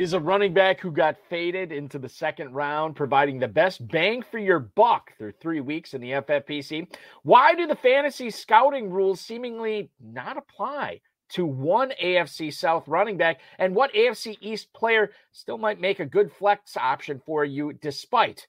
is 0.00 0.14
a 0.14 0.18
running 0.18 0.54
back 0.54 0.80
who 0.80 0.90
got 0.90 1.18
faded 1.28 1.70
into 1.70 1.98
the 1.98 2.08
second 2.08 2.54
round, 2.54 2.96
providing 2.96 3.38
the 3.38 3.46
best 3.46 3.86
bang 3.86 4.22
for 4.22 4.38
your 4.38 4.58
buck 4.58 5.12
through 5.18 5.32
three 5.32 5.60
weeks 5.60 5.92
in 5.92 6.00
the 6.00 6.12
FFPC. 6.12 6.88
Why 7.22 7.54
do 7.54 7.66
the 7.66 7.76
fantasy 7.76 8.30
scouting 8.30 8.88
rules 8.88 9.20
seemingly 9.20 9.90
not 10.02 10.38
apply 10.38 11.02
to 11.32 11.44
one 11.44 11.92
AFC 12.02 12.50
South 12.50 12.88
running 12.88 13.18
back? 13.18 13.40
And 13.58 13.74
what 13.74 13.92
AFC 13.92 14.38
East 14.40 14.72
player 14.72 15.10
still 15.32 15.58
might 15.58 15.82
make 15.82 16.00
a 16.00 16.06
good 16.06 16.32
flex 16.32 16.78
option 16.78 17.20
for 17.26 17.44
you 17.44 17.74
despite 17.74 18.48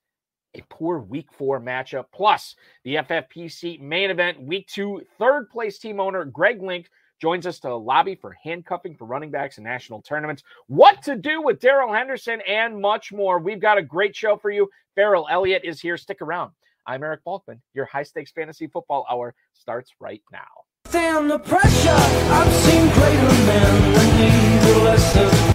a 0.55 0.61
poor 0.69 0.99
week 0.99 1.27
four 1.37 1.59
matchup? 1.59 2.05
Plus, 2.13 2.55
the 2.85 2.95
FFPC 2.95 3.77
main 3.81 4.09
event, 4.09 4.41
week 4.41 4.67
two, 4.67 5.01
third 5.19 5.49
place 5.49 5.79
team 5.79 5.99
owner 5.99 6.23
Greg 6.23 6.63
Link 6.63 6.87
joins 7.21 7.45
us 7.45 7.59
to 7.59 7.73
lobby 7.75 8.15
for 8.15 8.35
handcuffing 8.43 8.95
for 8.95 9.05
running 9.05 9.29
backs 9.29 9.59
in 9.59 9.63
national 9.63 10.01
tournaments, 10.01 10.43
what 10.67 11.01
to 11.03 11.15
do 11.15 11.41
with 11.41 11.59
Darrell 11.59 11.93
Henderson, 11.93 12.41
and 12.47 12.81
much 12.81 13.13
more. 13.13 13.39
We've 13.39 13.61
got 13.61 13.77
a 13.77 13.83
great 13.83 14.15
show 14.15 14.37
for 14.37 14.49
you. 14.49 14.69
Ferrell 14.95 15.27
Elliott 15.29 15.63
is 15.63 15.79
here. 15.79 15.97
Stick 15.97 16.21
around. 16.21 16.51
I'm 16.87 17.03
Eric 17.03 17.23
Balkman. 17.23 17.59
Your 17.73 17.85
high 17.85 18.03
stakes 18.03 18.31
fantasy 18.31 18.65
football 18.67 19.05
hour 19.09 19.35
starts 19.53 19.91
right 19.99 20.23
now. 20.31 20.60
The 20.91 21.39
pressure. 21.39 21.91
I've 21.91 22.53
seen 22.53 22.89
greater 22.89 23.33
men 23.45 23.93
than. 23.93 24.11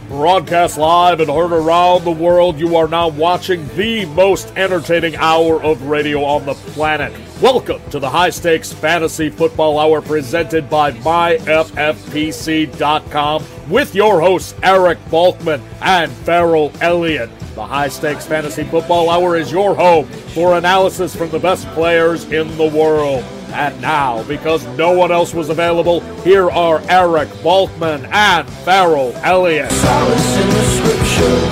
Broadcast 0.08 0.78
live 0.78 1.20
and 1.20 1.28
heard 1.28 1.52
around 1.52 2.04
the 2.04 2.10
world, 2.10 2.58
you 2.58 2.74
are 2.76 2.88
now 2.88 3.08
watching 3.08 3.68
the 3.76 4.06
most 4.06 4.50
entertaining 4.56 5.14
hour 5.16 5.62
of 5.62 5.82
radio 5.82 6.24
on 6.24 6.46
the 6.46 6.54
planet. 6.54 7.12
Welcome 7.42 7.82
to 7.90 7.98
the 7.98 8.08
High 8.08 8.30
Stakes 8.30 8.72
Fantasy 8.72 9.28
Football 9.28 9.78
Hour 9.78 10.00
presented 10.00 10.70
by 10.70 10.92
MyFFPC.com 10.92 13.44
with 13.68 13.94
your 13.94 14.22
hosts 14.22 14.54
Eric 14.62 14.96
Balkman 15.10 15.60
and 15.82 16.10
Ferrell 16.10 16.72
Elliott. 16.80 17.28
The 17.54 17.66
High 17.66 17.88
Stakes 17.88 18.24
Fantasy 18.24 18.64
Football 18.64 19.10
Hour 19.10 19.36
is 19.36 19.52
your 19.52 19.74
home 19.74 20.06
for 20.06 20.56
analysis 20.56 21.14
from 21.14 21.28
the 21.28 21.38
best 21.38 21.66
players 21.68 22.24
in 22.32 22.56
the 22.56 22.68
world. 22.68 23.22
And 23.52 23.80
now, 23.80 24.22
because 24.24 24.66
no 24.76 24.92
one 24.92 25.10
else 25.12 25.32
was 25.34 25.48
available, 25.48 26.00
here 26.22 26.50
are 26.50 26.80
Eric 26.88 27.28
Balkman 27.42 28.08
and 28.12 28.48
Ferrell 28.48 29.12
Elliott. 29.22 29.70
Scripture. 29.72 31.46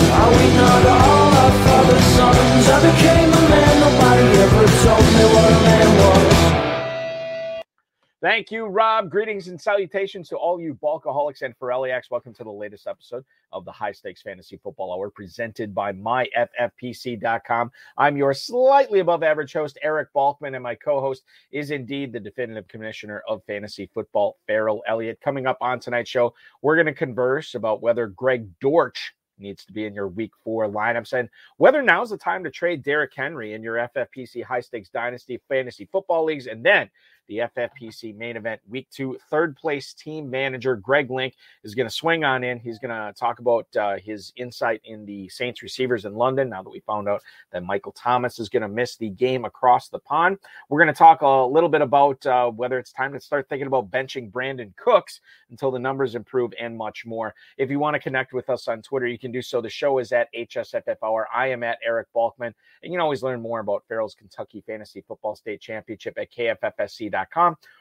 Thank 8.25 8.51
you, 8.51 8.65
Rob. 8.65 9.11
Greetings 9.11 9.49
and 9.49 9.61
salutations 9.61 10.31
to 10.31 10.37
all 10.37 10.59
you 10.59 10.79
Balkaholics 10.83 11.43
and 11.43 11.55
Ferrelliacs. 11.59 12.11
Welcome 12.11 12.33
to 12.33 12.43
the 12.43 12.51
latest 12.51 12.87
episode 12.87 13.23
of 13.53 13.67
the 13.67 13.71
High 13.71 13.93
Stakes 13.93 14.23
Fantasy 14.23 14.57
Football 14.57 14.95
Hour 14.95 15.11
presented 15.11 15.75
by 15.75 15.93
MyFFPC.com. 15.93 17.71
I'm 17.99 18.17
your 18.17 18.33
slightly 18.33 19.01
above 19.01 19.23
average 19.23 19.53
host, 19.53 19.77
Eric 19.83 20.09
Balkman, 20.17 20.55
and 20.55 20.63
my 20.63 20.75
co 20.75 21.03
host 21.03 21.25
is 21.53 21.71
indeed 21.71 22.15
the 22.15 22.19
definitive 22.19 22.67
commissioner 22.67 23.23
of 23.29 23.45
fantasy 23.45 23.91
football, 23.93 24.39
Ferrell 24.47 24.83
Elliott. 24.89 25.21
Coming 25.21 25.47
up 25.47 25.59
on 25.61 25.79
tonight's 25.79 26.09
show, 26.09 26.33
we're 26.63 26.77
going 26.77 26.87
to 26.87 26.95
converse 26.95 27.55
about 27.55 27.83
whether 27.83 28.07
Greg 28.07 28.49
Dortch 28.59 29.13
needs 29.39 29.65
to 29.67 29.73
be 29.73 29.85
in 29.85 29.95
your 29.95 30.09
week 30.09 30.33
four 30.43 30.69
lineups 30.69 31.13
and 31.13 31.29
whether 31.57 31.83
now's 31.83 32.11
the 32.11 32.17
time 32.17 32.45
to 32.45 32.51
trade 32.51 32.83
Derrick 32.83 33.13
Henry 33.15 33.53
in 33.53 33.63
your 33.63 33.89
FFPC 33.95 34.45
high 34.45 34.61
stakes 34.61 34.89
dynasty 34.89 35.41
fantasy 35.49 35.89
football 35.91 36.25
leagues. 36.25 36.47
And 36.47 36.65
then 36.65 36.89
the 37.27 37.39
FFPC 37.57 38.17
main 38.17 38.37
event 38.37 38.61
week 38.69 38.89
two, 38.91 39.19
third 39.31 39.57
place 39.57 39.95
team 39.95 40.29
manager 40.29 40.77
Greg 40.77 41.11
Link 41.11 41.35
is 41.63 41.75
going 41.75 41.89
to 41.89 41.95
swing 41.95 42.25
on 42.25 42.45
in. 42.45 42.59
He's 42.59 42.79
going 42.79 42.91
to 42.91 43.19
talk 43.19 43.39
about 43.39 43.67
uh, 43.77 43.97
his 43.97 44.33
insight 44.37 44.81
in 44.85 45.07
the 45.07 45.29
Saints 45.29 45.63
receivers 45.63 46.05
in 46.05 46.15
London 46.15 46.51
now 46.51 46.63
that 46.63 46.71
we 46.71 46.81
found 46.81 47.09
out 47.09 47.23
that 47.53 47.65
Michael 47.65 47.93
Thomas 47.93 48.39
is 48.39 48.49
going 48.49 48.63
to 48.63 48.69
miss 48.69 48.97
the 48.97 49.11
game 49.11 49.45
across 49.45 49.89
the 49.89 49.99
pond. 49.99 50.39
We're 50.69 50.81
going 50.81 50.93
to 50.93 50.99
talk 50.99 51.23
a 51.23 51.29
little 51.29 51.69
bit 51.69 51.81
about 51.81 52.25
uh, 52.27 52.51
whether 52.51 52.79
it's 52.79 52.93
time 52.93 53.13
to 53.13 53.21
start 53.21 53.49
thinking 53.49 53.67
about 53.67 53.91
benching 53.91 54.31
Brandin 54.31 54.77
Cooks 54.77 55.21
until 55.51 55.71
the 55.71 55.79
numbers 55.79 56.15
improve 56.15 56.53
and 56.61 56.77
much 56.77 57.07
more. 57.07 57.35
If 57.57 57.71
you 57.71 57.79
want 57.79 57.95
to 57.95 58.01
connect 58.01 58.33
with 58.33 58.51
us 58.51 58.69
on 58.69 58.83
Twitter, 58.83 59.07
you 59.07 59.19
can 59.19 59.33
do 59.33 59.43
so. 59.43 59.61
The 59.61 59.71
show 59.71 59.99
is 59.99 60.13
at 60.13 60.29
HSFF. 60.35 61.25
I 61.35 61.49
am 61.49 61.63
at 61.63 61.79
Eric 61.85 62.09
Balkman, 62.15 62.47
and 62.47 62.55
you 62.83 62.91
can 62.93 63.01
always 63.01 63.23
learn 63.23 63.41
more 63.41 63.61
about 63.61 63.85
Ferrell's 63.89 64.15
Kentucky 64.15 64.63
Fantasy 64.67 65.03
Football 65.07 65.37
State 65.37 65.61
Championship 65.61 66.19
at 66.19 66.33
KFFSC.com 66.33 67.14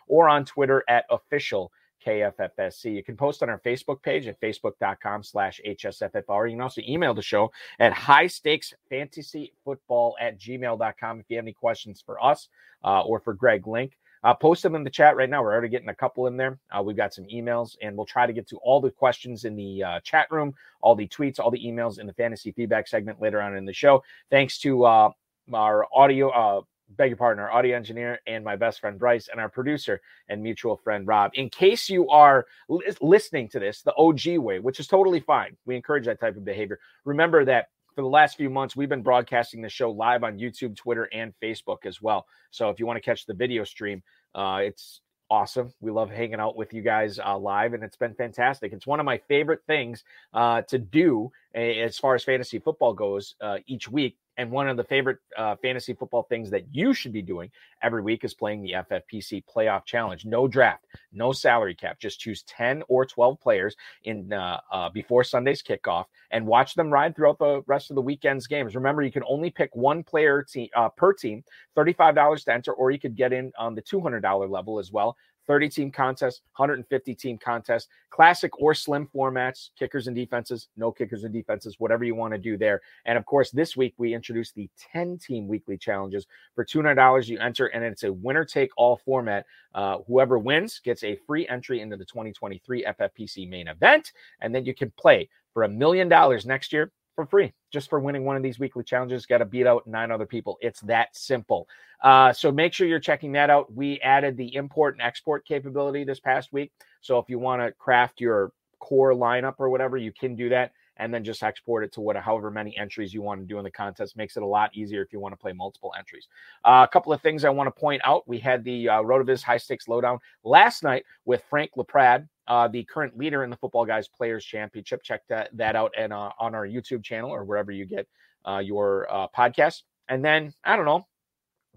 or 0.08 0.30
on 0.30 0.46
Twitter 0.46 0.84
at 0.88 1.06
official 1.10 1.72
KFFSC. 2.06 2.94
You 2.94 3.04
can 3.04 3.16
post 3.16 3.44
on 3.44 3.50
our 3.50 3.60
Facebook 3.60 4.02
page 4.02 4.28
at 4.28 4.40
facebook.com 4.42 5.24
slash 5.24 5.62
HSFFHour. 5.66 6.50
You 6.50 6.56
can 6.56 6.62
also 6.62 6.82
email 6.88 7.14
the 7.14 7.22
show 7.22 7.52
at 7.80 7.94
high 7.94 8.28
stakes 8.28 8.74
fantasy 8.90 9.54
football 9.64 10.16
at 10.20 10.40
gmail.com 10.40 11.20
if 11.20 11.26
you 11.30 11.38
have 11.38 11.46
any 11.46 11.54
questions 11.54 12.04
for 12.06 12.24
us 12.24 12.50
uh, 12.84 13.02
or 13.02 13.20
for 13.20 13.34
Greg 13.34 13.68
Link. 13.68 13.98
Uh, 14.24 14.34
post 14.34 14.64
them 14.64 14.74
in 14.74 14.86
the 14.86 14.90
chat 14.90 15.18
right 15.18 15.30
now. 15.30 15.42
We're 15.42 15.52
already 15.52 15.68
getting 15.68 15.90
a 15.90 15.96
couple 15.96 16.28
in 16.28 16.38
there. 16.38 16.58
Uh, 16.72 16.82
we've 16.82 16.96
got 16.96 17.14
some 17.14 17.26
emails, 17.26 17.76
and 17.82 17.96
we'll 17.98 18.06
try 18.06 18.26
to 18.26 18.32
get 18.32 18.48
to 18.48 18.58
all 18.58 18.80
the 18.80 18.90
questions 18.90 19.44
in 19.44 19.54
the 19.56 19.84
uh, 19.84 20.00
chat 20.00 20.32
room, 20.32 20.54
all 20.80 20.96
the 20.96 21.08
tweets, 21.08 21.40
all 21.40 21.52
the 21.52 21.60
emails 21.60 22.00
in 22.00 22.08
the 22.08 22.14
fantasy 22.14 22.54
feedback 22.54 22.88
segment 22.88 23.22
later 23.22 23.42
on 23.42 23.58
in 23.58 23.66
the 23.66 23.74
show. 23.74 24.02
Thanks 24.30 24.60
to 24.60 24.86
uh, 24.86 25.10
our 25.52 25.86
audio, 25.94 26.30
uh, 26.30 26.62
beg 26.90 27.10
your 27.10 27.18
pardon, 27.18 27.44
our 27.44 27.52
audio 27.52 27.76
engineer 27.76 28.20
and 28.28 28.44
my 28.44 28.56
best 28.56 28.80
friend 28.80 29.00
Bryce, 29.00 29.30
and 29.32 29.40
our 29.40 29.50
producer 29.50 30.02
and 30.30 30.42
mutual 30.42 30.78
friend 30.78 31.08
Rob. 31.08 31.32
In 31.36 31.50
case 31.50 31.90
you 31.90 32.10
are 32.10 32.46
li- 32.70 32.86
listening 33.02 33.50
to 33.50 33.60
this 33.60 33.82
the 33.82 33.94
OG 33.96 34.38
way, 34.38 34.60
which 34.60 34.80
is 34.80 34.88
totally 34.88 35.20
fine, 35.20 35.56
we 35.66 35.76
encourage 35.76 36.06
that 36.06 36.20
type 36.20 36.38
of 36.38 36.46
behavior. 36.46 36.80
Remember 37.06 37.46
that 37.46 37.68
for 37.96 38.02
the 38.02 38.08
last 38.08 38.38
few 38.38 38.50
months, 38.50 38.76
we've 38.76 38.90
been 38.90 39.04
broadcasting 39.04 39.62
the 39.62 39.70
show 39.70 39.92
live 39.92 40.24
on 40.24 40.38
YouTube, 40.38 40.76
Twitter, 40.76 41.10
and 41.14 41.34
Facebook 41.42 41.86
as 41.86 42.02
well. 42.02 42.26
So 42.52 42.70
if 42.70 42.80
you 42.80 42.86
want 42.88 42.98
to 42.98 43.02
catch 43.02 43.26
the 43.26 43.34
video 43.34 43.64
stream, 43.64 44.02
uh, 44.34 44.62
it's 44.64 45.02
awesome. 45.30 45.74
We 45.80 45.92
love 45.92 46.10
hanging 46.10 46.40
out 46.40 46.56
with 46.56 46.74
you 46.74 46.82
guys 46.82 47.20
uh, 47.20 47.38
live, 47.38 47.74
and 47.74 47.84
it's 47.84 47.98
been 47.98 48.14
fantastic. 48.14 48.74
It's 48.74 48.88
one 48.88 49.00
of 49.00 49.06
my 49.06 49.18
favorite 49.28 49.62
things 49.68 50.04
uh, 50.34 50.62
to 50.64 50.78
do 50.78 51.32
as 51.56 51.98
far 51.98 52.16
as 52.16 52.24
fantasy 52.24 52.60
football 52.60 52.94
goes 52.94 53.36
uh, 53.42 53.58
each 53.68 53.90
week. 53.90 54.18
And 54.38 54.50
one 54.52 54.68
of 54.68 54.78
the 54.78 54.84
favorite 54.84 55.20
uh, 55.38 55.56
fantasy 55.62 55.94
football 55.94 56.24
things 56.24 56.50
that 56.50 56.66
you 56.72 56.94
should 56.94 57.14
be 57.14 57.22
doing 57.22 57.52
every 57.82 58.02
week 58.02 58.24
is 58.24 58.34
playing 58.34 58.62
the 58.64 58.74
FFPC 58.74 59.44
Playoff 59.46 59.86
Challenge. 59.86 60.26
No 60.26 60.48
draft, 60.48 60.86
no 61.12 61.32
salary 61.32 61.76
cap. 61.76 62.00
Just 62.00 62.20
choose 62.20 62.44
10 62.44 62.84
or 62.88 63.06
12 63.06 63.40
players 63.40 63.76
in 64.04 64.34
uh, 64.34 64.60
uh, 64.72 64.90
before 64.90 65.24
Sunday's 65.24 65.62
kickoff 65.62 66.06
and 66.32 66.48
watch 66.48 66.74
them 66.74 66.92
ride 66.92 67.16
throughout 67.16 67.40
the 67.40 67.62
rest 67.68 67.92
of 67.92 67.96
the 67.96 68.02
weekend's 68.02 68.48
games. 68.48 68.76
Remember, 68.76 69.04
you 69.04 69.12
can 69.12 69.24
only 69.28 69.50
pick 69.50 69.76
one 69.76 70.04
player 70.04 70.44
te- 70.44 70.72
uh, 70.76 70.90
per 70.90 71.14
team, 71.14 71.44
$35 71.78 72.46
to 72.46 72.54
enter, 72.54 72.74
or 72.74 72.92
you 72.92 73.00
could 73.00 73.16
get 73.16 73.34
in 73.34 73.52
on 73.58 73.76
the 73.76 73.82
$200 73.82 74.50
level 74.50 74.80
as 74.80 74.92
well. 74.92 75.16
30 75.48 75.70
team 75.70 75.92
contest, 75.92 76.42
150 76.56 77.16
team 77.16 77.38
contest, 77.38 77.90
classic 78.10 78.60
or 78.60 78.74
slim 78.74 79.08
formats, 79.14 79.70
kickers 79.78 80.08
and 80.08 80.16
defenses, 80.16 80.70
no 80.78 80.92
kickers 80.92 81.24
and 81.24 81.34
defenses, 81.34 81.76
whatever 81.80 82.04
you 82.04 82.16
want 82.16 82.34
to 82.34 82.38
do 82.38 82.58
there. 82.58 82.82
And 83.06 83.18
of 83.18 83.26
course, 83.26 83.52
this 83.52 83.76
week 83.76 83.94
we 83.98 84.14
introduced 84.14 84.56
the 84.56 84.70
10 84.94 85.18
team 85.18 85.48
weekly 85.48 85.78
challenges. 85.78 86.28
For 86.56 86.66
$200, 86.66 87.28
you 87.28 87.40
enter, 87.40 87.68
and 87.68 87.84
it's 87.84 88.04
a 88.04 88.14
winner 88.14 88.46
take 88.46 88.72
all 88.78 88.98
format. 88.98 89.46
Uh, 89.74 89.98
whoever 90.08 90.40
wins 90.40 90.80
gets 90.84 91.04
a 91.04 91.18
free 91.28 91.48
entry 91.48 91.82
into 91.82 91.98
the 91.98 92.06
2023 92.06 92.86
FFPC 92.86 93.50
main 93.50 93.68
event. 93.68 94.12
And 94.42 94.54
then 94.54 94.66
you 94.66 94.74
can 94.74 94.92
play 94.98 95.30
for 95.54 95.64
a 95.64 95.70
million 95.70 96.10
dollars 96.10 96.46
next 96.46 96.74
year 96.74 96.92
for 97.16 97.26
free 97.26 97.54
just 97.72 97.90
for 97.90 98.00
winning 98.00 98.26
one 98.26 98.36
of 98.36 98.44
these 98.44 98.60
weekly 98.60 98.84
challenges. 98.84 99.26
Got 99.26 99.40
to 99.40 99.46
beat 99.46 99.68
out 99.68 99.88
nine 99.88 100.12
other 100.12 100.26
people. 100.26 100.58
It's 100.62 100.82
that 100.82 101.16
simple. 101.16 101.68
Uh, 102.04 102.34
so 102.34 102.52
make 102.52 102.74
sure 102.74 102.88
you're 102.88 103.00
checking 103.00 103.32
that 103.34 103.50
out. 103.50 103.74
We 103.74 104.00
added 104.02 104.38
the 104.38 104.56
import 104.56 104.96
and 104.96 105.02
export 105.02 105.46
capability 105.46 106.04
this 106.04 106.20
past 106.20 106.52
week. 106.52 106.72
So 107.02 107.20
if 107.20 107.30
you 107.30 107.40
want 107.40 107.62
to 107.62 107.72
craft 107.72 108.20
your 108.20 108.52
core 108.80 109.14
lineup 109.14 109.56
or 109.60 109.70
whatever, 109.70 109.98
you 109.98 110.12
can 110.12 110.36
do 110.36 110.50
that 110.50 110.72
and 110.98 111.14
then 111.14 111.24
just 111.24 111.44
export 111.44 111.84
it 111.84 111.92
to 111.94 112.02
what 112.02 112.16
however 112.16 112.52
many 112.52 112.78
entries 112.78 113.14
you 113.14 113.22
want 113.22 113.42
to 113.42 113.46
do 113.46 113.58
in 113.58 113.64
the 113.64 113.72
contest. 113.72 114.16
Makes 114.16 114.38
it 114.38 114.44
a 114.44 114.48
lot 114.48 114.76
easier 114.76 115.02
if 115.02 115.12
you 115.12 115.20
want 115.20 115.34
to 115.34 115.38
play 115.38 115.54
multiple 115.54 115.94
entries. 115.98 116.28
Uh, 116.64 116.86
a 116.88 116.92
couple 116.92 117.12
of 117.12 117.22
things 117.22 117.44
I 117.44 117.50
want 117.50 117.68
to 117.68 117.80
point 117.80 118.02
out. 118.06 118.28
We 118.28 118.40
had 118.40 118.64
the 118.64 118.90
uh, 118.90 119.02
Rotoviz 119.02 119.42
High 119.42 119.58
Stakes 119.58 119.88
Lowdown 119.88 120.20
last 120.44 120.84
night 120.84 121.06
with 121.26 121.44
Frank 121.50 121.72
LaPrade, 121.76 122.28
uh, 122.48 122.68
the 122.68 122.84
current 122.84 123.18
leader 123.18 123.44
in 123.44 123.50
the 123.50 123.58
Football 123.58 123.86
Guys 123.86 124.08
Players 124.08 124.46
Championship. 124.46 125.04
Check 125.04 125.22
that, 125.30 125.50
that 125.58 125.76
out 125.76 125.94
and 125.98 126.14
uh, 126.14 126.32
on 126.40 126.54
our 126.54 126.68
YouTube 126.68 127.04
channel 127.04 127.32
or 127.32 127.44
wherever 127.44 127.72
you 127.72 127.86
get 127.86 128.08
uh, 128.48 128.60
your 128.60 129.08
uh, 129.12 129.28
podcast. 129.36 129.84
And 130.10 130.24
then 130.24 130.54
I 130.64 130.76
don't 130.76 130.86
know, 130.86 131.08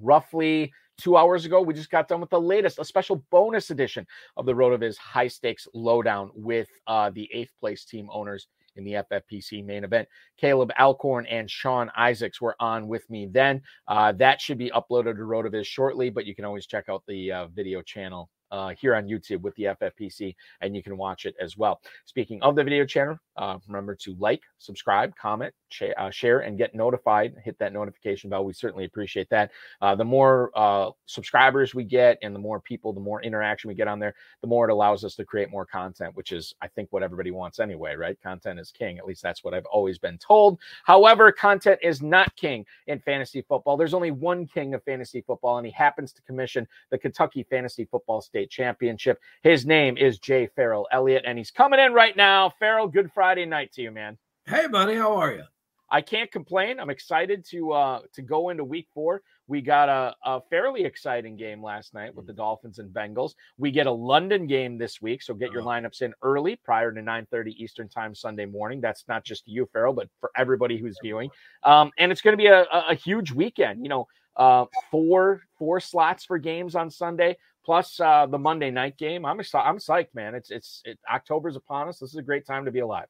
roughly 0.01 0.73
two 0.99 1.17
hours 1.17 1.45
ago, 1.45 1.61
we 1.61 1.75
just 1.75 1.91
got 1.91 2.09
done 2.09 2.21
with 2.21 2.31
the 2.31 2.41
latest, 2.41 2.79
a 2.79 2.85
special 2.85 3.25
bonus 3.31 3.71
edition 3.71 4.07
of 4.37 4.47
the 4.47 4.53
Rotoviz 4.53 4.97
High 4.97 5.29
Stakes 5.29 5.69
Lowdown 5.75 6.31
with 6.35 6.69
uh, 6.87 7.11
the 7.11 7.29
eighth 7.33 7.53
place 7.61 7.85
team 7.85 8.09
owners 8.13 8.49
in 8.76 8.84
the 8.84 9.05
FFPC 9.11 9.64
main 9.64 9.84
event. 9.84 10.08
Caleb 10.37 10.70
Alcorn 10.78 11.26
and 11.26 11.50
Sean 11.50 11.90
Isaacs 11.96 12.40
were 12.40 12.56
on 12.61 12.88
with 12.88 13.08
me 13.11 13.26
then. 13.26 13.62
Uh, 13.88 14.12
that 14.12 14.40
should 14.40 14.58
be 14.58 14.70
uploaded 14.70 15.17
to 15.17 15.23
Rotoviz 15.23 15.67
shortly, 15.67 16.11
but 16.11 16.26
you 16.26 16.34
can 16.34 16.44
always 16.44 16.67
check 16.67 16.84
out 16.88 17.02
the 17.06 17.32
uh, 17.32 17.46
video 17.49 17.82
channel 17.82 18.31
uh, 18.50 18.75
here 18.81 18.94
on 18.94 19.06
YouTube 19.06 19.40
with 19.40 19.54
the 19.56 19.64
FFPC, 19.64 20.34
and 20.60 20.75
you 20.75 20.82
can 20.82 20.96
watch 20.96 21.26
it 21.26 21.34
as 21.40 21.56
well. 21.56 21.81
Speaking 22.04 22.43
of 22.43 22.56
the 22.56 22.64
video 22.64 22.84
channel, 22.84 23.19
uh, 23.37 23.58
remember 23.66 23.94
to 23.94 24.16
like, 24.19 24.43
subscribe, 24.58 25.14
comment, 25.16 25.52
sh- 25.69 25.82
uh, 25.96 26.10
share, 26.10 26.40
and 26.40 26.56
get 26.56 26.75
notified. 26.75 27.34
Hit 27.44 27.58
that 27.58 27.72
notification 27.72 28.31
bell. 28.31 28.44
We 28.44 28.52
certainly 28.52 28.84
appreciate 28.84 29.28
that. 29.31 29.50
Uh, 29.81 29.94
the 29.94 30.04
more 30.04 30.50
uh, 30.54 30.90
subscribers 31.06 31.75
we 31.75 31.84
get, 31.84 32.19
and 32.22 32.34
the 32.34 32.38
more 32.38 32.60
people, 32.60 32.93
the 32.93 33.00
more 33.00 33.22
interaction 33.22 33.69
we 33.69 33.75
get 33.75 33.88
on 33.88 33.98
there, 33.98 34.14
the 34.40 34.46
more 34.46 34.69
it 34.69 34.72
allows 34.72 35.04
us 35.04 35.14
to 35.16 35.25
create 35.25 35.50
more 35.50 35.66
content, 35.66 36.14
which 36.14 36.32
is, 36.32 36.54
I 36.62 36.69
think, 36.69 36.88
what 36.93 37.02
everybody 37.02 37.31
wants 37.31 37.60
anyway, 37.60 37.94
right? 37.94 38.20
Content 38.22 38.58
is 38.58 38.70
king. 38.70 38.98
At 38.98 39.06
least 39.06 39.22
that's 39.22 39.44
what 39.44 39.54
I've 39.54 39.66
always 39.66 39.98
been 39.98 40.19
told. 40.19 40.58
However, 40.84 41.31
content 41.32 41.81
is 41.82 42.00
not 42.02 42.34
king 42.37 42.64
in 42.87 43.00
fantasy 43.00 43.43
football. 43.43 43.76
There's 43.76 43.94
only 43.94 44.12
one 44.12 44.46
king 44.46 44.75
of 44.75 44.82
fantasy 44.84 45.22
football, 45.26 45.58
and 45.58 45.66
he 45.66 45.72
happens 45.72 46.12
to 46.12 46.22
commission 46.22 46.66
the 46.90 46.98
Kentucky 46.98 47.46
Fantasy 47.48 47.84
Football 47.84 48.20
State 48.20 48.36
Championship. 48.44 49.19
His 49.43 49.65
name 49.65 49.97
is 49.97 50.19
Jay 50.19 50.49
Ferrell 50.55 50.87
Elliott, 50.93 51.25
and 51.27 51.38
he's 51.38 51.50
coming 51.50 51.81
in 51.81 51.94
right 51.94 52.15
now. 52.17 52.53
Ferrell, 52.59 52.88
good 52.88 53.11
Friday 53.15 53.47
night 53.47 53.73
to 53.75 53.83
you, 53.83 53.91
man. 53.91 54.19
Hey, 54.44 54.67
buddy, 54.67 54.97
how 54.97 55.17
are 55.17 55.33
you? 55.33 55.44
I 55.88 56.00
can't 56.00 56.31
complain. 56.33 56.81
I'm 56.81 56.91
excited 56.91 57.44
to 57.50 57.71
uh 57.73 58.00
to 58.15 58.21
go 58.23 58.49
into 58.49 58.65
week 58.65 58.88
four. 58.93 59.23
We 59.47 59.61
got 59.61 59.88
a, 59.88 60.17
a 60.25 60.41
fairly 60.50 60.85
exciting 60.85 61.37
game 61.37 61.62
last 61.62 61.94
night 61.94 62.12
with 62.12 62.27
the 62.27 62.33
Dolphins 62.33 62.81
and 62.81 62.93
Bengals. 62.93 63.35
We 63.56 63.71
get 63.71 63.87
a 63.87 63.93
London 63.93 64.49
game 64.49 64.79
this 64.79 65.00
week, 65.00 65.23
so 65.23 65.32
get 65.32 65.53
your 65.53 65.62
Oh. 65.62 65.67
lineups 65.67 66.03
in 66.03 66.12
early 66.23 66.56
prior 66.56 66.91
to 66.91 67.00
9:30 67.00 67.53
Eastern 67.56 67.89
time 67.89 68.17
Sunday 68.17 68.47
morning. 68.47 68.81
That's 68.81 69.05
not 69.06 69.23
just 69.25 69.47
you, 69.47 69.69
Ferrell, 69.73 69.93
but 69.93 70.09
for 70.19 70.32
everybody 70.37 70.77
who's 70.77 70.99
viewing. 71.00 71.31
Um, 71.62 71.93
and 71.99 72.11
it's 72.11 72.21
going 72.21 72.32
to 72.32 72.37
be 72.37 72.49
a, 72.49 72.62
a, 72.65 72.85
a 72.91 72.94
huge 72.94 73.31
weekend. 73.31 73.85
You 73.85 73.89
know, 73.89 74.09
uh, 74.35 74.65
four 74.91 75.43
four 75.56 75.79
slots 75.79 76.25
for 76.25 76.37
games 76.37 76.75
on 76.75 76.91
Sunday 76.91 77.37
plus 77.67 78.01
uh, 78.01 78.25
the 78.27 78.39
Monday 78.39 78.71
night 78.71 78.97
game. 78.97 79.27
I'm 79.27 79.41
I'm 79.41 79.79
psyched, 79.79 80.15
man. 80.15 80.35
It's 80.35 80.51
it's 80.51 80.81
it, 80.87 80.99
October's 81.13 81.57
upon 81.57 81.89
us. 81.89 81.99
This 81.99 82.11
is 82.11 82.17
a 82.17 82.23
great 82.23 82.47
time 82.47 82.65
to 82.65 82.71
be 82.71 82.79
alive. 82.79 83.09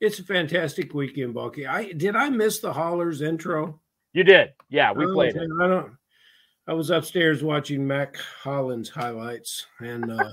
It's 0.00 0.18
a 0.18 0.24
fantastic 0.24 0.92
weekend, 0.94 1.34
Bulky. 1.34 1.66
I 1.66 1.92
did 1.92 2.16
I 2.16 2.30
miss 2.30 2.58
the 2.58 2.72
Hollers 2.72 3.20
intro? 3.22 3.80
You 4.14 4.24
did, 4.24 4.50
yeah. 4.68 4.92
We 4.92 5.06
Oh, 5.06 5.12
played 5.12 5.36
it. 5.36 5.48
I 5.60 5.66
don't. 5.68 5.92
I 6.66 6.74
was 6.74 6.90
upstairs 6.90 7.42
watching 7.42 7.86
Mack 7.86 8.16
Hollins 8.16 8.88
highlights, 8.88 9.66
and 9.80 10.10
uh, 10.12 10.28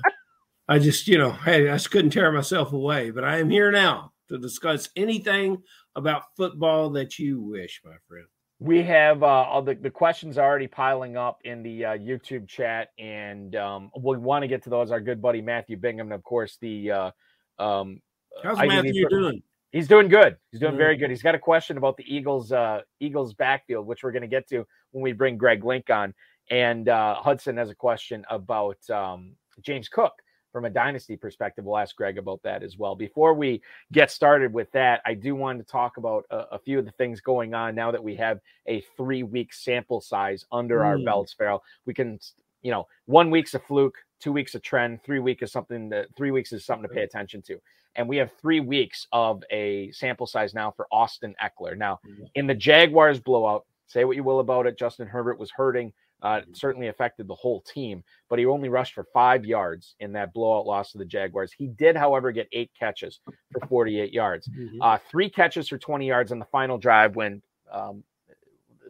I 0.68 0.78
just, 0.80 1.08
you 1.08 1.18
know, 1.18 1.32
hey, 1.32 1.70
I 1.70 1.74
just 1.74 1.90
couldn't 1.92 2.12
tear 2.12 2.32
myself 2.32 2.72
away. 2.72 3.10
But 3.12 3.24
I 3.24 3.40
am 3.40 3.50
here 3.50 3.72
now 3.72 4.12
to 4.30 4.38
discuss 4.38 4.90
anything 4.96 5.64
about 5.96 6.36
football 6.38 6.92
that 6.92 7.18
you 7.18 7.42
wish, 7.42 7.82
my 7.84 7.96
friend. 8.08 8.28
We 8.62 8.84
have 8.84 9.24
uh, 9.24 9.26
all 9.26 9.62
the, 9.62 9.76
the 9.76 9.90
questions 9.90 10.38
already 10.38 10.68
piling 10.68 11.16
up 11.16 11.40
in 11.46 11.64
the 11.64 11.86
uh, 11.86 11.98
YouTube 11.98 12.48
chat, 12.48 12.90
and 13.00 13.56
um, 13.56 13.90
we 13.98 14.18
want 14.18 14.44
to 14.44 14.48
get 14.50 14.64
to 14.64 14.70
those. 14.70 14.92
Our 14.92 15.00
good 15.00 15.22
buddy 15.22 15.42
Matthew 15.42 15.78
Bingham, 15.78 16.08
and 16.08 16.14
of 16.14 16.24
course 16.24 16.58
the 16.60 16.92
uh, 16.92 17.12
um, 17.58 18.02
How's 18.44 18.58
Matthew 18.58 19.04
for- 19.04 19.10
doing? 19.10 19.42
He's 19.72 19.88
doing 19.88 20.08
good. 20.10 20.36
He's 20.52 20.60
doing 20.60 20.74
Mhm. 20.74 20.78
very 20.78 20.98
good. 20.98 21.10
He's 21.12 21.22
got 21.22 21.36
a 21.36 21.40
question 21.40 21.78
about 21.78 21.96
the 21.96 22.04
Eagles 22.14 22.52
uh 22.52 22.82
Eagles 23.00 23.34
backfield, 23.36 23.86
which 23.86 24.04
we're 24.04 24.12
going 24.12 24.24
to 24.24 24.28
get 24.28 24.48
to 24.50 24.66
when 24.92 25.04
we 25.04 25.14
bring 25.14 25.38
Greg 25.38 25.64
Link 25.64 25.90
on. 25.92 26.14
And 26.50 26.90
uh 26.90 27.14
Hudson 27.16 27.56
has 27.58 27.70
a 27.70 27.76
question 27.76 28.26
about 28.32 28.78
um 28.90 29.36
James 29.62 29.88
Cook 29.88 30.14
from 30.51 30.66
a 30.66 30.69
dynasty 30.69 31.16
perspective. 31.16 31.66
We'll 31.66 31.78
ask 31.78 31.96
Greg 31.96 32.18
about 32.18 32.42
that 32.44 32.63
as 32.63 32.78
well. 32.78 32.96
Before 32.96 33.34
we 33.34 33.62
get 33.92 34.12
started 34.12 34.54
with 34.54 34.72
that, 34.72 35.01
I 35.06 35.13
do 35.13 35.36
want 35.36 35.60
to 35.60 35.66
talk 35.66 35.98
about 35.98 36.25
a, 36.30 36.38
a 36.54 36.60
few 36.60 36.80
of 36.80 36.86
the 36.86 36.92
things 36.92 37.22
going 37.22 37.54
on 37.54 37.75
now 37.75 37.92
that 37.92 38.04
we 38.04 38.16
have 38.16 38.40
a 38.68 38.81
three 38.98 39.24
week 39.24 39.54
sample 39.54 40.01
size 40.01 40.46
under 40.51 40.84
our 40.84 40.98
Mm. 40.98 41.06
belts, 41.06 41.34
Ferrell. 41.34 41.63
We 41.86 41.94
can, 41.94 42.19
you 42.62 42.72
know, 42.72 42.88
one 43.06 43.30
week's 43.30 43.54
a 43.54 43.60
fluke, 43.60 43.98
two 44.19 44.31
weeks 44.31 44.56
a 44.56 44.60
trend, 44.60 45.04
three 45.04 45.19
week 45.19 45.42
is 45.42 45.51
something 45.51 45.90
that 45.90 46.07
three 46.18 46.31
weeks 46.31 46.51
is 46.51 46.66
something 46.66 46.88
to 46.88 46.94
pay 46.94 47.04
attention 47.04 47.42
to 47.44 47.60
and 47.96 48.07
we 48.07 48.18
have 48.18 48.31
three 48.40 48.60
weeks 48.60 49.07
of 49.12 49.44
a 49.51 49.92
sample 49.92 50.28
size 50.28 50.54
now 50.54 50.72
for 50.72 50.88
Austin 50.92 51.36
Ekeler. 51.44 51.75
Now, 51.78 52.00
in 52.36 52.48
the 52.48 52.54
Jaguars 52.54 53.19
blowout, 53.19 53.66
say 53.88 54.06
what 54.06 54.16
you 54.16 54.24
will 54.24 54.40
about 54.40 54.68
it, 54.68 54.78
Justin 54.78 55.07
Herbert 55.07 55.40
was 55.40 55.51
hurting. 55.51 55.92
Uh, 56.21 56.42
it 56.48 56.57
certainly 56.57 56.88
affected 56.89 57.27
the 57.27 57.36
whole 57.36 57.62
team, 57.62 58.04
but 58.30 58.39
he 58.39 58.45
only 58.45 58.68
rushed 58.69 58.94
for 58.94 59.06
five 59.13 59.45
yards 59.45 59.95
in 60.01 60.12
that 60.13 60.33
blowout 60.33 60.66
loss 60.66 60.92
to 60.92 60.98
the 60.98 61.06
Jaguars. 61.06 61.54
He 61.54 61.68
did, 61.68 61.95
however, 61.95 62.31
get 62.33 62.50
eight 62.51 62.71
catches 62.77 63.21
for 63.51 63.66
48 63.68 64.12
yards, 64.12 64.48
Mhm. 64.50 64.77
uh, 64.81 64.98
three 65.10 65.30
catches 65.30 65.69
for 65.69 65.77
20 65.77 66.06
yards 66.07 66.31
on 66.33 66.39
the 66.39 66.45
final 66.45 66.77
drive 66.77 67.16
when 67.16 67.42
um, 67.71 68.04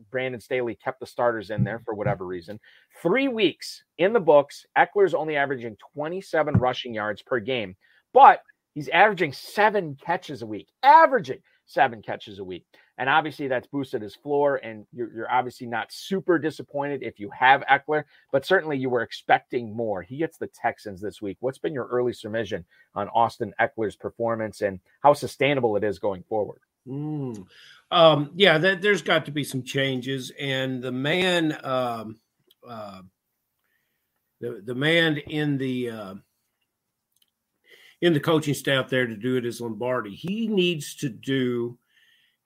Brandon 0.10 0.40
Staley 0.42 0.76
kept 0.76 1.00
the 1.00 1.06
starters 1.06 1.50
in 1.52 1.64
there 1.64 1.80
for 1.80 1.94
whatever 1.94 2.26
reason. 2.26 2.60
Three 3.02 3.28
weeks 3.28 3.84
in 3.98 4.14
the 4.14 4.20
books, 4.20 4.66
Ekeler's 4.78 5.14
only 5.14 5.36
averaging 5.36 5.78
27 5.94 6.56
rushing 6.56 6.94
yards 6.94 7.22
per 7.22 7.40
game, 7.40 7.76
but 8.14 8.42
he's 8.74 8.88
averaging 8.90 9.34
seven 9.34 9.96
catches 10.02 10.42
a 10.42 10.48
week, 10.48 10.70
averaging 10.84 11.42
seven 11.66 12.02
catches 12.02 12.40
a 12.40 12.44
week. 12.44 12.66
And 13.00 13.10
obviously, 13.10 13.48
that's 13.48 13.66
boosted 13.66 14.02
his 14.02 14.14
floor. 14.14 14.58
And 14.58 14.86
you're, 14.92 15.12
you're 15.12 15.32
obviously 15.32 15.66
not 15.66 15.92
super 15.92 16.38
disappointed 16.38 17.02
if 17.02 17.18
you 17.18 17.32
have 17.32 17.64
Ekeler, 17.64 18.04
but 18.32 18.46
certainly 18.46 18.78
you 18.78 18.90
were 18.90 19.02
expecting 19.02 19.74
more. 19.74 20.02
He 20.02 20.18
gets 20.18 20.38
the 20.38 20.48
Texans 20.48 21.02
this 21.02 21.22
week. 21.22 21.38
What's 21.40 21.58
been 21.58 21.74
your 21.74 21.88
early 21.88 22.14
submission 22.14 22.66
on 22.94 23.08
Austin 23.08 23.54
Ekeler's 23.60 23.96
performance 23.96 24.62
and 24.62 24.82
how 25.02 25.14
sustainable 25.14 25.78
it 25.78 25.84
is 25.86 25.98
going 25.98 26.24
forward? 26.24 26.60
Mm. 26.86 27.46
Um, 27.90 28.32
yeah, 28.36 28.58
that, 28.58 28.82
there's 28.82 29.02
got 29.02 29.26
to 29.26 29.32
be 29.32 29.44
some 29.44 29.64
changes, 29.64 30.32
and 30.40 30.82
the 30.82 30.92
man, 30.92 31.58
um, 31.64 32.20
uh, 32.68 33.02
the 34.42 34.62
the 34.64 34.76
man 34.76 35.18
in 35.18 35.58
the 35.58 35.90
uh, 35.90 36.16
in 38.02 38.14
the 38.14 38.20
coaching 38.20 38.54
staff 38.54 38.90
there 38.90 39.08
to 39.08 39.16
do 39.16 39.38
it 39.38 39.46
is 39.46 39.62
Lombardi. 39.62 40.16
He 40.16 40.48
needs 40.48 40.96
to 40.98 41.10
do 41.10 41.78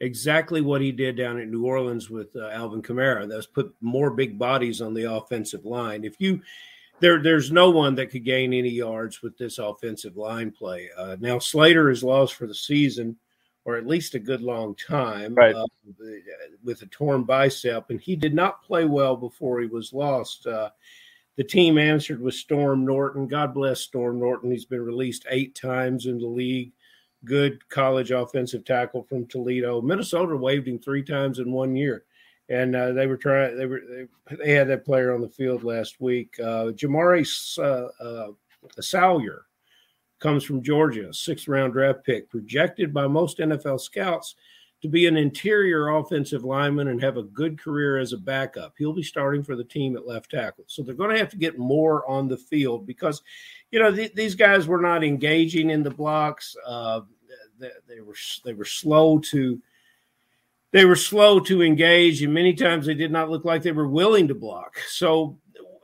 exactly 0.03 0.61
what 0.61 0.81
he 0.81 0.91
did 0.91 1.15
down 1.17 1.39
at 1.39 1.47
New 1.47 1.65
Orleans 1.65 2.09
with 2.09 2.35
uh, 2.35 2.49
Alvin 2.49 2.81
Kamara. 2.81 3.27
That's 3.27 3.45
put 3.45 3.73
more 3.81 4.11
big 4.11 4.37
bodies 4.37 4.81
on 4.81 4.93
the 4.93 5.11
offensive 5.11 5.65
line. 5.65 6.03
If 6.03 6.15
you 6.19 6.41
there, 6.99 7.21
there's 7.21 7.51
no 7.51 7.69
one 7.71 7.95
that 7.95 8.11
could 8.11 8.23
gain 8.23 8.53
any 8.53 8.69
yards 8.69 9.21
with 9.21 9.37
this 9.37 9.57
offensive 9.57 10.15
line 10.15 10.51
play. 10.51 10.89
Uh, 10.97 11.17
now 11.19 11.39
Slater 11.39 11.89
is 11.89 12.03
lost 12.03 12.35
for 12.35 12.47
the 12.47 12.55
season 12.55 13.17
or 13.65 13.77
at 13.77 13.87
least 13.87 14.13
a 14.15 14.19
good 14.19 14.41
long 14.41 14.75
time 14.75 15.33
Right. 15.35 15.55
uh, 15.55 15.65
with 16.63 16.81
a 16.81 16.85
torn 16.87 17.23
bicep, 17.23 17.89
and 17.89 17.99
he 17.99 18.15
did 18.15 18.33
not 18.33 18.61
play 18.63 18.85
well 18.85 19.15
before 19.15 19.61
he 19.61 19.67
was 19.67 19.93
lost. 19.93 20.45
Uh, 20.45 20.69
the 21.37 21.43
team 21.43 21.77
answered 21.77 22.21
with 22.21 22.35
Storm 22.35 22.85
Norton. 22.85 23.27
God 23.27 23.53
bless 23.53 23.79
Storm 23.81 24.19
Norton. 24.19 24.51
He's 24.51 24.65
been 24.65 24.83
released 24.83 25.25
eight 25.29 25.55
times 25.55 26.05
in 26.05 26.19
the 26.19 26.27
league. 26.27 26.73
Good 27.25 27.67
college 27.69 28.11
offensive 28.11 28.65
tackle 28.65 29.03
from 29.03 29.25
Toledo. 29.27 29.81
Minnesota 29.81 30.35
waived 30.35 30.67
him 30.67 30.79
three 30.79 31.03
times 31.03 31.39
in 31.39 31.51
one 31.51 31.75
year, 31.75 32.03
and 32.49 32.75
uh, 32.75 32.91
they 32.91 33.07
were 33.07 33.17
trying. 33.17 33.57
They 33.57 33.65
were 33.65 33.81
they, 33.89 34.35
they 34.35 34.51
had 34.51 34.67
that 34.69 34.85
player 34.85 35.13
on 35.13 35.21
the 35.21 35.29
field 35.29 35.63
last 35.63 36.01
week. 36.01 36.35
Uh, 36.39 36.71
Jamaree 36.71 37.59
uh, 37.59 38.03
uh, 38.03 38.31
Salyer 38.79 39.45
comes 40.19 40.43
from 40.43 40.63
Georgia, 40.63 41.13
sixth 41.13 41.47
round 41.47 41.73
draft 41.73 42.03
pick, 42.05 42.29
projected 42.29 42.93
by 42.93 43.07
most 43.07 43.39
NFL 43.39 43.79
scouts 43.79 44.35
to 44.83 44.89
be 44.89 45.07
an 45.07 45.15
interior 45.15 45.87
offensive 45.87 46.43
lineman 46.43 46.89
and 46.89 47.01
have 47.01 47.15
a 47.15 47.23
good 47.23 47.57
career 47.57 47.97
as 47.97 48.11
a 48.11 48.17
backup. 48.17 48.73
He'll 48.77 48.91
be 48.91 49.01
starting 49.01 49.41
for 49.41 49.55
the 49.55 49.63
team 49.63 49.95
at 49.95 50.05
left 50.05 50.31
tackle. 50.31 50.65
So 50.67 50.83
they're 50.83 50.93
going 50.93 51.11
to 51.11 51.17
have 51.17 51.29
to 51.29 51.37
get 51.37 51.57
more 51.57 52.05
on 52.05 52.27
the 52.27 52.35
field 52.35 52.85
because, 52.85 53.21
you 53.73 53.79
know, 53.79 53.91
th- 53.91 54.13
these 54.13 54.35
guys 54.35 54.67
were 54.67 54.81
not 54.81 55.03
engaging 55.03 55.71
in 55.71 55.81
the 55.81 55.89
blocks. 55.89 56.55
Uh, 56.63 57.01
they, 57.57 57.71
they 57.87 58.01
were 58.01 58.13
they 58.45 58.53
were 58.53 58.65
slow 58.65 59.17
to 59.17 59.59
they 60.71 60.85
were 60.85 60.95
slow 60.95 61.39
to 61.39 61.63
engage, 61.63 62.21
and 62.21 62.31
many 62.31 62.53
times 62.53 62.85
they 62.85 62.93
did 62.93 63.11
not 63.11 63.31
look 63.31 63.45
like 63.45 63.63
they 63.63 63.71
were 63.71 63.87
willing 63.87 64.27
to 64.27 64.35
block. 64.35 64.77
So 64.87 65.39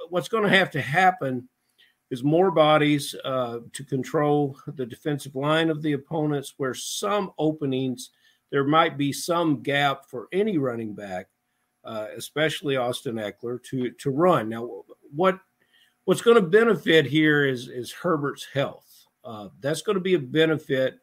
what's 0.09 0.27
going 0.27 0.43
to 0.43 0.55
have 0.55 0.69
to 0.71 0.81
happen 0.81 1.49
is 2.11 2.23
more 2.23 2.51
bodies 2.51 3.15
uh, 3.25 3.59
to 3.73 3.83
control 3.83 4.55
the 4.67 4.85
defensive 4.85 5.35
line 5.35 5.71
of 5.71 5.81
the 5.81 5.93
opponents, 5.93 6.53
where 6.57 6.75
some 6.75 7.31
openings 7.39 8.11
there 8.51 8.65
might 8.65 8.99
be 8.99 9.11
some 9.11 9.63
gap 9.63 10.05
for 10.05 10.27
any 10.31 10.59
running 10.59 10.93
back, 10.93 11.25
uh, 11.83 12.05
especially 12.15 12.77
Austin 12.77 13.15
Ekeler, 13.15 13.63
to 13.63 13.89
to 13.89 14.11
run. 14.11 14.47
Now, 14.47 14.83
what 15.11 15.39
what's 16.09 16.23
going 16.23 16.33
to 16.33 16.41
benefit 16.41 17.05
here 17.05 17.45
is 17.45 17.67
is 17.67 17.91
Herbert's 17.91 18.47
health. 18.51 19.05
Uh, 19.23 19.49
that's 19.59 19.83
going 19.83 19.93
to 19.93 20.01
be 20.01 20.15
a 20.15 20.19
benefit 20.19 20.97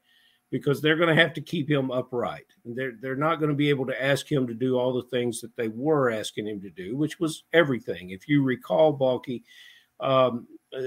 because 0.50 0.82
they're 0.82 0.96
going 0.96 1.14
to 1.14 1.22
have 1.22 1.32
to 1.34 1.40
keep 1.40 1.70
him 1.70 1.92
upright, 1.92 2.46
they're 2.64 2.94
they're 3.00 3.14
not 3.14 3.36
going 3.36 3.50
to 3.50 3.54
be 3.54 3.70
able 3.70 3.86
to 3.86 4.04
ask 4.04 4.30
him 4.30 4.48
to 4.48 4.54
do 4.54 4.76
all 4.76 4.92
the 4.92 5.08
things 5.16 5.40
that 5.40 5.54
they 5.54 5.68
were 5.68 6.10
asking 6.10 6.48
him 6.48 6.60
to 6.60 6.70
do, 6.70 6.96
which 6.96 7.20
was 7.20 7.44
everything. 7.52 8.10
If 8.10 8.28
you 8.28 8.42
recall, 8.42 8.92
Balky. 8.92 9.44
Um, 10.00 10.48
uh, 10.76 10.82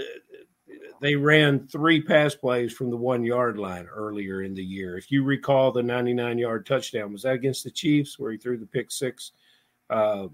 they 1.01 1.15
ran 1.15 1.65
three 1.67 2.01
pass 2.01 2.35
plays 2.35 2.73
from 2.73 2.89
the 2.89 2.97
one 2.97 3.23
yard 3.23 3.57
line 3.57 3.85
earlier 3.85 4.43
in 4.43 4.53
the 4.53 4.63
year. 4.63 4.97
If 4.97 5.09
you 5.11 5.23
recall 5.23 5.71
the 5.71 5.81
99 5.81 6.37
yard 6.37 6.65
touchdown, 6.65 7.13
was 7.13 7.23
that 7.23 7.35
against 7.35 7.63
the 7.63 7.71
Chiefs 7.71 8.19
where 8.19 8.33
he 8.33 8.37
threw 8.37 8.57
the 8.57 8.65
pick 8.65 8.91
six? 8.91 9.31
Uh, 9.89 10.27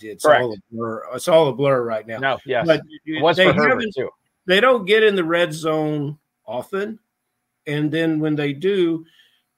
it's 0.00 0.24
Correct. 0.24 0.42
all 0.42 0.52
a 0.52 0.56
blur. 0.70 1.04
It's 1.14 1.28
all 1.28 1.48
a 1.48 1.52
blur 1.54 1.82
right 1.82 2.06
now. 2.06 2.18
No, 2.18 2.38
yes, 2.46 2.66
But 2.66 2.80
it 3.04 3.22
was 3.22 3.36
they 3.36 3.46
for 3.46 3.52
Herbert 3.54 3.84
too. 3.96 4.10
they 4.46 4.60
don't 4.60 4.84
get 4.84 5.02
in 5.02 5.16
the 5.16 5.24
red 5.24 5.52
zone 5.52 6.18
often, 6.46 6.98
and 7.66 7.90
then 7.90 8.20
when 8.20 8.34
they 8.36 8.52
do, 8.52 9.04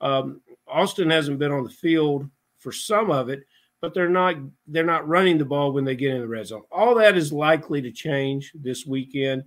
um, 0.00 0.40
Austin 0.68 1.10
hasn't 1.10 1.38
been 1.38 1.52
on 1.52 1.64
the 1.64 1.70
field 1.70 2.28
for 2.58 2.72
some 2.72 3.10
of 3.10 3.28
it, 3.28 3.44
but 3.80 3.94
they're 3.94 4.08
not 4.08 4.36
they're 4.66 4.84
not 4.84 5.06
running 5.08 5.38
the 5.38 5.44
ball 5.44 5.72
when 5.72 5.84
they 5.84 5.96
get 5.96 6.14
in 6.14 6.20
the 6.20 6.28
red 6.28 6.46
zone. 6.46 6.62
All 6.70 6.94
that 6.96 7.16
is 7.16 7.32
likely 7.32 7.80
to 7.82 7.90
change 7.90 8.52
this 8.54 8.86
weekend. 8.86 9.44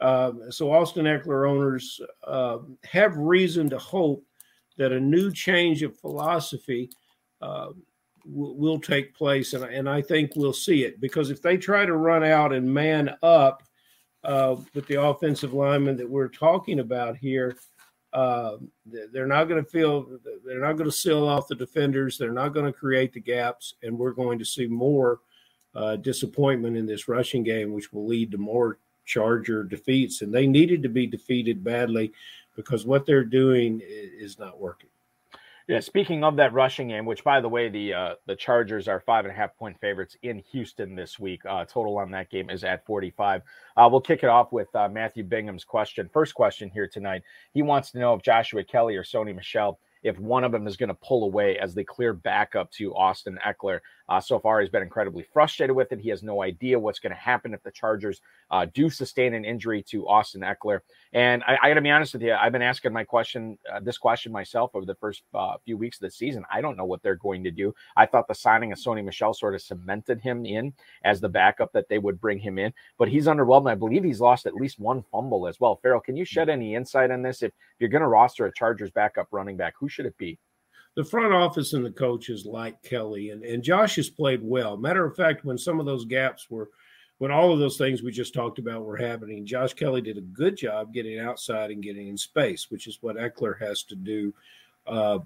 Um, 0.00 0.50
so 0.50 0.72
Austin 0.72 1.04
Ekeler 1.04 1.48
owners 1.48 2.00
uh, 2.24 2.58
have 2.84 3.16
reason 3.16 3.70
to 3.70 3.78
hope 3.78 4.24
that 4.76 4.90
a 4.90 4.98
new 4.98 5.30
change 5.30 5.82
of 5.82 5.96
philosophy 6.00 6.90
uh, 7.40 7.68
will, 8.24 8.78
take 8.78 9.14
place, 9.14 9.52
and, 9.52 9.64
and 9.64 9.88
I 9.88 10.02
think 10.02 10.32
we'll 10.36 10.52
see 10.52 10.84
it 10.84 11.00
because 11.00 11.30
if 11.30 11.42
they 11.42 11.56
try 11.56 11.84
to 11.84 11.96
run 11.96 12.24
out 12.24 12.52
and 12.52 12.72
man 12.72 13.14
up 13.22 13.62
uh, 14.24 14.56
with 14.74 14.86
the 14.86 15.02
offensive 15.02 15.52
linemen 15.52 15.96
that 15.96 16.08
we're 16.08 16.28
talking 16.28 16.80
about 16.80 17.16
here, 17.16 17.56
uh, 18.12 18.56
they're 19.12 19.26
not 19.26 19.44
going 19.44 19.62
to 19.62 19.70
feel 19.70 20.06
they're 20.44 20.60
not 20.60 20.74
going 20.74 20.90
to 20.90 20.96
seal 20.96 21.26
off 21.26 21.48
the 21.48 21.54
defenders. 21.54 22.18
They're 22.18 22.30
not 22.32 22.52
going 22.52 22.66
to 22.66 22.72
create 22.72 23.12
the 23.12 23.20
gaps, 23.20 23.74
and 23.82 23.98
we're 23.98 24.12
going 24.12 24.38
to 24.38 24.44
see 24.44 24.66
more 24.66 25.20
uh, 25.74 25.96
disappointment 25.96 26.76
in 26.76 26.86
this 26.86 27.08
rushing 27.08 27.42
game, 27.42 27.72
which 27.72 27.92
will 27.92 28.06
lead 28.06 28.30
to 28.32 28.38
more 28.38 28.78
Charger 29.06 29.64
defeats. 29.64 30.22
And 30.22 30.32
they 30.32 30.46
needed 30.46 30.82
to 30.82 30.88
be 30.88 31.06
defeated 31.06 31.64
badly 31.64 32.12
because 32.54 32.84
what 32.84 33.06
they're 33.06 33.24
doing 33.24 33.80
is 33.82 34.38
not 34.38 34.60
working. 34.60 34.90
Yeah, 35.68 35.80
speaking 35.80 36.24
of 36.24 36.36
that 36.36 36.52
rushing 36.52 36.88
game, 36.88 37.04
which 37.06 37.22
by 37.22 37.40
the 37.40 37.48
way, 37.48 37.68
the 37.68 37.94
uh, 37.94 38.14
the 38.26 38.34
Chargers 38.34 38.88
are 38.88 39.00
five 39.00 39.24
and 39.24 39.32
a 39.32 39.36
half 39.36 39.56
point 39.56 39.78
favorites 39.80 40.16
in 40.22 40.38
Houston 40.50 40.94
this 40.96 41.18
week. 41.18 41.42
Uh, 41.48 41.64
total 41.64 41.98
on 41.98 42.10
that 42.10 42.30
game 42.30 42.50
is 42.50 42.64
at 42.64 42.84
45. 42.84 43.42
Uh, 43.76 43.88
we'll 43.90 44.00
kick 44.00 44.22
it 44.22 44.28
off 44.28 44.52
with 44.52 44.74
uh, 44.74 44.88
Matthew 44.88 45.22
Bingham's 45.24 45.64
question. 45.64 46.10
First 46.12 46.34
question 46.34 46.68
here 46.68 46.88
tonight. 46.88 47.22
He 47.52 47.62
wants 47.62 47.92
to 47.92 47.98
know 47.98 48.14
if 48.14 48.22
Joshua 48.22 48.64
Kelley 48.64 48.96
or 48.96 49.04
Sony 49.04 49.34
Michel, 49.34 49.78
if 50.02 50.18
one 50.18 50.44
of 50.44 50.52
them 50.52 50.66
is 50.66 50.76
going 50.76 50.88
to 50.88 50.94
pull 50.94 51.24
away 51.24 51.58
as 51.58 51.74
the 51.74 51.84
clear 51.84 52.12
backup 52.12 52.70
to 52.72 52.94
Austin 52.94 53.38
Ekeler. 53.44 53.80
Uh, 54.08 54.20
so 54.20 54.38
far, 54.38 54.60
he's 54.60 54.68
been 54.68 54.82
incredibly 54.82 55.24
frustrated 55.32 55.74
with 55.74 55.92
it. 55.92 56.00
He 56.00 56.10
has 56.10 56.22
no 56.22 56.42
idea 56.42 56.78
what's 56.78 56.98
going 56.98 57.12
to 57.12 57.18
happen 57.18 57.54
if 57.54 57.62
the 57.62 57.70
Chargers 57.70 58.20
uh, 58.50 58.66
do 58.74 58.90
sustain 58.90 59.34
an 59.34 59.44
injury 59.44 59.82
to 59.84 60.06
Austin 60.06 60.42
Ekeler. 60.42 60.80
And 61.12 61.42
I, 61.44 61.58
I 61.62 61.68
got 61.68 61.74
to 61.74 61.80
be 61.80 61.90
honest 61.90 62.12
with 62.12 62.22
you, 62.22 62.34
I've 62.34 62.52
been 62.52 62.62
asking 62.62 62.92
my 62.92 63.04
question, 63.04 63.58
uh, 63.72 63.80
this 63.80 63.98
question 63.98 64.32
myself 64.32 64.72
over 64.74 64.84
the 64.84 64.96
first 64.96 65.22
uh, 65.34 65.56
few 65.64 65.76
weeks 65.76 65.98
of 65.98 66.02
the 66.02 66.10
season. 66.10 66.44
I 66.52 66.60
don't 66.60 66.76
know 66.76 66.84
what 66.84 67.02
they're 67.02 67.14
going 67.14 67.44
to 67.44 67.50
do. 67.50 67.74
I 67.96 68.06
thought 68.06 68.28
the 68.28 68.34
signing 68.34 68.72
of 68.72 68.78
Sony 68.78 69.04
Michel 69.04 69.32
sort 69.34 69.54
of 69.54 69.62
cemented 69.62 70.20
him 70.20 70.44
in 70.44 70.72
as 71.04 71.20
the 71.20 71.28
backup 71.28 71.72
that 71.72 71.88
they 71.88 71.98
would 71.98 72.20
bring 72.20 72.38
him 72.38 72.58
in, 72.58 72.72
but 72.98 73.08
he's 73.08 73.26
underwhelmed. 73.26 73.70
I 73.70 73.74
believe 73.76 74.04
he's 74.04 74.20
lost 74.20 74.46
at 74.46 74.54
least 74.54 74.78
one 74.78 75.04
fumble 75.10 75.46
as 75.46 75.60
well. 75.60 75.76
Ferrell, 75.76 76.00
can 76.00 76.16
you 76.16 76.24
shed 76.24 76.48
any 76.48 76.74
insight 76.74 77.10
on 77.10 77.22
this? 77.22 77.42
If 77.42 77.52
you're 77.78 77.88
going 77.88 78.02
to 78.02 78.08
roster 78.08 78.46
a 78.46 78.52
Chargers 78.52 78.90
backup 78.90 79.28
running 79.30 79.56
back, 79.56 79.74
who 79.78 79.88
should 79.92 80.06
it 80.06 80.16
be? 80.18 80.38
the 80.94 81.04
front 81.04 81.32
office 81.32 81.72
and 81.72 81.84
the 81.84 81.90
coaches 81.90 82.44
like 82.44 82.82
Kelley 82.82 83.30
and, 83.30 83.42
and 83.44 83.62
Josh 83.62 83.96
has 83.96 84.10
played 84.10 84.42
well. 84.42 84.76
Matter 84.76 85.04
of 85.04 85.16
fact, 85.16 85.44
when 85.44 85.56
some 85.56 85.80
of 85.80 85.86
those 85.86 86.04
gaps 86.04 86.50
were, 86.50 86.70
when 87.18 87.30
all 87.30 87.52
of 87.52 87.58
those 87.58 87.78
things 87.78 88.02
we 88.02 88.12
just 88.12 88.34
talked 88.34 88.58
about 88.58 88.84
were 88.84 88.96
happening, 88.96 89.46
Josh 89.46 89.72
Kelley 89.72 90.02
did 90.02 90.18
a 90.18 90.22
good 90.22 90.56
job 90.56 90.92
getting 90.92 91.18
outside 91.18 91.70
and 91.70 91.82
getting 91.82 92.08
in 92.08 92.18
space, 92.18 92.70
which 92.70 92.86
is 92.86 92.98
what 93.00 93.16
Ekeler 93.16 93.58
has 93.58 93.82
to 93.84 93.94
do. 93.94 94.34
Uh, 94.86 95.20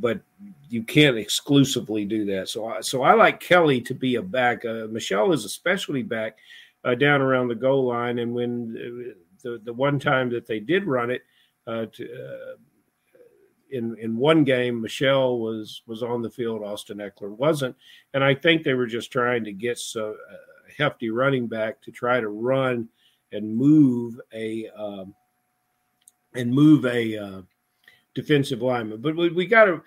but 0.00 0.20
you 0.68 0.82
can't 0.82 1.16
exclusively 1.16 2.04
do 2.04 2.24
that. 2.26 2.48
So, 2.48 2.66
I, 2.66 2.80
so 2.80 3.02
I 3.02 3.14
like 3.14 3.40
Kelley 3.40 3.80
to 3.82 3.94
be 3.94 4.16
a 4.16 4.22
back. 4.22 4.64
Uh, 4.64 4.86
Michel 4.90 5.32
is 5.32 5.44
especially 5.44 6.02
back 6.02 6.38
uh, 6.84 6.94
down 6.94 7.22
around 7.22 7.48
the 7.48 7.54
goal 7.54 7.86
line, 7.86 8.18
and 8.18 8.34
when 8.34 8.76
uh, 8.76 9.14
the 9.42 9.58
the 9.64 9.72
one 9.72 9.98
time 9.98 10.28
that 10.30 10.46
they 10.46 10.60
did 10.60 10.84
run 10.84 11.10
it, 11.10 11.22
uh, 11.66 11.86
to, 11.86 12.04
uh, 12.04 12.56
in 13.70 13.96
in 13.98 14.16
one 14.16 14.44
game, 14.44 14.80
Michel 14.80 15.38
was 15.38 15.82
was 15.86 16.02
on 16.02 16.22
the 16.22 16.30
field, 16.30 16.62
Austin 16.62 16.98
Ekeler 16.98 17.30
wasn't, 17.30 17.76
and 18.14 18.24
I 18.24 18.34
think 18.34 18.62
they 18.62 18.74
were 18.74 18.86
just 18.86 19.10
trying 19.10 19.44
to 19.44 19.52
get 19.52 19.78
so 19.78 20.14
a 20.30 20.72
hefty 20.76 21.10
running 21.10 21.46
back 21.46 21.80
to 21.82 21.90
try 21.90 22.20
to 22.20 22.28
run 22.28 22.88
and 23.32 23.56
move 23.56 24.20
a 24.32 24.68
um, 24.76 25.14
and 26.34 26.52
move 26.52 26.84
a 26.84 27.16
uh, 27.16 27.42
defensive 28.14 28.62
lineman. 28.62 29.00
But 29.00 29.16
we, 29.16 29.30
we 29.30 29.46
got 29.46 29.64
to. 29.66 29.82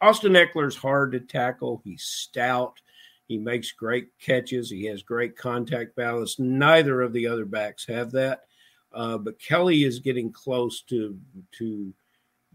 Austin 0.00 0.32
Ekeler's 0.32 0.76
hard 0.76 1.12
to 1.12 1.20
tackle. 1.20 1.82
He's 1.84 2.02
stout. 2.02 2.80
He 3.26 3.36
makes 3.38 3.72
great 3.72 4.08
catches. 4.20 4.70
He 4.70 4.86
has 4.86 5.02
great 5.02 5.36
contact 5.36 5.94
balance. 5.94 6.38
Neither 6.38 7.02
of 7.02 7.12
the 7.12 7.26
other 7.26 7.44
backs 7.44 7.86
have 7.86 8.10
that. 8.12 8.44
Uh, 8.92 9.18
but 9.18 9.38
Kelley 9.38 9.84
is 9.84 9.98
getting 9.98 10.32
close 10.32 10.82
to 10.82 11.18
to 11.52 11.92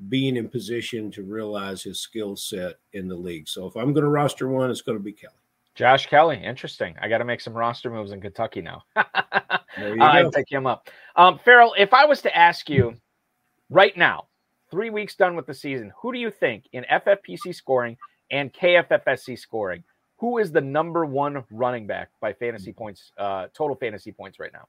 being 0.10 0.36
in 0.36 0.50
position 0.50 1.10
to 1.12 1.24
realize 1.24 1.82
his 1.82 2.00
skill 2.00 2.36
set 2.36 2.75
in 2.94 3.08
the 3.08 3.15
league. 3.15 3.48
So 3.48 3.65
if 3.65 3.75
I'm 3.75 3.94
going 3.94 4.04
to 4.04 4.10
roster 4.10 4.50
one, 4.50 4.70
it's 4.70 4.82
going 4.82 4.98
to 4.98 5.04
be 5.04 5.13
Kelley. 5.13 5.34
Josh 5.74 6.08
Kelley, 6.08 6.42
interesting. 6.42 6.96
I 7.01 7.10
got 7.10 7.18
to 7.18 7.25
make 7.25 7.42
some 7.42 7.54
roster 7.54 7.89
moves 7.89 8.12
in 8.12 8.22
Kentucky 8.22 8.62
now. 8.62 8.84
I 8.96 10.30
pick 10.34 10.50
him 10.50 10.65
up. 10.65 10.89
Um, 11.15 11.39
Ferrell, 11.44 11.75
if 11.77 11.94
I 11.94 12.06
was 12.06 12.22
to 12.22 12.36
ask 12.36 12.70
you 12.70 12.96
right 13.70 13.96
now, 13.98 14.27
three 14.72 14.89
weeks 14.89 15.15
done 15.15 15.36
with 15.36 15.46
the 15.46 15.54
season, 15.54 15.92
who 15.98 16.13
do 16.13 16.20
you 16.20 16.32
think 16.32 16.65
in 16.72 16.86
FFPC 16.92 17.54
scoring 17.54 17.98
and 18.32 18.54
KFFSC 18.54 19.38
scoring, 19.38 19.84
who 20.18 20.38
is 20.38 20.51
the 20.51 20.62
number 20.62 21.06
one 21.06 21.44
running 21.51 21.88
back 21.88 22.10
by 22.22 22.32
fantasy 22.32 22.72
points, 22.72 23.12
uh, 23.18 23.48
total 23.54 23.75
fantasy 23.75 24.13
points 24.13 24.39
right 24.39 24.54
now? 24.54 24.68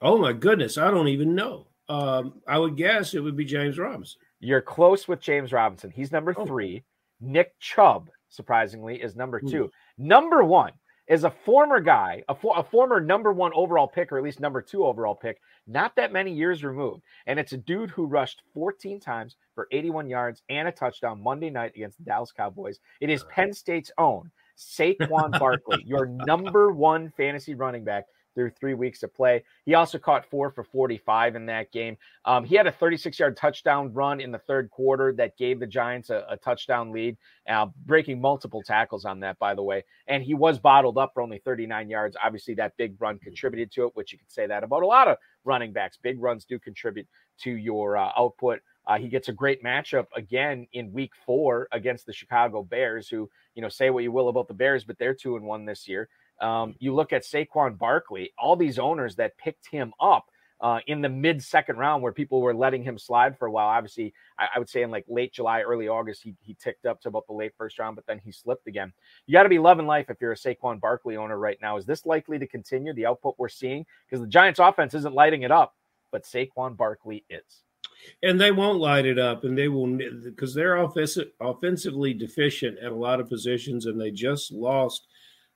Oh 0.00 0.18
my 0.18 0.32
goodness, 0.32 0.76
I 0.78 0.90
don't 0.90 1.08
even 1.08 1.34
know. 1.34 1.66
Um, 1.88 2.40
I 2.48 2.58
would 2.58 2.76
guess 2.76 3.14
it 3.14 3.20
would 3.20 3.36
be 3.36 3.44
James 3.44 3.78
Robinson. 3.78 4.18
You're 4.40 4.60
close 4.62 5.06
with 5.08 5.20
James 5.20 5.52
Robinson. 5.52 5.90
He's 5.90 6.12
number 6.12 6.34
Oh. 6.36 6.44
three. 6.46 6.84
Nick 7.20 7.58
Chubb, 7.58 8.10
surprisingly, 8.28 9.00
is 9.00 9.16
number 9.16 9.40
two. 9.40 9.70
Number 9.96 10.44
one 10.44 10.72
is 11.06 11.24
a 11.24 11.30
former 11.30 11.80
guy, 11.80 12.22
a, 12.28 12.34
for, 12.34 12.58
a 12.58 12.62
former 12.62 13.00
number 13.00 13.32
one 13.32 13.52
overall 13.54 13.86
pick, 13.86 14.10
or 14.10 14.18
at 14.18 14.24
least 14.24 14.40
number 14.40 14.60
two 14.60 14.84
overall 14.84 15.14
pick, 15.14 15.38
not 15.66 15.94
that 15.96 16.12
many 16.12 16.32
years 16.32 16.64
removed. 16.64 17.02
And 17.26 17.38
it's 17.38 17.52
a 17.52 17.58
dude 17.58 17.90
who 17.90 18.06
rushed 18.06 18.42
14 18.54 19.00
times 19.00 19.36
for 19.54 19.68
81 19.70 20.08
yards 20.08 20.42
and 20.48 20.66
a 20.68 20.72
touchdown 20.72 21.22
Monday 21.22 21.50
night 21.50 21.72
against 21.76 21.98
the 21.98 22.04
Dallas 22.04 22.32
Cowboys. 22.32 22.80
It 23.00 23.10
is 23.10 23.24
Penn 23.24 23.52
State's 23.52 23.92
own 23.98 24.30
Saquon 24.58 25.38
Barkley, 25.38 25.82
your 25.86 26.06
number 26.26 26.72
one 26.72 27.10
fantasy 27.16 27.54
running 27.54 27.84
back 27.84 28.06
through 28.34 28.50
three 28.50 28.74
weeks 28.74 29.02
of 29.02 29.14
play. 29.14 29.44
He 29.64 29.74
also 29.74 29.98
caught 29.98 30.28
four 30.28 30.50
for 30.50 30.64
45 30.64 31.36
in 31.36 31.46
that 31.46 31.72
game. 31.72 31.96
Um, 32.24 32.44
he 32.44 32.56
had 32.56 32.66
a 32.66 32.72
36 32.72 33.18
yard 33.18 33.36
touchdown 33.36 33.92
run 33.92 34.20
in 34.20 34.32
the 34.32 34.38
third 34.38 34.70
quarter 34.70 35.12
that 35.14 35.36
gave 35.36 35.60
the 35.60 35.66
Giants 35.66 36.10
a, 36.10 36.24
a 36.28 36.36
touchdown 36.36 36.90
lead, 36.92 37.16
uh, 37.48 37.66
breaking 37.86 38.20
multiple 38.20 38.62
tackles 38.62 39.04
on 39.04 39.20
that, 39.20 39.38
by 39.38 39.54
the 39.54 39.62
way. 39.62 39.84
And 40.06 40.22
he 40.22 40.34
was 40.34 40.58
bottled 40.58 40.98
up 40.98 41.12
for 41.14 41.22
only 41.22 41.38
39 41.38 41.88
yards. 41.88 42.16
Obviously, 42.22 42.54
that 42.54 42.76
big 42.76 43.00
run 43.00 43.18
contributed 43.18 43.72
to 43.72 43.86
it, 43.86 43.92
which 43.94 44.12
you 44.12 44.18
could 44.18 44.30
say 44.30 44.46
that 44.46 44.64
about 44.64 44.82
a 44.82 44.86
lot 44.86 45.08
of 45.08 45.18
running 45.44 45.72
backs. 45.72 45.98
Big 46.02 46.20
runs 46.20 46.44
do 46.44 46.58
contribute 46.58 47.06
to 47.38 47.50
your 47.50 47.96
uh, 47.96 48.10
output. 48.16 48.60
Uh, 48.86 48.98
he 48.98 49.08
gets 49.08 49.28
a 49.28 49.32
great 49.32 49.62
matchup 49.62 50.06
again 50.14 50.66
in 50.72 50.92
week 50.92 51.12
four 51.24 51.68
against 51.72 52.04
the 52.06 52.12
Chicago 52.12 52.62
Bears, 52.62 53.08
who, 53.08 53.30
you 53.54 53.62
know, 53.62 53.68
say 53.68 53.90
what 53.90 54.02
you 54.02 54.12
will 54.12 54.28
about 54.28 54.46
the 54.46 54.54
Bears, 54.54 54.84
but 54.84 54.98
they're 54.98 55.14
two 55.14 55.36
and 55.36 55.44
one 55.44 55.64
this 55.64 55.88
year. 55.88 56.08
Um, 56.40 56.74
you 56.78 56.94
look 56.94 57.12
at 57.12 57.22
Saquon 57.22 57.78
Barkley, 57.78 58.32
all 58.38 58.56
these 58.56 58.78
owners 58.78 59.16
that 59.16 59.36
picked 59.38 59.68
him 59.68 59.92
up 60.00 60.26
uh, 60.60 60.78
in 60.86 61.02
the 61.02 61.08
mid 61.08 61.42
second 61.42 61.76
round 61.76 62.02
where 62.02 62.12
people 62.12 62.40
were 62.40 62.54
letting 62.54 62.82
him 62.82 62.98
slide 62.98 63.38
for 63.38 63.46
a 63.46 63.50
while. 63.50 63.68
Obviously, 63.68 64.14
I, 64.38 64.48
I 64.54 64.58
would 64.58 64.68
say 64.68 64.82
in 64.82 64.90
like 64.90 65.04
late 65.08 65.32
July, 65.32 65.62
early 65.62 65.88
August, 65.88 66.22
he, 66.22 66.34
he 66.40 66.54
ticked 66.54 66.86
up 66.86 67.00
to 67.02 67.08
about 67.08 67.26
the 67.26 67.34
late 67.34 67.52
first 67.58 67.78
round, 67.78 67.96
but 67.96 68.06
then 68.06 68.20
he 68.24 68.32
slipped 68.32 68.66
again. 68.66 68.92
You 69.26 69.32
got 69.32 69.42
to 69.42 69.48
be 69.48 69.58
loving 69.58 69.86
life 69.86 70.06
if 70.08 70.16
you're 70.20 70.32
a 70.32 70.36
Saquon 70.36 70.80
Barkley 70.80 71.16
owner 71.16 71.38
right 71.38 71.58
now. 71.60 71.76
Is 71.76 71.86
this 71.86 72.06
likely 72.06 72.38
to 72.38 72.46
continue 72.46 72.94
the 72.94 73.06
output 73.06 73.34
we're 73.36 73.48
seeing? 73.48 73.84
Because 74.06 74.22
the 74.22 74.28
Giants 74.28 74.58
offense 74.58 74.94
isn't 74.94 75.14
lighting 75.14 75.42
it 75.42 75.50
up, 75.50 75.74
but 76.10 76.24
Saquon 76.24 76.76
Barkley 76.76 77.24
is. 77.28 77.62
and 78.22 78.40
they 78.40 78.50
won't 78.50 78.78
light 78.80 79.06
it 79.06 79.18
up 79.18 79.44
and 79.44 79.56
they 79.56 79.68
will 79.68 79.86
because 80.24 80.54
they're 80.54 80.76
offensive, 80.76 81.28
offensively 81.40 82.14
deficient 82.14 82.78
at 82.78 82.92
a 82.92 82.94
lot 82.94 83.20
of 83.20 83.28
positions 83.28 83.86
and 83.86 84.00
they 84.00 84.10
just 84.10 84.52
lost 84.52 85.06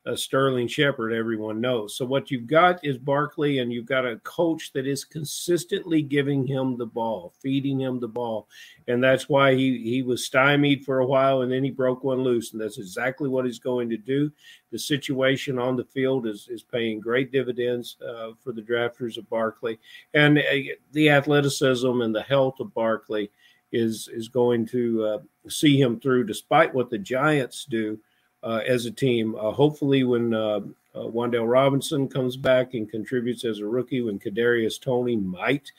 uh, 0.07 0.17
Sterling 0.17 0.69
Shepard, 0.69 1.13
everyone 1.13 1.61
knows. 1.61 1.97
So 1.97 2.05
what 2.05 2.31
you've 2.31 2.47
got 2.47 2.83
is 2.85 2.97
Barkley, 2.97 3.59
and 3.59 3.73
you've 3.73 3.87
got 3.87 4.07
a 4.07 4.19
coach 4.19 4.73
that 4.73 4.87
is 4.87 5.05
consistently 5.05 6.03
giving 6.03 6.47
him 6.47 6.77
the 6.77 6.87
ball, 6.87 7.35
feeding 7.41 7.81
him 7.81 8.01
the 8.01 8.09
ball, 8.09 8.49
and 8.87 9.03
that's 9.03 9.29
why 9.29 9.55
he 9.55 9.79
he 9.83 10.03
was 10.03 10.25
stymied 10.25 10.85
for 10.85 11.01
a 11.01 11.07
while, 11.07 11.43
and 11.43 11.53
then 11.53 11.65
he 11.65 11.71
broke 11.71 12.05
one 12.05 12.23
loose, 12.23 12.53
and 12.53 12.61
that's 12.61 12.79
exactly 12.79 13.29
what 13.29 13.45
he's 13.45 13.59
going 13.59 13.91
to 13.91 13.97
do. 13.97 14.31
The 14.71 14.79
situation 14.79 15.59
on 15.59 15.77
the 15.77 15.85
field 15.85 16.27
is 16.27 16.49
is 16.49 16.63
paying 16.63 17.01
great 17.01 17.33
dividends 17.33 17.97
uh, 18.07 18.31
for 18.43 18.53
the 18.53 18.63
drafters 18.63 19.19
of 19.19 19.29
Barkley, 19.29 19.79
and 20.15 20.39
uh, 20.39 20.75
the 20.93 21.11
athleticism 21.11 22.01
and 22.01 22.15
the 22.15 22.23
health 22.23 22.61
of 22.61 22.73
Barkley 22.73 23.31
is 23.73 24.09
is 24.13 24.29
going 24.29 24.65
to 24.67 25.05
uh, 25.05 25.19
see 25.49 25.79
him 25.79 26.01
through, 26.01 26.25
despite 26.25 26.73
what 26.73 26.89
the 26.89 26.99
Giants 26.99 27.67
do 27.69 27.99
as 28.45 28.87
a 28.87 28.91
team. 28.91 29.35
Uh, 29.37 29.51
hopefully, 29.51 30.05
when 30.05 30.35
uh, 30.35 30.61
uh, 30.95 31.01
Wan'Dale 31.01 31.51
Robinson 31.51 32.09
comes 32.09 32.37
back 32.37 32.75
and 32.75 32.91
contributes 32.91 33.45
as 33.45 33.61
a 33.61 33.67
rookie, 33.67 34.03
when 34.03 34.19
Kadarius 34.19 34.81
Toney 34.81 35.17
might 35.17 35.71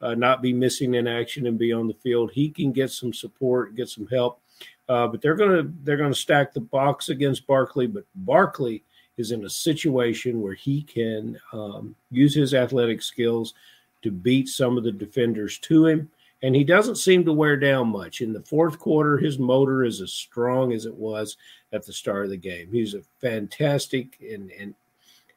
uh, 0.00 0.14
not 0.14 0.42
be 0.42 0.52
missing 0.52 0.94
in 0.94 1.06
action 1.06 1.46
and 1.46 1.58
be 1.58 1.72
on 1.72 1.88
the 1.88 1.94
field, 1.94 2.32
he 2.32 2.48
can 2.50 2.72
get 2.72 2.90
some 2.90 3.12
support, 3.12 3.74
get 3.74 3.88
some 3.88 4.06
help. 4.08 4.40
Uh, 4.88 5.06
but 5.06 5.22
they're 5.22 5.36
gonna 5.36 5.70
they're 5.84 5.96
gonna 5.96 6.14
stack 6.14 6.52
the 6.52 6.60
box 6.60 7.10
against 7.10 7.46
Barkley, 7.46 7.86
but 7.86 8.04
Barkley 8.14 8.82
is 9.16 9.30
in 9.30 9.44
a 9.44 9.50
situation 9.50 10.40
where 10.40 10.54
he 10.54 10.82
can 10.82 11.38
um, 11.52 11.94
use 12.10 12.34
his 12.34 12.54
athletic 12.54 13.02
skills 13.02 13.54
to 14.02 14.10
beat 14.10 14.48
some 14.48 14.76
of 14.76 14.82
the 14.82 14.90
defenders 14.90 15.58
to 15.58 15.86
him 15.86 16.10
and 16.42 16.54
he 16.54 16.64
doesn't 16.64 16.96
seem 16.96 17.24
to 17.24 17.32
wear 17.32 17.56
down 17.56 17.88
much. 17.88 18.20
In 18.20 18.32
the 18.32 18.42
fourth 18.42 18.78
quarter, 18.78 19.18
his 19.18 19.38
motor 19.38 19.84
is 19.84 20.00
as 20.00 20.12
strong 20.12 20.72
as 20.72 20.86
it 20.86 20.94
was 20.94 21.36
at 21.72 21.84
the 21.84 21.92
start 21.92 22.24
of 22.24 22.30
the 22.30 22.36
game. 22.36 22.68
He's 22.72 22.94
a 22.94 23.02
fantastic 23.20 24.18
and 24.20 24.50
and 24.52 24.74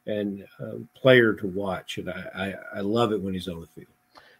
and 0.06 0.44
uh, 0.60 0.76
player 0.94 1.32
to 1.32 1.46
watch, 1.46 1.98
and 1.98 2.10
I, 2.10 2.54
I, 2.74 2.78
I 2.78 2.80
love 2.80 3.12
it 3.12 3.20
when 3.20 3.32
he's 3.32 3.48
on 3.48 3.60
the 3.60 3.66
field. 3.66 3.86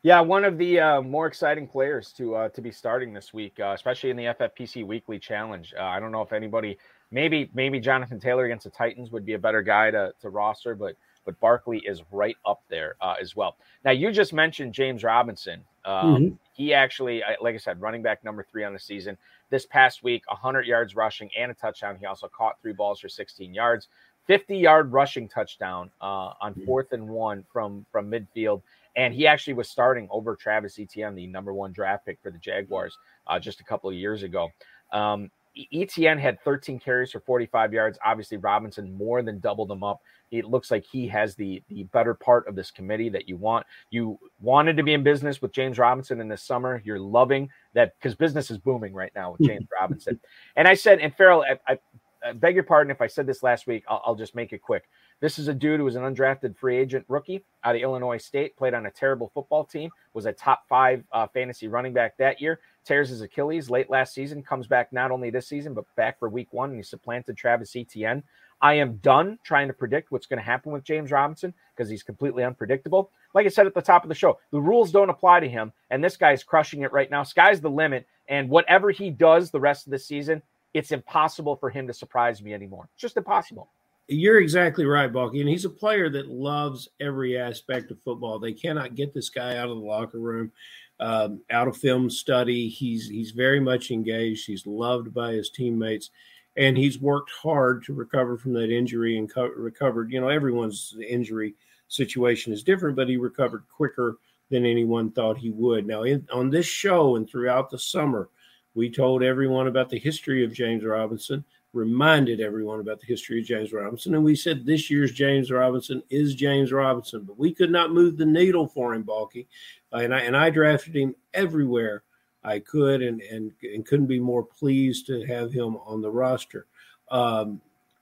Yeah, 0.02 0.20
one 0.20 0.44
of 0.44 0.58
the 0.58 0.78
uh, 0.78 1.00
more 1.00 1.26
exciting 1.26 1.66
players 1.66 2.12
to 2.18 2.34
uh, 2.34 2.48
to 2.50 2.60
be 2.60 2.70
starting 2.70 3.14
this 3.14 3.32
week, 3.32 3.58
uh, 3.58 3.72
especially 3.74 4.10
in 4.10 4.16
the 4.16 4.24
FFPC 4.24 4.86
Weekly 4.86 5.18
Challenge. 5.18 5.72
Uh, 5.78 5.84
I 5.84 5.98
don't 5.98 6.12
know 6.12 6.20
if 6.20 6.34
anybody, 6.34 6.76
maybe 7.10 7.50
maybe 7.54 7.80
Jonathan 7.80 8.20
Taylor 8.20 8.44
against 8.44 8.64
the 8.64 8.70
Titans 8.70 9.10
would 9.12 9.24
be 9.24 9.32
a 9.32 9.38
better 9.38 9.62
guy 9.62 9.90
to, 9.90 10.12
to 10.20 10.28
roster, 10.28 10.74
but 10.74 10.96
but 11.24 11.40
Barkley 11.40 11.78
is 11.78 12.02
right 12.12 12.36
up 12.44 12.62
there 12.68 12.96
uh, 13.00 13.14
as 13.18 13.34
well. 13.34 13.56
Now 13.82 13.92
you 13.92 14.12
just 14.12 14.34
mentioned 14.34 14.74
James 14.74 15.02
Robinson. 15.02 15.64
Um, 15.84 16.14
mm-hmm. 16.14 16.34
He 16.52 16.72
actually, 16.72 17.22
like 17.40 17.54
I 17.54 17.58
said, 17.58 17.80
running 17.80 18.02
back 18.02 18.24
number 18.24 18.46
three 18.50 18.64
on 18.64 18.72
the 18.72 18.78
season. 18.78 19.18
This 19.50 19.66
past 19.66 20.02
week, 20.02 20.22
100 20.28 20.66
yards 20.66 20.94
rushing 20.94 21.30
and 21.36 21.50
a 21.50 21.54
touchdown. 21.54 21.96
He 21.98 22.06
also 22.06 22.28
caught 22.28 22.60
three 22.62 22.72
balls 22.72 23.00
for 23.00 23.08
16 23.08 23.52
yards. 23.52 23.88
50 24.26 24.56
yard 24.56 24.92
rushing 24.92 25.28
touchdown 25.28 25.90
uh, 26.00 26.32
on 26.40 26.52
mm-hmm. 26.52 26.64
fourth 26.64 26.92
and 26.92 27.08
one 27.08 27.44
from 27.52 27.84
from 27.92 28.10
midfield. 28.10 28.62
And 28.96 29.12
he 29.12 29.26
actually 29.26 29.54
was 29.54 29.68
starting 29.68 30.08
over 30.10 30.36
Travis 30.36 30.78
Etienne, 30.78 31.14
the 31.14 31.26
number 31.26 31.52
one 31.52 31.72
draft 31.72 32.06
pick 32.06 32.18
for 32.22 32.30
the 32.30 32.38
Jaguars, 32.38 32.96
uh, 33.26 33.38
just 33.38 33.60
a 33.60 33.64
couple 33.64 33.90
of 33.90 33.96
years 33.96 34.22
ago. 34.22 34.50
Um, 34.92 35.30
Etienne 35.72 36.18
had 36.18 36.40
13 36.42 36.78
carries 36.78 37.12
for 37.12 37.20
45 37.20 37.72
yards. 37.72 37.98
Obviously, 38.04 38.38
Robinson 38.38 38.92
more 38.96 39.22
than 39.22 39.38
doubled 39.38 39.68
them 39.68 39.84
up. 39.84 40.00
It 40.30 40.46
looks 40.46 40.70
like 40.70 40.84
he 40.84 41.06
has 41.08 41.36
the 41.36 41.62
the 41.68 41.84
better 41.84 42.14
part 42.14 42.48
of 42.48 42.56
this 42.56 42.70
committee 42.70 43.08
that 43.10 43.28
you 43.28 43.36
want. 43.36 43.66
You 43.90 44.18
wanted 44.40 44.76
to 44.76 44.82
be 44.82 44.94
in 44.94 45.04
business 45.04 45.40
with 45.40 45.52
James 45.52 45.78
Robinson 45.78 46.20
in 46.20 46.28
this 46.28 46.42
summer. 46.42 46.82
You're 46.84 46.98
loving 46.98 47.48
that 47.74 47.94
because 47.98 48.16
business 48.16 48.50
is 48.50 48.58
booming 48.58 48.92
right 48.92 49.12
now 49.14 49.32
with 49.32 49.42
James 49.42 49.68
Robinson. 49.80 50.18
And 50.56 50.66
I 50.66 50.74
said, 50.74 50.98
and 50.98 51.14
Ferrell, 51.14 51.44
I, 51.44 51.72
I, 51.72 51.78
I, 52.26 52.32
beg 52.32 52.54
your 52.54 52.64
pardon 52.64 52.90
if 52.90 53.00
I 53.00 53.06
said 53.06 53.26
this 53.26 53.42
last 53.44 53.66
week. 53.66 53.84
I'll, 53.86 54.02
I'll 54.04 54.14
just 54.14 54.34
make 54.34 54.52
it 54.52 54.62
quick. 54.62 54.88
This 55.20 55.38
is 55.38 55.48
a 55.48 55.54
dude 55.54 55.78
who 55.78 55.84
was 55.84 55.94
an 55.94 56.02
undrafted 56.02 56.56
free 56.56 56.76
agent 56.76 57.04
rookie 57.08 57.44
out 57.62 57.76
of 57.76 57.82
Illinois 57.82 58.18
State, 58.18 58.56
played 58.56 58.74
on 58.74 58.86
a 58.86 58.90
terrible 58.90 59.30
football 59.32 59.64
team, 59.64 59.90
was 60.12 60.26
a 60.26 60.32
top 60.32 60.64
five 60.68 61.04
uh, 61.12 61.26
fantasy 61.28 61.68
running 61.68 61.92
back 61.92 62.16
that 62.18 62.40
year, 62.40 62.60
tears 62.84 63.08
his 63.08 63.20
Achilles 63.20 63.70
late 63.70 63.90
last 63.90 64.14
season, 64.14 64.42
comes 64.42 64.66
back 64.66 64.92
not 64.92 65.10
only 65.10 65.30
this 65.30 65.48
season, 65.48 65.74
but 65.74 65.84
back 65.96 66.18
for 66.18 66.28
week 66.28 66.48
one, 66.52 66.70
and 66.70 66.78
he 66.78 66.82
supplanted 66.82 67.36
Travis 67.36 67.74
Etienne. 67.76 68.22
I 68.60 68.74
am 68.74 68.96
done 68.96 69.38
trying 69.42 69.68
to 69.68 69.74
predict 69.74 70.10
what's 70.10 70.26
going 70.26 70.38
to 70.38 70.44
happen 70.44 70.72
with 70.72 70.84
James 70.84 71.10
Robinson 71.10 71.52
because 71.74 71.90
he's 71.90 72.02
completely 72.02 72.44
unpredictable. 72.44 73.10
Like 73.34 73.46
I 73.46 73.50
said 73.50 73.66
at 73.66 73.74
the 73.74 73.82
top 73.82 74.04
of 74.04 74.08
the 74.08 74.14
show, 74.14 74.38
the 74.52 74.60
rules 74.60 74.92
don't 74.92 75.10
apply 75.10 75.40
to 75.40 75.48
him, 75.48 75.72
and 75.90 76.02
this 76.02 76.16
guy 76.16 76.32
is 76.32 76.44
crushing 76.44 76.82
it 76.82 76.92
right 76.92 77.10
now. 77.10 77.22
Sky's 77.22 77.60
the 77.60 77.70
limit, 77.70 78.06
and 78.28 78.48
whatever 78.48 78.90
he 78.90 79.10
does 79.10 79.50
the 79.50 79.60
rest 79.60 79.86
of 79.86 79.90
the 79.90 79.98
season, 79.98 80.40
it's 80.72 80.92
impossible 80.92 81.56
for 81.56 81.70
him 81.70 81.86
to 81.86 81.92
surprise 81.92 82.42
me 82.42 82.54
anymore. 82.54 82.88
It's 82.92 83.02
just 83.02 83.16
impossible. 83.16 83.68
You're 84.06 84.40
exactly 84.40 84.84
right, 84.84 85.10
Balky. 85.10 85.40
And 85.40 85.48
he's 85.48 85.64
a 85.64 85.70
player 85.70 86.10
that 86.10 86.28
loves 86.28 86.90
every 87.00 87.38
aspect 87.38 87.90
of 87.90 88.02
football. 88.02 88.38
They 88.38 88.52
cannot 88.52 88.96
get 88.96 89.14
this 89.14 89.30
guy 89.30 89.56
out 89.56 89.70
of 89.70 89.76
the 89.76 89.82
locker 89.82 90.18
room, 90.18 90.52
um, 91.00 91.40
out 91.50 91.68
of 91.68 91.76
film 91.76 92.10
study. 92.10 92.68
He's 92.68 93.08
he's 93.08 93.30
very 93.32 93.60
much 93.60 93.90
engaged. 93.90 94.46
He's 94.46 94.66
loved 94.66 95.12
by 95.12 95.32
his 95.32 95.50
teammates, 95.50 96.10
and 96.56 96.76
he's 96.76 97.00
worked 97.00 97.30
hard 97.30 97.84
to 97.84 97.94
recover 97.94 98.36
from 98.36 98.52
that 98.54 98.70
injury 98.70 99.18
and 99.18 99.32
co- 99.32 99.48
recovered. 99.48 100.10
You 100.10 100.20
know, 100.20 100.28
everyone's 100.28 100.96
injury 101.06 101.54
situation 101.88 102.52
is 102.52 102.62
different, 102.62 102.96
but 102.96 103.08
he 103.08 103.16
recovered 103.16 103.64
quicker 103.68 104.18
than 104.50 104.66
anyone 104.66 105.10
thought 105.10 105.38
he 105.38 105.50
would. 105.50 105.86
Now, 105.86 106.02
in, 106.02 106.26
on 106.32 106.50
this 106.50 106.66
show 106.66 107.16
and 107.16 107.28
throughout 107.28 107.70
the 107.70 107.78
summer, 107.78 108.28
we 108.74 108.90
told 108.90 109.22
everyone 109.22 109.68
about 109.68 109.88
the 109.88 109.98
history 109.98 110.44
of 110.44 110.52
James 110.52 110.84
Robinson 110.84 111.44
reminded 111.74 112.40
everyone 112.40 112.80
about 112.80 113.00
the 113.00 113.06
history 113.06 113.40
of 113.40 113.46
James 113.46 113.72
Robinson. 113.72 114.14
And 114.14 114.24
we 114.24 114.36
said 114.36 114.64
this 114.64 114.90
year's 114.90 115.12
James 115.12 115.50
Robinson 115.50 116.02
is 116.08 116.34
James 116.34 116.72
Robinson, 116.72 117.24
but 117.24 117.38
we 117.38 117.52
could 117.52 117.70
not 117.70 117.92
move 117.92 118.16
the 118.16 118.24
needle 118.24 118.68
for 118.68 118.94
him, 118.94 119.02
Balky. 119.02 119.48
Uh, 119.94 119.98
and, 119.98 120.14
I, 120.14 120.20
and 120.20 120.36
I 120.36 120.50
drafted 120.50 120.96
him 120.96 121.14
everywhere 121.32 122.02
I 122.42 122.58
could 122.58 123.00
and, 123.02 123.20
and, 123.22 123.52
and 123.62 123.86
couldn't 123.86 124.06
be 124.06 124.20
more 124.20 124.42
pleased 124.42 125.06
to 125.06 125.24
have 125.26 125.52
him 125.52 125.76
on 125.86 126.02
the 126.02 126.10
roster. 126.10 126.66
Um, 127.10 127.60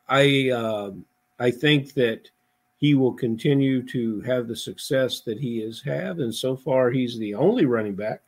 I, 0.09 0.50
uh, 0.50 0.92
I 1.38 1.50
think 1.50 1.94
that 1.94 2.31
he 2.78 2.94
will 2.94 3.12
continue 3.12 3.83
to 3.88 4.20
have 4.22 4.48
the 4.48 4.57
success 4.57 5.20
that 5.20 5.38
he 5.38 5.61
has 5.61 5.81
had. 5.81 6.18
And 6.18 6.35
so 6.35 6.57
far, 6.57 6.90
he's 6.90 7.18
the 7.18 7.35
only 7.35 7.66
running 7.66 7.94
back 7.94 8.22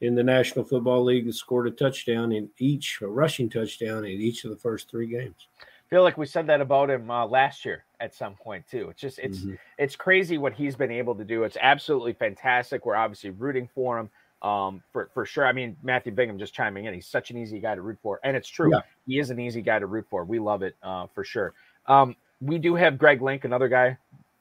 in 0.00 0.14
the 0.14 0.22
National 0.22 0.64
Football 0.64 1.04
League 1.04 1.26
that 1.26 1.32
scored 1.34 1.68
a 1.68 1.70
touchdown 1.70 2.32
in 2.32 2.50
each, 2.58 3.00
a 3.00 3.06
rushing 3.06 3.48
touchdown 3.48 4.04
in 4.04 4.20
each 4.20 4.44
of 4.44 4.50
the 4.50 4.56
first 4.56 4.90
three 4.90 5.06
games. 5.06 5.48
Feel 5.90 6.02
like 6.02 6.18
we 6.18 6.26
said 6.26 6.46
that 6.48 6.60
about 6.60 6.90
him 6.90 7.10
uh, 7.10 7.26
last 7.26 7.64
year 7.64 7.84
at 8.00 8.14
some 8.14 8.34
point 8.34 8.66
too. 8.70 8.88
It's 8.90 9.00
just 9.00 9.18
it's 9.18 9.38
mm-hmm. 9.38 9.54
it's 9.78 9.96
crazy 9.96 10.38
what 10.38 10.52
he's 10.52 10.76
been 10.76 10.90
able 10.90 11.14
to 11.14 11.24
do. 11.24 11.44
It's 11.44 11.56
absolutely 11.60 12.12
fantastic. 12.12 12.84
We're 12.84 12.96
obviously 12.96 13.30
rooting 13.30 13.68
for 13.74 13.98
him 13.98 14.10
um, 14.42 14.82
for 14.92 15.10
for 15.14 15.24
sure. 15.24 15.46
I 15.46 15.52
mean, 15.52 15.76
Matthew 15.82 16.12
Bingham 16.12 16.38
just 16.38 16.54
chiming 16.54 16.84
in. 16.84 16.94
He's 16.94 17.06
such 17.06 17.30
an 17.30 17.38
easy 17.38 17.58
guy 17.58 17.74
to 17.74 17.80
root 17.80 17.98
for, 18.02 18.20
and 18.22 18.36
it's 18.36 18.48
true. 18.48 18.70
Yeah. 18.72 18.80
He 19.06 19.18
is 19.18 19.30
an 19.30 19.40
easy 19.40 19.62
guy 19.62 19.78
to 19.78 19.86
root 19.86 20.06
for. 20.10 20.24
We 20.24 20.38
love 20.38 20.62
it 20.62 20.76
uh, 20.82 21.06
for 21.14 21.24
sure. 21.24 21.54
Um, 21.86 22.16
we 22.40 22.58
do 22.58 22.74
have 22.74 22.98
Greg 22.98 23.22
Link, 23.22 23.44
another 23.44 23.68
guy 23.68 23.96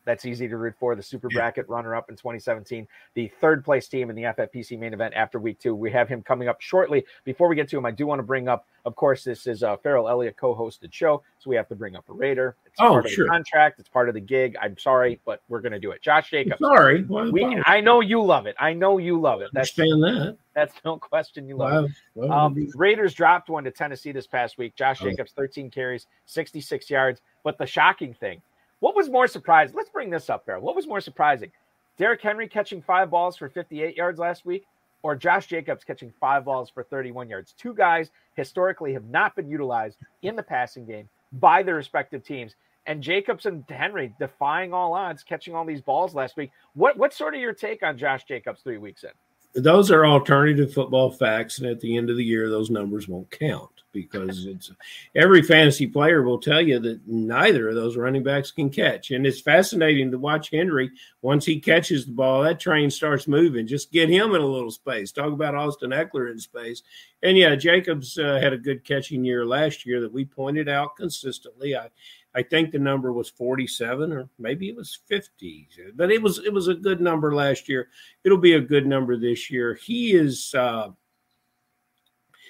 that's 0.08 0.26
easy 0.26 0.48
to 0.48 0.58
root 0.58 0.74
for. 0.80 0.96
The 0.96 1.04
super 1.04 1.28
bracket 1.28 1.68
runner 1.68 1.94
up 1.94 2.10
in 2.10 2.16
2017, 2.16 2.88
the 3.14 3.28
third 3.42 3.64
place 3.64 3.90
team 3.90 4.10
in 4.10 4.16
the 4.16 4.24
FFPC 4.24 4.80
main 4.80 4.94
event 4.94 5.14
after 5.14 5.38
week 5.38 5.60
two. 5.60 5.76
We 5.76 5.92
have 5.92 6.08
him 6.08 6.24
coming 6.24 6.48
up 6.48 6.62
shortly. 6.62 7.06
Before 7.26 7.50
we 7.50 7.58
get 7.58 7.68
to 7.70 7.78
him, 7.78 7.86
I 7.86 7.92
do 7.92 8.08
want 8.08 8.20
to 8.20 8.24
bring 8.24 8.48
up, 8.48 8.66
of 8.86 8.96
course, 8.96 9.26
this 9.26 9.48
is 9.48 9.64
a 9.64 9.78
Ferrell 9.84 10.08
Elliott 10.08 10.38
co 10.38 10.56
hosted 10.56 10.94
show. 10.94 11.22
So 11.40 11.50
we 11.50 11.58
have 11.58 11.68
to 11.68 11.76
bring 11.76 11.98
up 11.98 12.08
a 12.08 12.14
Raider. 12.14 12.56
It's 12.66 12.78
oh, 12.80 12.88
part 12.90 13.10
sure. 13.10 13.26
of 13.26 13.28
the 13.28 13.34
contract, 13.34 13.80
it's 13.82 13.90
part 13.90 14.08
of 14.08 14.16
the 14.16 14.22
gig. 14.22 14.56
I'm 14.62 14.78
sorry, 14.78 15.20
but 15.26 15.42
we're 15.50 15.60
going 15.60 15.74
to 15.74 15.80
do 15.80 15.92
it. 15.92 16.02
Josh 16.02 16.30
Jacobs. 16.30 16.60
Sorry. 16.60 17.04
We, 17.04 17.62
I 17.66 17.82
know 17.82 18.00
you 18.00 18.24
love 18.24 18.46
it. 18.46 18.56
I 18.58 18.72
know 18.72 19.00
you 19.00 19.20
love 19.20 19.42
it. 19.42 19.50
That's, 19.52 19.78
understand 19.78 20.04
that. 20.04 20.38
That's 20.56 20.74
no 20.86 20.98
question. 20.98 21.50
You 21.50 21.58
love 21.58 21.92
it. 22.16 22.30
Um, 22.32 22.70
Raiders 22.76 23.14
dropped 23.14 23.50
one 23.50 23.66
to 23.66 23.72
Tennessee 23.72 24.14
this 24.14 24.26
past 24.26 24.58
week. 24.58 24.74
Josh 24.76 25.00
oh. 25.02 25.10
Jacobs, 25.10 25.34
13 25.34 25.70
carries, 25.70 26.08
66 26.28 26.90
yards. 26.90 27.22
But 27.44 27.58
the 27.58 27.66
shocking 27.66 28.14
thing, 28.14 28.42
what 28.80 28.96
was 28.96 29.10
more 29.10 29.28
surprising? 29.28 29.76
Let's 29.76 29.90
bring 29.90 30.10
this 30.10 30.30
up, 30.30 30.46
there. 30.46 30.60
What 30.60 30.76
was 30.76 30.88
more 30.88 31.02
surprising? 31.02 31.52
Derrick 31.98 32.22
Henry 32.22 32.48
catching 32.48 32.82
five 32.82 33.10
balls 33.10 33.38
for 33.38 33.50
58 33.50 33.96
yards 33.96 34.20
last 34.20 34.46
week, 34.46 34.66
or 35.02 35.16
Josh 35.16 35.48
Jacobs 35.48 35.84
catching 35.84 36.14
five 36.20 36.46
balls 36.46 36.70
for 36.70 36.84
31 36.84 37.30
yards? 37.30 37.54
Two 37.54 37.74
guys 37.74 38.12
historically 38.36 38.94
have 38.94 39.06
not 39.06 39.36
been 39.36 39.50
utilized 39.50 39.98
in 40.22 40.36
the 40.36 40.44
passing 40.44 40.86
game 40.86 41.10
by 41.34 41.64
their 41.64 41.76
respective 41.76 42.24
teams. 42.24 42.56
And 42.86 43.02
Jacobs 43.02 43.46
and 43.46 43.66
Henry 43.68 44.14
defying 44.20 44.74
all 44.74 44.94
odds, 44.94 45.24
catching 45.24 45.56
all 45.56 45.66
these 45.66 45.82
balls 45.82 46.16
last 46.16 46.38
week. 46.38 46.52
What 46.74 46.98
what's 46.98 47.18
sort 47.18 47.36
of 47.36 47.42
your 47.42 47.54
take 47.54 47.84
on 47.84 47.98
Josh 47.98 48.24
Jacobs 48.26 48.62
three 48.62 48.78
weeks 48.78 49.04
in? 49.04 49.10
those 49.58 49.90
are 49.92 50.06
alternative 50.06 50.74
football 50.74 51.12
facts, 51.12 51.60
and 51.60 51.68
at 51.68 51.80
the 51.80 51.98
end 51.98 52.10
of 52.10 52.18
the 52.18 52.24
year, 52.24 52.50
those 52.50 52.70
numbers 52.70 53.08
won't 53.08 53.30
count 53.32 53.77
because 54.02 54.46
it's 54.46 54.72
every 55.16 55.42
fantasy 55.42 55.88
player 55.88 56.22
will 56.22 56.40
tell 56.40 56.62
you 56.62 56.80
that 56.80 57.00
neither 57.08 57.70
of 57.70 57.76
those 57.76 57.98
running 57.98 58.24
backs 58.24 58.52
can 58.52 58.70
catch. 58.70 59.12
And 59.12 59.26
it's 59.26 59.42
fascinating 59.42 60.12
to 60.12 60.18
watch 60.18 60.52
Henry 60.52 60.92
once 61.22 61.46
he 61.46 61.60
catches 61.60 62.06
the 62.06 62.12
ball, 62.12 62.44
that 62.44 62.60
train 62.60 62.90
starts 62.90 63.28
moving. 63.28 63.66
Just 63.66 63.92
get 63.92 64.10
him 64.10 64.36
in 64.36 64.42
a 64.42 64.46
little 64.46 64.72
space. 64.72 65.12
Talk 65.12 65.34
about 65.34 65.56
Austin 65.56 65.92
Ekeler 65.92 66.32
in 66.32 66.40
space. 66.40 66.84
And 67.24 67.38
yeah, 67.38 67.56
Jacobs 67.56 68.18
uh, 68.18 68.40
had 68.40 68.54
a 68.54 68.58
good 68.58 68.84
catching 68.84 69.24
year 69.24 69.46
last 69.46 69.86
year 69.86 70.00
that 70.02 70.14
we 70.14 70.26
pointed 70.26 70.70
out 70.70 70.96
consistently. 70.96 71.76
I 71.76 71.90
I 72.38 72.44
think 72.44 72.72
the 72.72 72.78
number 72.78 73.12
was 73.12 73.30
47 73.30 74.14
or 74.14 74.30
maybe 74.38 74.70
it 74.70 74.76
was 74.76 75.00
50, 75.08 75.68
but 75.96 76.12
it 76.12 76.22
was 76.22 76.38
it 76.46 76.54
was 76.54 76.68
a 76.68 76.76
good 76.76 77.02
number 77.02 77.34
last 77.34 77.68
year. 77.68 77.90
It'll 78.24 78.38
be 78.38 78.54
a 78.54 78.62
good 78.62 78.86
number 78.86 79.18
this 79.18 79.50
year. 79.50 79.74
He 79.74 80.14
is 80.14 80.54
uh, 80.54 80.90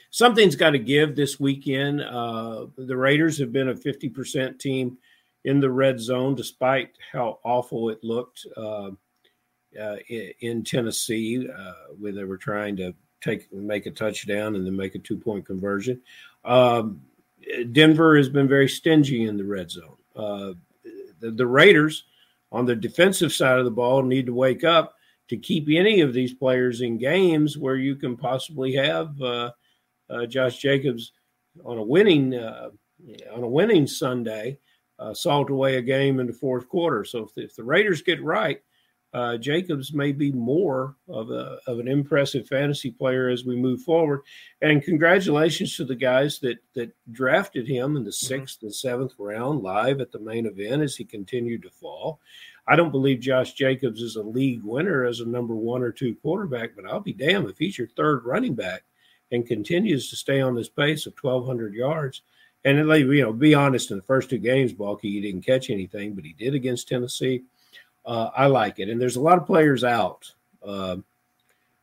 something's 0.09 0.55
got 0.55 0.71
to 0.71 0.79
give 0.79 1.15
this 1.15 1.39
weekend. 1.39 2.01
Uh, 2.01 2.67
the 2.77 2.97
Raiders 2.97 3.37
have 3.39 3.51
been 3.51 3.69
a 3.69 3.73
50% 3.73 4.59
team 4.59 4.97
in 5.45 5.59
the 5.59 5.69
red 5.69 5.99
zone, 5.99 6.35
despite 6.35 6.91
how 7.11 7.39
awful 7.43 7.89
it 7.89 8.03
looked 8.03 8.45
uh, 8.55 8.91
uh 9.79 9.95
in, 10.41 10.63
Tennessee, 10.63 11.47
uh, 11.47 11.73
when 11.99 12.15
they 12.15 12.23
were 12.23 12.37
trying 12.37 12.75
to 12.77 12.93
take 13.21 13.51
make 13.53 13.85
a 13.85 13.91
touchdown 13.91 14.55
and 14.55 14.65
then 14.65 14.75
make 14.75 14.95
a 14.95 14.99
two 14.99 15.17
point 15.17 15.45
conversion. 15.45 16.01
Um, 16.43 17.01
Denver 17.71 18.17
has 18.17 18.29
been 18.29 18.47
very 18.47 18.67
stingy 18.67 19.25
in 19.25 19.37
the 19.37 19.43
red 19.43 19.71
zone. 19.71 19.97
Uh, 20.15 20.53
the, 21.19 21.31
the 21.31 21.47
Raiders 21.47 22.05
on 22.51 22.65
the 22.65 22.75
defensive 22.75 23.33
side 23.33 23.59
of 23.59 23.65
the 23.65 23.71
ball 23.71 24.03
need 24.03 24.25
to 24.25 24.33
wake 24.33 24.63
up 24.63 24.95
to 25.27 25.37
keep 25.37 25.67
any 25.69 26.01
of 26.01 26.13
these 26.13 26.33
players 26.33 26.81
in 26.81 26.97
games 26.97 27.57
where 27.57 27.75
you 27.75 27.95
can 27.95 28.15
possibly 28.15 28.73
have 28.73 29.21
uh, 29.21 29.51
Josh 30.27 30.57
Jacobs 30.57 31.11
on 31.63 31.77
a 31.77 31.83
winning 31.83 32.35
uh, 32.35 32.69
on 33.33 33.43
a 33.43 33.47
winning 33.47 33.87
Sunday 33.87 34.59
uh, 34.99 35.13
salt 35.13 35.49
away 35.49 35.77
a 35.77 35.81
game 35.81 36.19
in 36.19 36.27
the 36.27 36.33
fourth 36.33 36.67
quarter. 36.67 37.03
So 37.03 37.23
if 37.23 37.33
the, 37.35 37.43
if 37.43 37.55
the 37.55 37.63
Raiders 37.63 38.01
get 38.01 38.21
right, 38.23 38.61
uh, 39.13 39.37
Jacobs 39.37 39.93
may 39.93 40.11
be 40.11 40.31
more 40.31 40.95
of 41.07 41.31
a 41.31 41.59
of 41.65 41.79
an 41.79 41.87
impressive 41.87 42.47
fantasy 42.47 42.91
player 42.91 43.29
as 43.29 43.45
we 43.45 43.55
move 43.55 43.81
forward. 43.81 44.21
And 44.61 44.83
congratulations 44.83 45.75
to 45.77 45.85
the 45.85 45.95
guys 45.95 46.39
that 46.39 46.57
that 46.75 46.91
drafted 47.11 47.67
him 47.67 47.95
in 47.95 48.03
the 48.03 48.11
6th 48.11 48.29
mm-hmm. 48.31 48.65
and 48.65 48.75
seventh 48.75 49.13
round 49.17 49.63
live 49.63 50.01
at 50.01 50.11
the 50.11 50.19
main 50.19 50.45
event 50.45 50.81
as 50.81 50.95
he 50.95 51.05
continued 51.05 51.63
to 51.63 51.69
fall. 51.69 52.19
I 52.67 52.75
don't 52.75 52.91
believe 52.91 53.21
Josh 53.21 53.53
Jacobs 53.53 54.01
is 54.01 54.17
a 54.17 54.21
league 54.21 54.61
winner 54.63 55.05
as 55.05 55.21
a 55.21 55.25
number 55.25 55.55
one 55.55 55.81
or 55.81 55.91
two 55.93 56.15
quarterback, 56.15 56.75
but 56.75 56.85
I'll 56.85 56.99
be 56.99 57.13
damned 57.13 57.49
if 57.49 57.57
he's 57.57 57.77
your 57.77 57.87
third 57.87 58.25
running 58.25 58.55
back 58.55 58.83
and 59.31 59.45
continues 59.45 60.09
to 60.09 60.15
stay 60.15 60.41
on 60.41 60.55
this 60.55 60.69
pace 60.69 61.05
of 61.05 61.13
1,200 61.19 61.73
yards. 61.73 62.21
And 62.65 62.87
like 62.87 63.05
you 63.05 63.21
know, 63.21 63.33
be 63.33 63.53
honest, 63.53 63.91
in 63.91 63.97
the 63.97 64.03
first 64.03 64.29
two 64.29 64.37
games, 64.37 64.73
Balky, 64.73 65.11
he 65.11 65.21
didn't 65.21 65.45
catch 65.45 65.69
anything, 65.69 66.13
but 66.13 66.25
he 66.25 66.33
did 66.33 66.55
against 66.55 66.87
Tennessee. 66.87 67.43
Uh, 68.05 68.29
I 68.35 68.47
like 68.47 68.79
it, 68.79 68.89
and 68.89 68.99
there's 68.99 69.17
a 69.17 69.21
lot 69.21 69.37
of 69.37 69.45
players 69.45 69.83
out 69.83 70.31
uh, 70.65 70.97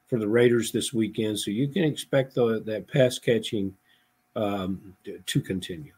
for 0.07 0.19
the 0.19 0.29
Raiders 0.29 0.73
this 0.73 0.93
weekend, 0.93 1.39
so 1.39 1.51
you 1.51 1.69
can 1.69 1.85
expect 1.85 2.35
the, 2.35 2.63
that 2.67 2.89
pass 2.89 3.19
catching 3.19 3.75
um, 4.37 4.95
to, 5.27 5.41
continue. 5.41 5.93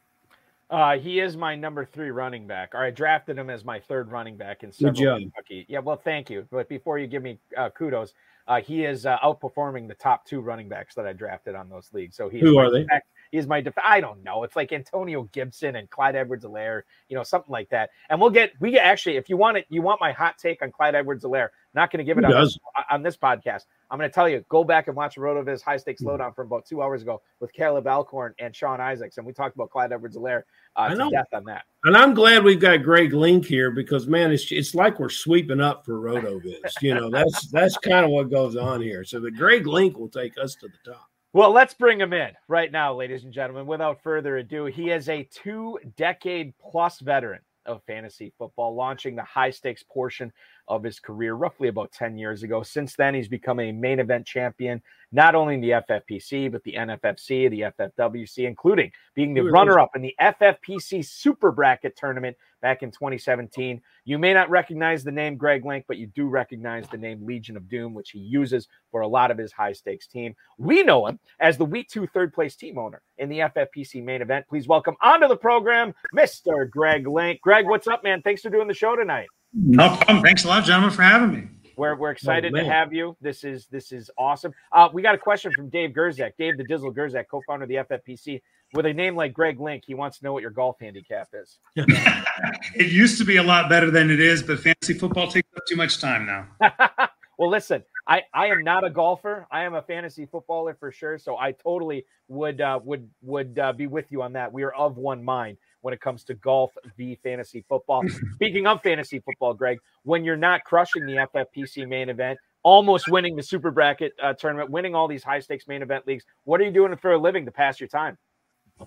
Uh, 0.69 0.99
he 0.99 1.21
is 1.21 1.37
my 1.37 1.55
number 1.55 1.85
three 1.85 2.11
running 2.11 2.47
back. 2.47 2.75
Or 2.75 2.83
I 2.83 2.91
drafted 2.91 3.39
him 3.39 3.51
as 3.51 3.65
my 3.65 3.79
third 3.79 4.11
running 4.11 4.37
back 4.37 4.63
in 4.63 4.73
several 4.73 5.19
Kentucky. 5.19 5.65
Yeah, 5.69 5.79
well, 5.79 5.97
thank 5.97 6.29
you. 6.29 6.47
But 6.51 6.69
before 6.69 6.99
you 6.99 7.07
give 7.07 7.23
me 7.23 7.39
uh, 7.57 7.71
kudos, 7.71 8.15
uh, 8.49 8.61
he 8.61 8.85
is 8.85 9.07
uh, 9.07 9.19
outperforming 9.19 9.89
the 9.89 9.95
top 9.95 10.25
two 10.25 10.41
running 10.41 10.69
backs 10.69 10.95
that 10.95 11.07
I 11.07 11.13
drafted 11.13 11.55
on 11.55 11.69
those 11.69 11.91
leagues. 11.93 12.17
So 12.17 12.29
he 12.29 12.39
who 12.39 12.59
are 12.59 12.71
they? 12.71 12.87
He's 13.33 13.47
my 13.47 13.61
def- 13.61 13.75
I 13.83 14.01
don't 14.01 14.23
know. 14.23 14.45
It's 14.45 14.57
like 14.57 14.73
Antonio 14.73 15.25
Gibson 15.33 15.77
and 15.77 15.89
Clyde 15.91 16.17
Edwards-Helaire, 16.17 16.83
you 17.09 17.17
know, 17.17 17.23
something 17.23 17.53
like 17.53 17.69
that. 17.71 17.91
And 18.09 18.21
we'll 18.21 18.31
get 18.31 18.53
we 18.61 18.71
get 18.71 18.85
actually 18.85 19.17
if 19.17 19.29
you 19.29 19.37
want 19.37 19.59
it, 19.59 19.67
you 19.69 19.83
want 19.83 20.01
my 20.01 20.13
hot 20.13 20.39
take 20.39 20.63
on 20.63 20.73
Clyde 20.73 20.95
Edwards-Helaire. 20.95 21.49
Not 21.75 21.91
going 21.91 21.99
to 21.99 22.05
give 22.05 22.17
it 22.17 22.25
on 22.25 22.31
this, 22.31 22.59
on 22.91 23.03
this, 23.03 23.19
podcast. 23.19 23.65
I'm 23.91 23.99
going 23.99 24.09
to 24.09 24.15
tell 24.15 24.31
you, 24.31 24.43
go 24.49 24.65
back 24.65 24.89
and 24.89 24.97
watch 24.97 25.17
RotoViz 25.17 25.61
High 25.61 25.77
Stakes 25.77 26.01
mm-hmm. 26.01 26.09
Lowdown 26.09 26.33
from 26.33 26.47
about 26.47 26.65
two 26.65 26.81
hours 26.81 27.03
ago 27.03 27.21
with 27.39 27.53
Caleb 27.53 27.87
Alcorn 27.87 28.35
and 28.39 28.57
Sean 28.57 28.81
Isaacs, 28.81 29.19
and 29.19 29.27
we 29.27 29.35
talked 29.35 29.57
about 29.57 29.69
Clyde 29.69 29.93
Edwards-Helaire 29.93 30.45
uh, 30.77 30.89
to 30.89 31.11
death 31.11 31.27
on 31.35 31.45
that. 31.45 31.65
And 31.85 31.95
I'm 31.95 32.15
glad 32.15 32.45
we've 32.45 32.59
got 32.59 32.83
Greg 32.83 33.13
Link 33.13 33.45
here 33.45 33.71
because 33.71 34.07
man, 34.07 34.33
it's 34.33 34.51
it's 34.51 34.75
like 34.75 34.99
we're 34.99 35.11
sweeping 35.11 35.61
up 35.61 35.85
for 35.85 36.01
RotoViz. 36.01 36.81
you 36.81 36.95
know, 36.95 37.11
that's 37.11 37.49
that's 37.49 37.77
kind 37.77 38.07
of 38.07 38.11
what 38.11 38.31
goes 38.31 38.57
on 38.57 38.81
here. 38.81 39.05
So 39.05 39.21
the 39.21 39.31
Greg 39.31 39.67
Link 39.67 39.99
will 39.99 40.09
take 40.09 40.39
us 40.39 40.55
to 40.57 40.69
the 40.69 40.93
top. 40.93 41.11
Well, 41.37 41.53
let's 41.53 41.75
bring 41.75 42.01
him 42.01 42.15
in 42.15 42.31
right 42.49 42.73
now, 42.73 42.95
ladies 42.95 43.25
and 43.25 43.31
gentlemen. 43.31 43.67
Without 43.67 44.03
further 44.03 44.39
ado, 44.39 44.65
he 44.65 44.89
is 44.89 45.11
a 45.11 45.29
two 45.31 45.79
decade 45.95 46.55
plus 46.57 46.99
veteran 46.99 47.43
of 47.67 47.83
fantasy 47.87 48.33
football, 48.39 48.75
launching 48.75 49.17
the 49.17 49.23
high 49.23 49.51
stakes 49.51 49.83
portion 49.83 50.33
of 50.69 50.83
his 50.83 50.99
career 50.99 51.35
roughly 51.35 51.69
about 51.69 51.93
10 51.93 52.19
years 52.19 52.43
ago. 52.43 52.63
Since 52.63 52.97
then, 52.97 53.15
he's 53.15 53.29
become 53.29 53.61
a 53.61 53.73
main 53.73 54.01
event 54.01 54.27
champion, 54.27 54.83
not 55.13 55.35
only 55.35 55.55
in 55.55 55.61
the 55.61 55.71
FFPC, 55.71 56.51
but 56.51 56.63
the 56.65 56.75
NFFC, 56.75 57.51
the 57.51 57.73
FFWC, 57.79 58.47
including 58.47 58.91
being 59.15 59.35
the 59.35 59.43
runner 59.43 59.79
up 59.79 59.91
in 59.95 60.03
the 60.03 60.15
FFPC 60.21 61.05
Super 61.05 61.53
Bracket 61.53 61.97
tournament 61.97 62.37
back 62.63 62.83
in 62.83 62.91
2017. 62.91 63.81
You 64.05 64.19
may 64.19 64.33
not 64.33 64.51
recognize 64.51 65.05
the 65.05 65.13
name 65.13 65.37
Greg 65.37 65.65
Link, 65.65 65.85
but 65.87 65.99
you 65.99 66.07
do 66.09 66.27
recognize 66.27 66.89
the 66.89 66.97
name 66.97 67.25
Legion 67.25 67.57
of 67.57 67.69
Doom, 67.69 67.95
which 67.95 68.11
he 68.11 68.19
uses 68.19 68.67
for 68.91 69.03
a 69.03 69.09
lot 69.09 69.31
of 69.31 69.39
his 69.39 69.53
high 69.53 69.73
stakes 69.73 70.07
team. 70.07 70.35
We 70.59 70.83
know 70.83 71.07
him 71.07 71.19
as 71.39 71.57
the 71.57 71.65
week 71.65 71.89
two 71.89 72.07
third 72.09 72.33
place 72.33 72.57
team 72.57 72.79
owner 72.79 73.03
in 73.19 73.29
the 73.29 73.41
FFPC 73.41 74.03
main 74.03 74.23
event. 74.23 74.47
Please 74.49 74.67
welcome 74.67 74.97
onto 75.01 75.29
the 75.29 75.37
program, 75.37 75.95
Mr. 76.15 76.69
Greg 76.69 77.07
Link. 77.07 77.41
Greg, 77.41 77.67
what's 77.67 77.87
up, 77.87 78.03
man? 78.03 78.23
Thanks 78.23 78.43
for 78.43 78.51
doing 78.51 78.69
the 78.69 78.75
show 78.75 78.97
tonight. 78.97 79.29
No 79.53 79.97
problem. 79.97 80.23
Thanks 80.23 80.45
a 80.45 80.49
lot, 80.49 80.65
gentlemen, 80.65 80.91
for 80.91 81.03
having 81.03 81.33
me. 81.33 81.49
We're, 81.77 81.95
we're 81.95 82.11
excited 82.11 82.55
oh, 82.55 82.59
to 82.59 82.65
have 82.65 82.93
you. 82.93 83.17
This 83.21 83.45
is 83.45 83.67
this 83.67 83.93
is 83.93 84.11
awesome. 84.17 84.53
Uh, 84.73 84.89
we 84.93 85.03
got 85.03 85.15
a 85.15 85.19
question 85.19 85.53
from 85.55 85.69
Dave 85.69 85.91
Gerczak, 85.91 86.33
Dave 86.39 86.57
the 86.57 86.65
Dizzle 86.65 86.95
Gerczak, 86.95 87.27
co-founder 87.31 87.65
of 87.65 87.69
the 87.69 87.77
FFPC. 87.77 88.41
With 88.73 88.87
a 88.87 88.93
name 88.93 89.15
like 89.15 89.33
Greg 89.33 89.61
Link, 89.61 89.85
he 89.87 89.95
wants 89.95 90.19
to 90.19 90.25
know 90.25 90.33
what 90.33 90.43
your 90.43 90.51
golf 90.51 90.77
handicap 90.81 91.29
is. 91.35 91.59
it 91.77 92.91
used 92.91 93.19
to 93.19 93.25
be 93.25 93.37
a 93.37 93.43
lot 93.43 93.69
better 93.69 93.91
than 93.91 94.11
it 94.11 94.19
is, 94.19 94.43
but 94.43 94.59
fantasy 94.59 94.95
football 94.95 95.29
takes 95.29 95.49
up 95.57 95.63
too 95.69 95.77
much 95.77 96.01
time 96.01 96.27
now. 96.27 96.49
well, 97.39 97.49
listen, 97.49 97.85
I, 98.09 98.23
I 98.35 98.47
am 98.47 98.65
not 98.65 98.85
a 98.85 98.91
golfer. 98.91 99.47
I 99.53 99.65
am 99.65 99.75
a 99.75 99.83
fantasy 99.83 100.27
footballer 100.27 100.75
for 100.81 100.91
sure. 100.91 101.19
So 101.19 101.37
I 101.37 101.53
totally 101.53 102.07
would 102.29 102.61
uh, 102.61 102.81
would 102.83 103.09
would 103.23 103.59
uh, 103.59 103.73
be 103.73 103.87
with 103.87 104.07
you 104.11 104.23
on 104.23 104.33
that. 104.33 104.53
We 104.53 104.65
are 104.65 104.73
of 104.73 104.97
one 104.97 105.23
mind 105.23 105.59
when 105.81 105.95
it 105.95 106.01
comes 106.01 106.25
to 106.25 106.35
golf 106.35 106.73
v 106.97 107.19
fantasy 107.23 107.65
football. 107.69 108.03
Speaking 108.35 108.67
of 108.67 108.83
fantasy 108.83 109.21
football, 109.21 109.55
Greg, 109.55 109.79
when 110.03 110.25
you're 110.25 110.37
not 110.37 110.65
crushing 110.65 111.07
the 111.07 111.27
FFPC 111.35 111.89
main 111.89 112.09
event, 112.09 112.39
almost 112.63 113.09
winning 113.09 113.37
the 113.37 113.43
super 113.43 113.71
bracket 113.71 114.13
uh, 114.23 114.33
tournament, 114.33 114.71
winning 114.71 114.95
all 114.95 115.09
these 115.09 115.23
high 115.23 115.41
stakes 115.41 115.69
main 115.69 115.83
event 115.83 116.07
leagues, 116.07 116.25
what 116.45 116.61
are 116.61 116.65
you 116.65 116.73
doing 116.73 116.97
for 116.97 117.13
a 117.13 117.19
living 117.19 117.45
to 117.45 117.53
pass 117.53 117.79
your 117.81 117.89
time? 117.89 118.19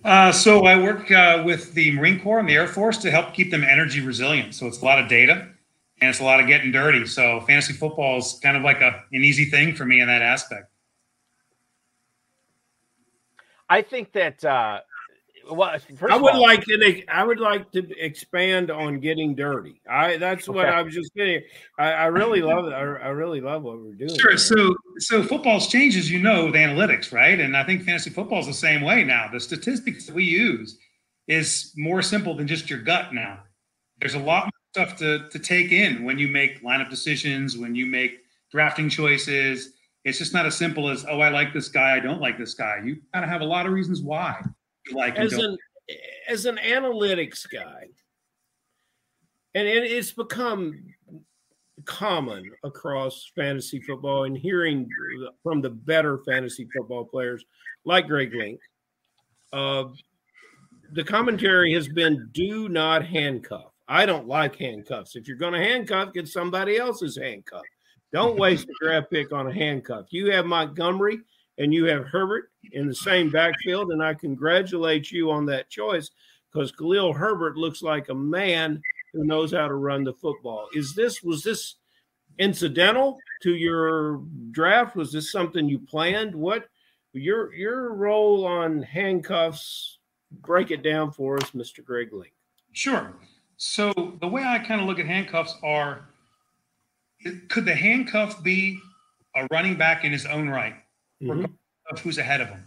Uh, 0.04 0.32
so 0.32 0.66
I 0.66 0.78
work 0.78 1.10
uh, 1.12 1.44
with 1.46 1.74
the 1.74 1.92
Marine 1.92 2.20
Corps 2.20 2.40
and 2.40 2.48
the 2.48 2.56
Air 2.56 2.68
Force 2.68 2.98
to 3.00 3.12
help 3.12 3.34
keep 3.34 3.50
them 3.52 3.64
energy 3.64 4.02
resilient. 4.02 4.54
So 4.54 4.68
it's 4.68 4.82
a 4.82 4.86
lot 4.86 5.00
of 5.00 5.10
data 5.10 5.50
and 6.02 6.10
it's 6.10 6.20
a 6.20 6.24
lot 6.24 6.40
of 6.40 6.48
getting 6.48 6.72
dirty. 6.72 7.06
So 7.06 7.42
fantasy 7.42 7.74
football 7.74 8.18
is 8.18 8.40
kind 8.42 8.56
of 8.56 8.64
like 8.64 8.82
a, 8.82 9.04
an 9.12 9.24
easy 9.24 9.46
thing 9.46 9.76
for 9.76 9.86
me 9.86 10.00
in 10.00 10.08
that 10.08 10.22
aspect. 10.22 10.72
I 13.70 13.82
think 13.84 14.14
that 14.14 14.44
uh, 14.44 14.80
well, 15.52 15.78
I 16.10 16.18
would 16.18 16.34
all, 16.34 16.42
like 16.42 16.64
to. 16.66 17.04
I 17.08 17.24
would 17.24 17.40
like 17.40 17.72
to 17.72 17.90
expand 18.00 18.70
on 18.70 19.00
getting 19.00 19.36
dirty. 19.36 19.82
I 19.90 20.18
that's 20.18 20.48
what 20.48 20.68
I 20.68 20.82
was 20.82 20.94
just 20.94 21.12
saying. 21.16 21.44
I, 21.78 21.92
I 21.92 22.06
really 22.06 22.42
love 22.42 22.68
it. 22.68 22.74
I, 22.74 22.82
I, 22.82 23.10
really 23.10 23.42
love 23.42 23.64
what 23.64 23.80
we're 23.80 23.94
doing. 23.94 24.18
Sure. 24.18 24.32
Here. 24.32 24.38
So 24.38 24.76
so 24.98 25.24
football's 25.24 25.68
changed, 25.68 25.98
as 25.98 26.12
you 26.12 26.20
know, 26.20 26.46
with 26.46 26.56
analytics, 26.56 27.12
right? 27.12 27.40
And 27.40 27.56
I 27.56 27.64
think 27.64 27.84
fantasy 27.84 28.10
football 28.10 28.40
is 28.40 28.48
the 28.48 28.54
same 28.54 28.82
way 28.82 29.04
now. 29.04 29.30
The 29.32 29.40
statistics 29.40 30.06
that 30.06 30.16
we 30.16 30.24
use 30.24 30.78
is 31.28 31.74
more 31.78 32.02
simple 32.02 32.36
than 32.36 32.48
just 32.48 32.70
your 32.70 32.80
gut 32.80 33.14
now. 33.14 33.40
There's 34.00 34.16
a 34.16 34.20
lot 34.20 34.46
more 34.46 34.86
stuff 34.86 34.98
to 35.00 35.30
to 35.30 35.40
take 35.40 35.72
in 35.72 36.04
when 36.04 36.20
you 36.20 36.28
make 36.28 36.64
lineup 36.64 36.90
decisions, 36.90 37.58
when 37.58 37.76
you 37.76 37.86
make 37.86 38.20
drafting 38.52 38.90
choices. 38.90 39.74
It's 40.06 40.18
just 40.18 40.34
not 40.34 40.46
as 40.46 40.56
simple 40.56 40.90
as 40.90 41.06
oh, 41.10 41.20
I 41.20 41.30
like 41.30 41.54
this 41.54 41.70
guy, 41.70 41.96
I 41.96 42.00
don't 42.00 42.22
like 42.22 42.38
this 42.38 42.54
guy. 42.54 42.80
You 42.84 42.98
kind 43.14 43.26
of 43.26 43.30
have 43.30 43.42
a 43.42 43.46
lot 43.46 43.66
of 43.66 43.74
reasons 43.74 44.02
why 44.02 44.42
like 44.94 45.18
as 45.18 45.34
an 45.34 45.58
as 46.28 46.46
an 46.46 46.58
analytics 46.58 47.46
guy, 47.52 47.88
and 49.56 49.68
it, 49.68 49.84
it's 49.84 50.12
become 50.12 50.84
common 51.86 52.44
across 52.64 53.32
fantasy 53.36 53.80
football 53.82 54.26
and 54.26 54.38
hearing 54.38 54.88
from 55.44 55.62
the 55.62 55.70
better 55.70 56.20
fantasy 56.20 56.68
football 56.76 57.06
players 57.06 57.44
like 57.86 58.08
Greg 58.08 58.34
Link. 58.34 58.60
Uh, 59.52 59.86
the 60.92 61.04
commentary 61.04 61.74
has 61.74 61.88
been 61.88 62.30
do 62.34 62.70
not 62.70 63.06
handcuff. 63.06 63.72
I 63.88 64.06
don't 64.06 64.28
like 64.28 64.56
handcuffs. 64.56 65.16
If 65.16 65.28
you're 65.28 65.38
going 65.38 65.54
to 65.54 65.60
handcuff, 65.60 66.14
get 66.14 66.28
somebody 66.28 66.78
else's 66.78 67.18
handcuff. 67.18 67.64
Don't 68.12 68.38
waste 68.38 68.68
a 68.68 68.86
draft 68.86 69.10
pick 69.12 69.32
on 69.32 69.48
a 69.48 69.54
handcuff. 69.54 70.06
You 70.10 70.32
have 70.32 70.46
Montgomery 70.46 71.20
and 71.60 71.74
you 71.74 71.86
have 71.86 72.06
Herbert 72.06 72.52
in 72.72 72.88
the 72.88 72.96
same 72.96 73.30
backfield. 73.30 73.92
And 73.92 74.02
I 74.02 74.14
congratulate 74.14 75.12
you 75.12 75.30
on 75.30 75.46
that 75.48 75.70
choice 75.70 76.10
because 76.52 76.72
Khalil 76.72 77.14
Herbert 77.14 77.58
looks 77.58 77.84
like 77.84 78.10
a 78.10 78.16
man 78.16 78.82
who 79.14 79.26
knows 79.26 79.52
how 79.52 79.68
to 79.68 79.76
run 79.76 80.04
the 80.04 80.14
football. 80.14 80.68
Is 80.74 80.96
this 80.96 81.22
was 81.22 81.44
this 81.44 81.76
incidental 82.40 83.18
to 83.44 83.54
your 83.54 84.24
draft? 84.52 84.96
Was 84.96 85.12
this 85.12 85.32
something 85.32 85.68
you 85.68 85.80
planned? 85.80 86.34
What 86.34 86.66
your 87.14 87.54
your 87.54 87.94
role 87.94 88.46
on 88.46 88.82
handcuffs? 88.82 89.98
Break 90.42 90.72
it 90.72 90.84
down 90.84 91.12
for 91.12 91.38
us, 91.38 91.52
Mr. 91.52 91.84
Greg 91.84 92.14
Link. 92.14 92.34
Sure. 92.72 93.14
So 93.58 93.92
the 94.22 94.28
way 94.28 94.44
I 94.44 94.60
kind 94.60 94.80
of 94.80 94.88
look 94.88 95.00
at 95.00 95.08
handcuffs 95.08 95.56
are 95.64 96.08
could 97.50 97.66
the 97.66 97.76
handcuff 97.76 98.42
be 98.44 98.80
a 99.36 99.48
running 99.52 99.76
back 99.76 100.06
in 100.06 100.12
his 100.12 100.26
own 100.26 100.48
right? 100.48 100.76
Mm-hmm. 101.22 101.46
of 101.92 102.00
who's 102.00 102.18
ahead 102.18 102.42
of 102.42 102.48
him. 102.50 102.64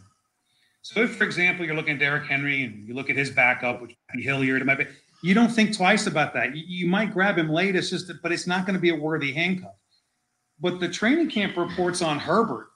So 0.83 1.03
if, 1.03 1.17
for 1.17 1.25
example, 1.25 1.65
you're 1.65 1.77
looking 1.77 1.95
at 1.95 2.01
Derrick 2.01 2.25
Henry 2.25 2.65
and 2.65 2.87
you 2.87 2.95
look 2.95 3.09
at 3.09 3.17
his 3.17 3.31
backup, 3.31 3.81
which 3.81 3.97
might 4.09 4.17
be 4.17 4.23
Hilliard, 4.23 4.63
it 4.63 4.65
might 4.65 4.79
be, 4.79 4.87
you 5.23 5.35
don't 5.35 5.51
think 5.51 5.77
twice 5.77 6.07
about 6.07 6.35
that. 6.35 6.57
You, 6.57 6.65
you 6.67 6.87
might 6.89 7.13
grab 7.13 7.39
him 7.39 7.49
late, 7.49 7.77
it's 7.77 7.91
just, 7.91 8.11
but 8.23 8.33
it's 8.33 8.47
not 8.47 8.67
going 8.67 8.75
to 8.75 8.81
be 8.81 8.91
a 8.91 8.97
worthy 8.97 9.33
handcuff. 9.33 9.75
But 10.61 10.81
the 10.81 10.89
training 10.89 11.31
camp 11.31 11.57
reports 11.57 12.03
on 12.03 12.19
Herbert, 12.19 12.69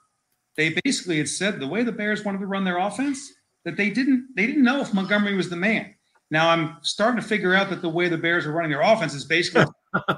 they 0.55 0.75
basically 0.83 1.17
had 1.17 1.29
said 1.29 1.59
the 1.59 1.67
way 1.67 1.83
the 1.83 1.91
Bears 1.91 2.23
wanted 2.23 2.39
to 2.39 2.47
run 2.47 2.63
their 2.63 2.77
offense, 2.77 3.33
that 3.65 3.75
they 3.75 3.89
didn't 3.89 4.29
they 4.35 4.47
didn't 4.47 4.63
know 4.63 4.81
if 4.81 4.93
Montgomery 4.93 5.35
was 5.35 5.49
the 5.49 5.55
man. 5.55 5.93
Now 6.31 6.49
I'm 6.49 6.77
starting 6.81 7.21
to 7.21 7.27
figure 7.27 7.53
out 7.53 7.69
that 7.69 7.81
the 7.81 7.89
way 7.89 8.07
the 8.09 8.17
Bears 8.17 8.45
are 8.45 8.51
running 8.51 8.71
their 8.71 8.81
offense 8.81 9.13
is 9.13 9.25
basically 9.25 9.65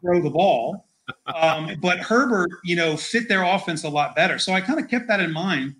throw 0.00 0.22
the 0.22 0.30
ball. 0.30 0.87
Um, 1.26 1.76
but 1.80 1.98
Herbert, 1.98 2.50
you 2.64 2.76
know, 2.76 2.96
fit 2.96 3.28
their 3.28 3.42
offense 3.42 3.84
a 3.84 3.88
lot 3.88 4.16
better. 4.16 4.38
So 4.38 4.52
I 4.52 4.60
kind 4.60 4.78
of 4.78 4.88
kept 4.88 5.08
that 5.08 5.20
in 5.20 5.32
mind 5.32 5.74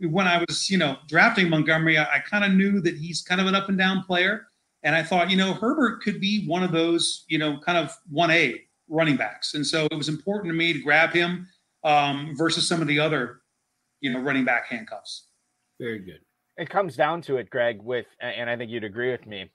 when 0.00 0.26
I 0.26 0.44
was, 0.48 0.70
you 0.70 0.78
know, 0.78 0.96
drafting 1.08 1.48
Montgomery. 1.48 1.98
I, 1.98 2.04
I 2.04 2.18
kind 2.18 2.44
of 2.44 2.52
knew 2.52 2.80
that 2.80 2.96
he's 2.96 3.22
kind 3.22 3.40
of 3.40 3.46
an 3.46 3.54
up 3.54 3.68
and 3.68 3.78
down 3.78 4.02
player. 4.04 4.46
And 4.82 4.94
I 4.94 5.02
thought, 5.02 5.30
you 5.30 5.36
know, 5.36 5.54
Herbert 5.54 6.02
could 6.02 6.20
be 6.20 6.46
one 6.46 6.62
of 6.62 6.72
those, 6.72 7.24
you 7.28 7.38
know, 7.38 7.58
kind 7.58 7.78
of 7.78 7.96
1A 8.12 8.60
running 8.88 9.16
backs. 9.16 9.54
And 9.54 9.66
so 9.66 9.86
it 9.90 9.96
was 9.96 10.08
important 10.08 10.52
to 10.52 10.56
me 10.56 10.72
to 10.72 10.78
grab 10.80 11.12
him 11.12 11.46
um, 11.84 12.34
versus 12.36 12.66
some 12.68 12.82
of 12.82 12.88
the 12.88 12.98
other, 12.98 13.40
you 14.00 14.12
know, 14.12 14.20
running 14.20 14.44
back 14.44 14.66
handcuffs. 14.66 15.28
Very 15.80 16.00
good. 16.00 16.20
It 16.56 16.68
comes 16.68 16.96
down 16.96 17.22
to 17.22 17.36
it, 17.36 17.48
Greg, 17.48 17.80
with, 17.80 18.06
and 18.20 18.50
I 18.50 18.56
think 18.56 18.70
you'd 18.70 18.84
agree 18.84 19.10
with 19.10 19.26
me, 19.26 19.50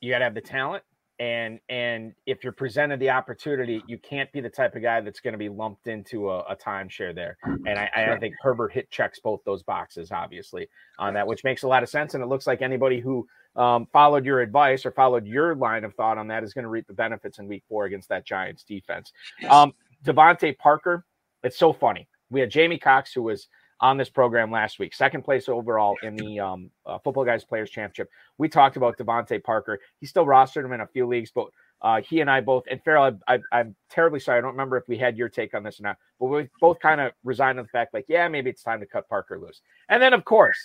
you 0.00 0.12
got 0.12 0.18
to 0.18 0.24
have 0.24 0.34
the 0.34 0.40
talent 0.40 0.82
and 1.18 1.58
and 1.68 2.14
if 2.26 2.44
you're 2.44 2.52
presented 2.52 3.00
the 3.00 3.10
opportunity, 3.10 3.82
you 3.88 3.98
can't 3.98 4.30
be 4.32 4.40
the 4.40 4.48
type 4.48 4.76
of 4.76 4.82
guy 4.82 5.00
that's 5.00 5.18
going 5.18 5.32
to 5.32 5.38
be 5.38 5.48
lumped 5.48 5.88
into 5.88 6.30
a, 6.30 6.40
a 6.40 6.56
timeshare 6.56 7.14
there. 7.14 7.36
And 7.42 7.78
I, 7.78 7.90
I, 7.94 8.18
think 8.18 8.34
Herbert 8.40 8.72
hit 8.72 8.88
checks 8.90 9.18
both 9.18 9.40
those 9.44 9.62
boxes, 9.64 10.12
obviously, 10.12 10.68
on 10.98 11.14
that, 11.14 11.26
which 11.26 11.42
makes 11.42 11.64
a 11.64 11.68
lot 11.68 11.82
of 11.82 11.88
sense. 11.88 12.14
And 12.14 12.22
it 12.22 12.26
looks 12.26 12.46
like 12.46 12.62
anybody 12.62 13.00
who 13.00 13.26
um, 13.56 13.86
followed 13.92 14.24
your 14.24 14.40
advice 14.40 14.86
or 14.86 14.92
followed 14.92 15.26
your 15.26 15.56
line 15.56 15.82
of 15.82 15.92
thought 15.94 16.18
on 16.18 16.28
that 16.28 16.44
is 16.44 16.54
going 16.54 16.62
to 16.62 16.68
reap 16.68 16.86
the 16.86 16.94
benefits 16.94 17.40
in 17.40 17.48
Week 17.48 17.64
Four 17.68 17.86
against 17.86 18.08
that 18.10 18.24
Giants 18.24 18.62
defense. 18.62 19.12
Um, 19.48 19.72
DeVante 20.04 20.56
Parker, 20.56 21.04
it's 21.42 21.58
so 21.58 21.72
funny. 21.72 22.06
We 22.30 22.40
had 22.40 22.50
Jamie 22.50 22.78
Cox, 22.78 23.12
who 23.12 23.22
was 23.22 23.48
on 23.80 23.96
this 23.96 24.10
program 24.10 24.50
last 24.50 24.78
week, 24.78 24.94
second 24.94 25.22
place 25.22 25.48
overall 25.48 25.96
in 26.02 26.16
the 26.16 26.40
um, 26.40 26.70
uh, 26.84 26.98
Football 26.98 27.24
Guys 27.24 27.44
Players 27.44 27.70
Championship. 27.70 28.10
We 28.36 28.48
talked 28.48 28.76
about 28.76 28.98
DeVante 28.98 29.42
Parker. 29.42 29.78
He 30.00 30.06
still 30.06 30.26
rostered 30.26 30.64
him 30.64 30.72
in 30.72 30.80
a 30.80 30.86
few 30.86 31.06
leagues, 31.06 31.30
but 31.32 31.48
uh, 31.80 32.00
he 32.00 32.20
and 32.20 32.30
I 32.30 32.40
both, 32.40 32.64
and 32.68 32.82
Ferrell, 32.82 33.18
I, 33.28 33.38
am 33.52 33.76
terribly 33.88 34.18
sorry. 34.18 34.38
I 34.38 34.40
don't 34.40 34.52
remember 34.52 34.76
if 34.76 34.88
we 34.88 34.98
had 34.98 35.16
your 35.16 35.28
take 35.28 35.54
on 35.54 35.62
this 35.62 35.78
or 35.78 35.84
not, 35.84 35.96
but 36.18 36.26
we 36.26 36.48
both 36.60 36.80
kind 36.80 37.00
of 37.00 37.12
resigned 37.22 37.58
to 37.58 37.62
the 37.62 37.68
fact, 37.68 37.94
like, 37.94 38.06
yeah, 38.08 38.26
maybe 38.26 38.50
it's 38.50 38.62
time 38.62 38.80
to 38.80 38.86
cut 38.86 39.08
Parker 39.08 39.38
loose. 39.38 39.60
And 39.88 40.02
then, 40.02 40.12
of 40.12 40.24
course, 40.24 40.58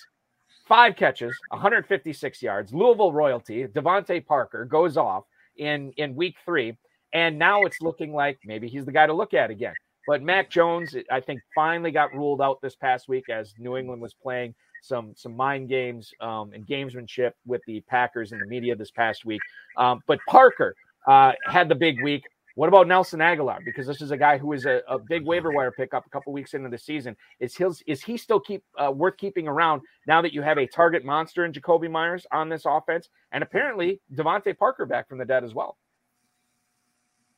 five 0.67 0.95
catches, 0.95 1.37
156 1.49 2.41
yards, 2.41 2.73
Louisville 2.73 3.13
royalty, 3.13 3.65
DeVante 3.67 4.25
Parker 4.25 4.65
goes 4.65 4.97
off 4.97 5.25
in 5.57 5.91
in 5.97 6.15
week 6.15 6.35
three. 6.45 6.77
And 7.13 7.37
now 7.37 7.61
it's 7.61 7.79
looking 7.79 8.11
like 8.11 8.39
maybe 8.43 8.67
he's 8.67 8.85
the 8.85 8.91
guy 8.91 9.05
to 9.05 9.13
look 9.13 9.35
at 9.35 9.51
again. 9.51 9.75
But 10.07 10.21
Mac 10.21 10.49
Jones, 10.49 10.95
I 11.11 11.21
think, 11.21 11.41
finally 11.55 11.91
got 11.91 12.13
ruled 12.13 12.41
out 12.41 12.61
this 12.61 12.75
past 12.75 13.07
week 13.07 13.29
as 13.29 13.53
New 13.57 13.77
England 13.77 14.01
was 14.01 14.13
playing 14.13 14.53
some 14.81 15.13
some 15.15 15.35
mind 15.35 15.69
games 15.69 16.11
um, 16.19 16.51
and 16.53 16.67
gamesmanship 16.67 17.31
with 17.45 17.61
the 17.67 17.81
Packers 17.81 18.31
and 18.31 18.41
the 18.41 18.45
media 18.45 18.75
this 18.75 18.91
past 18.91 19.25
week. 19.25 19.41
Um, 19.77 20.01
but 20.07 20.19
Parker 20.27 20.75
uh, 21.07 21.31
had 21.45 21.69
the 21.69 21.75
big 21.75 22.03
week. 22.03 22.23
What 22.55 22.67
about 22.67 22.87
Nelson 22.87 23.19
Agholor? 23.19 23.57
Because 23.65 23.87
this 23.87 23.99
is 23.99 24.11
a 24.11 24.17
guy 24.17 24.37
who 24.37 24.53
is 24.53 24.65
a, 24.65 24.81
a 24.87 24.99
big 24.99 25.25
waiver 25.25 25.51
wire 25.51 25.71
pickup 25.71 26.05
a 26.05 26.09
couple 26.09 26.33
weeks 26.33 26.53
into 26.53 26.69
the 26.69 26.77
season. 26.77 27.15
Is 27.39 27.55
his 27.55 27.81
is 27.87 28.03
he 28.03 28.17
still 28.17 28.39
keep 28.39 28.63
uh, 28.77 28.91
worth 28.91 29.17
keeping 29.17 29.47
around 29.47 29.81
now 30.05 30.21
that 30.21 30.33
you 30.33 30.41
have 30.43 30.59
a 30.59 30.67
target 30.67 31.03
monster 31.03 31.45
in 31.45 31.53
Jakobi 31.53 31.89
Meyers 31.89 32.27
on 32.31 32.49
this 32.49 32.63
offense, 32.65 33.09
and 33.31 33.41
apparently 33.41 34.01
DeVante 34.13 34.55
Parker 34.57 34.85
back 34.85 35.09
from 35.09 35.17
the 35.17 35.25
dead 35.25 35.43
as 35.43 35.55
well? 35.55 35.77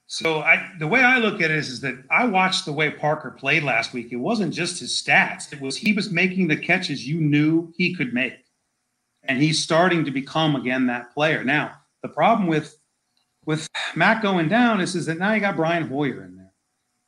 So 0.08 0.40
I, 0.40 0.72
the 0.78 0.88
way 0.88 1.02
I 1.02 1.18
look 1.18 1.42
at 1.42 1.50
it 1.50 1.58
is, 1.58 1.70
is 1.70 1.82
that 1.82 1.96
I 2.12 2.26
watched 2.26 2.66
the 2.66 2.74
way 2.74 2.92
Parker 2.92 3.32
played 3.32 3.64
last 3.64 3.92
week. 3.92 4.12
It 4.12 4.18
wasn't 4.18 4.54
just 4.54 4.80
his 4.80 4.92
stats; 4.92 5.52
it 5.52 5.60
was 5.60 5.78
he 5.78 5.94
was 5.94 6.12
making 6.12 6.48
the 6.48 6.58
catches 6.58 7.08
you 7.08 7.20
knew 7.20 7.74
he 7.76 7.96
could 7.96 8.14
make, 8.14 8.46
and 9.24 9.42
he's 9.42 9.64
starting 9.64 10.06
to 10.06 10.12
become 10.12 10.56
again 10.56 10.88
that 10.88 11.12
player. 11.14 11.44
Now 11.44 11.74
the 12.04 12.10
problem 12.10 12.48
with 12.48 12.78
with 13.46 13.68
Mac 13.96 14.22
going 14.22 14.48
down 14.48 14.82
is, 14.82 14.96
is 14.96 15.06
that 15.08 15.18
now 15.18 15.34
you 15.34 15.40
got 15.40 15.56
Brian 15.56 15.88
Hoyer 15.88 16.24
in 16.24 16.36
there, 16.36 16.54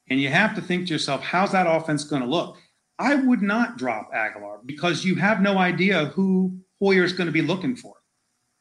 and 0.09 0.19
you 0.19 0.29
have 0.29 0.55
to 0.55 0.61
think 0.61 0.87
to 0.87 0.93
yourself, 0.93 1.21
how's 1.21 1.51
that 1.51 1.67
offense 1.67 2.03
going 2.03 2.21
to 2.21 2.27
look? 2.27 2.57
I 2.99 3.15
would 3.15 3.41
not 3.41 3.77
drop 3.77 4.11
Agholor 4.13 4.65
because 4.65 5.05
you 5.05 5.15
have 5.15 5.41
no 5.41 5.57
idea 5.57 6.05
who 6.07 6.59
Hoyer 6.81 7.03
is 7.03 7.13
going 7.13 7.27
to 7.27 7.33
be 7.33 7.41
looking 7.41 7.75
for. 7.75 7.95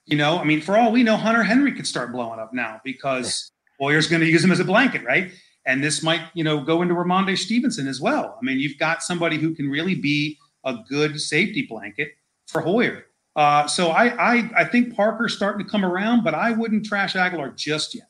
You 0.05 0.17
know, 0.17 0.39
I 0.39 0.45
mean, 0.45 0.61
for 0.61 0.77
all 0.77 0.93
we 0.93 1.03
know, 1.03 1.17
Hunter 1.17 1.43
Henry 1.43 1.73
could 1.73 1.87
start 1.87 2.13
blowing 2.13 2.39
up 2.39 2.53
now 2.53 2.81
because 2.85 3.51
Hoyer's 3.81 4.09
going 4.09 4.21
to 4.21 4.29
use 4.29 4.43
him 4.43 4.53
as 4.53 4.61
a 4.61 4.65
blanket, 4.65 5.05
right? 5.05 5.33
And 5.67 5.83
this 5.83 6.03
might, 6.03 6.23
you 6.35 6.45
know, 6.45 6.61
go 6.61 6.83
into 6.83 6.95
Rhamondre 6.95 7.37
Stevenson 7.37 7.89
as 7.89 8.01
well. 8.01 8.39
I 8.41 8.45
mean, 8.45 8.59
you've 8.59 8.79
got 8.79 9.03
somebody 9.03 9.37
who 9.37 9.55
can 9.55 9.69
really 9.69 9.95
be 9.95 10.39
a 10.65 10.77
good 10.89 11.21
safety 11.21 11.67
blanket 11.69 12.11
for 12.47 12.61
Hoyer. 12.61 13.07
Uh, 13.35 13.67
so 13.67 13.89
I, 13.89 14.37
I, 14.37 14.51
I 14.57 14.65
think 14.65 14.95
Parker's 14.95 15.35
starting 15.35 15.65
to 15.65 15.71
come 15.71 15.85
around, 15.85 16.25
but 16.25 16.35
I 16.35 16.53
wouldn't 16.53 16.87
trash 16.87 17.15
Agholor 17.15 17.55
just 17.55 17.95
yet. 17.95 18.09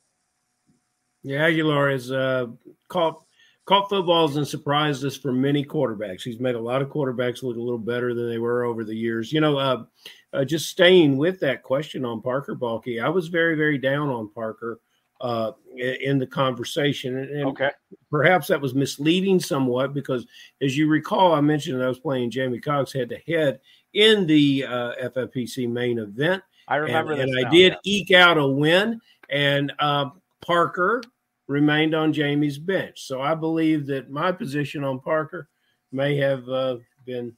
Yeah, 1.23 1.49
Agholor 1.51 1.91
has 1.91 2.13
uh, 2.13 2.47
caught 2.89 3.23
caught 3.65 3.89
footballs 3.89 4.37
and 4.37 4.47
surprised 4.47 5.05
us 5.05 5.17
for 5.17 5.33
many 5.33 5.65
quarterbacks. 5.65 6.23
He's 6.23 6.39
made 6.39 6.55
a 6.55 6.61
lot 6.61 6.83
of 6.83 6.89
quarterbacks 6.89 7.43
look 7.43 7.57
a 7.57 7.61
little 7.61 7.79
better 7.79 8.15
than 8.15 8.29
they 8.29 8.39
were 8.39 8.63
over 8.63 8.85
the 8.85 8.95
years. 8.95 9.33
You 9.33 9.41
know, 9.41 9.59
uh, 9.59 9.85
uh, 10.33 10.45
just 10.45 10.69
staying 10.69 11.17
with 11.17 11.41
that 11.41 11.65
question 11.65 12.05
on 12.05 12.23
Parker 12.23 12.55
Balky, 12.55 13.01
I 13.01 13.09
was 13.09 13.27
very, 13.27 13.57
very 13.57 13.77
down 13.77 14.09
on 14.09 14.31
Parker 14.33 14.79
uh, 15.21 15.53
in 15.77 16.19
the 16.19 16.27
conversation. 16.27 17.17
And 17.17 17.47
okay. 17.47 17.71
perhaps 18.11 18.49
that 18.49 18.61
was 18.61 18.75
misleading 18.75 19.41
somewhat 19.41 19.95
because, 19.95 20.27
as 20.61 20.77
you 20.77 20.89
recall, 20.89 21.33
I 21.33 21.41
mentioned 21.41 21.83
I 21.83 21.89
was 21.89 21.99
playing 21.99 22.31
Jamie 22.31 22.61
Cox 22.61 22.93
head 22.93 23.09
to 23.11 23.19
head 23.33 23.61
in 23.95 24.27
the 24.27 24.65
uh, 24.65 24.93
FFPC 25.05 25.69
main 25.71 25.99
event. 25.99 26.43
I 26.69 26.77
remember 26.77 27.13
and, 27.13 27.23
and 27.23 27.33
now, 27.33 27.49
I 27.49 27.51
did 27.51 27.73
yeah. 27.73 27.79
eke 27.85 28.13
out 28.13 28.39
a 28.39 28.47
win, 28.47 29.01
and 29.31 29.73
uh, 29.79 30.11
Parker 30.45 31.03
remained 31.47 31.95
on 31.95 32.13
Jamie's 32.13 32.59
bench. 32.59 33.03
So 33.03 33.21
I 33.21 33.35
believe 33.35 33.87
that 33.87 34.11
my 34.11 34.33
position 34.33 34.83
on 34.83 34.99
Parker 35.01 35.49
may 35.93 36.17
have 36.17 36.49
uh, 36.49 36.79
been 37.05 37.33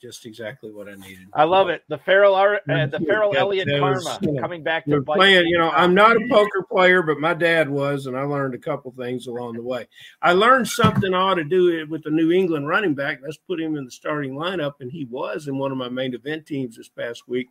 just 0.00 0.26
exactly 0.26 0.70
what 0.70 0.88
I 0.88 0.94
needed. 0.94 1.28
I 1.32 1.44
love 1.44 1.68
it. 1.68 1.82
The 1.88 1.98
Ferrell, 1.98 2.34
uh, 2.34 2.58
the 2.66 3.02
Ferrell 3.06 3.34
Elliott 3.36 3.68
karma 3.68 4.18
you 4.22 4.32
know, 4.32 4.40
coming 4.40 4.62
back 4.62 4.84
to 4.84 4.92
We're 4.92 5.00
bite 5.00 5.16
playing, 5.16 5.46
you 5.46 5.58
know, 5.58 5.70
I'm 5.70 5.94
not 5.94 6.16
a 6.16 6.28
poker 6.30 6.62
player, 6.62 7.02
but 7.02 7.18
my 7.18 7.34
dad 7.34 7.68
was, 7.68 8.06
and 8.06 8.16
I 8.16 8.22
learned 8.22 8.54
a 8.54 8.58
couple 8.58 8.92
things 8.92 9.26
along 9.26 9.54
the 9.54 9.62
way. 9.62 9.86
I 10.22 10.32
learned 10.32 10.68
something 10.68 11.14
I 11.14 11.18
ought 11.18 11.34
to 11.34 11.44
do 11.44 11.68
it 11.68 11.88
with 11.88 12.02
the 12.04 12.10
New 12.10 12.32
England 12.32 12.68
running 12.68 12.94
back. 12.94 13.20
Let's 13.22 13.36
put 13.36 13.60
him 13.60 13.76
in 13.76 13.84
the 13.84 13.90
starting 13.90 14.32
lineup, 14.32 14.74
and 14.80 14.90
he 14.90 15.04
was 15.06 15.48
in 15.48 15.58
one 15.58 15.72
of 15.72 15.78
my 15.78 15.88
main 15.88 16.14
event 16.14 16.46
teams 16.46 16.76
this 16.76 16.88
past 16.88 17.28
week. 17.28 17.48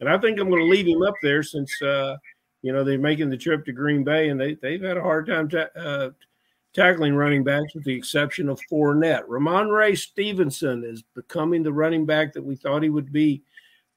And 0.00 0.08
I 0.08 0.18
think 0.18 0.38
I'm 0.38 0.48
going 0.48 0.62
to 0.62 0.66
leave 0.66 0.86
him 0.86 1.02
up 1.02 1.14
there 1.22 1.42
since, 1.42 1.80
uh, 1.80 2.16
you 2.62 2.72
know, 2.72 2.84
they're 2.84 2.98
making 2.98 3.30
the 3.30 3.36
trip 3.36 3.64
to 3.66 3.72
Green 3.72 4.04
Bay, 4.04 4.28
and 4.28 4.40
they 4.40 4.54
they've 4.54 4.82
had 4.82 4.96
a 4.96 5.02
hard 5.02 5.26
time 5.26 5.48
ta- 5.48 5.68
uh, 5.76 6.10
tackling 6.74 7.14
running 7.14 7.44
backs 7.44 7.74
with 7.74 7.84
the 7.84 7.94
exception 7.94 8.48
of 8.48 8.60
Fournette. 8.70 9.26
Rhamondre 9.26 9.96
Stevenson 9.96 10.84
is 10.84 11.02
becoming 11.14 11.62
the 11.62 11.72
running 11.72 12.06
back 12.06 12.32
that 12.32 12.44
we 12.44 12.56
thought 12.56 12.82
he 12.82 12.88
would 12.88 13.12
be. 13.12 13.42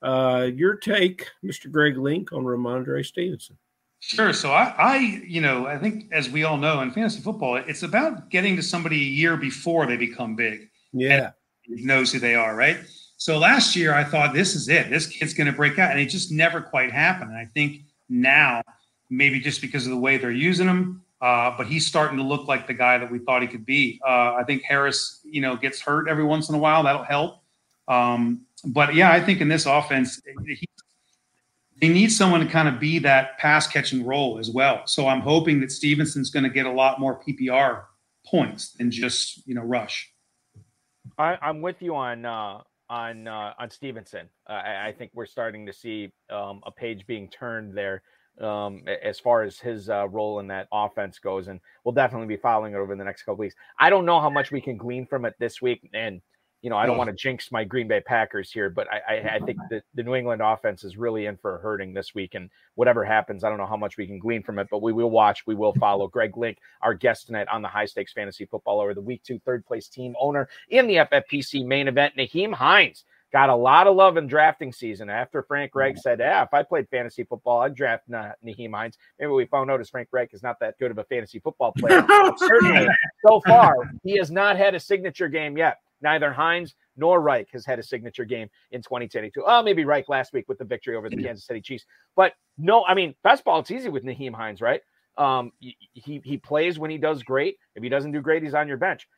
Uh, 0.02 0.50
your 0.54 0.76
take, 0.76 1.28
Mr. 1.44 1.72
Greg 1.72 1.98
Link, 1.98 2.32
on 2.34 2.44
Ramondre 2.44 3.06
Stevenson? 3.06 3.58
Sure. 4.00 4.34
So 4.34 4.52
I, 4.52 4.76
I, 4.78 4.98
you 5.26 5.42
know, 5.42 5.66
I 5.66 5.80
think 5.80 6.12
as 6.12 6.30
we 6.30 6.44
all 6.44 6.58
know 6.58 6.82
in 6.82 6.92
fantasy 6.92 7.22
football, 7.22 7.56
it's 7.56 7.82
about 7.82 8.30
getting 8.30 8.56
to 8.56 8.62
somebody 8.62 8.98
a 8.98 9.10
year 9.10 9.36
before 9.36 9.88
they 9.88 9.98
become 9.98 10.36
big. 10.36 10.70
Yeah. 10.94 11.32
Knows 11.68 12.12
who 12.12 12.20
they 12.20 12.36
are, 12.36 12.56
right? 12.56 12.78
So 13.18 13.40
last 13.40 13.76
year 13.76 13.94
I 13.94 14.04
thought 14.04 14.34
this 14.34 14.54
is 14.54 14.70
it. 14.70 14.90
This 14.90 15.08
kid's 15.08 15.34
going 15.34 15.48
to 15.48 15.54
break 15.54 15.80
out, 15.80 15.92
and 15.92 16.00
it 16.00 16.08
just 16.08 16.32
never 16.32 16.62
quite 16.62 16.92
happened. 16.92 17.32
And 17.32 17.40
I 17.40 17.46
think 17.54 17.82
now, 18.10 18.62
maybe 19.10 19.40
just 19.40 19.62
because 19.62 19.86
of 19.86 19.92
the 19.92 19.98
way 19.98 20.18
they're 20.18 20.32
using 20.32 20.68
him, 20.68 21.02
uh, 21.22 21.56
but 21.58 21.68
he's 21.68 21.86
starting 21.86 22.18
to 22.18 22.24
look 22.24 22.48
like 22.48 22.68
the 22.68 22.74
guy 22.74 22.98
that 22.98 23.10
we 23.10 23.20
thought 23.20 23.42
he 23.42 23.48
could 23.48 23.66
be. 23.66 24.00
Uh, 24.06 24.36
I 24.36 24.44
think 24.46 24.64
Harris, 24.64 25.22
you 25.24 25.42
know, 25.42 25.56
gets 25.56 25.80
hurt 25.82 26.08
every 26.08 26.24
once 26.24 26.50
in 26.50 26.56
a 26.56 26.58
while. 26.58 26.84
That'll 26.84 27.04
help. 27.04 27.42
Um, 27.88 28.42
but 28.66 28.96
yeah, 28.96 29.12
I 29.12 29.22
think 29.22 29.42
in 29.42 29.48
this 29.48 29.66
offense, 29.66 30.22
he, 30.46 30.68
they 31.80 31.90
need 31.90 32.12
someone 32.12 32.42
to 32.42 32.48
kind 32.48 32.68
of 32.68 32.80
be 32.80 33.00
that 33.00 33.38
pass 33.38 33.68
catching 33.68 34.06
role 34.06 34.40
as 34.40 34.50
well. 34.50 34.86
So 34.88 35.08
I'm 35.08 35.22
hoping 35.22 35.60
that 35.62 35.72
Stevenson's 35.72 36.30
going 36.30 36.44
to 36.44 36.50
get 36.50 36.66
a 36.66 36.72
lot 36.72 37.00
more 37.00 37.22
PPR 37.22 37.84
points 38.26 38.72
than 38.72 38.92
just 38.92 39.48
you 39.48 39.56
know 39.56 39.62
rush. 39.62 40.12
I, 41.18 41.38
I'm 41.42 41.62
with 41.62 41.82
you 41.82 41.96
on 41.96 42.26
uh, 42.26 42.62
on 42.90 43.28
uh, 43.28 43.54
on 43.58 43.70
Stevenson. 43.70 44.28
Uh, 44.50 44.54
I, 44.54 44.88
I 44.88 44.92
think 44.92 45.12
we're 45.14 45.26
starting 45.26 45.66
to 45.66 45.74
see 45.74 46.12
um, 46.30 46.62
a 46.66 46.72
page 46.72 47.06
being 47.08 47.30
turned 47.30 47.78
there 47.78 48.02
um, 48.42 48.84
as 49.02 49.20
far 49.20 49.44
as 49.44 49.60
his 49.60 49.90
uh, 49.90 50.08
role 50.10 50.40
in 50.40 50.48
that 50.48 50.68
offense 50.72 51.20
goes, 51.20 51.48
and 51.48 51.60
we'll 51.84 51.94
definitely 51.94 52.28
be 52.28 52.38
following 52.38 52.74
it 52.74 52.78
over 52.78 52.96
the 52.96 53.04
next 53.04 53.24
couple 53.24 53.38
weeks. 53.38 53.56
I 53.80 53.90
don't 53.90 54.06
know 54.06 54.20
how 54.20 54.30
much 54.30 54.52
we 54.52 54.62
can 54.62 54.78
glean 54.78 55.06
from 55.06 55.26
it 55.26 55.36
this 55.40 55.62
week, 55.62 55.90
and 55.94 56.22
you 56.62 56.70
know 56.70 56.78
I 56.78 56.86
don't 56.86 56.98
want 56.98 57.10
to 57.10 57.16
jinx 57.16 57.52
my 57.52 57.64
Green 57.64 57.88
Bay 57.88 58.02
Packers 58.02 58.52
here, 58.52 58.70
but 58.70 58.88
I, 58.92 59.16
I, 59.16 59.36
I 59.36 59.40
think 59.40 59.58
the, 59.70 59.82
the 59.94 60.04
New 60.04 60.16
England 60.16 60.42
offense 60.44 60.84
is 60.84 60.98
really 60.98 61.28
in 61.28 61.38
for 61.38 61.58
a 61.58 61.62
hurting 61.62 61.94
this 61.94 62.14
week, 62.14 62.36
and 62.36 62.50
whatever 62.76 63.06
happens, 63.06 63.44
I 63.44 63.50
don't 63.50 63.58
know 63.58 63.66
how 63.66 63.78
much 63.78 63.98
we 63.98 64.08
can 64.08 64.20
glean 64.20 64.44
from 64.44 64.60
it, 64.60 64.68
but 64.70 64.82
we 64.82 64.92
will 64.92 65.12
watch, 65.12 65.48
we 65.48 65.56
will 65.56 65.74
follow. 65.74 66.08
Greg 66.08 66.36
Link, 66.36 66.58
our 66.82 66.94
guest 66.94 67.28
tonight 67.28 67.48
on 67.50 67.62
the 67.62 67.68
High 67.68 67.86
Stakes 67.86 68.14
Fantasy 68.14 68.46
Football 68.46 68.82
Hour, 68.82 68.94
the 68.94 69.02
Week 69.02 69.24
Two 69.24 69.40
third 69.40 69.66
place 69.66 69.88
team 69.88 70.14
owner 70.20 70.50
in 70.70 70.88
the 70.88 70.96
FFPC 70.96 71.66
main 71.66 71.88
event, 71.88 72.16
Nyheim 72.18 72.54
Hines 72.54 73.06
got 73.36 73.50
a 73.50 73.56
lot 73.56 73.86
of 73.86 73.98
love 73.98 74.16
in 74.16 74.28
drafting 74.28 74.72
season 74.72 75.10
after 75.10 75.44
Frank 75.44 75.76
Reich 75.76 75.98
said, 75.98 76.20
"Yeah, 76.20 76.44
if 76.44 76.54
I 76.54 76.64
played 76.64 76.88
fantasy 76.88 77.26
football, 77.26 77.60
I'd 77.60 77.76
draft 77.76 78.06
uh, 78.10 78.32
Nyheim 78.46 78.74
Hines." 78.74 78.98
Maybe 79.20 79.30
we 79.30 79.46
found 79.46 79.70
out 79.70 79.82
as 79.82 79.90
Frank 79.90 80.08
Reich 80.14 80.34
is 80.34 80.42
not 80.42 80.58
that 80.62 80.80
good 80.80 80.90
of 80.90 81.00
a 81.00 81.04
fantasy 81.04 81.40
football 81.40 81.74
player. 81.78 82.06
Certainly, 82.38 82.88
so 83.28 83.42
far, 83.46 83.76
he 84.04 84.18
has 84.18 84.32
not 84.32 84.56
had 84.56 84.74
a 84.74 84.80
signature 84.80 85.28
game 85.28 85.58
yet. 85.58 85.80
Neither 86.02 86.32
Hines 86.32 86.76
nor 86.96 87.20
Reich 87.20 87.50
has 87.52 87.66
had 87.66 87.78
a 87.78 87.84
signature 87.84 88.24
game 88.24 88.48
in 88.72 88.82
2022. 88.82 89.44
Oh, 89.46 89.62
maybe 89.62 89.84
Reich 89.84 90.08
last 90.08 90.32
week 90.32 90.48
with 90.48 90.58
the 90.58 90.64
victory 90.64 90.96
over 90.96 91.10
the 91.10 91.22
Kansas 91.22 91.46
City 91.46 91.60
Chiefs. 91.60 91.86
But 92.16 92.32
no, 92.58 92.86
I 92.86 92.94
mean, 92.94 93.16
best 93.22 93.44
ball, 93.44 93.60
it's 93.60 93.70
easy 93.70 93.90
with 93.90 94.06
Nyheim 94.06 94.34
Hines, 94.34 94.62
right? 94.62 94.80
Um, 95.18 95.52
he 95.60 96.22
he 96.24 96.38
plays 96.38 96.80
when 96.80 96.90
he 96.90 96.98
does 96.98 97.22
great. 97.22 97.58
If 97.76 97.84
he 97.84 97.90
doesn't 97.90 98.14
do 98.14 98.22
great, 98.22 98.44
he's 98.44 98.54
on 98.54 98.70
your 98.70 98.78
bench. 98.78 99.10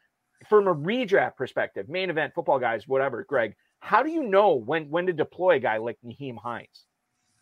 From 0.49 0.67
a 0.67 0.73
redraft 0.73 1.35
perspective, 1.35 1.87
main 1.87 2.09
event, 2.09 2.33
football 2.33 2.57
guys, 2.57 2.87
whatever, 2.87 3.23
Greg, 3.23 3.55
how 3.79 4.03
do 4.03 4.09
you 4.09 4.23
know 4.23 4.53
when 4.53 4.89
when 4.89 5.07
to 5.07 5.13
deploy 5.13 5.55
a 5.55 5.59
guy 5.59 5.77
like 5.77 5.97
Nyheim 6.05 6.37
Hines? 6.37 6.85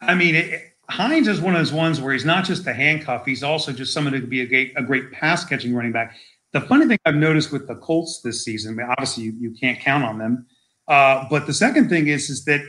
I 0.02 0.16
mean, 0.16 0.36
it, 0.36 0.62
Hines 0.90 1.28
is 1.28 1.42
one 1.42 1.56
of 1.56 1.60
those 1.60 1.74
ones 1.74 2.00
where 2.00 2.14
he's 2.14 2.26
not 2.26 2.46
just 2.46 2.68
a 2.68 2.74
handcuff; 2.74 3.26
he's 3.26 3.44
also 3.44 3.72
just 3.72 3.94
someone 3.94 4.14
who 4.14 4.22
could 4.22 4.30
be 4.30 4.42
a 4.42 4.46
great, 4.46 4.74
a 4.76 4.84
great 4.84 5.12
pass 5.12 5.46
catching 5.46 5.74
running 5.74 5.92
back. 5.92 6.16
The 6.52 6.62
funny 6.62 6.88
thing 6.88 6.98
I've 7.06 7.16
noticed 7.16 7.52
with 7.52 7.68
the 7.68 7.76
Colts 7.76 8.22
this 8.22 8.44
season, 8.44 8.74
I 8.74 8.76
mean, 8.78 8.88
obviously 8.90 9.26
you, 9.26 9.34
you 9.40 9.52
can't 9.52 9.80
count 9.80 10.04
on 10.04 10.18
them, 10.18 10.46
uh, 10.88 11.26
but 11.30 11.48
the 11.48 11.54
second 11.54 11.90
thing 11.90 12.08
is 12.08 12.30
is 12.30 12.46
that 12.46 12.62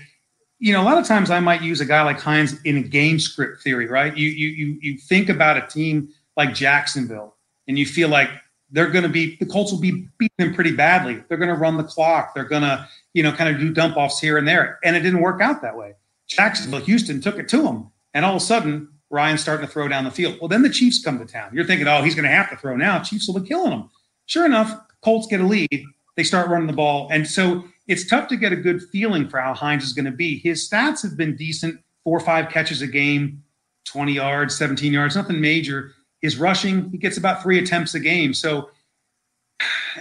you 0.59 0.73
know 0.73 0.83
a 0.83 0.85
lot 0.85 0.99
of 0.99 1.07
times 1.07 1.31
I 1.31 1.41
might 1.41 1.63
use 1.63 1.81
a 1.81 1.85
guy 1.87 2.03
like 2.03 2.19
Hines 2.19 2.61
in 2.63 2.79
a 2.79 2.83
game 2.83 3.19
script 3.19 3.63
theory, 3.63 3.87
right? 3.87 4.17
You 4.17 4.29
you 4.29 4.49
you 4.49 4.79
you 4.81 4.99
think 4.99 5.29
about 5.29 5.57
a 5.57 5.67
team 5.67 6.09
like 6.37 6.55
Jacksonville, 6.55 7.37
and 7.69 7.79
you 7.79 7.85
feel 7.85 8.09
like 8.09 8.31
they're 8.71 8.91
going 8.91 9.05
to 9.05 9.09
be 9.09 9.37
the 9.37 9.47
Colts 9.47 9.73
will 9.73 9.81
be 9.81 10.09
beating 10.19 10.37
them 10.39 10.55
pretty 10.55 10.73
badly. 10.73 11.23
They're 11.29 11.39
going 11.39 11.55
to 11.55 11.61
run 11.61 11.77
the 11.77 11.85
clock. 11.85 12.35
They're 12.35 12.45
going 12.45 12.63
to 12.63 12.89
you 13.17 13.23
know 13.23 13.33
kind 13.33 13.49
of 13.49 13.59
do 13.59 13.73
dump 13.73 13.97
offs 13.97 14.21
here 14.21 14.37
and 14.37 14.47
there, 14.47 14.79
and 14.85 14.95
it 14.95 15.01
didn't 15.01 15.23
work 15.23 15.41
out 15.41 15.63
that 15.63 15.75
way. 15.75 15.95
Jacksonville, 16.29 16.81
Houston 16.81 17.23
took 17.23 17.39
it 17.39 17.49
to 17.49 17.63
them, 17.63 17.91
and 18.13 18.27
all 18.27 18.37
of 18.37 18.43
a 18.43 18.45
sudden 18.45 18.89
Ryan's 19.09 19.41
starting 19.41 19.67
to 19.67 19.73
throw 19.73 19.89
down 19.89 20.05
the 20.05 20.11
field. 20.11 20.37
Well, 20.39 20.49
then 20.49 20.61
the 20.61 20.69
Chiefs 20.69 21.03
come 21.03 21.19
to 21.19 21.25
town. 21.25 21.51
You're 21.55 21.65
thinking, 21.65 21.89
oh, 21.89 22.03
he's 22.03 22.15
going 22.15 22.29
to 22.29 22.35
have 22.35 22.51
to 22.51 22.57
throw 22.57 22.77
now. 22.77 23.03
Chiefs 23.03 23.27
will 23.27 23.41
be 23.41 23.49
killing 23.49 23.73
him. 23.73 23.89
Sure 24.27 24.45
enough, 24.45 24.79
Colts 25.03 25.27
get 25.29 25.41
a 25.41 25.47
lead. 25.47 25.85
They 26.17 26.25
start 26.25 26.51
running 26.51 26.67
the 26.67 26.75
ball, 26.75 27.09
and 27.11 27.27
so 27.27 27.65
it's 27.87 28.07
tough 28.07 28.29
to 28.29 28.37
get 28.37 28.53
a 28.53 28.57
good 28.57 28.83
feeling 28.83 29.31
for 29.31 29.41
how 29.41 29.55
Hines 29.55 29.83
is 29.83 29.95
going 29.95 30.05
to 30.05 30.11
be. 30.11 30.39
His 30.39 30.69
stats 30.69 31.03
have 31.03 31.17
been 31.17 31.37
decent: 31.37 31.81
four 32.05 32.19
or 32.19 32.21
five 32.21 32.51
catches 32.51 32.83
a 32.83 32.87
game, 32.87 33.43
20 33.87 34.13
yards, 34.13 34.55
17 34.59 34.93
yards, 34.93 35.17
nothing 35.17 35.41
major. 35.41 35.93
His 36.21 36.37
rushing, 36.37 36.91
he 36.91 36.99
gets 36.99 37.17
about 37.17 37.43
three 37.43 37.59
attempts 37.59 37.95
a 37.95 38.01
game. 38.01 38.35
So, 38.35 38.69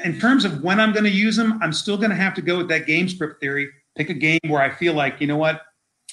in 0.03 0.19
terms 0.19 0.45
of 0.45 0.63
when 0.63 0.79
I'm 0.79 0.91
going 0.91 1.05
to 1.05 1.11
use 1.11 1.35
them, 1.35 1.59
I'm 1.61 1.73
still 1.73 1.97
going 1.97 2.09
to 2.09 2.15
have 2.15 2.33
to 2.35 2.41
go 2.41 2.57
with 2.57 2.67
that 2.69 2.85
game 2.85 3.07
script 3.09 3.39
theory. 3.39 3.69
Pick 3.95 4.09
a 4.09 4.13
game 4.13 4.39
where 4.47 4.61
I 4.61 4.69
feel 4.69 4.93
like, 4.93 5.21
you 5.21 5.27
know 5.27 5.37
what, 5.37 5.61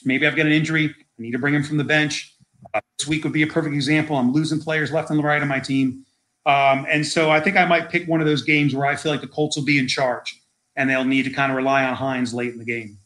maybe 0.04 0.26
I've 0.26 0.36
got 0.36 0.46
an 0.46 0.52
injury. 0.52 0.94
I 0.98 1.22
need 1.22 1.32
to 1.32 1.38
bring 1.38 1.54
him 1.54 1.62
from 1.62 1.78
the 1.78 1.84
bench. 1.84 2.34
Uh, 2.74 2.80
this 2.98 3.08
week 3.08 3.24
would 3.24 3.32
be 3.32 3.42
a 3.42 3.46
perfect 3.46 3.74
example. 3.74 4.16
I'm 4.16 4.32
losing 4.32 4.60
players 4.60 4.92
left 4.92 5.10
and 5.10 5.22
right 5.22 5.42
on 5.42 5.48
my 5.48 5.60
team. 5.60 6.04
Um, 6.46 6.86
and 6.90 7.06
so 7.06 7.30
I 7.30 7.40
think 7.40 7.56
I 7.56 7.64
might 7.64 7.88
pick 7.88 8.08
one 8.08 8.20
of 8.20 8.26
those 8.26 8.42
games 8.42 8.74
where 8.74 8.86
I 8.86 8.96
feel 8.96 9.12
like 9.12 9.20
the 9.20 9.28
Colts 9.28 9.56
will 9.56 9.64
be 9.64 9.78
in 9.78 9.86
charge 9.86 10.40
and 10.76 10.88
they'll 10.88 11.04
need 11.04 11.24
to 11.24 11.30
kind 11.30 11.52
of 11.52 11.56
rely 11.56 11.84
on 11.84 11.94
Hines 11.94 12.34
late 12.34 12.52
in 12.52 12.58
the 12.58 12.64
game. 12.64 12.98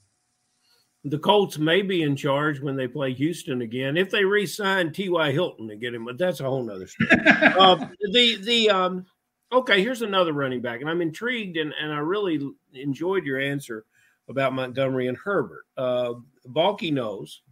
The 1.04 1.18
Colts 1.18 1.56
may 1.56 1.82
be 1.82 2.02
in 2.02 2.16
charge 2.16 2.60
when 2.60 2.76
they 2.76 2.88
play 2.88 3.12
Houston 3.12 3.60
again 3.62 3.96
if 3.96 4.10
they 4.10 4.24
re-sign 4.24 4.92
T.Y. 4.92 5.30
Hilton 5.32 5.68
to 5.68 5.76
get 5.76 5.94
him, 5.94 6.04
but 6.04 6.18
that's 6.18 6.40
a 6.40 6.44
whole 6.44 6.64
nother 6.64 6.88
story. 6.88 7.10
uh, 7.58 7.86
the 8.12 8.36
the 8.42 8.70
um, 8.70 9.06
okay, 9.52 9.82
here's 9.82 10.02
another 10.02 10.32
running 10.32 10.60
back, 10.60 10.80
and 10.80 10.90
I'm 10.90 11.02
intrigued 11.02 11.56
and, 11.56 11.72
and 11.80 11.92
I 11.92 11.98
really 11.98 12.40
enjoyed 12.72 13.24
your 13.24 13.40
answer 13.40 13.84
about 14.28 14.52
Montgomery 14.52 15.06
and 15.08 15.16
Herbert. 15.16 15.66
Uh, 15.76 16.14
Balky 16.46 16.90
knows 16.90 17.42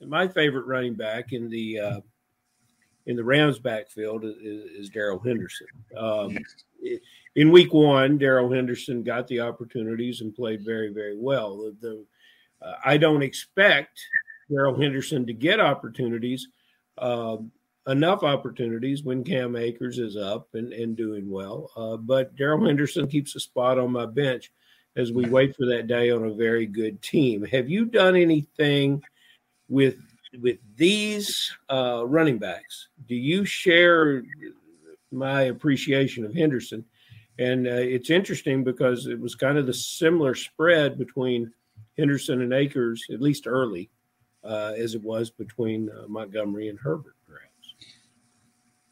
my 0.00 0.28
favorite 0.28 0.66
running 0.66 0.94
back 0.94 1.32
in 1.32 1.48
the 1.48 1.78
uh, 1.78 2.00
in 3.06 3.16
the 3.16 3.24
Rams 3.24 3.58
backfield 3.58 4.24
is, 4.24 4.36
is 4.36 4.88
Darrell 4.88 5.18
Henderson. 5.18 5.66
Um, 5.96 6.38
in 7.36 7.50
week 7.50 7.72
one, 7.72 8.18
Darrell 8.18 8.50
Henderson 8.52 9.02
got 9.02 9.26
the 9.26 9.40
opportunities 9.40 10.20
and 10.20 10.34
played 10.34 10.64
very, 10.64 10.92
very 10.92 11.16
well. 11.18 11.56
The, 11.58 11.76
the 11.80 12.66
uh, 12.66 12.76
I 12.84 12.96
don't 12.96 13.22
expect 13.22 14.00
Darrell 14.50 14.80
Henderson 14.80 15.26
to 15.26 15.32
get 15.32 15.60
opportunities, 15.60 16.48
uh, 16.98 17.36
enough 17.86 18.22
opportunities 18.22 19.02
when 19.02 19.24
Cam 19.24 19.56
Akers 19.56 19.98
is 19.98 20.16
up 20.16 20.48
and, 20.54 20.72
and 20.72 20.96
doing 20.96 21.30
well. 21.30 21.70
Uh, 21.76 21.96
but 21.96 22.34
Darrell 22.36 22.64
Henderson 22.64 23.06
keeps 23.06 23.34
a 23.34 23.40
spot 23.40 23.78
on 23.78 23.92
my 23.92 24.06
bench 24.06 24.52
as 24.96 25.12
we 25.12 25.28
wait 25.28 25.54
for 25.56 25.66
that 25.66 25.86
day 25.86 26.10
on 26.10 26.24
a 26.24 26.34
very 26.34 26.66
good 26.66 27.02
team. 27.02 27.44
Have 27.44 27.68
you 27.68 27.84
done 27.84 28.16
anything 28.16 29.02
with 29.68 29.96
with 30.40 30.58
these 30.76 31.52
uh, 31.70 32.04
running 32.06 32.38
backs? 32.38 32.88
Do 33.06 33.14
you 33.14 33.44
share 33.44 34.22
my 35.12 35.42
appreciation 35.42 36.24
of 36.24 36.34
Henderson? 36.34 36.84
And 37.38 37.66
uh, 37.66 37.72
it's 37.72 38.10
interesting 38.10 38.62
because 38.64 39.06
it 39.06 39.18
was 39.18 39.34
kind 39.34 39.58
of 39.58 39.66
the 39.66 39.74
similar 39.74 40.34
spread 40.34 40.98
between 40.98 41.52
Henderson 41.98 42.42
and 42.42 42.52
Akers, 42.52 43.04
at 43.12 43.20
least 43.20 43.46
early, 43.46 43.90
uh, 44.44 44.72
as 44.76 44.94
it 44.94 45.02
was 45.02 45.30
between 45.30 45.90
uh, 45.90 46.06
Montgomery 46.08 46.68
and 46.68 46.78
Herbert. 46.78 47.16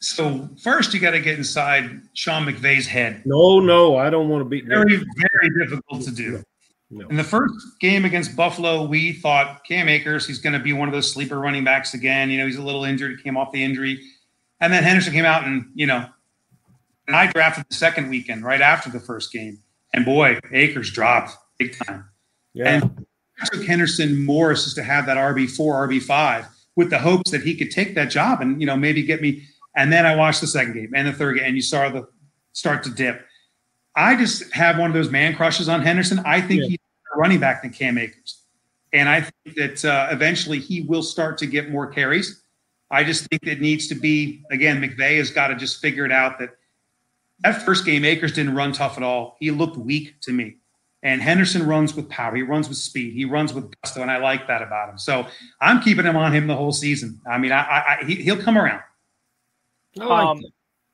So 0.03 0.49
first, 0.61 0.93
you 0.93 0.99
got 0.99 1.13
to 1.13 1.21
get 1.21 1.39
inside 1.39 2.03
Sean 2.15 2.45
McVay's 2.45 2.87
head. 2.87 3.23
No, 3.25 3.61
no, 3.61 3.97
I 3.97 4.11
don't 4.11 4.29
want 4.29 4.45
to 4.45 4.49
be 4.49 4.61
very, 4.61 4.97
very 4.97 5.65
difficult 5.65 6.03
to 6.03 6.11
do. 6.11 6.43
No. 6.91 7.07
In 7.09 7.17
the 7.17 7.25
first 7.25 7.55
game 7.81 8.05
against 8.05 8.37
Buffalo, 8.37 8.85
we 8.85 9.13
thought 9.13 9.65
Cam 9.65 9.89
Akers, 9.89 10.27
he's 10.27 10.41
going 10.41 10.53
to 10.53 10.59
be 10.59 10.73
one 10.73 10.89
of 10.89 10.93
those 10.93 11.11
sleeper 11.11 11.39
running 11.39 11.63
backs 11.63 11.95
again. 11.95 12.31
You 12.31 12.39
know, 12.39 12.47
he's 12.47 12.57
a 12.57 12.63
little 12.63 12.85
injured, 12.85 13.23
came 13.23 13.37
off 13.37 13.53
the 13.53 13.63
injury. 13.63 14.01
And 14.61 14.73
then 14.73 14.83
Henderson 14.83 15.13
came 15.13 15.25
out 15.25 15.45
and, 15.45 15.67
you 15.75 15.87
know, 15.87 16.05
and 17.07 17.17
I 17.17 17.29
drafted 17.29 17.65
the 17.69 17.75
second 17.75 18.11
weekend 18.11 18.45
right 18.45 18.61
after 18.61 18.91
the 18.91 19.01
first 19.01 19.33
game. 19.33 19.59
And 19.95 20.05
boy, 20.05 20.41
Akers 20.53 20.91
dropped 20.91 21.37
big 21.59 21.77
time. 21.79 22.05
Yeah. 22.55 22.69
And 22.69 23.07
I 23.41 23.47
took 23.47 23.65
Henderson 23.65 24.25
Morris 24.25 24.65
just 24.65 24.77
to 24.77 24.83
have 24.83 25.07
that 25.07 25.17
RB4, 25.17 25.59
RB5 25.59 26.47
with 26.77 26.91
the 26.91 26.99
hopes 26.99 27.31
that 27.31 27.43
he 27.43 27.55
could 27.55 27.71
take 27.71 27.95
that 27.95 28.11
job 28.11 28.41
and, 28.41 28.61
you 28.61 28.67
know, 28.67 28.77
maybe 28.77 29.03
get 29.05 29.23
me. 29.23 29.45
And 29.75 29.93
then 29.93 30.05
I 30.05 30.17
watched 30.17 30.41
the 30.41 30.47
second 30.47 30.75
game 30.75 30.93
and 30.95 31.09
the 31.09 31.13
third 31.13 31.37
game, 31.37 31.47
and 31.47 31.57
you 31.57 31.63
saw 31.63 31.89
the 31.89 32.07
start 32.53 32.83
to 32.85 32.91
dip. 32.91 33.27
I 33.97 34.17
just 34.17 34.53
have 34.53 34.79
one 34.79 34.91
of 34.91 34.95
those 34.95 35.11
man 35.11 35.35
crushes 35.35 35.69
on 35.69 35.83
Henderson. 35.83 36.21
I 36.25 36.41
think 36.41 36.63
yeah. 36.63 36.69
he's 36.69 36.79
a 37.15 37.19
running 37.19 37.41
back 37.41 37.63
than 37.63 37.73
Cam 37.73 37.99
Akers. 37.99 38.43
And 38.93 39.09
I 39.09 39.23
think 39.23 39.57
that 39.57 39.85
uh, 39.85 40.09
eventually 40.11 40.59
he 40.59 40.83
will 40.83 41.03
start 41.03 41.39
to 41.39 41.47
get 41.47 41.71
more 41.71 41.87
carries. 41.87 42.43
I 42.91 43.05
just 43.05 43.27
think 43.29 43.47
it 43.47 43.61
needs 43.61 43.89
to 43.89 43.95
be, 43.95 44.43
again, 44.51 44.83
McVay 44.83 45.17
has 45.17 45.31
got 45.31 45.49
to 45.49 45.57
just 45.57 45.81
figure 45.81 46.05
it 46.05 46.13
out 46.13 46.39
that 46.39 46.51
that 47.41 47.63
first 47.63 47.85
game, 47.85 48.05
Akers 48.05 48.33
didn't 48.33 48.55
run 48.55 48.73
tough 48.73 48.97
at 48.97 49.03
all. 49.03 49.37
He 49.41 49.51
looked 49.51 49.77
weak 49.77 50.21
to 50.23 50.33
me. 50.33 50.57
And 51.03 51.21
Henderson 51.21 51.67
runs 51.67 51.97
with 51.97 52.09
power. 52.09 52.35
He 52.37 52.43
runs 52.43 52.69
with 52.69 52.79
speed. 52.79 53.15
He 53.15 53.25
runs 53.25 53.53
with 53.53 53.75
gusto, 53.83 54.03
and 54.03 54.11
I 54.11 54.19
like 54.19 54.47
that 54.47 54.63
about 54.63 54.89
him. 54.89 54.99
So 54.99 55.27
I'm 55.61 55.83
keeping 55.83 56.05
him 56.05 56.17
on 56.17 56.33
him 56.33 56.47
the 56.47 56.55
whole 56.55 56.71
season. 56.71 57.21
I 57.29 57.39
mean, 57.39 57.51
I, 57.51 57.63
I, 58.01 58.05
he, 58.05 58.31
will 58.31 58.41
come 58.41 58.57
around. 58.57 58.83
Um, 60.01 60.43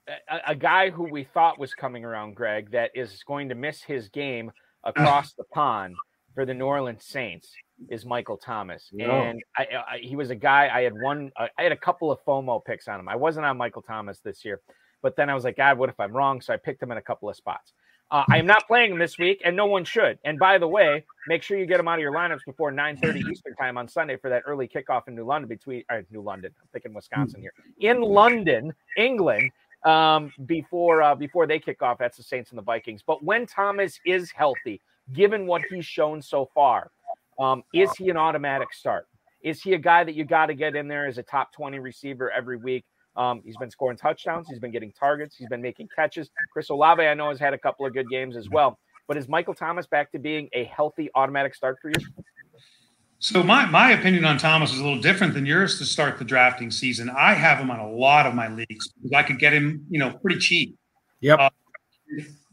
a, 0.09 0.41
a, 0.49 0.55
guy 0.55 0.91
who 0.91 1.05
we 1.11 1.25
thought 1.25 1.59
was 1.59 1.75
coming 1.75 2.05
around, 2.05 2.35
Greg, 2.35 2.71
that 2.73 2.91
is 2.95 3.23
going 3.27 3.49
to 3.51 3.55
miss 3.55 3.83
his 3.83 4.09
game 4.09 4.51
across 4.85 5.35
the 5.35 5.45
pond 5.53 5.95
for 6.35 6.45
the 6.45 6.55
New 6.55 6.67
Orleans 6.67 7.05
Saints 7.05 7.53
is 7.89 8.05
Michael 8.05 8.37
Thomas, 8.37 8.91
no. 8.93 9.11
and 9.11 9.41
I, 9.57 9.67
I, 9.93 9.99
he 9.99 10.17
was 10.17 10.31
a 10.31 10.35
guy 10.35 10.69
I 10.73 10.83
had 10.83 10.95
one. 11.01 11.31
I 11.37 11.63
had 11.63 11.73
a 11.73 11.77
couple 11.77 12.11
of 12.11 12.19
FOMO 12.27 12.65
picks 12.65 12.89
on 12.89 12.99
him. 12.99 13.09
I 13.09 13.17
wasn't 13.17 13.47
on 13.47 13.57
Michael 13.57 13.83
Thomas 13.83 14.21
this 14.21 14.45
year, 14.45 14.61
but 15.03 15.17
then 15.17 15.31
I 15.31 15.35
was 15.35 15.45
like, 15.45 15.57
God, 15.57 15.79
what 15.79 15.89
if 15.89 15.99
I'm 16.01 16.13
wrong? 16.13 16.41
So 16.41 16.53
I 16.53 16.57
picked 16.57 16.83
him 16.83 16.91
in 16.91 16.99
a 16.99 17.03
couple 17.03 17.29
of 17.29 17.37
spots. 17.37 17.73
Uh, 18.11 18.25
I 18.31 18.39
am 18.39 18.47
not 18.47 18.67
playing 18.67 18.93
him 18.93 18.99
this 18.99 19.19
week, 19.19 19.43
and 19.45 19.55
no 19.55 19.67
one 19.67 19.85
should. 19.85 20.19
And 20.25 20.39
by 20.39 20.57
the 20.57 20.67
way, 20.67 21.05
make 21.27 21.43
sure 21.43 21.59
you 21.59 21.67
get 21.67 21.79
him 21.79 21.89
out 21.89 21.95
of 21.95 22.01
your 22.01 22.13
lineups 22.13 22.45
before 22.47 22.73
9:30 22.73 23.31
Eastern 23.31 23.55
time 23.55 23.77
on 23.77 23.87
Sunday 23.87 24.17
for 24.17 24.31
that 24.31 24.43
early 24.47 24.67
kickoff 24.67 25.09
in 25.09 25.15
New 25.15 25.25
London 25.25 25.49
between 25.49 25.85
uh, 25.91 26.01
New 26.11 26.23
London. 26.23 26.55
I'm 26.61 26.69
thinking 26.73 26.95
Wisconsin 26.95 27.41
here 27.41 27.53
in 27.79 28.01
London, 28.01 28.73
England. 28.97 29.51
Um, 29.85 30.33
before 30.47 31.03
uh, 31.03 31.15
before 31.15 31.47
they 31.47 31.59
kick 31.59 31.83
off, 31.83 31.99
that's 31.99 32.17
the 32.17 32.23
Saints 32.23 32.51
and 32.51 32.59
the 32.59 32.63
Vikings. 32.63 33.03
But 33.07 33.23
when 33.23 33.47
Thomas 33.47 34.01
is 34.07 34.31
healthy, 34.31 34.81
given 35.13 35.47
what 35.47 35.63
he's 35.71 35.87
shown 35.87 36.23
so 36.23 36.49
far, 36.55 36.91
um, 37.39 37.63
is 37.75 37.95
he 37.97 38.09
an 38.09 38.17
automatic 38.17 38.73
start? 38.73 39.07
Is 39.43 39.63
he 39.63 39.75
a 39.75 39.79
guy 39.79 40.03
that 40.03 40.15
you 40.15 40.25
got 40.25 40.47
to 40.47 40.55
get 40.55 40.75
in 40.75 40.89
there 40.89 41.07
as 41.07 41.19
a 41.19 41.23
top 41.23 41.53
20 41.53 41.79
receiver 41.79 42.31
every 42.31 42.57
week? 42.57 42.85
Um, 43.19 43.43
he's 43.45 43.57
been 43.57 43.71
scoring 43.71 43.99
touchdowns. 43.99 44.49
He's 44.49 44.61
been 44.61 44.71
getting 44.71 44.93
targets. 44.93 45.37
He's 45.37 45.49
been 45.49 45.61
making 45.61 45.89
catches. 45.95 46.31
Chris 46.53 46.71
Olave, 46.71 47.05
I 47.05 47.15
know, 47.15 47.31
has 47.31 47.41
had 47.41 47.53
a 47.53 47.59
couple 47.59 47.85
of 47.85 47.93
good 47.93 48.09
games 48.09 48.37
as 48.37 48.49
well. 48.49 48.79
But 49.09 49.17
is 49.17 49.29
Michael 49.29 49.55
Thomas 49.55 49.87
back 49.87 50.13
to 50.13 50.19
being 50.19 50.49
a 50.53 50.65
healthy 50.65 51.11
automatic 51.17 51.55
start 51.55 51.79
for 51.83 51.89
you? 51.89 52.07
So 53.19 53.43
my 53.43 53.67
my 53.67 53.91
opinion 53.91 54.25
on 54.25 54.39
Thomas 54.39 54.73
is 54.73 54.79
a 54.79 54.85
little 54.85 55.01
different 55.01 55.35
than 55.35 55.45
yours 55.45 55.79
to 55.79 55.85
start 55.85 56.19
the 56.19 56.25
drafting 56.25 56.71
season. 56.71 57.11
I 57.11 57.35
have 57.35 57.59
him 57.59 57.71
on 57.71 57.81
a 57.81 57.91
lot 57.91 58.27
of 58.27 58.35
my 58.35 58.47
leagues 58.49 58.89
because 58.93 59.13
I 59.13 59.25
could 59.25 59.41
get 59.41 59.53
him, 59.53 59.85
you 59.91 59.99
know, 59.99 60.13
pretty 60.23 60.39
cheap. 60.39 60.79
Yep. 61.21 61.41
Uh, 61.41 61.51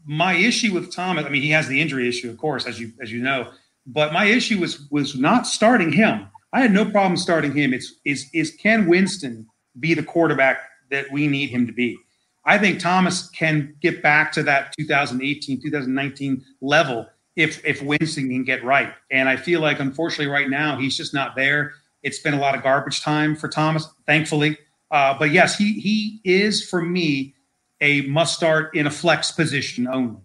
my 0.04 0.34
issue 0.34 0.74
with 0.74 0.92
Thomas, 0.92 1.24
I 1.24 1.28
mean, 1.28 1.42
he 1.42 1.50
has 1.50 1.68
the 1.68 1.80
injury 1.80 2.08
issue, 2.08 2.28
of 2.28 2.36
course, 2.38 2.66
as 2.66 2.80
you 2.80 2.92
as 3.00 3.12
you 3.12 3.22
know. 3.22 3.52
But 3.86 4.12
my 4.12 4.24
issue 4.24 4.58
was 4.58 4.88
was 4.90 5.14
not 5.14 5.46
starting 5.46 5.92
him. 5.92 6.26
I 6.52 6.62
had 6.62 6.72
no 6.72 6.90
problem 6.90 7.16
starting 7.16 7.54
him. 7.54 7.72
It's 7.72 8.00
is 8.04 8.28
is 8.34 8.50
can 8.50 8.88
Winston 8.88 9.46
be 9.78 9.94
the 9.94 10.02
quarterback 10.02 10.58
that 10.90 11.10
we 11.10 11.26
need 11.26 11.50
him 11.50 11.66
to 11.66 11.72
be? 11.72 11.98
I 12.44 12.58
think 12.58 12.78
Thomas 12.78 13.28
can 13.30 13.74
get 13.80 14.02
back 14.02 14.30
to 14.32 14.42
that 14.44 14.72
2018, 14.78 15.60
2019 15.62 16.44
level 16.60 17.06
if 17.34 17.64
if 17.64 17.82
Winston 17.82 18.28
can 18.28 18.44
get 18.44 18.64
right. 18.64 18.92
And 19.10 19.28
I 19.28 19.36
feel 19.36 19.60
like 19.60 19.80
unfortunately 19.80 20.32
right 20.32 20.48
now 20.48 20.78
he's 20.78 20.96
just 20.96 21.12
not 21.12 21.36
there. 21.36 21.74
It's 22.02 22.20
been 22.20 22.34
a 22.34 22.40
lot 22.40 22.54
of 22.54 22.62
garbage 22.62 23.02
time 23.02 23.34
for 23.36 23.48
Thomas, 23.48 23.88
thankfully. 24.06 24.58
Uh, 24.90 25.18
but 25.18 25.32
yes, 25.32 25.58
he 25.58 25.80
he 25.80 26.20
is 26.24 26.68
for 26.68 26.80
me 26.80 27.34
a 27.80 28.02
must 28.02 28.34
start 28.34 28.74
in 28.74 28.86
a 28.86 28.90
flex 28.90 29.32
position 29.32 29.86
only. 29.86 30.20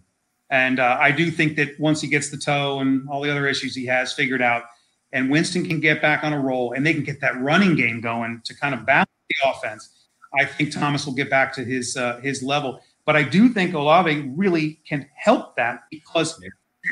And 0.48 0.80
uh, 0.80 0.96
I 1.00 1.10
do 1.12 1.30
think 1.30 1.56
that 1.56 1.78
once 1.80 2.00
he 2.00 2.08
gets 2.08 2.30
the 2.30 2.36
toe 2.36 2.80
and 2.80 3.08
all 3.08 3.20
the 3.20 3.30
other 3.30 3.46
issues 3.46 3.74
he 3.74 3.86
has 3.86 4.12
figured 4.12 4.42
out, 4.42 4.64
and 5.12 5.30
Winston 5.30 5.66
can 5.66 5.80
get 5.80 6.00
back 6.00 6.24
on 6.24 6.32
a 6.32 6.38
roll 6.38 6.72
and 6.72 6.86
they 6.86 6.94
can 6.94 7.04
get 7.04 7.20
that 7.20 7.40
running 7.40 7.74
game 7.74 8.00
going 8.00 8.40
to 8.44 8.54
kind 8.54 8.74
of 8.74 8.86
balance 8.86 9.08
the 9.42 9.50
offense, 9.50 10.08
I 10.38 10.44
think 10.44 10.72
Thomas 10.72 11.06
will 11.06 11.14
get 11.14 11.30
back 11.30 11.52
to 11.54 11.64
his 11.64 11.96
uh, 11.96 12.20
his 12.22 12.42
level. 12.42 12.80
But 13.04 13.16
I 13.16 13.22
do 13.22 13.48
think 13.48 13.74
Olave 13.74 14.32
really 14.36 14.80
can 14.86 15.08
help 15.16 15.56
that 15.56 15.84
because 15.90 16.40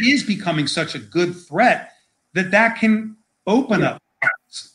he 0.01 0.11
is 0.11 0.24
becoming 0.24 0.66
such 0.66 0.95
a 0.95 0.99
good 0.99 1.34
threat 1.36 1.93
that 2.34 2.51
that 2.51 2.78
can 2.78 3.16
open 3.47 3.80
yeah. 3.80 3.91
up 3.93 4.03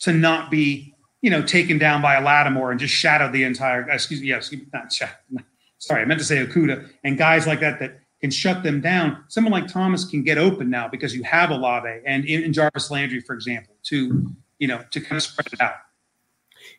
to 0.02 0.14
not 0.14 0.50
be 0.50 0.94
you 1.22 1.30
know 1.30 1.42
taken 1.42 1.78
down 1.78 2.02
by 2.02 2.16
a 2.16 2.22
Lattimore 2.22 2.72
and 2.72 2.80
just 2.80 2.94
shadow 2.94 3.32
the 3.32 3.44
entire. 3.44 3.90
Excuse 3.90 4.22
me, 4.22 4.28
yes, 4.28 4.54
not 4.74 4.92
shadow. 4.92 5.14
Sorry, 5.78 6.02
I 6.02 6.06
meant 6.06 6.20
to 6.20 6.26
say 6.26 6.44
Okudah 6.46 6.90
and 7.04 7.18
guys 7.18 7.46
like 7.46 7.60
that 7.60 7.80
that 7.80 8.00
can 8.22 8.32
shut 8.32 8.64
them 8.64 8.82
down. 8.82 9.24
Someone 9.28 9.52
like 9.52 9.68
Thomas 9.68 10.06
can 10.06 10.24
get 10.24 10.38
open 10.38 10.70
now 10.70 10.88
because 10.88 11.16
you 11.16 11.22
have 11.24 11.52
Olave 11.52 12.02
and 12.06 12.26
in, 12.26 12.44
in 12.44 12.54
Jarvis 12.54 12.90
Landry, 12.90 13.20
for 13.20 13.36
example, 13.36 13.76
to 13.84 14.32
you 14.58 14.68
know 14.68 14.84
to 14.92 15.02
kind 15.02 15.18
of 15.18 15.24
spread 15.24 15.48
it 15.52 15.62
out. 15.62 15.76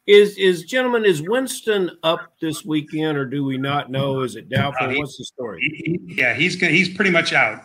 Is 0.06 0.38
is 0.38 0.64
gentlemen 0.64 1.04
is 1.04 1.20
Winston 1.20 1.90
up 2.04 2.34
this 2.40 2.64
weekend 2.64 3.18
or 3.18 3.24
do 3.24 3.44
we 3.44 3.58
not 3.58 3.90
know? 3.90 4.20
Is 4.20 4.36
it 4.36 4.48
doubtful? 4.48 4.86
Uh, 4.86 4.90
he, 4.90 4.98
What's 4.98 5.18
the 5.18 5.24
story? 5.24 5.60
He, 5.60 5.98
yeah, 6.14 6.32
he's 6.34 6.54
he's 6.60 6.94
pretty 6.94 7.10
much 7.10 7.32
out. 7.32 7.64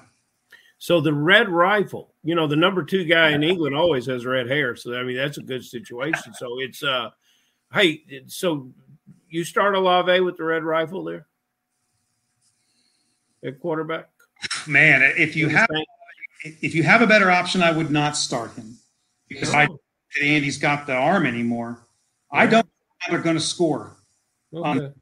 So 0.79 0.99
the 0.99 1.13
red 1.13 1.47
rifle, 1.49 2.15
you 2.23 2.33
know, 2.33 2.47
the 2.47 2.55
number 2.55 2.83
two 2.83 3.05
guy 3.05 3.29
in 3.29 3.43
England 3.43 3.75
always 3.75 4.07
has 4.07 4.25
red 4.25 4.49
hair. 4.49 4.75
So 4.75 4.95
I 4.95 5.03
mean, 5.03 5.15
that's 5.15 5.37
a 5.37 5.43
good 5.43 5.63
situation. 5.63 6.33
So 6.33 6.59
it's 6.59 6.81
uh, 6.81 7.11
hey, 7.71 8.01
so 8.25 8.71
you 9.29 9.43
start 9.43 9.75
Olave 9.75 10.21
with 10.21 10.37
the 10.37 10.43
red 10.43 10.63
rifle 10.63 11.03
there 11.03 11.27
at 13.45 13.59
quarterback. 13.59 14.09
Man, 14.65 15.03
if 15.15 15.35
you 15.35 15.47
have 15.49 15.69
if 16.43 16.73
you 16.73 16.81
have 16.81 17.03
a 17.03 17.07
better 17.07 17.29
option, 17.29 17.61
I 17.61 17.71
would 17.71 17.91
not 17.91 18.17
start 18.17 18.53
him 18.55 18.79
because 19.29 19.53
no. 19.53 19.59
I 19.59 19.67
Andy's 20.21 20.57
got 20.57 20.87
the 20.87 20.95
arm 20.95 21.27
anymore. 21.27 21.85
Yeah. 22.33 22.39
I 22.39 22.45
don't 22.47 22.63
think 22.63 23.11
they're 23.11 23.19
going 23.19 23.37
to 23.37 23.41
score. 23.41 23.97
Okay. 24.53 24.85
Um, 24.85 24.93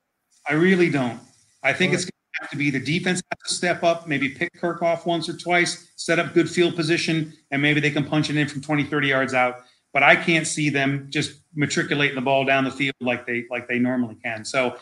I 0.48 0.54
really 0.54 0.90
don't. 0.90 1.20
I 1.64 1.74
think 1.74 1.94
it's 1.94 2.06
going 2.06 2.12
to 2.12 2.42
have 2.42 2.50
to 2.52 2.58
be 2.58 2.70
the 2.70 2.80
defense 2.80 3.22
has 3.32 3.50
to 3.50 3.54
step 3.54 3.84
up, 3.84 4.08
maybe 4.08 4.30
pick 4.30 4.54
Kirk 4.54 4.82
off 4.82 5.06
once 5.06 5.28
or 5.30 5.38
twice, 5.38 5.92
set 5.96 6.20
up 6.20 6.34
good 6.34 6.50
field 6.50 6.76
position, 6.76 7.34
and 7.52 7.62
maybe 7.62 7.80
they 7.80 7.92
can 7.92 8.06
punch 8.06 8.30
it 8.30 8.38
in 8.38 8.48
from 8.48 8.62
20, 8.62 8.86
30 8.86 9.08
yards 9.08 9.34
out. 9.34 9.62
But 9.92 10.04
I 10.04 10.16
can't 10.16 10.46
see 10.46 10.70
them 10.70 11.08
just 11.10 11.42
matriculating 11.56 12.16
the 12.16 12.22
ball 12.22 12.46
down 12.46 12.64
the 12.64 12.72
field 12.72 12.96
like 13.02 13.26
they 13.26 13.46
like 13.50 13.68
they 13.68 13.80
normally 13.80 14.16
can. 14.24 14.46
So, 14.46 14.78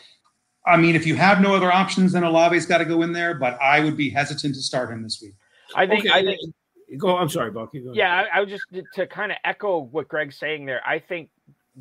I 0.66 0.76
mean, 0.76 0.94
if 0.94 1.06
you 1.06 1.16
have 1.16 1.40
no 1.40 1.54
other 1.54 1.72
options, 1.72 2.12
then 2.12 2.24
Olave's 2.24 2.66
got 2.66 2.78
to 2.78 2.84
go 2.84 3.00
in 3.02 3.12
there. 3.12 3.34
But 3.34 3.58
I 3.60 3.80
would 3.80 3.96
be 3.96 4.10
hesitant 4.10 4.54
to 4.54 4.60
start 4.60 4.90
him 4.90 5.02
this 5.02 5.20
week. 5.22 5.32
I 5.74 5.86
think. 5.86 6.04
Okay. 6.04 6.10
I 6.12 6.22
think. 6.22 6.38
Go. 6.98 7.16
I'm 7.16 7.30
sorry, 7.30 7.50
Bucky. 7.50 7.82
yeah, 7.92 8.26
I, 8.32 8.38
I 8.38 8.40
was 8.40 8.50
just 8.50 8.64
to 8.94 9.06
kind 9.06 9.32
of 9.32 9.38
echo 9.44 9.78
what 9.78 10.08
Greg's 10.08 10.38
saying 10.38 10.66
there. 10.66 10.82
I 10.86 10.98
think 10.98 11.30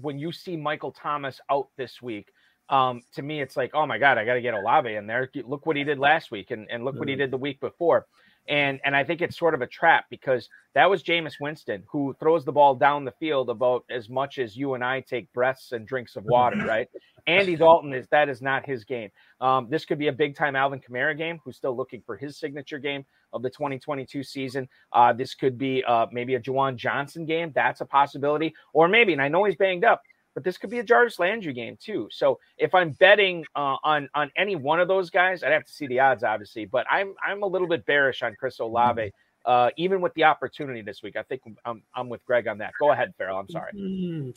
when 0.02 0.20
you 0.20 0.32
see 0.32 0.56
Michael 0.58 0.92
Thomas 0.92 1.40
out 1.50 1.68
this 1.78 2.02
week, 2.02 2.30
um, 2.70 3.02
to 3.16 3.22
me, 3.22 3.42
it's 3.42 3.56
like, 3.56 3.72
oh 3.74 3.86
my 3.86 3.98
God, 3.98 4.18
I 4.18 4.26
got 4.26 4.34
to 4.36 4.42
get 4.42 4.54
Olave 4.54 4.94
in 4.94 5.08
there. 5.08 5.30
Look 5.46 5.66
what 5.66 5.78
he 5.78 5.84
did 5.84 6.00
last 6.00 6.32
week, 6.32 6.52
and, 6.52 6.70
and 6.70 6.84
look 6.84 7.00
what 7.00 7.10
he 7.10 7.16
did 7.16 7.32
the 7.32 7.38
week 7.38 7.60
before. 7.60 8.06
And 8.48 8.80
and 8.84 8.96
I 8.96 9.04
think 9.04 9.22
it's 9.22 9.38
sort 9.38 9.54
of 9.54 9.62
a 9.62 9.68
trap 9.68 10.06
because 10.10 10.50
that 10.74 10.90
was 10.90 11.04
Jameis 11.04 11.34
Winston 11.40 11.84
who 11.88 12.16
throws 12.20 12.46
the 12.46 12.52
ball 12.52 12.76
down 12.76 13.06
the 13.06 13.12
field 13.12 13.50
about 13.50 13.84
as 13.90 14.10
much 14.10 14.40
as 14.40 14.56
you 14.56 14.74
and 14.74 14.84
I 14.84 15.02
take 15.02 15.32
breaths 15.34 15.72
and 15.72 15.88
drinks 15.88 16.16
of 16.16 16.26
water, 16.26 16.58
right? 16.68 16.88
Andy 17.28 17.58
Dalton 17.58 17.94
is 17.94 18.08
that 18.08 18.30
is 18.30 18.42
not 18.42 18.66
his 18.66 18.86
game. 18.86 19.10
Um, 19.42 19.68
this 19.70 19.84
could 19.84 20.00
be 20.00 20.08
a 20.08 20.14
big 20.14 20.36
time 20.36 20.56
Alvin 20.56 20.80
Kamara 20.80 21.18
game, 21.18 21.40
who's 21.44 21.58
still 21.58 21.76
looking 21.76 22.02
for 22.06 22.16
his 22.16 22.38
signature 22.38 22.80
game 22.80 23.06
of 23.34 23.42
the 23.42 23.50
2022 23.50 24.24
season. 24.24 24.70
Uh, 24.94 25.12
this 25.12 25.36
could 25.36 25.58
be 25.58 25.84
uh, 25.84 26.08
maybe 26.12 26.36
a 26.36 26.40
Juwan 26.40 26.78
Johnson 26.78 27.26
game. 27.26 27.52
That's 27.54 27.82
a 27.82 27.86
possibility, 27.86 28.56
or 28.72 28.88
maybe, 28.88 29.12
and 29.12 29.22
I 29.22 29.28
know 29.28 29.44
he's 29.44 29.58
banged 29.58 29.84
up 29.84 30.02
but 30.38 30.44
this 30.44 30.60
could 30.60 30.70
be 30.70 30.78
a 30.78 30.84
Jarvis 30.84 31.18
Landry 31.18 31.52
game 31.52 31.80
too. 31.82 32.08
So 32.12 32.38
if 32.60 32.76
I'm 32.76 32.92
betting 32.92 33.44
uh, 33.56 33.78
on 33.84 34.08
on 34.14 34.30
any 34.38 34.56
one 34.56 34.80
of 34.80 34.88
those 34.88 35.10
guys, 35.10 35.42
I'd 35.42 35.52
have 35.52 35.66
to 35.66 35.72
see 35.74 35.88
the 35.88 36.00
odds, 36.00 36.24
obviously. 36.24 36.66
But 36.66 36.86
I'm 36.92 37.16
I'm 37.26 37.42
a 37.42 37.48
little 37.48 37.68
bit 37.68 37.88
bearish 37.88 38.22
on 38.22 38.36
Chris 38.40 38.60
Olave, 38.60 39.02
mm-hmm. 39.02 39.52
uh, 39.52 39.72
even 39.78 40.00
with 40.00 40.14
the 40.14 40.26
opportunity 40.26 40.84
this 40.84 41.02
week. 41.02 41.16
I 41.16 41.24
think 41.24 41.42
I'm 41.66 41.82
I'm 41.96 42.08
with 42.08 42.24
Greg 42.24 42.48
on 42.48 42.60
that. 42.60 42.74
Go 42.80 42.92
ahead, 42.92 43.16
Ferrell. 43.18 43.40
I'm 43.40 43.50
sorry. 43.50 43.72
Mm-hmm. 43.74 44.30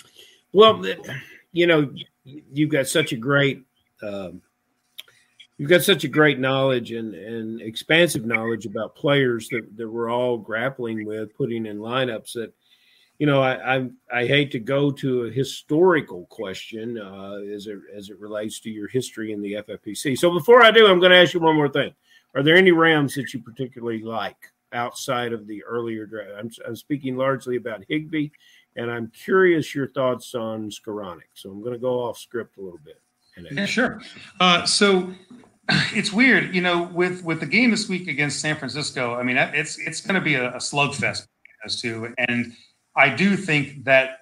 Well, 0.55 0.83
you 1.53 1.67
know, 1.67 1.93
you've 2.25 2.71
got 2.71 2.87
such 2.87 3.13
a 3.13 3.17
great. 3.17 3.63
Um, 4.03 4.41
you've 5.59 5.69
got 5.69 5.83
such 5.83 6.05
a 6.05 6.09
great 6.09 6.39
knowledge 6.39 6.93
and, 6.93 7.15
and 7.15 7.61
expansive 7.61 8.25
knowledge 8.25 8.65
about 8.65 8.97
players 8.97 9.51
that, 9.51 9.69
that 9.77 9.87
we're 9.87 10.11
all 10.11 10.39
grappling 10.39 11.05
with 11.05 11.37
putting 11.37 11.67
in 11.67 11.77
lineups 11.77 12.33
that 12.33 12.55
you 13.21 13.27
know, 13.27 13.43
I, 13.43 13.77
I, 13.77 13.91
I 14.11 14.27
hate 14.27 14.51
to 14.53 14.59
go 14.59 14.91
to 14.93 15.25
a 15.25 15.31
historical 15.31 16.25
question 16.31 16.97
uh, 16.97 17.41
as 17.55 17.67
it 17.67 17.79
as 17.95 18.09
it 18.09 18.19
relates 18.19 18.61
to 18.61 18.71
your 18.71 18.89
history 18.89 19.33
in 19.33 19.43
the 19.43 19.53
FFPC. 19.69 20.19
So 20.19 20.33
before 20.33 20.65
I 20.65 20.71
do, 20.71 20.87
I'm 20.87 21.01
going 21.01 21.13
to 21.13 21.19
ask 21.19 21.35
you 21.35 21.41
one 21.41 21.55
more 21.55 21.69
thing. 21.69 21.93
Are 22.35 22.43
there 22.43 22.57
any 22.57 22.71
Rams 22.71 23.15
that 23.17 23.35
you 23.35 23.41
particularly 23.41 24.03
like 24.03 24.39
outside 24.73 25.35
of 25.35 25.47
the 25.47 25.63
earlier 25.65 26.07
draft? 26.07 26.31
I'm, 26.39 26.51
I'm 26.67 26.77
speaking 26.77 27.15
largely 27.15 27.57
about 27.57 27.85
Higbee, 27.91 28.31
and 28.77 28.91
I'm 28.91 29.09
curious 29.09 29.75
your 29.75 29.89
thoughts 29.89 30.35
on 30.35 30.71
Skowronek. 30.71 31.29
So 31.35 31.51
I'm 31.51 31.61
going 31.61 31.75
to 31.75 31.79
go 31.79 32.01
off 32.01 32.17
script 32.17 32.57
a 32.57 32.63
little 32.63 32.81
bit. 32.83 33.03
Yeah, 33.53 33.67
sure. 33.67 34.01
Uh, 34.41 34.65
so 34.65 35.13
it's 35.69 36.11
weird, 36.11 36.55
you 36.55 36.63
know, 36.63 36.85
with 36.85 37.23
with 37.23 37.41
the 37.41 37.47
game 37.47 37.71
this 37.71 37.87
week 37.87 38.09
against 38.09 38.41
San 38.41 38.57
Francisco. 38.57 39.15
I 39.15 39.25
mean, 39.25 39.37
it's 39.37 39.79
it's 39.79 40.01
going 40.01 40.15
to 40.15 40.23
be 40.23 40.37
a, 40.37 40.53
a 40.53 40.59
slugfest 40.59 41.27
as 41.67 41.79
to 41.83 42.15
and 42.17 42.55
I 43.01 43.09
do 43.09 43.35
think 43.35 43.85
that 43.85 44.19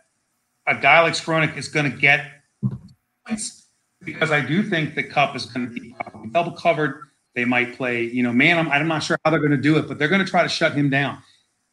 a 0.66 0.76
guy 0.76 1.00
like 1.00 1.14
Skowronek 1.14 1.56
is 1.56 1.66
going 1.68 1.90
to 1.90 1.96
get 1.96 2.24
points 3.26 3.66
because 4.04 4.30
I 4.30 4.40
do 4.40 4.62
think 4.62 4.94
the 4.94 5.02
Kupp 5.02 5.34
is 5.34 5.46
going 5.46 5.66
to 5.66 5.72
be 5.72 5.96
double 6.30 6.52
covered. 6.52 7.08
They 7.34 7.44
might 7.44 7.76
play, 7.76 8.04
you 8.04 8.22
know, 8.22 8.32
man, 8.32 8.56
I'm, 8.56 8.70
I'm 8.70 8.86
not 8.86 9.02
sure 9.02 9.18
how 9.24 9.32
they're 9.32 9.40
going 9.40 9.50
to 9.50 9.56
do 9.56 9.78
it, 9.78 9.88
but 9.88 9.98
they're 9.98 10.08
going 10.08 10.24
to 10.24 10.30
try 10.30 10.44
to 10.44 10.48
shut 10.48 10.74
him 10.74 10.90
down. 10.90 11.18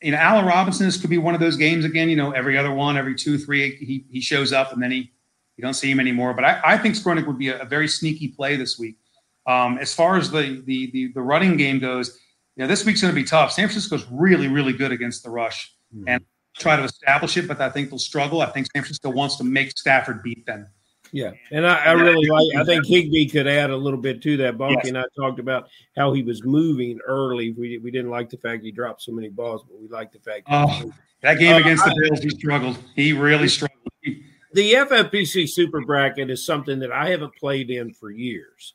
You 0.01 0.11
know, 0.11 0.17
Allen 0.17 0.45
Robinson, 0.45 0.87
this 0.87 0.99
could 0.99 1.11
be 1.11 1.19
one 1.19 1.35
of 1.35 1.39
those 1.39 1.57
games 1.57 1.85
again, 1.85 2.09
you 2.09 2.15
know, 2.15 2.31
every 2.31 2.57
other 2.57 2.73
one, 2.73 2.97
every 2.97 3.13
two, 3.13 3.37
three, 3.37 3.75
he, 3.75 4.05
he 4.09 4.19
shows 4.19 4.51
up 4.51 4.73
and 4.73 4.81
then 4.81 4.89
he, 4.89 5.11
you 5.57 5.61
don't 5.61 5.75
see 5.75 5.91
him 5.91 5.99
anymore. 5.99 6.33
But 6.33 6.45
I, 6.45 6.61
I 6.65 6.77
think 6.79 6.95
Skowronek 6.95 7.27
would 7.27 7.37
be 7.37 7.49
a, 7.49 7.61
a, 7.61 7.65
very 7.65 7.87
sneaky 7.87 8.29
play 8.29 8.55
this 8.55 8.79
week. 8.79 8.97
Um, 9.45 9.77
as 9.77 9.93
far 9.93 10.17
as 10.17 10.31
the, 10.31 10.63
the, 10.65 10.89
the, 10.91 11.11
the 11.13 11.21
running 11.21 11.55
game 11.55 11.77
goes, 11.77 12.19
you 12.55 12.63
know, 12.63 12.67
this 12.67 12.83
week's 12.83 13.01
going 13.01 13.13
to 13.13 13.19
be 13.19 13.27
tough. 13.27 13.51
San 13.51 13.67
Francisco's 13.67 14.05
really, 14.11 14.47
really 14.47 14.73
good 14.73 14.91
against 14.91 15.23
the 15.23 15.29
rush. 15.29 15.71
Mm-hmm. 15.95 16.09
And 16.09 16.25
try 16.57 16.75
to 16.75 16.83
establish 16.83 17.37
it, 17.37 17.47
but 17.47 17.59
I 17.59 17.69
think 17.69 17.89
they'll 17.89 17.99
struggle. 17.99 18.41
I 18.41 18.47
think 18.47 18.67
San 18.71 18.81
Francisco 18.81 19.09
wants 19.09 19.37
to 19.37 19.43
make 19.43 19.77
Stafford 19.77 20.23
beat 20.23 20.45
them. 20.45 20.67
Yeah, 21.11 21.31
and 21.51 21.65
I, 21.65 21.75
I 21.75 21.91
really 21.93 22.27
like. 22.27 22.57
I 22.57 22.65
think 22.65 22.85
Higbee 22.85 23.29
could 23.29 23.47
add 23.47 23.69
a 23.69 23.77
little 23.77 23.99
bit 23.99 24.21
to 24.23 24.37
that. 24.37 24.57
Bunky 24.57 24.75
yes. 24.75 24.87
and 24.87 24.97
I 24.97 25.03
talked 25.15 25.39
about 25.39 25.69
how 25.95 26.11
he 26.13 26.23
was 26.23 26.43
moving 26.43 26.99
early. 27.05 27.51
We, 27.51 27.77
we 27.77 27.91
didn't 27.91 28.09
like 28.09 28.29
the 28.29 28.37
fact 28.37 28.63
he 28.63 28.71
dropped 28.71 29.03
so 29.03 29.11
many 29.11 29.29
balls, 29.29 29.63
but 29.63 29.79
we 29.79 29.87
liked 29.87 30.13
the 30.13 30.19
fact. 30.19 30.47
Oh, 30.49 30.91
that 31.21 31.39
game 31.39 31.55
uh, 31.55 31.59
against 31.59 31.85
the 31.85 31.95
Bills, 32.01 32.21
he 32.21 32.29
struggled. 32.31 32.77
He 32.95 33.13
really 33.13 33.47
struggled. 33.47 33.79
The 34.03 34.73
FFPC 34.73 35.49
Super 35.49 35.81
Bracket 35.85 36.29
is 36.29 36.45
something 36.45 36.79
that 36.79 36.91
I 36.91 37.09
haven't 37.09 37.35
played 37.35 37.69
in 37.69 37.93
for 37.93 38.09
years, 38.09 38.73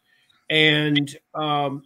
and 0.49 1.15
um, 1.35 1.83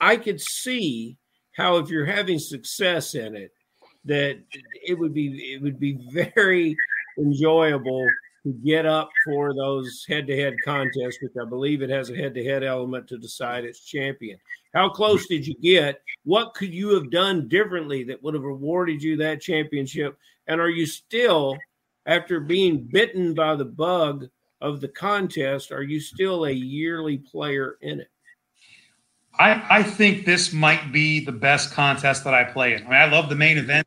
I 0.00 0.16
could 0.16 0.40
see 0.40 1.18
how 1.52 1.76
if 1.76 1.88
you're 1.88 2.04
having 2.04 2.38
success 2.38 3.14
in 3.14 3.36
it, 3.36 3.52
that 4.04 4.38
it 4.86 4.98
would 4.98 5.14
be 5.14 5.54
it 5.54 5.62
would 5.62 5.80
be 5.80 5.98
very 6.12 6.76
enjoyable 7.18 8.06
to 8.44 8.52
get 8.64 8.84
up 8.84 9.08
for 9.24 9.54
those 9.54 10.04
head-to-head 10.06 10.54
contests, 10.62 11.18
which 11.22 11.32
I 11.40 11.48
believe 11.48 11.80
it 11.80 11.88
has 11.88 12.10
a 12.10 12.16
head-to-head 12.16 12.62
element 12.62 13.08
to 13.08 13.16
decide 13.16 13.64
its 13.64 13.84
champion. 13.84 14.38
How 14.74 14.90
close 14.90 15.26
did 15.26 15.46
you 15.46 15.54
get? 15.62 16.02
What 16.24 16.52
could 16.52 16.74
you 16.74 16.90
have 16.94 17.10
done 17.10 17.48
differently 17.48 18.04
that 18.04 18.22
would 18.22 18.34
have 18.34 18.42
rewarded 18.42 19.02
you 19.02 19.16
that 19.16 19.40
championship? 19.40 20.18
And 20.46 20.60
are 20.60 20.68
you 20.68 20.84
still, 20.84 21.56
after 22.04 22.38
being 22.38 22.82
bitten 22.92 23.32
by 23.32 23.56
the 23.56 23.64
bug 23.64 24.28
of 24.60 24.82
the 24.82 24.88
contest, 24.88 25.72
are 25.72 25.82
you 25.82 25.98
still 25.98 26.44
a 26.44 26.50
yearly 26.50 27.16
player 27.16 27.78
in 27.80 28.00
it? 28.00 28.10
I, 29.38 29.78
I 29.78 29.82
think 29.82 30.26
this 30.26 30.52
might 30.52 30.92
be 30.92 31.24
the 31.24 31.32
best 31.32 31.72
contest 31.72 32.24
that 32.24 32.34
I 32.34 32.44
play 32.44 32.74
in. 32.74 32.80
I 32.80 32.84
mean, 32.84 32.92
I 32.92 33.06
love 33.06 33.30
the 33.30 33.36
main 33.36 33.56
event. 33.56 33.86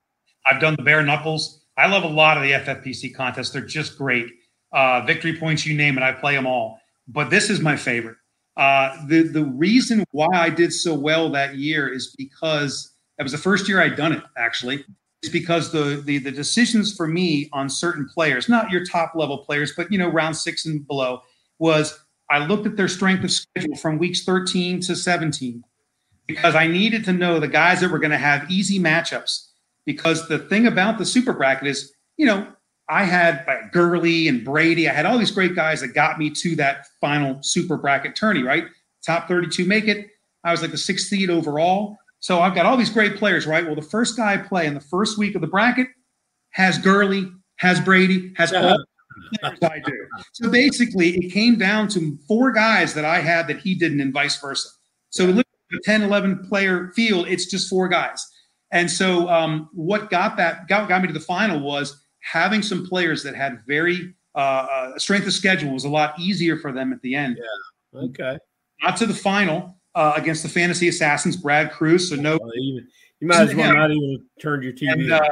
I've 0.50 0.62
done 0.62 0.76
the 0.78 0.84
bare 0.84 1.04
knuckles. 1.04 1.62
I 1.78 1.88
love 1.88 2.04
a 2.04 2.08
lot 2.08 2.38
of 2.38 2.44
the 2.44 2.52
FFPC 2.52 3.16
contests. 3.16 3.52
They're 3.52 3.62
just 3.62 3.98
great. 3.98 4.28
Uh, 4.72 5.02
victory 5.02 5.38
points, 5.38 5.66
you 5.66 5.76
name 5.76 5.98
it, 5.98 6.04
I 6.04 6.12
play 6.12 6.36
them 6.36 6.48
all. 6.48 6.80
But 7.08 7.30
this 7.30 7.50
is 7.50 7.60
my 7.60 7.76
favorite. 7.78 8.18
Uh, 8.58 9.06
the 9.08 9.22
the 9.22 9.46
reason 9.46 10.04
why 10.12 10.28
I 10.34 10.50
did 10.50 10.74
so 10.74 10.94
well 10.96 11.30
that 11.30 11.56
year 11.56 11.88
is 11.88 12.14
because 12.18 12.92
it 13.20 13.24
was 13.24 13.32
the 13.32 13.38
first 13.38 13.70
year 13.70 13.80
I'd 13.80 13.96
done 13.96 14.14
it. 14.14 14.24
Actually, 14.36 14.84
it's 15.22 15.32
because 15.32 15.72
the 15.72 16.02
the 16.04 16.18
the 16.18 16.32
decisions 16.32 16.96
for 16.96 17.08
me 17.08 17.50
on 17.54 17.70
certain 17.70 18.10
players, 18.12 18.50
not 18.50 18.72
your 18.72 18.84
top 18.84 19.14
level 19.14 19.38
players, 19.38 19.74
but 19.78 19.92
you 19.92 20.00
know 20.00 20.10
round 20.10 20.36
six 20.36 20.66
and 20.66 20.86
below, 20.88 21.22
was 21.60 22.00
I 22.30 22.46
looked 22.46 22.66
at 22.66 22.76
their 22.76 22.88
strength 22.88 23.24
of 23.24 23.32
schedule 23.32 23.76
from 23.76 24.00
weeks 24.00 24.24
13 24.24 24.82
to 24.82 24.96
17 24.96 25.64
because 26.26 26.56
I 26.56 26.68
needed 26.68 27.06
to 27.06 27.14
know 27.14 27.40
the 27.40 27.48
guys 27.48 27.82
that 27.82 27.92
were 27.92 28.00
going 28.00 28.12
to 28.12 28.18
have 28.18 28.50
easy 28.52 28.80
matchups. 28.80 29.47
Because 29.88 30.28
the 30.28 30.38
thing 30.38 30.68
about 30.68 31.00
the 31.00 31.06
super 31.06 31.34
bracket 31.34 31.66
is, 31.66 31.94
you 32.18 32.26
know, 32.26 32.46
I 32.90 33.06
had 33.06 33.44
like 33.48 33.72
Gurley 33.72 34.28
and 34.28 34.44
Brady. 34.44 34.88
I 34.88 34.94
had 34.94 35.06
all 35.06 35.18
these 35.18 35.32
great 35.32 35.56
guys 35.56 35.82
that 35.82 35.90
got 35.90 36.20
me 36.20 36.30
to 36.30 36.56
that 36.58 36.88
final 37.02 37.42
super 37.42 37.78
bracket 37.78 38.16
tourney, 38.16 38.44
right? 38.44 38.66
Top 39.06 39.30
32 39.30 39.66
make 39.66 39.88
it. 39.88 40.08
I 40.44 40.52
was 40.52 40.62
like 40.62 40.72
the 40.72 40.78
sixth 40.78 41.08
seed 41.08 41.30
overall. 41.30 41.98
So 42.20 42.42
I've 42.42 42.54
got 42.54 42.66
all 42.66 42.76
these 42.76 42.90
great 42.90 43.16
players, 43.16 43.48
right? 43.48 43.66
Well, 43.66 43.76
the 43.76 43.82
first 43.82 44.18
guy 44.18 44.34
I 44.34 44.38
play 44.38 44.68
in 44.68 44.74
the 44.74 44.82
first 44.82 45.18
week 45.18 45.36
of 45.36 45.42
the 45.42 45.48
bracket 45.48 45.88
has 46.52 46.78
Gurley, 46.78 47.32
has 47.58 47.80
Brady, 47.80 48.34
has 48.36 48.52
all 48.54 48.62
the 48.62 48.86
players 49.40 49.60
I 49.64 49.80
do. 49.86 50.08
So 50.34 50.50
basically, 50.50 51.18
it 51.18 51.32
came 51.32 51.58
down 51.58 51.88
to 51.90 52.18
four 52.28 52.52
guys 52.52 52.94
that 52.94 53.06
I 53.06 53.20
had 53.20 53.48
that 53.48 53.60
he 53.60 53.74
didn't, 53.74 54.02
and 54.02 54.14
vice 54.14 54.40
versa. 54.40 54.70
So 55.12 55.26
look 55.26 55.46
at 55.46 55.70
the 55.72 55.82
10, 55.86 56.04
11 56.04 56.48
player 56.48 56.92
field, 56.96 57.28
it's 57.28 57.46
just 57.46 57.70
four 57.70 57.88
guys. 57.88 58.26
And 58.72 58.90
so 58.90 59.30
um, 59.30 59.70
what 59.74 60.10
got 60.10 60.38
that 60.38 60.68
got, 60.68 60.90
got 60.90 61.02
me 61.02 61.08
to 61.08 61.14
the 61.14 61.20
final 61.20 61.60
was 61.60 62.02
having 62.20 62.62
some 62.62 62.86
players 62.86 63.24
that 63.24 63.36
had 63.36 63.62
very 63.68 64.14
uh, 64.36 64.68
uh, 64.70 65.00
strength 65.00 65.26
of 65.28 65.34
schedule 65.34 65.74
was 65.74 65.86
a 65.86 65.90
lot 65.90 66.20
easier 66.20 66.58
for 66.58 66.72
them 66.72 66.92
at 66.94 67.02
the 67.02 67.16
end. 67.16 67.40
Yeah. 67.40 68.02
Okay. 68.02 68.38
Not 68.84 68.98
to 68.98 69.06
the 69.06 69.14
final 69.14 69.78
uh, 69.96 70.14
against 70.16 70.44
the 70.44 70.50
Fantasy 70.50 70.88
Assassins, 70.90 71.36
Brad 71.38 71.72
Cruz. 71.72 72.10
So 72.10 72.16
no. 72.16 72.38
Well, 72.40 72.52
even, 72.56 72.88
you 73.20 73.28
might 73.28 73.50
as 73.50 73.56
well 73.56 73.74
not 73.74 73.90
even 73.90 74.24
turn 74.40 74.62
your 74.62 74.74
TV. 74.74 74.92
And, 74.92 75.12
uh, 75.12 75.28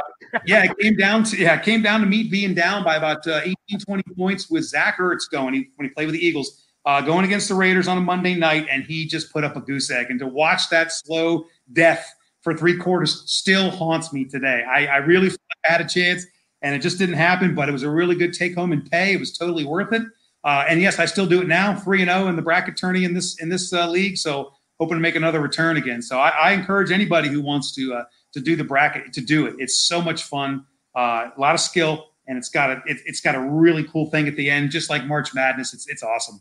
yeah, 0.48 0.64
it 0.64 0.76
came 0.80 0.96
down 0.96 1.24
to 1.26 1.38
yeah, 1.38 1.60
it 1.60 1.64
came 1.64 1.84
down 1.84 2.00
to 2.00 2.08
me 2.08 2.24
being 2.24 2.56
down 2.56 2.84
by 2.84 2.96
about 2.96 3.28
uh, 3.28 3.42
18, 3.44 3.56
20 3.86 4.04
points 4.18 4.50
with 4.50 4.64
Zach 4.64 4.98
Ertz 4.98 5.30
going 5.30 5.54
he, 5.54 5.70
when 5.76 5.88
he 5.88 5.94
played 5.94 6.08
with 6.08 6.16
the 6.16 6.26
Eagles, 6.26 6.66
uh, 6.86 7.02
going 7.02 7.26
against 7.26 7.48
the 7.48 7.54
Raiders 7.54 7.88
on 7.88 7.98
a 8.00 8.02
Monday 8.02 8.34
night, 8.34 8.66
and 8.72 8.84
he 8.84 9.06
just 9.06 9.32
put 9.32 9.44
up 9.44 9.56
a 9.56 9.62
goose 9.62 9.92
egg. 9.92 10.08
And 10.10 10.20
to 10.20 10.28
watch 10.28 10.70
that 10.70 10.92
slow 10.92 11.46
death 11.74 12.12
for 12.46 12.56
three 12.56 12.78
quarters 12.78 13.24
still 13.26 13.72
haunts 13.72 14.14
me 14.14 14.24
today. 14.24 14.64
I, 14.64 14.86
I 14.86 14.98
really 14.98 15.32
had 15.64 15.82
a 15.82 15.88
chance 15.88 16.28
and 16.62 16.76
it 16.76 16.80
just 16.80 17.00
didn't 17.00 17.16
happen. 17.16 17.56
But 17.56 17.68
it 17.68 17.72
was 17.72 17.82
a 17.82 17.90
really 17.90 18.16
good 18.16 18.34
take 18.34 18.54
home 18.54 18.72
and 18.72 18.90
pay. 18.90 19.14
It 19.14 19.20
was 19.20 19.36
totally 19.36 19.66
worth 19.66 19.92
it. 19.92 20.04
Uh, 20.44 20.64
and 20.70 20.80
yes, 20.80 21.00
I 21.00 21.06
still 21.06 21.26
do 21.26 21.42
it 21.42 21.48
now, 21.48 21.76
three 21.76 22.04
and 22.04 22.10
zero 22.10 22.26
oh 22.26 22.28
in 22.28 22.36
the 22.36 22.44
bracket 22.44 22.78
tourney 22.78 23.04
in 23.04 23.16
this 23.16 23.42
in 23.42 23.50
this 23.50 23.74
uh, 23.74 23.90
league. 23.90 24.16
So 24.16 24.54
hoping 24.80 24.96
to 24.96 25.02
make 25.02 25.16
another 25.16 25.42
return 25.42 25.76
again. 25.76 26.04
So 26.04 26.20
I, 26.20 26.30
I 26.30 26.52
encourage 26.52 26.92
anybody 26.92 27.30
who 27.30 27.42
wants 27.42 27.74
to 27.76 27.96
uh, 27.96 28.04
to 28.34 28.40
do 28.40 28.56
the 28.56 28.64
bracket 28.64 29.12
to 29.14 29.22
do 29.22 29.48
it. 29.48 29.56
It's 29.58 29.80
so 29.80 30.00
much 30.04 30.22
fun, 30.22 30.66
uh, 30.96 31.30
a 31.36 31.42
lot 31.42 31.56
of 31.56 31.62
skill, 31.62 32.12
and 32.28 32.38
it's 32.38 32.50
got 32.50 32.70
a 32.70 32.82
it, 32.86 33.00
has 33.08 33.22
got 33.22 33.34
a 33.34 33.42
really 33.42 33.86
cool 33.86 34.12
thing 34.12 34.28
at 34.28 34.36
the 34.36 34.52
end, 34.52 34.70
just 34.70 34.88
like 34.88 35.08
March 35.08 35.34
Madness. 35.34 35.74
It's 35.74 35.88
it's 35.88 36.04
awesome. 36.04 36.40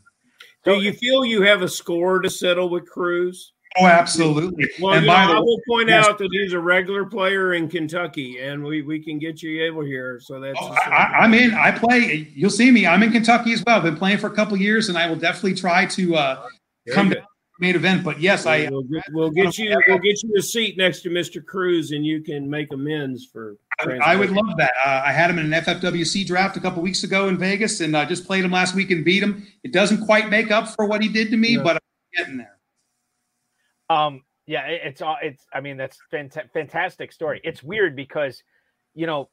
Do 0.65 0.79
you 0.81 0.93
feel 0.93 1.25
you 1.25 1.41
have 1.41 1.63
a 1.63 1.67
score 1.67 2.19
to 2.19 2.29
settle 2.29 2.69
with 2.69 2.87
Cruz? 2.87 3.53
Oh, 3.77 3.85
absolutely. 3.85 4.69
Well, 4.79 4.93
and 4.93 5.05
by 5.05 5.25
know, 5.25 5.33
the 5.33 5.37
I 5.37 5.39
will 5.39 5.59
point 5.67 5.89
yes. 5.89 6.07
out 6.07 6.17
that 6.19 6.29
he's 6.31 6.53
a 6.53 6.59
regular 6.59 7.05
player 7.05 7.53
in 7.53 7.67
Kentucky, 7.67 8.39
and 8.39 8.63
we, 8.63 8.81
we 8.81 9.03
can 9.03 9.19
get 9.19 9.43
you 9.43 9.63
able 9.63 9.83
here. 9.83 10.19
So 10.21 10.39
that's. 10.39 10.57
Oh, 10.61 10.75
I, 10.85 11.25
am 11.25 11.33
in. 11.33 11.53
I 11.53 11.71
play. 11.71 12.31
You'll 12.33 12.49
see 12.49 12.71
me. 12.71 12.87
I'm 12.87 13.03
in 13.03 13.11
Kentucky 13.11 13.51
as 13.51 13.63
well. 13.65 13.77
I've 13.77 13.83
been 13.83 13.97
playing 13.97 14.19
for 14.19 14.27
a 14.27 14.35
couple 14.35 14.55
years, 14.55 14.87
and 14.87 14.97
I 14.97 15.07
will 15.07 15.17
definitely 15.17 15.55
try 15.55 15.85
to 15.87 16.15
uh, 16.15 16.47
come 16.93 17.09
to 17.09 17.21
main 17.59 17.75
event. 17.75 18.05
But 18.05 18.21
yes, 18.21 18.45
I. 18.45 18.69
We'll 18.69 18.83
get, 18.83 19.03
we'll 19.11 19.31
get 19.31 19.57
you. 19.57 19.77
We'll 19.89 19.99
get 19.99 20.23
you 20.23 20.33
a 20.37 20.41
seat 20.41 20.77
next 20.77 21.01
to 21.01 21.09
Mr. 21.09 21.45
Cruz, 21.45 21.91
and 21.91 22.05
you 22.05 22.21
can 22.21 22.49
make 22.49 22.71
amends 22.71 23.25
for. 23.25 23.57
I, 23.79 24.13
I 24.13 24.15
would 24.15 24.31
love 24.31 24.55
that. 24.57 24.71
Uh, 24.85 25.03
I 25.05 25.11
had 25.11 25.29
him 25.29 25.37
in 25.37 25.51
an 25.51 25.63
FFWC 25.63 26.25
draft 26.25 26.55
a 26.55 26.61
couple 26.61 26.81
weeks 26.81 27.03
ago 27.03 27.27
in 27.27 27.37
Vegas, 27.37 27.81
and 27.81 27.97
I 27.97 28.05
just 28.05 28.25
played 28.25 28.45
him 28.45 28.51
last 28.51 28.73
week 28.73 28.89
and 28.91 29.03
beat 29.03 29.21
him. 29.21 29.45
It 29.65 29.73
doesn't 29.73 30.05
quite 30.05 30.29
make 30.29 30.49
up 30.49 30.69
for 30.69 30.85
what 30.85 31.01
he 31.01 31.09
did 31.09 31.29
to 31.31 31.37
me, 31.37 31.57
but 31.57 31.75
I'm 31.75 31.81
getting 32.15 32.37
there. 32.37 32.54
Um, 33.89 34.21
yeah, 34.47 34.67
it's 34.67 35.01
all 35.01 35.17
it's. 35.21 35.45
I 35.53 35.61
mean, 35.61 35.77
that's 35.77 35.97
fant- 36.13 36.51
fantastic 36.53 37.11
story. 37.11 37.41
It's 37.43 37.63
weird 37.63 37.95
because, 37.95 38.43
you 38.93 39.07
know, 39.07 39.29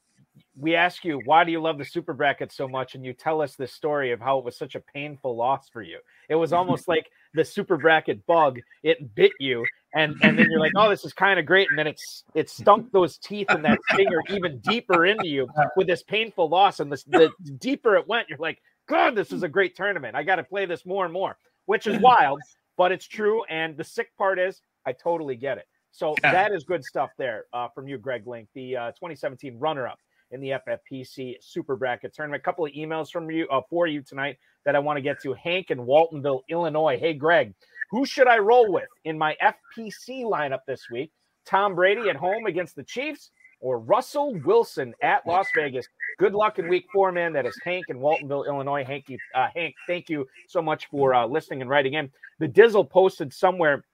we 0.57 0.75
ask 0.75 1.05
you 1.05 1.21
why 1.25 1.45
do 1.45 1.53
you 1.53 1.61
love 1.61 1.79
the 1.79 1.85
super 1.85 2.15
bracket 2.15 2.51
so 2.51 2.67
much, 2.67 2.95
and 2.95 3.05
you 3.05 3.13
tell 3.13 3.43
us 3.43 3.55
this 3.55 3.73
story 3.73 4.13
of 4.13 4.21
how 4.21 4.39
it 4.39 4.45
was 4.45 4.57
such 4.57 4.75
a 4.75 4.81
painful 4.81 5.37
loss 5.37 5.69
for 5.69 5.83
you. 5.83 5.99
It 6.31 6.35
was 6.37 6.55
almost 6.55 6.89
like 6.89 7.07
the 7.35 7.45
super 7.45 7.77
bracket 7.77 8.25
bug. 8.27 8.61
It 8.83 9.15
bit 9.15 9.33
you, 9.39 9.67
and 9.95 10.15
and 10.23 10.39
then 10.39 10.47
you're 10.51 10.61
like, 10.61 10.73
oh, 10.77 10.89
this 10.89 11.05
is 11.05 11.13
kind 11.13 11.39
of 11.39 11.45
great, 11.45 11.69
and 11.69 11.79
then 11.79 11.87
it's 11.87 12.25
it 12.35 12.49
stunk 12.49 12.91
those 12.93 13.19
teeth 13.19 13.49
and 13.51 13.65
that 13.67 13.79
stinger 13.93 14.23
even 14.31 14.61
deeper 14.61 15.05
into 15.05 15.29
you 15.29 15.47
with 15.77 15.87
this 15.87 16.03
painful 16.03 16.49
loss, 16.49 16.81
and 16.81 16.91
the, 16.91 17.03
the 17.09 17.31
deeper 17.59 17.97
it 17.97 18.09
went, 18.09 18.31
you're 18.31 18.39
like, 18.39 18.63
God, 18.89 19.15
this 19.15 19.31
is 19.33 19.43
a 19.43 19.49
great 19.49 19.77
tournament. 19.77 20.17
I 20.17 20.23
got 20.23 20.37
to 20.37 20.45
play 20.45 20.65
this 20.65 20.87
more 20.87 21.05
and 21.05 21.13
more, 21.13 21.37
which 21.67 21.87
is 21.87 21.99
wild 22.01 22.41
but 22.77 22.93
it's 22.93 23.07
true. 23.07 23.45
And 23.45 23.77
the 23.77 23.85
sick 23.85 24.17
part 24.17 24.39
is, 24.39 24.61
I 24.87 24.93
totally 24.93 25.37
get 25.37 25.59
it. 25.59 25.67
So 25.91 26.15
yeah. 26.23 26.33
that 26.33 26.53
is 26.53 26.65
good 26.65 26.85
stuff 26.85 27.11
there 27.19 27.45
uh, 27.53 27.69
from 27.75 27.87
you, 27.87 27.99
Greg 27.99 28.27
Link, 28.27 28.49
the 28.55 28.77
uh, 28.77 28.91
2017 28.93 29.59
runner-up 29.59 29.99
in 30.31 30.41
the 30.41 30.55
FFPC 30.67 31.37
Super 31.41 31.77
Bracket 31.77 32.15
Tournament. 32.15 32.41
A 32.41 32.45
couple 32.45 32.65
of 32.65 32.73
emails 32.73 33.11
from 33.11 33.31
you 33.31 33.47
uh, 33.49 33.61
for 33.69 33.87
you 33.87 34.01
tonight 34.01 34.39
that 34.65 34.75
I 34.75 34.79
want 34.79 34.97
to 34.97 35.03
get 35.03 35.21
to. 35.23 35.35
Hank 35.35 35.71
in 35.71 35.79
Waltonville, 35.79 36.41
Illinois. 36.49 36.99
Hey, 36.99 37.13
Greg, 37.13 37.55
who 37.91 38.07
should 38.07 38.27
I 38.27 38.39
roll 38.39 38.73
with 38.73 38.89
in 39.05 39.19
my 39.19 39.37
FPC 39.43 40.25
lineup 40.25 40.61
this 40.67 40.89
week? 40.91 41.13
Tom 41.45 41.75
Brady 41.75 42.09
at 42.09 42.17
home 42.17 42.47
against 42.47 42.77
the 42.77 42.85
Chiefs 42.85 43.31
or 43.63 43.79
Russell 43.79 44.35
Wilson 44.45 44.93
at 45.03 45.27
Las 45.27 45.47
Vegas 45.57 45.87
good 46.19 46.35
luck 46.35 46.59
in 46.59 46.69
week 46.69 46.87
four, 46.93 47.13
man. 47.13 47.33
That 47.33 47.47
is 47.47 47.59
Hank 47.65 47.87
in 47.89 47.99
Waltonville, 47.99 48.47
Illinois. 48.47 48.85
Hank, 48.85 49.09
you, 49.09 49.19
uh, 49.35 49.49
Hank, 49.55 49.75
thank 49.87 50.09
you 50.09 50.27
so 50.47 50.63
much 50.63 50.87
for 50.87 51.15
uh, 51.15 51.27
listening 51.27 51.63
and 51.63 51.71
writing 51.71 51.95
in. 51.95 52.11
The 52.39 52.49
Dizzle 52.49 52.89
posted 52.89 53.33
somewhere 53.33 53.85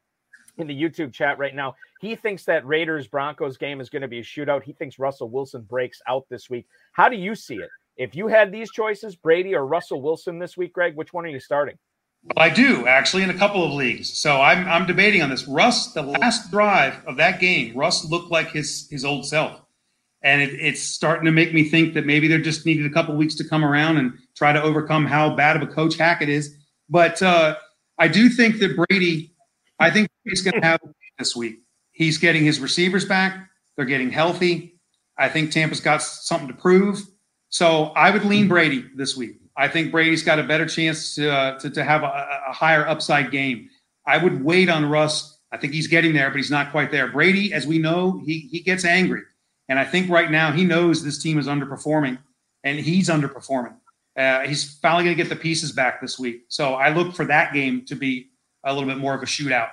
in 0.58 0.66
the 0.66 0.78
YouTube 0.78 1.12
chat 1.12 1.38
right 1.38 1.54
now. 1.54 1.74
He 2.00 2.14
thinks 2.14 2.44
that 2.44 2.66
Raiders 2.66 3.06
Broncos 3.06 3.56
game 3.56 3.80
is 3.80 3.88
going 3.88 4.02
to 4.02 4.08
be 4.08 4.18
a 4.18 4.22
shootout. 4.22 4.62
He 4.62 4.72
thinks 4.72 4.98
Russell 4.98 5.30
Wilson 5.30 5.62
breaks 5.62 6.00
out 6.06 6.26
this 6.28 6.50
week. 6.50 6.66
How 6.92 7.08
do 7.08 7.16
you 7.16 7.34
see 7.34 7.56
it? 7.56 7.70
If 7.96 8.14
you 8.14 8.28
had 8.28 8.52
these 8.52 8.70
choices, 8.70 9.16
Brady 9.16 9.54
or 9.54 9.66
Russell 9.66 10.02
Wilson 10.02 10.38
this 10.38 10.56
week, 10.56 10.72
Greg, 10.72 10.94
which 10.96 11.12
one 11.12 11.24
are 11.24 11.30
you 11.30 11.40
starting? 11.40 11.78
Well, 12.24 12.44
I 12.44 12.50
do 12.50 12.86
actually 12.86 13.22
in 13.22 13.30
a 13.30 13.34
couple 13.34 13.64
of 13.64 13.72
leagues. 13.72 14.18
So 14.18 14.40
I'm 14.40 14.66
I'm 14.68 14.86
debating 14.86 15.22
on 15.22 15.30
this. 15.30 15.46
Russ, 15.48 15.92
the 15.92 16.02
last 16.02 16.50
drive 16.50 17.02
of 17.06 17.16
that 17.16 17.40
game, 17.40 17.76
Russ 17.76 18.04
looked 18.04 18.30
like 18.30 18.50
his 18.50 18.88
his 18.90 19.04
old 19.04 19.26
self 19.26 19.60
and 20.22 20.42
it, 20.42 20.54
it's 20.54 20.82
starting 20.82 21.24
to 21.26 21.32
make 21.32 21.54
me 21.54 21.68
think 21.68 21.94
that 21.94 22.06
maybe 22.06 22.28
there 22.28 22.38
just 22.38 22.66
needed 22.66 22.86
a 22.86 22.90
couple 22.90 23.14
weeks 23.14 23.34
to 23.36 23.44
come 23.44 23.64
around 23.64 23.96
and 23.98 24.12
try 24.36 24.52
to 24.52 24.62
overcome 24.62 25.06
how 25.06 25.34
bad 25.34 25.56
of 25.56 25.62
a 25.62 25.66
coach 25.66 25.96
Hackett 25.96 26.28
is. 26.28 26.56
But 26.88 27.22
uh, 27.22 27.56
I 27.98 28.08
do 28.08 28.28
think 28.28 28.58
that 28.58 28.76
Brady, 28.76 29.34
I 29.78 29.90
think 29.90 30.08
he's 30.24 30.42
going 30.42 30.60
to 30.60 30.66
have 30.66 30.80
this 31.18 31.36
week. 31.36 31.60
He's 31.92 32.18
getting 32.18 32.44
his 32.44 32.60
receivers 32.60 33.04
back. 33.04 33.48
They're 33.76 33.84
getting 33.84 34.10
healthy. 34.10 34.80
I 35.16 35.28
think 35.28 35.50
Tampa's 35.50 35.80
got 35.80 36.02
something 36.02 36.48
to 36.48 36.54
prove. 36.54 37.00
So 37.48 37.86
I 37.96 38.10
would 38.10 38.24
lean 38.24 38.48
Brady 38.48 38.84
this 38.94 39.16
week. 39.16 39.36
I 39.58 39.66
think 39.66 39.90
Brady's 39.90 40.22
got 40.22 40.38
a 40.38 40.44
better 40.44 40.66
chance 40.66 41.16
to, 41.16 41.32
uh, 41.32 41.58
to, 41.58 41.70
to, 41.70 41.84
have 41.84 42.04
a, 42.04 42.40
a 42.48 42.52
higher 42.52 42.86
upside 42.86 43.32
game. 43.32 43.68
I 44.06 44.16
would 44.16 44.42
wait 44.44 44.68
on 44.68 44.88
Russ. 44.88 45.36
I 45.50 45.56
think 45.56 45.72
he's 45.72 45.88
getting 45.88 46.12
there, 46.12 46.30
but 46.30 46.36
he's 46.36 46.50
not 46.50 46.70
quite 46.70 46.92
there. 46.92 47.08
Brady, 47.08 47.52
as 47.52 47.66
we 47.66 47.78
know, 47.78 48.22
he, 48.24 48.38
he 48.38 48.60
gets 48.60 48.84
angry. 48.84 49.22
And 49.68 49.78
I 49.78 49.84
think 49.84 50.08
right 50.08 50.30
now 50.30 50.52
he 50.52 50.64
knows 50.64 51.02
this 51.02 51.20
team 51.20 51.38
is 51.38 51.48
underperforming 51.48 52.18
and 52.62 52.78
he's 52.78 53.08
underperforming. 53.08 53.74
Uh, 54.16 54.40
he's 54.40 54.78
finally 54.78 55.04
going 55.04 55.16
to 55.16 55.22
get 55.22 55.28
the 55.28 55.36
pieces 55.36 55.72
back 55.72 56.00
this 56.00 56.18
week. 56.18 56.44
So 56.48 56.74
I 56.74 56.90
look 56.90 57.14
for 57.14 57.24
that 57.24 57.52
game 57.52 57.84
to 57.86 57.96
be 57.96 58.30
a 58.64 58.72
little 58.72 58.88
bit 58.88 58.98
more 58.98 59.14
of 59.14 59.22
a 59.22 59.26
shootout. 59.26 59.70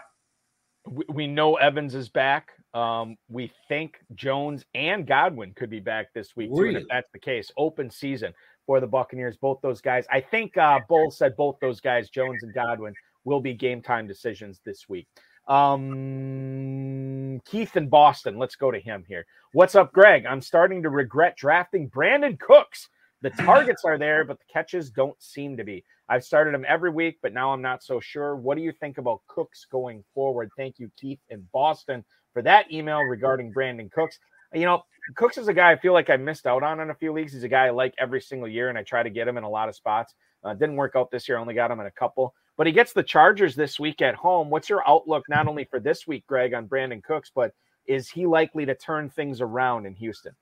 We 1.10 1.28
know 1.28 1.56
Evans 1.56 1.96
is 1.96 2.10
back. 2.10 2.50
Um, 2.74 3.18
we 3.30 3.52
think 3.68 3.98
Jones 4.14 4.66
and 4.76 5.08
Godwin 5.08 5.54
could 5.54 5.70
be 5.70 5.80
back 5.80 6.14
this 6.14 6.36
week, 6.36 6.54
too. 6.54 6.66
And 6.66 6.78
if 6.78 6.84
that's 6.90 7.10
the 7.12 7.20
case, 7.20 7.52
open 7.58 7.90
season 7.90 8.34
for 8.66 8.80
the 8.80 8.88
Buccaneers, 8.88 9.38
both 9.38 9.60
those 9.62 9.82
guys. 9.82 10.06
I 10.12 10.22
think 10.22 10.58
uh, 10.58 10.80
Bull 10.88 11.12
said 11.12 11.36
both 11.36 11.58
those 11.62 11.80
guys, 11.80 12.10
Jones 12.10 12.44
and 12.44 12.54
Godwin, 12.54 12.94
will 13.24 13.42
be 13.42 13.54
game 13.54 13.82
time 13.82 14.08
decisions 14.08 14.62
this 14.66 14.88
week. 14.90 15.08
Um, 15.48 17.42
Keith 17.46 17.76
in 17.78 17.88
Boston. 17.90 18.38
Let's 18.38 18.56
go 18.56 18.72
to 18.72 18.80
him 18.80 19.04
here. 19.08 19.26
What's 19.54 19.76
up, 19.76 19.94
Greg? 19.94 20.26
I'm 20.26 20.42
starting 20.42 20.82
to 20.84 20.90
regret 20.90 21.36
drafting 21.38 21.90
Brandin 21.90 22.40
Cooks. 22.40 22.90
The 23.22 23.30
targets 23.32 23.84
are 23.86 23.98
there, 23.98 24.24
but 24.24 24.40
the 24.40 24.46
catches 24.52 24.90
don't 24.92 25.20
seem 25.22 25.58
to 25.58 25.64
be. 25.64 25.84
I've 26.10 26.24
started 26.24 26.54
him 26.54 26.66
every 26.68 26.92
week, 26.92 27.18
but 27.22 27.34
now 27.34 27.52
I'm 27.52 27.62
not 27.62 27.84
so 27.84 28.00
sure. 28.00 28.36
What 28.36 28.58
do 28.58 28.64
you 28.64 28.72
think 28.72 28.98
about 28.98 29.22
Cooks 29.28 29.66
going 29.72 30.04
forward? 30.14 30.52
Thank 30.58 30.78
you, 30.78 30.92
Keith 31.00 31.20
in 31.30 31.48
Boston, 31.52 32.04
for 32.34 32.42
that 32.44 32.72
email 32.72 33.00
regarding 33.00 33.54
Brandin 33.54 33.92
Cooks. 33.92 34.20
You 34.54 34.66
know, 34.66 34.84
Cooks 35.16 35.38
is 35.38 35.48
a 35.48 35.54
guy 35.54 35.72
I 35.72 35.78
feel 35.78 35.94
like 35.94 36.10
I 36.10 36.18
missed 36.18 36.48
out 36.48 36.64
on 36.64 36.80
in 36.80 36.90
a 36.90 36.96
few 36.96 37.12
leagues. 37.14 37.34
He's 37.34 37.44
a 37.44 37.50
guy 37.50 37.68
I 37.68 37.70
like 37.72 37.94
every 37.98 38.22
single 38.22 38.48
year, 38.48 38.70
and 38.70 38.78
I 38.78 38.84
try 38.84 39.04
to 39.04 39.10
get 39.10 39.28
him 39.28 39.38
in 39.38 39.44
a 39.44 39.50
lot 39.50 39.70
of 39.70 39.76
spots. 39.76 40.14
Uh, 40.44 40.54
didn't 40.54 40.76
work 40.76 40.94
out 40.96 41.12
this 41.12 41.28
year. 41.28 41.38
Only 41.38 41.54
got 41.54 41.72
him 41.72 41.80
in 41.80 41.86
a 41.88 41.92
couple. 41.92 42.34
But 42.58 42.68
he 42.68 42.74
gets 42.74 42.94
the 42.94 43.04
Chargers 43.04 43.56
this 43.56 43.80
week 43.80 44.02
at 44.02 44.16
home. 44.16 44.50
What's 44.50 44.70
your 44.70 44.88
outlook 44.88 45.26
not 45.28 45.48
only 45.48 45.66
for 45.66 45.80
this 45.80 46.08
week, 46.08 46.26
Greg, 46.28 46.54
on 46.54 46.68
Brandin 46.68 47.04
Cooks, 47.04 47.32
but 47.34 47.54
is 47.86 48.10
he 48.10 48.26
likely 48.26 48.66
to 48.66 48.76
turn 48.76 49.10
things 49.10 49.42
around 49.42 49.86
in 49.86 49.94
Houston? 49.96 50.34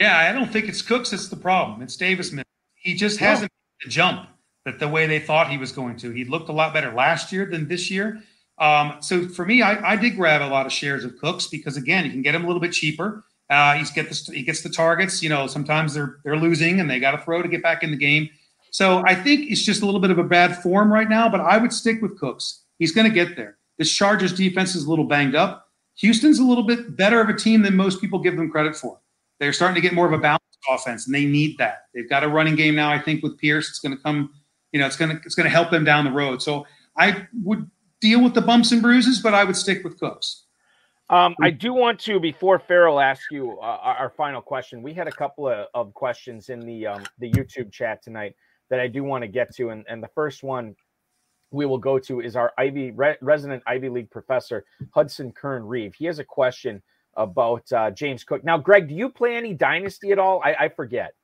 Yeah, 0.00 0.18
I 0.18 0.32
don't 0.32 0.52
think 0.52 0.68
it's 0.68 0.82
Cooks 0.82 1.12
It's 1.12 1.28
the 1.28 1.36
problem. 1.36 1.82
It's 1.82 1.96
Davis. 1.96 2.34
He 2.74 2.94
just 2.94 3.18
hasn't 3.18 3.50
no. 3.84 3.90
jump 3.90 4.28
that 4.64 4.78
the 4.78 4.88
way 4.88 5.06
they 5.06 5.18
thought 5.18 5.50
he 5.50 5.58
was 5.58 5.72
going 5.72 5.96
to. 5.96 6.10
He 6.10 6.24
looked 6.24 6.48
a 6.48 6.52
lot 6.52 6.72
better 6.72 6.92
last 6.92 7.32
year 7.32 7.46
than 7.46 7.66
this 7.66 7.90
year. 7.90 8.22
Um, 8.58 8.96
so 9.00 9.28
for 9.28 9.44
me, 9.44 9.62
I, 9.62 9.92
I, 9.92 9.96
did 9.96 10.16
grab 10.16 10.42
a 10.42 10.50
lot 10.50 10.66
of 10.66 10.72
shares 10.72 11.04
of 11.04 11.16
Cooks 11.18 11.46
because 11.46 11.76
again, 11.76 12.04
you 12.04 12.10
can 12.10 12.22
get 12.22 12.34
him 12.34 12.42
a 12.42 12.46
little 12.46 12.60
bit 12.60 12.72
cheaper. 12.72 13.24
Uh, 13.48 13.74
he's 13.74 13.90
get 13.90 14.08
the, 14.08 14.32
he 14.34 14.42
gets 14.42 14.62
the 14.62 14.68
targets. 14.68 15.22
You 15.22 15.28
know, 15.28 15.46
sometimes 15.46 15.94
they're 15.94 16.16
they're 16.24 16.36
losing 16.36 16.80
and 16.80 16.90
they 16.90 16.98
got 16.98 17.12
to 17.12 17.18
throw 17.18 17.40
to 17.40 17.48
get 17.48 17.62
back 17.62 17.82
in 17.82 17.92
the 17.92 17.96
game. 17.96 18.28
So 18.70 19.02
I 19.06 19.14
think 19.14 19.50
it's 19.50 19.62
just 19.62 19.82
a 19.82 19.86
little 19.86 20.00
bit 20.00 20.10
of 20.10 20.18
a 20.18 20.24
bad 20.24 20.60
form 20.60 20.92
right 20.92 21.08
now. 21.08 21.28
But 21.28 21.40
I 21.40 21.56
would 21.56 21.72
stick 21.72 22.02
with 22.02 22.18
Cooks. 22.18 22.64
He's 22.78 22.92
going 22.92 23.08
to 23.08 23.14
get 23.14 23.36
there. 23.36 23.56
This 23.78 23.92
Chargers 23.92 24.32
defense 24.32 24.74
is 24.74 24.84
a 24.84 24.90
little 24.90 25.04
banged 25.04 25.36
up. 25.36 25.68
Houston's 25.96 26.38
a 26.38 26.44
little 26.44 26.64
bit 26.64 26.96
better 26.96 27.20
of 27.20 27.28
a 27.28 27.34
team 27.34 27.62
than 27.62 27.76
most 27.76 28.00
people 28.00 28.18
give 28.18 28.36
them 28.36 28.50
credit 28.50 28.76
for. 28.76 29.00
They're 29.40 29.52
starting 29.52 29.76
to 29.76 29.80
get 29.80 29.94
more 29.94 30.06
of 30.06 30.12
a 30.12 30.18
balanced 30.18 30.44
offense, 30.68 31.06
and 31.06 31.14
they 31.14 31.24
need 31.24 31.58
that. 31.58 31.86
They've 31.94 32.08
got 32.08 32.24
a 32.24 32.28
running 32.28 32.56
game 32.56 32.74
now. 32.74 32.90
I 32.90 33.00
think 33.00 33.22
with 33.22 33.38
Pierce, 33.38 33.68
it's 33.68 33.78
going 33.78 33.96
to 33.96 34.02
come. 34.02 34.34
You 34.72 34.80
know, 34.80 34.86
it's 34.86 34.96
going 34.96 35.16
to 35.16 35.22
it's 35.24 35.34
going 35.34 35.44
to 35.44 35.50
help 35.50 35.70
them 35.70 35.84
down 35.84 36.04
the 36.04 36.10
road. 36.10 36.42
So 36.42 36.66
I 36.96 37.26
would 37.42 37.70
deal 38.00 38.22
with 38.22 38.34
the 38.34 38.40
bumps 38.40 38.72
and 38.72 38.82
bruises, 38.82 39.20
but 39.20 39.34
I 39.34 39.44
would 39.44 39.56
stick 39.56 39.84
with 39.84 39.98
Cooks. 39.98 40.44
Um, 41.10 41.34
I 41.40 41.50
do 41.50 41.72
want 41.72 41.98
to, 42.00 42.20
before 42.20 42.58
Ferrell 42.58 43.00
asks 43.00 43.26
you 43.30 43.58
uh, 43.60 43.78
our 43.82 44.10
final 44.10 44.42
question, 44.42 44.82
we 44.82 44.92
had 44.92 45.08
a 45.08 45.12
couple 45.12 45.48
of, 45.48 45.66
of 45.72 45.94
questions 45.94 46.50
in 46.50 46.60
the 46.60 46.86
um, 46.86 47.04
the 47.18 47.30
YouTube 47.30 47.72
chat 47.72 48.02
tonight 48.02 48.34
that 48.68 48.78
I 48.78 48.88
do 48.88 49.02
want 49.02 49.22
to 49.22 49.28
get 49.28 49.54
to, 49.56 49.70
and, 49.70 49.86
and 49.88 50.02
the 50.02 50.10
first 50.14 50.42
one 50.42 50.76
we 51.50 51.64
will 51.64 51.78
go 51.78 51.98
to 51.98 52.20
is 52.20 52.36
our 52.36 52.52
Ivy 52.58 52.90
re- 52.90 53.16
resident 53.22 53.62
Ivy 53.66 53.88
League 53.88 54.10
professor 54.10 54.66
Hudson 54.90 55.32
Kern 55.32 55.64
Reeve. 55.64 55.94
He 55.94 56.04
has 56.04 56.18
a 56.18 56.24
question 56.24 56.82
about 57.14 57.72
uh, 57.72 57.90
James 57.90 58.22
Cook. 58.22 58.44
Now, 58.44 58.58
Greg, 58.58 58.86
do 58.86 58.94
you 58.94 59.08
play 59.08 59.34
any 59.34 59.54
dynasty 59.54 60.12
at 60.12 60.18
all? 60.18 60.42
I, 60.44 60.54
I 60.60 60.68
forget. 60.68 61.14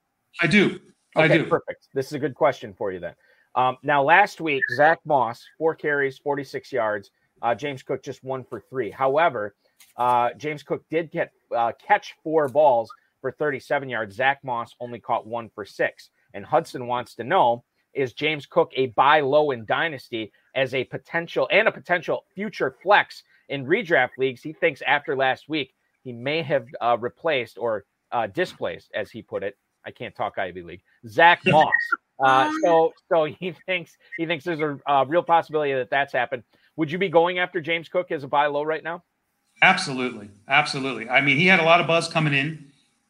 I 0.40 0.46
do. 0.46 0.80
Okay, 1.14 1.24
I 1.24 1.28
do. 1.28 1.44
Perfect. 1.44 1.88
This 1.92 2.06
is 2.06 2.14
a 2.14 2.18
good 2.18 2.34
question 2.34 2.72
for 2.72 2.90
you 2.90 3.00
then. 3.00 3.14
Um, 3.54 3.76
now, 3.82 4.02
last 4.02 4.40
week, 4.40 4.62
Zach 4.74 5.00
Moss, 5.04 5.44
four 5.58 5.74
carries, 5.74 6.18
46 6.18 6.72
yards. 6.72 7.10
Uh, 7.42 7.54
James 7.54 7.82
Cook 7.82 8.02
just 8.02 8.24
one 8.24 8.44
for 8.44 8.60
three. 8.60 8.90
However, 8.90 9.54
uh, 9.96 10.30
James 10.36 10.62
Cook 10.62 10.84
did 10.90 11.10
get 11.10 11.30
uh, 11.54 11.72
catch 11.84 12.14
four 12.22 12.48
balls 12.48 12.90
for 13.20 13.32
37 13.32 13.88
yards. 13.88 14.16
Zach 14.16 14.40
Moss 14.42 14.74
only 14.80 14.98
caught 14.98 15.26
one 15.26 15.50
for 15.54 15.64
six. 15.64 16.10
And 16.32 16.44
Hudson 16.44 16.86
wants 16.86 17.14
to 17.16 17.24
know 17.24 17.64
is 17.92 18.12
James 18.12 18.44
Cook 18.46 18.72
a 18.74 18.86
buy 18.86 19.20
low 19.20 19.52
in 19.52 19.64
dynasty 19.66 20.32
as 20.54 20.74
a 20.74 20.84
potential 20.84 21.48
and 21.52 21.68
a 21.68 21.72
potential 21.72 22.24
future 22.34 22.74
flex 22.82 23.22
in 23.48 23.66
redraft 23.66 24.10
leagues? 24.18 24.42
He 24.42 24.52
thinks 24.52 24.82
after 24.82 25.14
last 25.14 25.48
week 25.48 25.74
he 26.02 26.12
may 26.12 26.42
have 26.42 26.66
uh, 26.80 26.96
replaced 27.00 27.56
or 27.56 27.84
uh, 28.10 28.26
displaced, 28.26 28.90
as 28.94 29.10
he 29.10 29.22
put 29.22 29.42
it. 29.42 29.56
I 29.86 29.90
can't 29.90 30.14
talk 30.14 30.38
Ivy 30.38 30.62
League. 30.62 30.82
Zach 31.06 31.40
Moss. 31.46 31.72
Uh, 32.18 32.50
so, 32.62 32.92
so 33.08 33.24
he 33.24 33.54
thinks 33.66 33.96
he 34.16 34.26
thinks 34.26 34.44
there's 34.44 34.60
a 34.60 34.78
uh, 34.90 35.04
real 35.06 35.22
possibility 35.22 35.72
that 35.74 35.90
that's 35.90 36.12
happened. 36.12 36.42
Would 36.76 36.90
you 36.90 36.98
be 36.98 37.08
going 37.08 37.38
after 37.38 37.60
James 37.60 37.88
Cook 37.88 38.10
as 38.10 38.24
a 38.24 38.28
buy 38.28 38.46
low 38.46 38.62
right 38.62 38.82
now? 38.82 39.02
Absolutely, 39.62 40.28
absolutely. 40.48 41.08
I 41.08 41.20
mean, 41.20 41.36
he 41.36 41.46
had 41.46 41.60
a 41.60 41.64
lot 41.64 41.80
of 41.80 41.86
buzz 41.86 42.08
coming 42.08 42.34
in. 42.34 42.66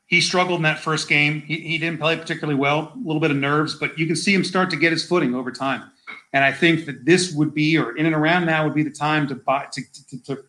He 0.06 0.20
struggled 0.20 0.58
in 0.58 0.62
that 0.64 0.78
first 0.78 1.08
game. 1.08 1.40
He, 1.40 1.56
he 1.60 1.78
didn't 1.78 1.98
play 1.98 2.16
particularly 2.16 2.58
well, 2.58 2.92
a 2.94 2.98
little 2.98 3.20
bit 3.20 3.30
of 3.30 3.38
nerves, 3.38 3.74
but 3.74 3.98
you 3.98 4.06
can 4.06 4.16
see 4.16 4.34
him 4.34 4.44
start 4.44 4.68
to 4.70 4.76
get 4.76 4.92
his 4.92 5.06
footing 5.06 5.34
over 5.34 5.50
time. 5.50 5.90
And 6.34 6.44
I 6.44 6.52
think 6.52 6.84
that 6.84 7.06
this 7.06 7.32
would 7.32 7.54
be, 7.54 7.78
or 7.78 7.96
in 7.96 8.04
and 8.04 8.14
around 8.14 8.44
now, 8.44 8.64
would 8.64 8.74
be 8.74 8.82
the 8.82 8.90
time 8.90 9.26
to 9.28 9.34
buy 9.34 9.66
to, 9.72 9.82
to, 10.10 10.22
to 10.24 10.44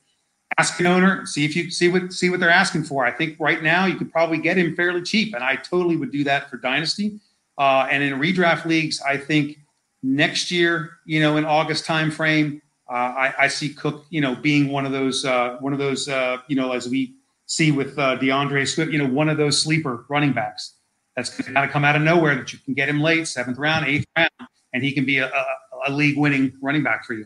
ask 0.58 0.80
an 0.80 0.88
owner, 0.88 1.26
see 1.26 1.46
if 1.46 1.56
you 1.56 1.70
see 1.70 1.88
what 1.90 2.14
see 2.14 2.30
what 2.30 2.40
they're 2.40 2.50
asking 2.50 2.84
for. 2.84 3.06
I 3.06 3.12
think 3.12 3.38
right 3.40 3.62
now 3.62 3.86
you 3.86 3.96
could 3.96 4.12
probably 4.12 4.38
get 4.38 4.58
him 4.58 4.76
fairly 4.76 5.02
cheap, 5.02 5.34
and 5.34 5.44
I 5.44 5.56
totally 5.56 5.96
would 5.96 6.12
do 6.12 6.24
that 6.26 6.50
for 6.50 6.58
dynasty. 6.58 7.20
Uh, 7.58 7.88
and 7.90 8.04
in 8.04 8.14
redraft 8.20 8.66
leagues, 8.66 9.02
I 9.02 9.18
think 9.18 9.58
next 10.04 10.52
year, 10.52 10.92
you 11.06 11.20
know, 11.22 11.38
in 11.38 11.46
August 11.46 11.86
timeframe, 11.86 12.62
uh, 12.90 12.94
I, 12.94 13.34
I, 13.40 13.48
see 13.48 13.74
Cook, 13.74 14.06
you 14.10 14.22
know, 14.22 14.36
being 14.36 14.68
one 14.70 14.86
of 14.86 14.92
those, 14.92 15.26
uh, 15.26 15.58
one 15.60 15.74
of 15.74 15.80
those, 15.80 16.08
uh, 16.08 16.38
you 16.48 16.56
know, 16.56 16.74
as 16.74 16.88
we 16.88 17.16
see 17.48 17.72
with 17.72 17.98
uh, 17.98 18.16
D'Andre 18.16 18.66
Swift, 18.66 18.92
you 18.92 19.00
know, 19.00 19.08
one 19.08 19.30
of 19.30 19.38
those 19.38 19.60
sleeper 19.60 20.06
running 20.10 20.34
backs 20.34 20.76
that's 21.16 21.30
going 21.30 21.54
to 21.56 21.68
come 21.70 21.86
out 21.86 21.96
of 21.96 22.02
nowhere 22.02 22.36
that 22.36 22.52
you 22.54 22.60
can 22.60 22.74
get 22.74 22.90
him 22.90 23.00
late, 23.00 23.28
seventh 23.28 23.58
round, 23.58 23.88
eighth 23.88 24.06
round, 24.18 24.30
and 24.74 24.84
he 24.84 24.92
can 24.92 25.06
be 25.06 25.18
a, 25.18 25.28
a, 25.28 25.46
a 25.88 25.92
league 25.92 26.18
winning 26.18 26.54
running 26.62 26.84
back 26.84 27.06
for 27.06 27.14
you. 27.14 27.26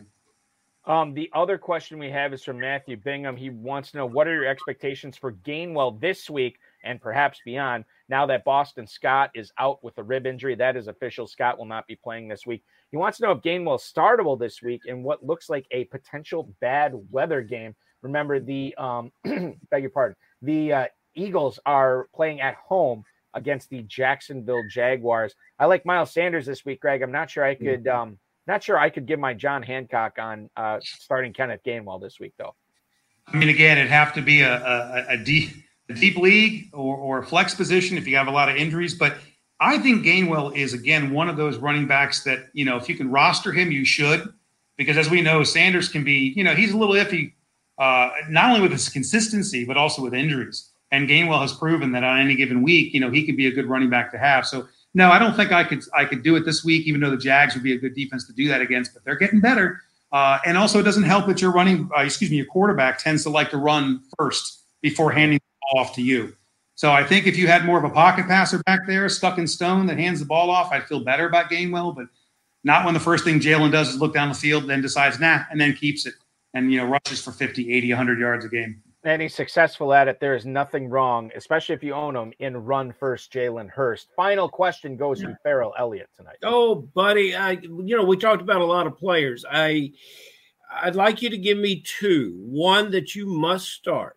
Um, 0.86 1.12
the 1.12 1.30
other 1.34 1.58
question 1.58 1.98
we 1.98 2.10
have 2.10 2.32
is 2.32 2.42
from 2.42 2.58
Matthew 2.58 2.96
Bingham. 2.96 3.36
He 3.36 3.50
wants 3.50 3.90
to 3.90 3.98
know 3.98 4.06
what 4.06 4.26
are 4.26 4.34
your 4.34 4.46
expectations 4.46 5.16
for 5.16 5.32
Gainwell 5.32 6.00
this 6.00 6.30
week 6.30 6.58
and 6.84 7.00
perhaps 7.00 7.40
beyond. 7.44 7.84
Now 8.08 8.24
that 8.26 8.44
Boston 8.44 8.86
Scott 8.86 9.30
is 9.34 9.52
out 9.58 9.84
with 9.84 9.98
a 9.98 10.02
rib 10.02 10.26
injury, 10.26 10.54
that 10.54 10.76
is 10.76 10.88
official. 10.88 11.26
Scott 11.26 11.58
will 11.58 11.66
not 11.66 11.86
be 11.86 11.96
playing 11.96 12.28
this 12.28 12.46
week. 12.46 12.64
He 12.90 12.96
wants 12.96 13.18
to 13.18 13.24
know 13.24 13.32
if 13.32 13.42
Gainwell 13.42 13.76
is 13.76 13.92
startable 13.94 14.38
this 14.38 14.62
week 14.62 14.82
in 14.86 15.02
what 15.02 15.24
looks 15.24 15.50
like 15.50 15.66
a 15.70 15.84
potential 15.84 16.54
bad 16.60 16.94
weather 17.10 17.42
game. 17.42 17.74
Remember 18.02 18.40
the 18.40 18.74
um, 18.78 19.12
beg 19.24 19.82
your 19.82 19.90
pardon. 19.90 20.16
The 20.40 20.72
uh, 20.72 20.86
Eagles 21.14 21.60
are 21.66 22.08
playing 22.14 22.40
at 22.40 22.54
home 22.54 23.04
against 23.34 23.68
the 23.68 23.82
Jacksonville 23.82 24.64
Jaguars. 24.68 25.34
I 25.58 25.66
like 25.66 25.84
Miles 25.84 26.12
Sanders 26.12 26.46
this 26.46 26.64
week, 26.64 26.80
Greg. 26.80 27.02
I'm 27.02 27.12
not 27.12 27.30
sure 27.30 27.44
I 27.44 27.54
could 27.54 27.86
um, 27.86 28.18
not 28.50 28.62
sure 28.62 28.78
I 28.78 28.90
could 28.90 29.06
give 29.06 29.18
my 29.18 29.32
John 29.32 29.62
Hancock 29.62 30.18
on 30.18 30.50
uh, 30.56 30.80
starting 30.82 31.32
Kenneth 31.32 31.60
Gainwell 31.64 32.00
this 32.00 32.18
week, 32.20 32.34
though. 32.36 32.54
I 33.26 33.36
mean, 33.36 33.48
again, 33.48 33.78
it'd 33.78 33.90
have 33.90 34.12
to 34.14 34.22
be 34.22 34.40
a, 34.42 34.56
a, 34.56 35.06
a 35.10 35.16
deep 35.16 35.50
a 35.88 35.94
deep 35.94 36.16
league 36.16 36.70
or, 36.72 36.96
or 36.96 37.18
a 37.18 37.26
flex 37.26 37.54
position 37.54 37.98
if 37.98 38.06
you 38.06 38.16
have 38.16 38.28
a 38.28 38.30
lot 38.30 38.48
of 38.48 38.56
injuries. 38.56 38.94
But 38.94 39.16
I 39.58 39.78
think 39.78 40.04
Gainwell 40.04 40.56
is 40.56 40.72
again 40.72 41.12
one 41.12 41.28
of 41.28 41.36
those 41.36 41.58
running 41.58 41.86
backs 41.86 42.24
that 42.24 42.48
you 42.52 42.64
know 42.64 42.76
if 42.76 42.88
you 42.88 42.96
can 42.96 43.10
roster 43.10 43.52
him, 43.52 43.70
you 43.70 43.84
should, 43.84 44.32
because 44.76 44.96
as 44.96 45.10
we 45.10 45.22
know, 45.22 45.44
Sanders 45.44 45.88
can 45.88 46.02
be 46.02 46.32
you 46.36 46.44
know 46.44 46.54
he's 46.54 46.72
a 46.72 46.76
little 46.76 46.94
iffy, 46.94 47.32
uh, 47.78 48.10
not 48.28 48.50
only 48.50 48.60
with 48.60 48.72
his 48.72 48.88
consistency 48.88 49.64
but 49.64 49.76
also 49.76 50.02
with 50.02 50.14
injuries. 50.14 50.70
And 50.92 51.08
Gainwell 51.08 51.40
has 51.40 51.52
proven 51.52 51.92
that 51.92 52.02
on 52.02 52.18
any 52.18 52.34
given 52.34 52.62
week, 52.62 52.94
you 52.94 53.00
know 53.00 53.10
he 53.10 53.24
can 53.24 53.36
be 53.36 53.46
a 53.46 53.52
good 53.52 53.66
running 53.66 53.90
back 53.90 54.10
to 54.12 54.18
have. 54.18 54.46
So 54.46 54.66
no, 54.94 55.10
I 55.10 55.18
don't 55.18 55.34
think 55.34 55.52
I 55.52 55.64
could 55.64 55.82
I 55.94 56.04
could 56.04 56.22
do 56.22 56.36
it 56.36 56.44
this 56.44 56.64
week, 56.64 56.86
even 56.86 57.00
though 57.00 57.10
the 57.10 57.16
Jags 57.16 57.54
would 57.54 57.62
be 57.62 57.72
a 57.72 57.78
good 57.78 57.94
defense 57.94 58.26
to 58.26 58.32
do 58.32 58.48
that 58.48 58.60
against. 58.60 58.94
But 58.94 59.04
they're 59.04 59.16
getting 59.16 59.40
better. 59.40 59.80
Uh, 60.12 60.38
and 60.44 60.58
also, 60.58 60.80
it 60.80 60.82
doesn't 60.82 61.04
help 61.04 61.26
that 61.26 61.40
your 61.40 61.52
running, 61.52 61.88
uh, 61.96 62.00
excuse 62.00 62.30
me, 62.30 62.36
your 62.38 62.46
quarterback 62.46 62.98
tends 62.98 63.22
to 63.22 63.30
like 63.30 63.50
to 63.50 63.56
run 63.56 64.02
first 64.18 64.64
before 64.82 65.12
handing 65.12 65.40
off 65.74 65.94
to 65.94 66.02
you. 66.02 66.34
So 66.74 66.90
I 66.90 67.04
think 67.04 67.26
if 67.26 67.36
you 67.36 67.46
had 67.46 67.64
more 67.64 67.78
of 67.78 67.84
a 67.84 67.90
pocket 67.90 68.26
passer 68.26 68.60
back 68.64 68.80
there, 68.86 69.08
stuck 69.08 69.38
in 69.38 69.46
stone, 69.46 69.86
that 69.86 69.98
hands 69.98 70.18
the 70.18 70.26
ball 70.26 70.50
off, 70.50 70.72
I'd 70.72 70.88
feel 70.88 71.04
better 71.04 71.26
about 71.26 71.50
Gainwell. 71.50 71.94
But 71.94 72.06
not 72.64 72.84
when 72.84 72.94
the 72.94 73.00
first 73.00 73.22
thing 73.22 73.38
Jalen 73.38 73.70
does 73.70 73.90
is 73.90 74.00
look 74.00 74.14
down 74.14 74.28
the 74.28 74.34
field, 74.34 74.66
then 74.66 74.82
decides 74.82 75.20
nah, 75.20 75.42
and 75.50 75.60
then 75.60 75.74
keeps 75.74 76.06
it 76.06 76.14
and 76.54 76.72
you 76.72 76.78
know 76.78 76.86
rushes 76.86 77.22
for 77.22 77.32
50, 77.32 77.72
80, 77.72 77.90
100 77.90 78.18
yards 78.18 78.44
a 78.44 78.48
game. 78.48 78.82
And 79.02 79.22
he's 79.22 79.34
successful 79.34 79.94
at 79.94 80.08
it. 80.08 80.20
There 80.20 80.34
is 80.34 80.44
nothing 80.44 80.88
wrong, 80.88 81.30
especially 81.34 81.74
if 81.74 81.82
you 81.82 81.94
own 81.94 82.14
him 82.14 82.32
in 82.38 82.56
run 82.56 82.92
first. 82.92 83.32
Jalen 83.32 83.70
Hurts. 83.70 84.06
Final 84.14 84.48
question 84.48 84.96
goes 84.96 85.22
yeah. 85.22 85.28
to 85.28 85.38
Ferrell 85.42 85.72
Elliott 85.78 86.10
tonight. 86.14 86.36
Oh, 86.42 86.74
buddy, 86.74 87.34
I 87.34 87.52
you 87.52 87.96
know 87.96 88.04
we 88.04 88.18
talked 88.18 88.42
about 88.42 88.60
a 88.60 88.64
lot 88.64 88.86
of 88.86 88.98
players. 88.98 89.44
I 89.50 89.92
I'd 90.70 90.96
like 90.96 91.22
you 91.22 91.30
to 91.30 91.38
give 91.38 91.56
me 91.56 91.82
two. 91.82 92.34
One 92.44 92.90
that 92.90 93.14
you 93.14 93.26
must 93.26 93.68
start 93.68 94.16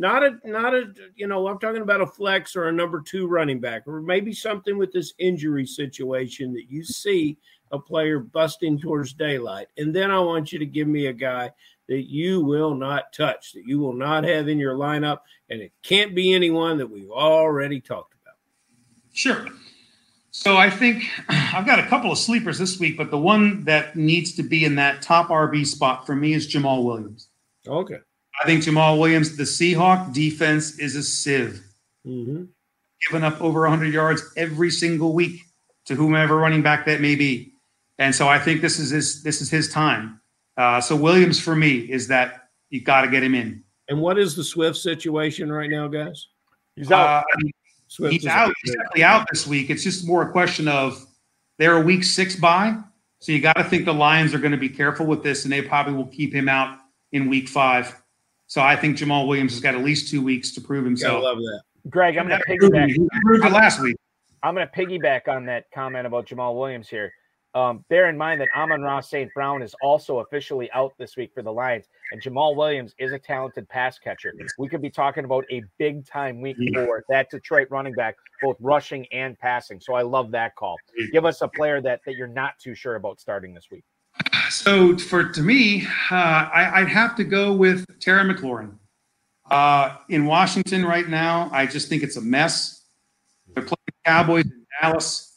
not 0.00 0.22
a 0.22 0.38
not 0.44 0.74
a 0.74 0.92
you 1.14 1.26
know 1.26 1.46
i'm 1.46 1.58
talking 1.58 1.82
about 1.82 2.00
a 2.00 2.06
flex 2.06 2.56
or 2.56 2.68
a 2.68 2.72
number 2.72 3.02
two 3.02 3.28
running 3.28 3.60
back 3.60 3.82
or 3.86 4.00
maybe 4.00 4.32
something 4.32 4.78
with 4.78 4.90
this 4.92 5.12
injury 5.18 5.66
situation 5.66 6.54
that 6.54 6.70
you 6.70 6.82
see 6.82 7.36
a 7.72 7.78
player 7.78 8.18
busting 8.18 8.80
towards 8.80 9.12
daylight 9.12 9.66
and 9.76 9.94
then 9.94 10.10
i 10.10 10.18
want 10.18 10.52
you 10.52 10.58
to 10.58 10.64
give 10.64 10.88
me 10.88 11.06
a 11.06 11.12
guy 11.12 11.50
that 11.90 12.08
you 12.08 12.40
will 12.40 12.74
not 12.74 13.12
touch 13.12 13.52
that 13.52 13.66
you 13.66 13.78
will 13.78 13.92
not 13.92 14.24
have 14.24 14.48
in 14.48 14.58
your 14.58 14.74
lineup 14.74 15.18
and 15.50 15.60
it 15.60 15.72
can't 15.82 16.14
be 16.14 16.32
anyone 16.32 16.78
that 16.78 16.90
we've 16.90 17.10
already 17.10 17.80
talked 17.80 18.14
about 18.14 18.36
sure 19.12 19.46
so 20.30 20.56
i 20.56 20.70
think 20.70 21.04
i've 21.28 21.66
got 21.66 21.78
a 21.78 21.86
couple 21.86 22.10
of 22.10 22.16
sleepers 22.16 22.58
this 22.58 22.80
week 22.80 22.96
but 22.96 23.10
the 23.10 23.18
one 23.18 23.62
that 23.64 23.94
needs 23.94 24.34
to 24.34 24.42
be 24.42 24.64
in 24.64 24.76
that 24.76 25.02
top 25.02 25.28
rb 25.28 25.66
spot 25.66 26.06
for 26.06 26.16
me 26.16 26.32
is 26.32 26.50
Jamaal 26.50 26.82
williams 26.82 27.28
okay 27.66 27.98
I 28.40 28.46
think 28.46 28.62
Jamaal 28.62 28.98
Williams, 28.98 29.36
the 29.36 29.42
Seahawk 29.42 30.12
defense 30.12 30.78
is 30.78 30.96
a 30.96 31.02
sieve. 31.02 31.62
Mm-hmm. 32.06 32.44
Giving 33.06 33.24
up 33.24 33.40
over 33.40 33.60
100 33.62 33.92
yards 33.92 34.22
every 34.36 34.70
single 34.70 35.12
week 35.12 35.42
to 35.86 35.94
whomever 35.94 36.36
running 36.36 36.62
back 36.62 36.86
that 36.86 37.00
may 37.00 37.16
be. 37.16 37.52
And 37.98 38.14
so 38.14 38.28
I 38.28 38.38
think 38.38 38.62
this 38.62 38.78
is 38.78 38.90
his 38.90 39.22
this 39.22 39.42
is 39.42 39.50
his 39.50 39.70
time. 39.70 40.19
Uh, 40.56 40.80
so 40.80 40.96
Williams 40.96 41.40
for 41.40 41.56
me 41.56 41.78
is 41.78 42.08
that 42.08 42.48
you 42.70 42.80
got 42.80 43.02
to 43.02 43.08
get 43.08 43.22
him 43.22 43.34
in. 43.34 43.62
And 43.88 44.00
what 44.00 44.18
is 44.18 44.36
the 44.36 44.44
Swift 44.44 44.76
situation 44.76 45.50
right 45.50 45.70
now, 45.70 45.88
guys? 45.88 46.28
He's 46.76 46.90
out. 46.92 47.24
Uh, 47.24 47.48
Swift 47.88 48.12
he's 48.12 48.26
out. 48.26 48.52
He's 48.62 48.74
definitely 48.74 49.02
out 49.02 49.26
this 49.32 49.46
week. 49.46 49.68
It's 49.70 49.82
just 49.82 50.06
more 50.06 50.22
a 50.22 50.30
question 50.30 50.68
of 50.68 51.04
they're 51.58 51.76
a 51.76 51.80
week 51.80 52.04
six 52.04 52.36
bye, 52.36 52.76
so 53.18 53.32
you 53.32 53.40
got 53.40 53.56
to 53.56 53.64
think 53.64 53.84
the 53.84 53.92
Lions 53.92 54.32
are 54.32 54.38
going 54.38 54.52
to 54.52 54.58
be 54.58 54.68
careful 54.68 55.06
with 55.06 55.22
this, 55.22 55.44
and 55.44 55.52
they 55.52 55.60
probably 55.60 55.94
will 55.94 56.06
keep 56.06 56.32
him 56.32 56.48
out 56.48 56.78
in 57.12 57.28
week 57.28 57.48
five. 57.48 58.00
So 58.46 58.62
I 58.62 58.76
think 58.76 58.96
Jamaal 58.96 59.26
Williams 59.28 59.52
has 59.52 59.60
got 59.60 59.74
at 59.74 59.82
least 59.82 60.08
two 60.08 60.22
weeks 60.22 60.52
to 60.52 60.60
prove 60.60 60.84
himself. 60.84 61.22
I 61.22 61.26
love 61.26 61.38
that. 61.38 61.62
Greg, 61.88 62.16
I'm 62.16 62.28
going 62.28 62.40
to 62.40 62.46
piggyback. 62.46 62.88
he 62.88 63.08
proved 63.22 63.44
it 63.44 63.52
last 63.52 63.80
week. 63.80 63.96
I'm 64.42 64.54
going 64.54 64.66
to 64.66 64.72
piggyback 64.72 65.28
on 65.28 65.46
that 65.46 65.70
comment 65.70 66.06
about 66.06 66.26
Jamaal 66.26 66.58
Williams 66.58 66.88
here. 66.88 67.12
Um, 67.54 67.84
bear 67.88 68.08
in 68.08 68.16
mind 68.16 68.40
that 68.40 68.48
Amon-Ra 68.56 69.00
St. 69.00 69.32
Brown 69.34 69.60
is 69.60 69.74
also 69.82 70.20
officially 70.20 70.70
out 70.72 70.92
this 70.98 71.16
week 71.16 71.32
for 71.34 71.42
the 71.42 71.52
Lions, 71.52 71.86
and 72.12 72.22
Jamaal 72.22 72.54
Williams 72.54 72.94
is 72.98 73.12
a 73.12 73.18
talented 73.18 73.68
pass 73.68 73.98
catcher. 73.98 74.32
We 74.56 74.68
could 74.68 74.80
be 74.80 74.90
talking 74.90 75.24
about 75.24 75.44
a 75.50 75.62
big 75.76 76.06
time 76.06 76.40
week 76.40 76.56
for 76.74 77.04
that 77.08 77.28
Detroit 77.28 77.66
running 77.70 77.94
back, 77.94 78.16
both 78.40 78.56
rushing 78.60 79.04
and 79.12 79.36
passing. 79.38 79.80
So 79.80 79.94
I 79.94 80.02
love 80.02 80.30
that 80.30 80.54
call. 80.54 80.76
Give 81.12 81.24
us 81.24 81.42
a 81.42 81.48
player 81.48 81.80
that 81.80 82.00
that 82.06 82.14
you're 82.14 82.28
not 82.28 82.58
too 82.60 82.74
sure 82.74 82.94
about 82.94 83.20
starting 83.20 83.52
this 83.52 83.66
week. 83.70 83.84
So 84.48 84.96
for 84.96 85.24
to 85.24 85.42
me, 85.42 85.86
uh, 86.10 86.14
I, 86.14 86.80
I'd 86.80 86.88
have 86.88 87.16
to 87.16 87.24
go 87.24 87.52
with 87.52 87.84
Terry 88.00 88.32
McLaurin. 88.32 88.74
Uh, 89.50 89.96
in 90.08 90.26
Washington 90.26 90.84
right 90.84 91.08
now, 91.08 91.50
I 91.52 91.66
just 91.66 91.88
think 91.88 92.04
it's 92.04 92.16
a 92.16 92.20
mess. 92.20 92.84
They're 93.54 93.64
playing 93.64 93.76
the 93.86 93.92
Cowboys 94.04 94.44
in 94.44 94.64
Dallas. 94.80 95.29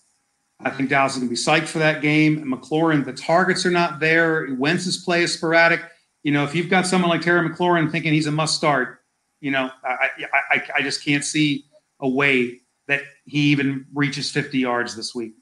I 0.66 0.70
think 0.70 0.90
Dallas 0.90 1.14
is 1.14 1.20
going 1.20 1.30
to 1.30 1.32
be 1.32 1.40
psyched 1.40 1.68
for 1.68 1.80
that 1.80 2.02
game. 2.02 2.38
And 2.38 2.52
McLaurin, 2.52 3.06
the 3.06 3.14
targets 3.14 3.66
are 3.66 3.72
not 3.72 4.00
there. 4.00 4.48
Wentz's 4.58 4.98
play 4.98 5.24
is 5.24 5.34
sporadic. 5.34 5.82
You 6.24 6.32
know, 6.32 6.44
if 6.44 6.56
you've 6.56 6.70
got 6.70 6.88
someone 6.88 7.10
like 7.10 7.22
Terry 7.22 7.48
McLaurin 7.48 7.92
thinking 7.92 8.14
he's 8.14 8.28
a 8.28 8.32
must 8.32 8.56
start, 8.56 9.02
you 9.42 9.52
know, 9.52 9.70
I, 9.84 10.10
I, 10.52 10.64
I, 10.78 10.82
just 10.82 11.04
can't 11.04 11.24
see 11.24 11.66
a 12.00 12.08
way 12.08 12.62
that 12.88 13.02
he 13.26 13.40
even 13.52 13.86
reaches 13.94 14.32
50 14.32 14.58
yards 14.58 14.96
this 14.96 15.14
week. 15.14 15.34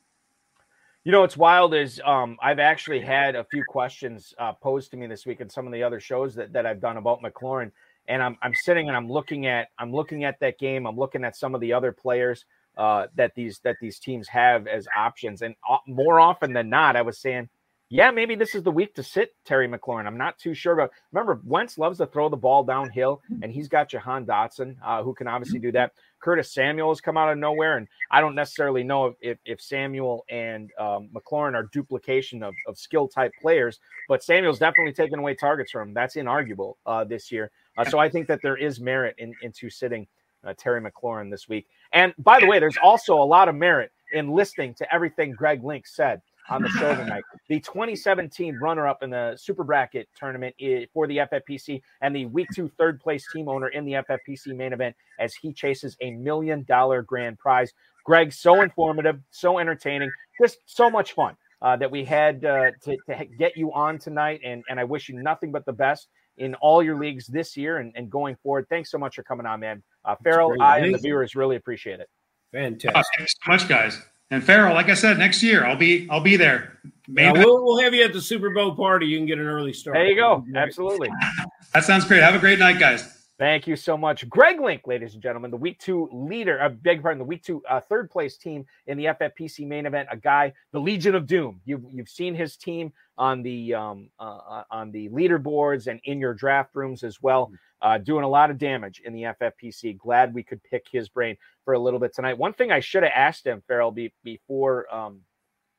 You 1.04 1.12
know 1.12 1.22
what's 1.22 1.38
wild 1.38 1.74
is 1.74 2.02
um, 2.06 2.38
I've 2.42 2.60
actually 2.60 3.00
had 3.00 3.36
a 3.36 3.44
few 3.44 3.64
questions 3.64 4.34
uh, 4.40 4.54
posed 4.54 4.92
to 4.92 4.98
me 4.98 5.08
this 5.08 5.26
week 5.26 5.42
in 5.42 5.50
some 5.50 5.66
of 5.66 5.74
the 5.74 5.84
other 5.84 6.00
shows 6.00 6.36
that, 6.36 6.54
that 6.54 6.66
I've 6.66 6.80
done 6.80 6.98
about 6.98 7.22
McLaurin, 7.24 7.72
and 8.08 8.22
I'm 8.22 8.38
I'm 8.44 8.54
sitting 8.54 8.88
and 8.88 8.96
I'm 8.96 9.10
looking 9.10 9.48
at 9.48 9.70
I'm 9.80 9.92
looking 9.92 10.26
at 10.26 10.40
that 10.42 10.60
game. 10.60 10.86
I'm 10.86 10.98
looking 10.98 11.24
at 11.24 11.36
some 11.36 11.56
of 11.56 11.62
the 11.62 11.74
other 11.74 11.92
players 11.92 12.46
uh, 12.78 13.08
that 13.16 13.34
these 13.36 13.60
that 13.64 13.76
these 13.82 14.00
teams 14.00 14.28
have 14.28 14.68
as 14.68 14.88
options, 14.96 15.42
and 15.42 15.56
uh, 15.70 15.78
more 15.88 16.20
often 16.20 16.54
than 16.54 16.70
not, 16.70 16.96
I 16.96 17.02
was 17.02 17.20
saying, 17.20 17.50
yeah, 17.94 18.10
maybe 18.10 18.36
this 18.36 18.56
is 18.56 18.64
the 18.64 18.72
week 18.72 18.96
to 18.96 19.04
sit 19.04 19.36
Terry 19.44 19.68
McLaurin. 19.68 20.08
I'm 20.08 20.18
not 20.18 20.40
too 20.40 20.54
sure 20.54 20.72
about. 20.72 20.92
Remember, 21.12 21.42
Wentz 21.44 21.78
loves 21.78 21.98
to 21.98 22.06
throw 22.06 22.30
the 22.30 22.38
ball 22.38 22.64
downhill, 22.64 23.22
and 23.44 23.52
he's 23.52 23.68
got 23.68 23.90
Jahan 23.90 24.26
Dotson, 24.26 24.78
uh, 24.82 25.04
who 25.04 25.14
can 25.14 25.28
obviously 25.28 25.60
do 25.60 25.74
that. 25.74 25.92
Curtis 26.22 26.54
Samuel 26.54 26.88
has 26.88 27.02
come 27.02 27.18
out 27.18 27.30
of 27.30 27.38
nowhere, 27.38 27.76
and 27.76 27.90
I 28.10 28.22
don't 28.22 28.34
necessarily 28.34 28.84
know 28.84 29.08
if, 29.08 29.16
if, 29.20 29.38
if 29.44 29.62
Samuel 29.62 30.24
and 30.30 30.72
um, 30.80 31.10
McLaurin 31.14 31.54
are 31.54 31.68
duplication 31.74 32.44
of, 32.44 32.54
of 32.66 32.78
skill 32.78 33.10
type 33.10 33.34
players, 33.42 33.82
but 34.08 34.24
Samuel's 34.24 34.60
definitely 34.60 34.94
taken 34.94 35.20
away 35.20 35.36
targets 35.36 35.72
from 35.72 35.90
him. 35.90 35.94
That's 35.94 36.16
inarguable 36.16 36.76
uh, 36.86 37.04
this 37.04 37.30
year. 37.30 37.52
Uh, 37.78 37.84
so 37.84 38.00
I 38.00 38.08
think 38.08 38.26
that 38.28 38.40
there 38.42 38.56
is 38.56 38.80
merit 38.80 39.16
in 39.18 39.34
into 39.42 39.70
sitting 39.70 40.08
uh, 40.46 40.54
Terry 40.58 40.82
McLaurin 40.82 41.30
this 41.30 41.48
week. 41.48 41.68
And 41.94 42.14
by 42.18 42.40
the 42.40 42.48
way, 42.48 42.60
there's 42.60 42.78
also 42.82 43.16
a 43.16 43.24
lot 43.24 43.50
of 43.50 43.56
merit 43.56 43.92
in 44.14 44.32
listening 44.32 44.74
to 44.76 44.94
everything 44.94 45.32
Greg 45.32 45.64
Link 45.64 45.88
said 45.88 46.22
on 46.50 46.62
the 46.62 46.70
show 46.70 46.96
tonight. 46.96 47.24
The 47.50 47.60
2017 47.60 48.60
runner-up 48.60 49.04
in 49.04 49.10
the 49.10 49.36
Super 49.38 49.66
Bracket 49.66 50.08
tournament 50.18 50.56
for 50.94 51.06
the 51.06 51.18
FFPC 51.18 51.82
and 52.02 52.16
the 52.16 52.28
Week 52.28 52.48
Two 52.56 52.70
third 52.78 53.02
place 53.02 53.26
team 53.34 53.50
owner 53.50 53.68
in 53.68 53.84
the 53.84 53.94
FFPC 53.94 54.56
main 54.56 54.72
event 54.72 54.96
as 55.20 55.34
he 55.34 55.52
chases 55.52 55.98
a 56.00 56.12
million 56.12 56.64
dollar 56.64 57.02
grand 57.02 57.40
prize. 57.40 57.74
Greg, 58.06 58.32
so 58.32 58.62
informative, 58.62 59.20
so 59.32 59.60
entertaining, 59.60 60.10
just 60.42 60.60
so 60.66 60.90
much 60.90 61.12
fun 61.12 61.36
uh, 61.62 61.76
that 61.76 61.92
we 61.92 62.06
had 62.06 62.44
uh, 62.46 62.72
to, 62.84 62.98
to 63.08 63.26
get 63.38 63.58
you 63.58 63.74
on 63.74 64.00
tonight. 64.00 64.40
And, 64.46 64.64
and 64.70 64.80
I 64.80 64.84
wish 64.86 65.10
you 65.10 65.22
nothing 65.22 65.52
but 65.52 65.66
the 65.66 65.74
best 65.74 66.08
in 66.42 66.56
all 66.56 66.82
your 66.82 66.98
leagues 66.98 67.28
this 67.28 67.56
year 67.56 67.78
and, 67.78 67.94
and 67.96 68.10
going 68.10 68.36
forward. 68.42 68.66
Thanks 68.68 68.90
so 68.90 68.98
much 68.98 69.16
for 69.16 69.24
coming 69.24 69.46
on, 69.46 69.60
man. 69.60 69.84
Uh, 70.04 70.16
Ferrell, 70.24 70.50
great. 70.50 70.62
I 70.62 70.80
and 70.80 70.94
the 70.94 70.98
viewers 70.98 71.36
really 71.36 71.56
appreciate 71.56 72.00
it. 72.00 72.10
Uh, 72.54 72.58
Fantastic. 72.58 73.06
thanks 73.18 73.36
so 73.44 73.52
much, 73.52 73.70
guys. 73.70 74.02
And 74.32 74.44
Ferrell, 74.44 74.74
like 74.74 74.90
I 74.90 74.94
said, 74.96 75.20
next 75.20 75.44
year 75.44 75.66
I'll 75.66 75.76
be 75.76 76.08
I'll 76.10 76.22
be 76.22 76.38
there. 76.38 76.80
Now, 77.08 77.34
Maybe 77.34 77.46
we'll, 77.46 77.64
we'll 77.64 77.82
have 77.82 77.94
you 77.94 78.04
at 78.04 78.14
the 78.14 78.22
Super 78.22 78.50
Bowl 78.50 78.76
party. 78.76 79.06
You 79.06 79.18
can 79.18 79.28
get 79.28 79.38
an 79.38 79.46
early 79.46 79.74
start. 79.74 79.96
There 79.96 80.06
you 80.08 80.16
go. 80.16 80.46
Absolutely. 80.56 81.10
that 81.74 81.84
sounds 81.84 82.06
great. 82.06 82.24
Have 82.24 82.36
a 82.36 82.40
great 82.40 82.58
night, 82.58 82.80
guys. 82.80 83.21
Thank 83.42 83.66
you 83.66 83.76
so 83.76 83.98
much, 83.98 84.30
Greg 84.30 84.62
Link, 84.62 84.86
ladies 84.86 85.16
and 85.16 85.24
gentlemen, 85.24 85.50
the 85.50 85.58
week 85.58 85.80
two 85.80 86.08
leader. 86.12 86.62
I 86.62 86.68
beg 86.68 86.98
your 86.98 87.02
pardon, 87.02 87.18
the 87.18 87.26
week 87.26 87.42
two 87.42 87.64
uh, 87.68 87.80
third 87.80 88.12
place 88.12 88.38
team 88.38 88.68
in 88.86 89.00
the 89.00 89.06
FFPC 89.06 89.66
main 89.66 89.88
event. 89.88 90.10
A 90.12 90.16
guy, 90.16 90.54
the 90.74 90.80
Legion 90.80 91.16
of 91.16 91.26
Doom. 91.26 91.60
You've 91.66 91.82
you've 91.90 92.08
seen 92.08 92.36
his 92.36 92.56
team 92.56 92.94
on 93.18 93.42
the 93.42 93.74
um, 93.74 94.12
uh, 94.20 94.62
on 94.70 94.92
the 94.92 95.10
leaderboards 95.10 95.88
and 95.88 96.00
in 96.04 96.20
your 96.20 96.36
draft 96.36 96.76
rooms 96.76 97.04
as 97.04 97.20
well, 97.20 97.52
uh, 97.82 97.98
doing 97.98 98.24
a 98.24 98.30
lot 98.30 98.52
of 98.52 98.60
damage 98.60 99.02
in 99.04 99.12
the 99.12 99.24
FFPC. 99.24 99.98
Glad 99.98 100.36
we 100.36 100.44
could 100.44 100.62
pick 100.62 100.86
his 100.92 101.10
brain 101.10 101.36
for 101.66 101.74
a 101.74 101.80
little 101.80 102.00
bit 102.00 102.14
tonight. 102.14 102.38
One 102.38 102.54
thing 102.54 102.72
I 102.72 102.80
should 102.80 103.02
have 103.02 103.14
asked 103.16 103.48
him, 103.48 103.64
Ferrell, 103.68 103.90
be, 103.90 104.14
before 104.24 104.86
um, 104.94 105.22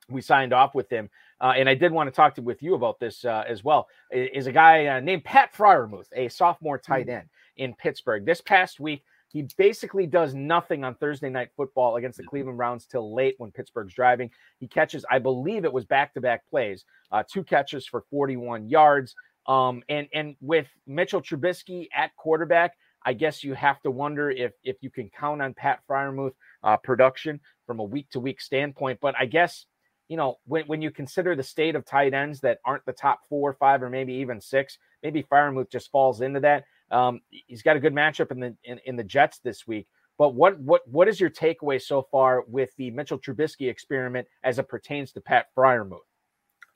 we 0.08 0.20
signed 0.20 0.52
off 0.52 0.74
with 0.74 0.90
him, 0.90 1.08
uh, 1.40 1.52
and 1.56 1.68
I 1.68 1.76
did 1.76 1.92
want 1.92 2.08
to 2.08 2.12
talk 2.12 2.34
to 2.34 2.42
with 2.42 2.60
you 2.60 2.74
about 2.74 2.98
this 2.98 3.24
uh, 3.24 3.44
as 3.46 3.62
well. 3.62 3.86
Is 4.10 4.48
a 4.48 4.52
guy 4.52 4.86
uh, 4.86 4.98
named 4.98 5.22
Pat 5.22 5.54
Freiermuth, 5.54 6.08
a 6.12 6.26
sophomore 6.26 6.78
tight 6.78 7.08
end 7.08 7.28
in 7.56 7.74
Pittsburgh. 7.74 8.24
This 8.24 8.40
past 8.40 8.80
week, 8.80 9.02
he 9.28 9.46
basically 9.56 10.06
does 10.06 10.34
nothing 10.34 10.84
on 10.84 10.94
Thursday 10.94 11.30
night 11.30 11.48
football 11.56 11.96
against 11.96 12.18
the 12.18 12.24
Cleveland 12.24 12.58
Browns 12.58 12.86
till 12.86 13.14
late 13.14 13.34
when 13.38 13.50
Pittsburgh's 13.50 13.94
driving. 13.94 14.30
He 14.58 14.68
catches, 14.68 15.06
I 15.10 15.20
believe 15.20 15.64
it 15.64 15.72
was 15.72 15.86
back-to-back 15.86 16.42
plays, 16.50 16.84
uh, 17.10 17.22
two 17.30 17.42
catches 17.42 17.86
for 17.86 18.04
41 18.10 18.68
yards. 18.68 19.14
Um, 19.46 19.82
and 19.88 20.06
and 20.14 20.36
with 20.40 20.68
Mitchell 20.86 21.20
Trubisky 21.20 21.88
at 21.94 22.14
quarterback, 22.16 22.74
I 23.04 23.12
guess 23.12 23.42
you 23.42 23.54
have 23.54 23.80
to 23.82 23.90
wonder 23.90 24.30
if 24.30 24.52
if 24.62 24.76
you 24.80 24.90
can 24.90 25.10
count 25.10 25.42
on 25.42 25.54
Pat 25.54 25.80
Freiermuth 25.88 26.34
uh, 26.62 26.76
production 26.76 27.40
from 27.66 27.80
a 27.80 27.84
week 27.84 28.08
to 28.10 28.20
week 28.20 28.40
standpoint. 28.40 29.00
But 29.00 29.14
I 29.18 29.26
guess 29.26 29.66
you 30.08 30.16
know 30.16 30.36
when 30.46 30.66
when 30.66 30.82
you 30.82 30.90
consider 30.90 31.34
the 31.34 31.42
state 31.42 31.74
of 31.74 31.84
tight 31.84 32.14
ends 32.14 32.40
that 32.40 32.58
aren't 32.64 32.84
the 32.86 32.92
top 32.92 33.20
four, 33.28 33.52
five, 33.54 33.82
or 33.82 33.90
maybe 33.90 34.14
even 34.14 34.40
six, 34.40 34.78
maybe 35.02 35.24
Freiermuth 35.24 35.70
just 35.70 35.90
falls 35.90 36.20
into 36.20 36.40
that. 36.40 36.64
Um, 36.92 37.20
he's 37.30 37.62
got 37.62 37.76
a 37.76 37.80
good 37.80 37.94
matchup 37.94 38.30
in 38.30 38.40
the 38.40 38.56
in, 38.64 38.78
in 38.84 38.96
the 38.96 39.04
Jets 39.04 39.40
this 39.40 39.66
week. 39.66 39.88
But 40.18 40.34
what 40.34 40.58
what 40.60 40.86
what 40.86 41.08
is 41.08 41.18
your 41.18 41.30
takeaway 41.30 41.80
so 41.80 42.06
far 42.10 42.44
with 42.46 42.70
the 42.76 42.90
Mitchell 42.90 43.18
Trubisky 43.18 43.68
experiment 43.68 44.28
as 44.44 44.58
it 44.58 44.68
pertains 44.68 45.12
to 45.12 45.20
Pat 45.20 45.46
Freiermuth? 45.56 46.00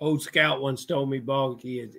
Old 0.01 0.23
Scout 0.23 0.61
once 0.61 0.85
told 0.85 1.09
me, 1.09 1.19
Balky, 1.19 1.81
it, 1.81 1.95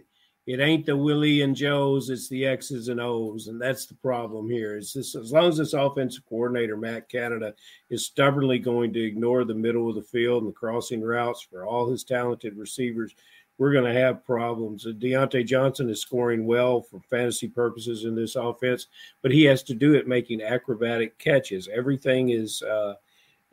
it 0.46 0.60
ain't 0.60 0.86
the 0.86 0.96
Willie 0.96 1.42
and 1.42 1.56
Joes, 1.56 2.10
it's 2.10 2.30
the 2.30 2.46
X's 2.46 2.90
and 2.90 3.02
O's. 3.02 3.48
And 3.48 3.60
that's 3.60 3.86
the 3.86 3.96
problem 3.96 4.50
here. 4.50 4.78
Is 4.78 4.94
this 4.94 5.16
as 5.16 5.32
long 5.32 5.50
as 5.50 5.58
this 5.58 5.74
offensive 5.74 6.24
coordinator, 6.28 6.78
Matt 6.78 7.10
Canada, 7.10 7.54
is 7.90 8.06
stubbornly 8.06 8.60
going 8.60 8.94
to 8.94 9.04
ignore 9.04 9.44
the 9.44 9.54
middle 9.54 9.90
of 9.90 9.96
the 9.96 10.02
field 10.02 10.44
and 10.44 10.52
the 10.52 10.56
crossing 10.56 11.02
routes 11.02 11.42
for 11.42 11.66
all 11.66 11.90
his 11.90 12.04
talented 12.04 12.56
receivers, 12.56 13.14
we're 13.58 13.74
going 13.74 13.92
to 13.92 14.00
have 14.00 14.26
problems. 14.26 14.86
Uh, 14.86 14.92
Diontae 14.92 15.46
Johnson 15.46 15.90
is 15.90 16.02
scoring 16.02 16.46
well 16.46 16.82
for 16.82 17.00
fantasy 17.10 17.48
purposes 17.48 18.06
in 18.06 18.16
this 18.16 18.36
offense, 18.36 18.88
but 19.22 19.32
he 19.32 19.44
has 19.46 19.64
to 19.64 19.74
do 19.74 19.96
it 19.96 20.08
making 20.08 20.42
acrobatic 20.42 21.18
catches. 21.18 21.68
Everything 21.68 22.30
is 22.30 22.62
uh, 22.62 22.96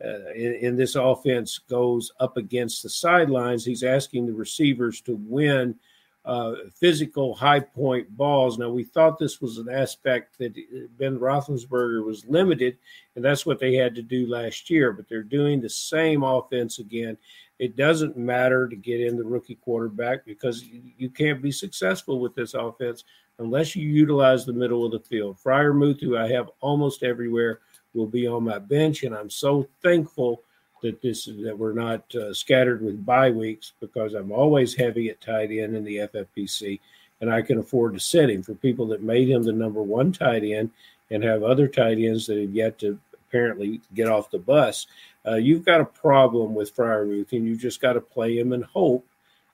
uh, 0.03 0.31
in, 0.35 0.53
in 0.55 0.75
this 0.75 0.95
offense 0.95 1.57
goes 1.57 2.11
up 2.19 2.37
against 2.37 2.83
the 2.83 2.89
sidelines. 2.89 3.63
He's 3.63 3.83
asking 3.83 4.27
the 4.27 4.33
receivers 4.33 5.01
to 5.01 5.15
win 5.15 5.75
uh, 6.25 6.55
physical 6.73 7.35
high 7.35 7.59
point 7.59 8.09
balls. 8.17 8.57
Now, 8.57 8.69
we 8.69 8.83
thought 8.83 9.19
this 9.19 9.39
was 9.39 9.57
an 9.57 9.69
aspect 9.69 10.37
that 10.39 10.55
Ben 10.97 11.19
Roethlisberger 11.19 12.03
was 12.03 12.25
limited, 12.25 12.77
and 13.15 13.23
that's 13.23 13.45
what 13.45 13.59
they 13.59 13.75
had 13.75 13.95
to 13.95 14.01
do 14.01 14.27
last 14.27 14.69
year, 14.69 14.91
but 14.91 15.07
they're 15.07 15.23
doing 15.23 15.61
the 15.61 15.69
same 15.69 16.23
offense 16.23 16.79
again. 16.79 17.15
It 17.57 17.77
doesn't 17.77 18.17
matter 18.17 18.67
to 18.67 18.75
get 18.75 18.99
in 18.99 19.15
the 19.15 19.23
rookie 19.23 19.55
quarterback 19.55 20.25
because 20.25 20.65
you, 20.97 21.09
can't 21.09 21.41
be 21.41 21.51
successful 21.51 22.19
with 22.19 22.35
this 22.35 22.53
offense 22.53 23.05
unless 23.39 23.75
you 23.75 23.87
utilize 23.87 24.45
the 24.45 24.53
middle 24.53 24.85
of 24.85 24.91
the 24.91 24.99
field. 24.99 25.37
Freiermuth, 25.43 26.01
who 26.01 26.17
I 26.17 26.27
have 26.31 26.49
almost 26.59 27.03
everywhere, 27.03 27.59
will 27.93 28.07
be 28.07 28.27
on 28.27 28.43
my 28.43 28.59
bench, 28.59 29.03
and 29.03 29.15
I'm 29.15 29.29
so 29.29 29.67
thankful 29.81 30.41
that 30.81 31.01
this 31.01 31.25
that 31.25 31.57
we're 31.57 31.73
not 31.73 32.13
uh, 32.15 32.33
scattered 32.33 32.81
with 32.81 33.05
bye 33.05 33.31
weeks 33.31 33.71
because 33.79 34.13
I'm 34.13 34.31
always 34.31 34.75
heavy 34.75 35.09
at 35.09 35.21
tight 35.21 35.49
end 35.51 35.75
in 35.75 35.85
the 35.85 35.97
FFPC, 35.97 36.79
and 37.21 37.31
I 37.31 37.41
can 37.41 37.57
afford 37.57 37.93
to 37.93 37.99
sit 37.99 38.29
him. 38.29 38.43
For 38.43 38.53
people 38.53 38.85
that 38.87 39.01
made 39.01 39.29
him 39.29 39.43
the 39.43 39.53
number 39.53 39.81
one 39.81 40.11
tight 40.11 40.43
end 40.43 40.71
and 41.09 41.23
have 41.23 41.43
other 41.43 41.69
tight 41.69 41.99
ends 41.99 42.27
that 42.27 42.37
have 42.37 42.53
yet 42.53 42.77
to 42.79 42.99
apparently 43.13 43.81
get 43.93 44.07
off 44.07 44.31
the 44.31 44.39
bus, 44.39 44.87
uh, 45.27 45.35
you've 45.35 45.65
got 45.65 45.81
a 45.81 45.85
problem 45.85 46.53
with 46.53 46.75
Freiermuth, 46.75 47.31
and 47.31 47.45
you 47.45 47.55
just 47.55 47.81
got 47.81 47.93
to 47.93 48.01
play 48.01 48.37
him 48.37 48.53
and 48.53 48.63
hope 48.63 49.05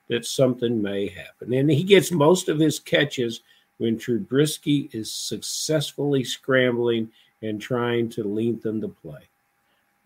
that 0.08 0.26
something 0.26 0.82
may 0.82 1.08
happen. 1.08 1.54
And 1.54 1.72
he 1.72 1.84
gets 1.84 2.12
most 2.12 2.50
of 2.50 2.60
his 2.60 2.80
catches 2.80 3.42
when 3.78 3.98
Trubisky 3.98 4.94
is 4.94 5.12
successfully 5.12 6.24
scrambling 6.24 7.10
and 7.42 7.62
trying 7.62 8.10
to 8.10 8.24
lengthen 8.24 8.80
the 8.80 8.90
play. 8.90 9.22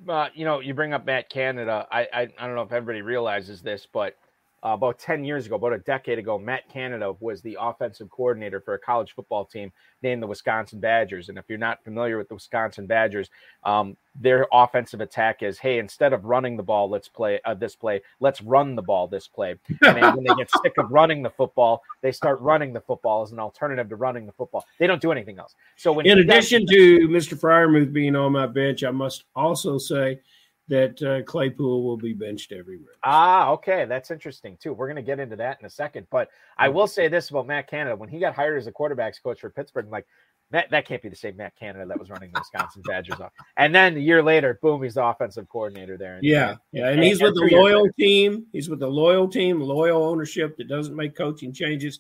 Uh, 0.08 0.30
you 0.34 0.46
know, 0.46 0.60
you 0.60 0.74
bring 0.74 0.94
up 0.94 1.06
Matt 1.06 1.30
Canada. 1.30 1.88
I, 1.92 2.08
I 2.14 2.22
I 2.38 2.46
don't 2.46 2.56
know 2.56 2.62
if 2.62 2.72
everybody 2.72 3.02
realizes 3.02 3.62
this, 3.62 3.88
but 3.92 4.18
uh, 4.66 4.70
about 4.70 4.98
10 4.98 5.24
years 5.24 5.46
ago, 5.46 5.56
about 5.56 5.74
a 5.74 5.78
decade 5.78 6.18
ago, 6.18 6.40
Matt 6.40 6.68
Canada 6.70 7.14
was 7.20 7.42
the 7.42 7.56
offensive 7.60 8.10
coordinator 8.10 8.60
for 8.60 8.74
a 8.74 8.80
college 8.80 9.14
football 9.14 9.46
team 9.46 9.72
named 10.02 10.24
the 10.24 10.28
Wisconsin 10.28 10.80
Badgers. 10.80 11.30
And 11.30 11.38
if 11.38 11.46
you're 11.48 11.60
not 11.60 11.84
familiar 11.84 12.18
with 12.18 12.30
the 12.30 12.34
Wisconsin 12.34 12.88
Badgers, 12.88 13.30
um, 13.64 13.96
their 14.20 14.48
offensive 14.52 15.02
attack 15.02 15.44
is, 15.44 15.60
hey, 15.60 15.78
instead 15.78 16.14
of 16.14 16.26
running 16.26 16.58
the 16.58 16.64
ball, 16.64 16.90
let's 16.90 17.08
play 17.08 17.40
uh, 17.46 17.54
this 17.54 17.76
play. 17.76 18.02
Let's 18.20 18.42
run 18.42 18.76
the 18.76 18.82
ball 18.82 19.08
this 19.08 19.28
play. 19.28 19.56
And 19.82 19.98
then 19.98 20.16
when 20.16 20.24
they 20.24 20.34
get 20.36 20.50
sick 20.64 20.74
of 20.80 20.90
running 20.90 21.22
the 21.22 21.30
football, 21.30 21.84
they 22.02 22.12
start 22.12 22.42
running 22.42 22.74
the 22.74 22.82
football 22.82 23.22
as 23.22 23.32
an 23.32 23.40
alternative 23.40 23.88
to 23.90 23.96
running 23.96 24.26
the 24.26 24.32
football. 24.32 24.66
They 24.80 24.88
don't 24.88 25.02
do 25.02 25.12
anything 25.12 25.38
else. 25.38 25.54
So 25.76 25.92
when 25.92 26.08
in 26.08 26.18
addition 26.18 26.66
to 26.66 27.08
Mr. 27.08 27.40
Freiermuth 27.40 27.94
being 27.94 28.16
on 28.16 28.32
my 28.32 28.48
bench, 28.48 28.84
I 28.84 28.92
must 28.92 29.26
also 29.36 29.78
say– 29.78 30.22
that 30.68 31.02
uh, 31.04 31.22
Claypool 31.24 31.84
will 31.84 31.98
be 31.98 32.14
benched 32.14 32.52
everywhere. 32.52 32.94
Ah, 33.04 33.50
okay, 33.52 33.86
that's 33.86 34.10
interesting 34.12 34.58
too. 34.58 34.74
We're 34.74 34.88
going 34.88 34.96
to 34.96 35.02
get 35.04 35.20
into 35.20 35.36
that 35.36 35.60
in 35.60 35.66
a 35.66 35.70
second, 35.70 36.08
but 36.10 36.30
I 36.58 36.70
will 36.70 36.88
say 36.88 37.08
this 37.08 37.30
about 37.30 37.48
Matt 37.48 37.70
Canada: 37.70 37.96
when 37.96 38.10
he 38.10 38.20
got 38.20 38.34
hired 38.34 38.58
as 38.58 38.68
a 38.68 38.72
quarterbacks 38.72 39.22
coach 39.22 39.40
for 39.40 39.50
Pittsburgh, 39.50 39.86
I'm 39.86 39.92
like 39.92 40.08
that 40.52 40.70
that 40.72 40.86
can't 40.86 41.02
be 41.02 41.10
the 41.10 41.16
same 41.16 41.38
Matt 41.38 41.56
Canada 41.56 41.86
that 41.88 42.00
was 42.00 42.10
running 42.10 42.32
the 42.34 42.40
Wisconsin 42.40 42.82
Badgers 42.88 43.20
off. 43.20 43.32
And 43.58 43.74
then 43.74 43.96
a 43.96 44.00
year 44.00 44.22
later, 44.22 44.60
boom, 44.62 44.84
he's 44.84 44.96
the 44.96 45.04
offensive 45.04 45.50
coordinator 45.50 45.98
there. 45.98 46.20
yeah, 46.22 46.56
yeah, 46.72 46.88
and, 46.88 46.96
and 46.96 47.04
he's 47.04 47.22
with 47.22 47.36
the 47.36 47.50
loyal 47.52 47.88
team. 47.98 48.46
He's 48.52 48.70
with 48.70 48.80
the 48.80 48.88
loyal 48.88 49.28
team, 49.28 49.60
loyal 49.60 50.04
ownership 50.04 50.58
that 50.58 50.68
doesn't 50.68 50.96
make 50.96 51.16
coaching 51.16 51.54
changes. 51.54 52.00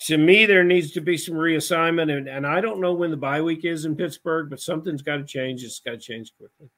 To 0.00 0.18
me, 0.18 0.44
there 0.44 0.64
needs 0.64 0.90
to 0.92 1.00
be 1.00 1.16
some 1.16 1.36
reassignment, 1.36 2.14
and, 2.14 2.28
and 2.28 2.46
I 2.46 2.60
don't 2.60 2.82
know 2.82 2.92
when 2.92 3.10
the 3.10 3.16
bye 3.16 3.40
week 3.40 3.64
is 3.64 3.86
in 3.86 3.96
Pittsburgh, 3.96 4.50
but 4.50 4.60
something's 4.60 5.00
got 5.00 5.16
to 5.16 5.24
change. 5.24 5.64
It's 5.64 5.80
got 5.80 5.92
to 5.92 5.98
change 5.98 6.32
quickly. 6.36 6.68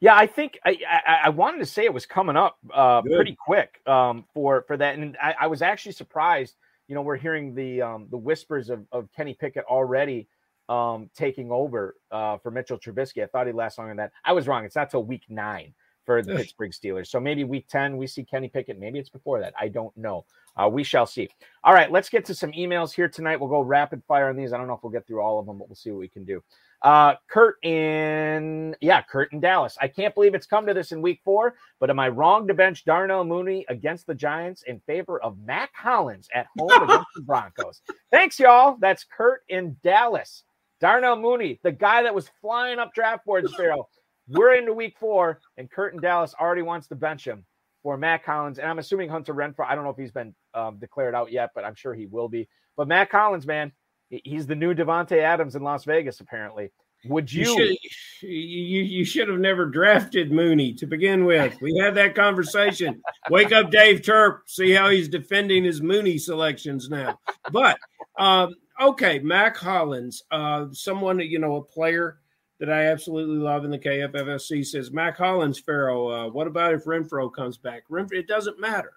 Yeah, 0.00 0.16
I 0.16 0.26
think 0.26 0.58
I, 0.64 0.78
I, 0.88 1.18
I, 1.24 1.28
wanted 1.28 1.58
to 1.58 1.66
say 1.66 1.84
it 1.84 1.92
was 1.92 2.06
coming 2.06 2.34
up 2.34 2.56
uh, 2.72 3.02
pretty 3.02 3.36
quick 3.38 3.86
um, 3.86 4.24
for 4.32 4.62
for 4.62 4.78
that, 4.78 4.98
and 4.98 5.16
I, 5.22 5.34
I, 5.42 5.46
was 5.46 5.60
actually 5.60 5.92
surprised. 5.92 6.56
You 6.88 6.94
know, 6.94 7.02
we're 7.02 7.16
hearing 7.16 7.54
the 7.54 7.82
um, 7.82 8.06
the 8.10 8.16
whispers 8.16 8.70
of, 8.70 8.86
of 8.92 9.08
Kenny 9.14 9.34
Pickett 9.34 9.64
already 9.66 10.26
um, 10.70 11.10
taking 11.14 11.50
over 11.52 11.96
uh, 12.10 12.38
for 12.38 12.50
Mitchell 12.50 12.78
Trubisky. 12.78 13.22
I 13.22 13.26
thought 13.26 13.46
he'd 13.46 13.54
last 13.54 13.76
longer 13.76 13.90
than 13.90 13.98
that. 13.98 14.12
I 14.24 14.32
was 14.32 14.48
wrong. 14.48 14.64
It's 14.64 14.76
not 14.76 14.90
till 14.90 15.04
week 15.04 15.24
nine 15.28 15.74
for 16.06 16.22
the 16.22 16.34
Pittsburgh 16.34 16.72
Steelers. 16.72 17.08
So 17.08 17.20
maybe 17.20 17.44
week 17.44 17.68
10, 17.68 17.96
we 17.96 18.06
see 18.06 18.24
Kenny 18.24 18.48
Pickett. 18.48 18.78
Maybe 18.78 18.98
it's 18.98 19.08
before 19.08 19.38
that. 19.40 19.52
I 19.60 19.68
don't 19.68 19.96
know. 19.96 20.24
Uh, 20.56 20.68
we 20.68 20.82
shall 20.82 21.06
see. 21.06 21.28
All 21.62 21.72
right, 21.74 21.90
let's 21.92 22.08
get 22.08 22.24
to 22.24 22.34
some 22.34 22.52
emails 22.52 22.92
here 22.92 23.08
tonight. 23.08 23.38
We'll 23.38 23.48
go 23.48 23.60
rapid 23.60 24.02
fire 24.08 24.28
on 24.28 24.36
these. 24.36 24.52
I 24.52 24.56
don't 24.56 24.66
know 24.66 24.74
if 24.74 24.82
we'll 24.82 24.92
get 24.92 25.06
through 25.06 25.20
all 25.20 25.38
of 25.38 25.46
them, 25.46 25.58
but 25.58 25.68
we'll 25.68 25.76
see 25.76 25.90
what 25.90 26.00
we 26.00 26.08
can 26.08 26.24
do. 26.24 26.42
Uh, 26.82 27.14
Kurt 27.28 27.62
in 27.62 28.74
yeah, 28.80 29.02
Kurt 29.02 29.32
in 29.32 29.40
Dallas. 29.40 29.76
I 29.80 29.88
can't 29.88 30.14
believe 30.14 30.34
it's 30.34 30.46
come 30.46 30.66
to 30.66 30.72
this 30.74 30.92
in 30.92 31.02
week 31.02 31.20
four, 31.24 31.56
but 31.78 31.90
am 31.90 32.00
I 32.00 32.08
wrong 32.08 32.48
to 32.48 32.54
bench 32.54 32.84
Darnell 32.84 33.24
Mooney 33.24 33.66
against 33.68 34.06
the 34.06 34.14
Giants 34.14 34.62
in 34.62 34.80
favor 34.86 35.20
of 35.22 35.38
Mack 35.38 35.70
Hollins 35.74 36.28
at 36.34 36.46
home 36.58 36.70
against 36.82 37.08
the 37.14 37.22
Broncos? 37.22 37.82
Thanks, 38.10 38.38
y'all. 38.38 38.76
That's 38.80 39.04
Kurt 39.04 39.42
in 39.48 39.76
Dallas. 39.82 40.44
Darnell 40.80 41.16
Mooney, 41.16 41.60
the 41.62 41.72
guy 41.72 42.02
that 42.02 42.14
was 42.14 42.30
flying 42.40 42.78
up 42.78 42.94
draft 42.94 43.26
boards, 43.26 43.52
Ferrell. 43.56 43.90
We're 44.28 44.54
into 44.54 44.72
week 44.72 44.96
four, 44.98 45.40
and 45.58 45.70
Kurt 45.70 45.92
in 45.92 46.00
Dallas 46.00 46.34
already 46.40 46.62
wants 46.62 46.88
to 46.88 46.94
bench 46.94 47.26
him 47.26 47.44
for 47.82 47.98
Mack 47.98 48.24
Hollins. 48.24 48.58
And 48.58 48.68
I'm 48.68 48.78
assuming 48.78 49.10
Hunter 49.10 49.34
Renfrow. 49.34 49.66
I 49.68 49.74
don't 49.74 49.84
know 49.84 49.90
if 49.90 49.96
he's 49.96 50.12
been 50.12 50.34
um, 50.54 50.78
declared 50.78 51.14
out 51.14 51.32
yet, 51.32 51.50
but 51.54 51.64
I'm 51.64 51.74
sure 51.74 51.94
he 51.94 52.06
will 52.06 52.28
be. 52.28 52.48
But 52.76 52.88
Mack 52.88 53.10
Hollins, 53.10 53.46
man, 53.46 53.72
He's 54.10 54.46
the 54.46 54.56
new 54.56 54.74
Davante 54.74 55.18
Adams 55.18 55.54
in 55.54 55.62
Las 55.62 55.84
Vegas, 55.84 56.20
apparently. 56.20 56.72
Would 57.06 57.32
you? 57.32 57.42
You 57.42 57.76
should, 57.90 58.28
you, 58.28 58.82
you 58.82 59.04
should 59.04 59.28
have 59.28 59.38
never 59.38 59.64
drafted 59.66 60.32
Mooney 60.32 60.74
to 60.74 60.86
begin 60.86 61.24
with. 61.24 61.56
We 61.62 61.74
had 61.78 61.94
that 61.94 62.14
conversation. 62.14 63.00
Wake 63.30 63.52
up, 63.52 63.70
Dave 63.70 64.02
Turp. 64.02 64.40
See 64.46 64.72
how 64.72 64.90
he's 64.90 65.08
defending 65.08 65.64
his 65.64 65.80
Mooney 65.80 66.18
selections 66.18 66.90
now. 66.90 67.18
But 67.52 67.78
um, 68.18 68.54
okay, 68.80 69.18
Mack 69.20 69.56
Hollins, 69.56 70.24
uh, 70.30 70.66
someone 70.72 71.20
you 71.20 71.38
know, 71.38 71.56
a 71.56 71.62
player 71.62 72.18
that 72.58 72.70
I 72.70 72.88
absolutely 72.88 73.38
love 73.38 73.64
in 73.64 73.70
the 73.70 73.78
KFFSC 73.78 74.66
says 74.66 74.92
Mack 74.92 75.16
Hollins, 75.16 75.58
Ferrell. 75.58 76.12
Uh, 76.12 76.28
what 76.28 76.46
about 76.46 76.74
if 76.74 76.84
Renfrow 76.84 77.32
comes 77.32 77.56
back? 77.56 77.84
Renfrow, 77.90 78.18
it 78.18 78.28
doesn't 78.28 78.60
matter. 78.60 78.92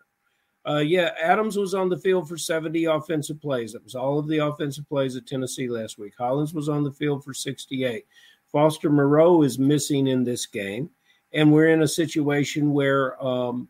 Uh, 0.65 0.77
yeah, 0.77 1.11
Adams 1.21 1.57
was 1.57 1.73
on 1.73 1.89
the 1.89 1.97
field 1.97 2.27
for 2.27 2.37
70 2.37 2.85
offensive 2.85 3.41
plays. 3.41 3.73
That 3.73 3.83
was 3.83 3.95
all 3.95 4.17
of 4.17 4.27
the 4.27 4.37
offensive 4.37 4.87
plays 4.87 5.15
at 5.17 5.27
Tennessee 5.27 5.67
last 5.67 5.97
week. 5.97 6.13
Hollins 6.17 6.53
was 6.53 6.69
on 6.69 6.83
the 6.83 6.91
field 6.91 7.23
for 7.23 7.33
68. 7.33 8.05
Foster 8.51 8.89
Moreau 8.89 9.43
is 9.43 9.59
missing 9.59 10.07
in 10.07 10.23
this 10.23 10.45
game, 10.45 10.89
and 11.33 11.51
we're 11.51 11.69
in 11.69 11.81
a 11.81 11.87
situation 11.87 12.71
where 12.71 13.21
um, 13.23 13.67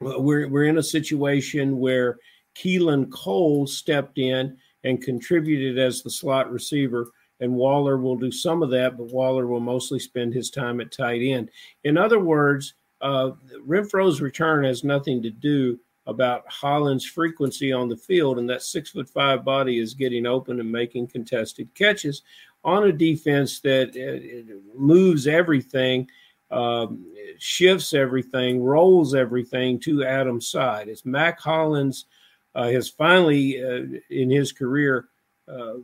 we're 0.00 0.46
we're 0.48 0.66
in 0.66 0.78
a 0.78 0.82
situation 0.82 1.78
where 1.78 2.18
Keelan 2.54 3.10
Cole 3.10 3.66
stepped 3.66 4.18
in 4.18 4.56
and 4.84 5.02
contributed 5.02 5.78
as 5.78 6.02
the 6.02 6.10
slot 6.10 6.52
receiver, 6.52 7.10
and 7.40 7.54
Waller 7.54 7.96
will 7.96 8.16
do 8.16 8.30
some 8.30 8.62
of 8.62 8.70
that, 8.70 8.96
but 8.96 9.12
Waller 9.12 9.46
will 9.46 9.60
mostly 9.60 9.98
spend 9.98 10.34
his 10.34 10.50
time 10.50 10.80
at 10.80 10.92
tight 10.92 11.22
end. 11.22 11.50
In 11.84 11.96
other 11.96 12.20
words, 12.20 12.74
uh, 13.00 13.30
Renfrow's 13.66 14.20
return 14.20 14.64
has 14.64 14.84
nothing 14.84 15.22
to 15.22 15.30
do 15.30 15.78
about 16.06 16.50
Holland's 16.50 17.04
frequency 17.04 17.72
on 17.72 17.88
the 17.88 17.96
field, 17.96 18.38
and 18.38 18.48
that 18.48 18.62
six 18.62 18.90
foot 18.90 19.08
five 19.08 19.44
body 19.44 19.78
is 19.78 19.92
getting 19.94 20.26
open 20.26 20.58
and 20.58 20.72
making 20.72 21.08
contested 21.08 21.72
catches 21.74 22.22
on 22.64 22.84
a 22.84 22.92
defense 22.92 23.60
that 23.60 23.90
uh, 23.90 24.54
moves 24.74 25.26
everything, 25.26 26.08
um, 26.50 27.04
shifts 27.38 27.92
everything, 27.92 28.62
rolls 28.62 29.14
everything 29.14 29.78
to 29.80 30.04
Adam's 30.04 30.48
side. 30.48 30.88
It's 30.88 31.04
Mack 31.04 31.38
Hollins 31.38 32.06
uh, 32.54 32.68
has 32.68 32.88
finally, 32.88 33.62
uh, 33.62 33.98
in 34.10 34.30
his 34.30 34.50
career, 34.50 35.08
uh, 35.46 35.74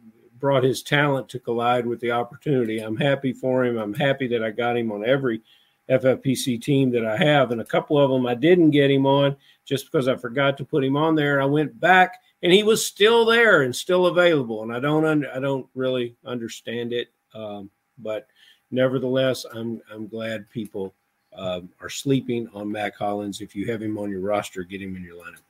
brought 0.41 0.65
his 0.65 0.83
talent 0.83 1.29
to 1.29 1.39
collide 1.39 1.87
with 1.87 2.01
the 2.01 2.11
opportunity. 2.11 2.81
I'm 2.81 2.97
happy 2.97 3.33
for 3.33 3.65
him. 3.65 3.79
I'm 3.79 3.95
happy 3.95 4.27
that 4.29 4.43
I 4.43 4.51
got 4.51 4.77
him 4.77 4.91
on 4.91 5.05
every 5.05 5.43
FFPC 5.91 6.61
team 6.63 6.91
that 6.93 7.05
I 7.05 7.17
have, 7.17 7.51
and 7.51 7.61
a 7.61 7.65
couple 7.65 7.99
of 7.99 8.11
them 8.11 8.27
I 8.27 8.35
didn't 8.35 8.71
get 8.71 8.91
him 8.91 9.07
on 9.07 9.37
just 9.65 9.87
because 9.87 10.09
I 10.09 10.17
forgot 10.17 10.57
to 10.59 10.65
put 10.65 10.85
him 10.85 10.97
on 10.97 11.15
there. 11.15 11.41
I 11.41 11.45
went 11.45 11.79
back, 11.79 12.21
and 12.43 12.53
he 12.53 12.63
was 12.63 12.85
still 12.85 13.25
there 13.25 13.63
and 13.63 13.75
still 13.75 14.07
available, 14.07 14.63
and 14.63 14.73
I 14.73 14.81
don't 14.81 15.27
I 15.27 15.41
don't 15.41 15.67
really 15.75 16.17
understand 16.25 16.93
it, 16.93 17.09
um, 17.35 17.71
but 17.99 18.29
nevertheless, 18.71 19.45
I'm 19.53 19.83
I'm 19.93 20.07
glad 20.07 20.49
people 20.51 20.95
um, 21.37 21.69
are 21.81 21.91
sleeping 21.91 22.49
on 22.55 22.71
Mack 22.71 22.97
Hollins. 22.97 23.41
If 23.41 23.55
you 23.55 23.71
have 23.71 23.83
him 23.83 23.99
on 23.99 24.11
your 24.11 24.21
roster, 24.21 24.63
get 24.63 24.81
him 24.81 24.97
in 24.97 25.03
your 25.03 25.17
lineup. 25.17 25.41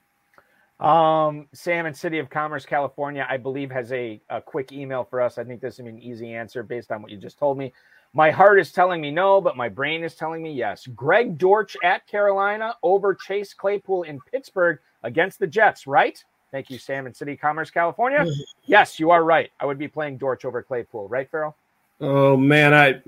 Um, 0.81 1.47
Sam 1.53 1.87
in 1.87 1.95
City 1.95 2.19
of 2.19 2.29
Commerce, 2.29 2.67
California, 2.67 3.27
I 3.29 3.37
believe 3.37 3.71
has 3.71 3.93
a, 3.93 4.21
a 4.29 4.41
quick 4.41 4.73
email 4.73 5.05
for 5.05 5.21
us. 5.21 5.39
I 5.39 5.45
think 5.45 5.61
this 5.61 5.79
would 5.79 5.85
be 5.85 5.91
an 5.91 6.03
easy 6.03 6.35
answer 6.35 6.63
based 6.63 6.91
on 6.91 7.01
what 7.01 7.11
you 7.11 7.17
just 7.17 7.39
told 7.39 7.59
me. 7.59 7.73
My 8.17 8.31
heart 8.31 8.61
is 8.61 8.71
telling 8.71 9.01
me 9.01 9.11
no, 9.11 9.41
but 9.41 9.57
my 9.57 9.69
brain 9.69 10.05
is 10.05 10.15
telling 10.15 10.43
me 10.43 10.53
yes. 10.53 10.87
Greg 10.87 11.37
Dortch 11.37 11.77
at 11.83 12.07
Carolina 12.07 12.77
over 12.83 13.13
Chase 13.13 13.53
Claypool 13.53 14.05
in 14.05 14.21
Pittsburgh 14.33 14.79
against 15.03 15.41
the 15.41 15.49
Jets, 15.49 15.87
right? 15.87 16.23
Thank 16.53 16.71
you, 16.71 16.79
Sam 16.79 17.09
in 17.09 17.13
City 17.15 17.37
Commerce, 17.37 17.71
California. 17.71 18.25
yes, 18.67 19.01
you 19.01 19.11
are 19.11 19.25
right. 19.25 19.51
I 19.59 19.67
would 19.67 19.79
be 19.79 19.89
playing 19.89 20.19
Dortch 20.19 20.45
over 20.45 20.63
Claypool, 20.63 21.09
right, 21.09 21.29
Ferrell? 21.29 21.57
Oh 22.01 22.37
man, 22.37 22.73
I 22.73 23.03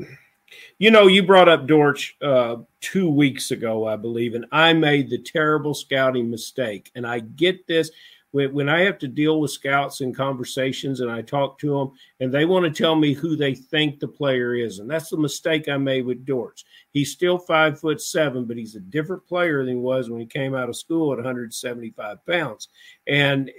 you 0.79 0.91
know, 0.91 1.07
you 1.07 1.23
brought 1.23 1.49
up 1.49 1.67
Dortch 1.67 2.17
uh, 2.21 2.57
two 2.81 3.09
weeks 3.09 3.51
ago, 3.51 3.87
I 3.87 3.97
believe, 3.97 4.35
and 4.35 4.47
I 4.53 4.73
made 4.73 5.11
the 5.11 5.19
terrible 5.19 5.75
scouting 5.75 6.31
mistake. 6.31 6.91
And 6.95 7.07
I 7.07 7.21
get 7.21 7.67
this 7.67 7.91
when, 8.37 8.53
when 8.53 8.69
I 8.69 8.81
have 8.81 8.99
to 8.99 9.09
deal 9.09 9.41
with 9.41 9.51
scouts 9.51 10.03
in 10.03 10.13
conversations 10.13 11.01
and 11.01 11.11
I 11.11 11.23
talk 11.23 11.59
to 11.61 11.71
them 11.71 11.93
and 12.21 12.31
they 12.33 12.45
want 12.45 12.67
to 12.67 12.83
tell 12.83 12.95
me 12.95 13.15
who 13.15 13.35
they 13.35 13.55
think 13.55 13.99
the 13.99 14.09
player 14.09 14.55
is. 14.55 14.79
And 14.79 14.91
that's 14.91 15.09
the 15.09 15.17
mistake 15.17 15.71
I 15.71 15.79
made 15.79 16.05
with 16.05 16.27
Dortch. 16.27 16.67
He's 16.91 17.13
still 17.13 17.39
five 17.39 17.81
foot 17.81 17.99
seven, 18.03 18.45
but 18.45 18.59
he's 18.59 18.75
a 18.75 18.81
different 18.81 19.27
player 19.27 19.65
than 19.65 19.77
he 19.77 19.81
was 19.81 20.11
when 20.11 20.21
he 20.21 20.27
came 20.27 20.55
out 20.55 20.69
of 20.69 20.77
school 20.77 21.13
at 21.13 21.17
175 21.17 22.27
pounds. 22.27 22.69
And 23.07 23.51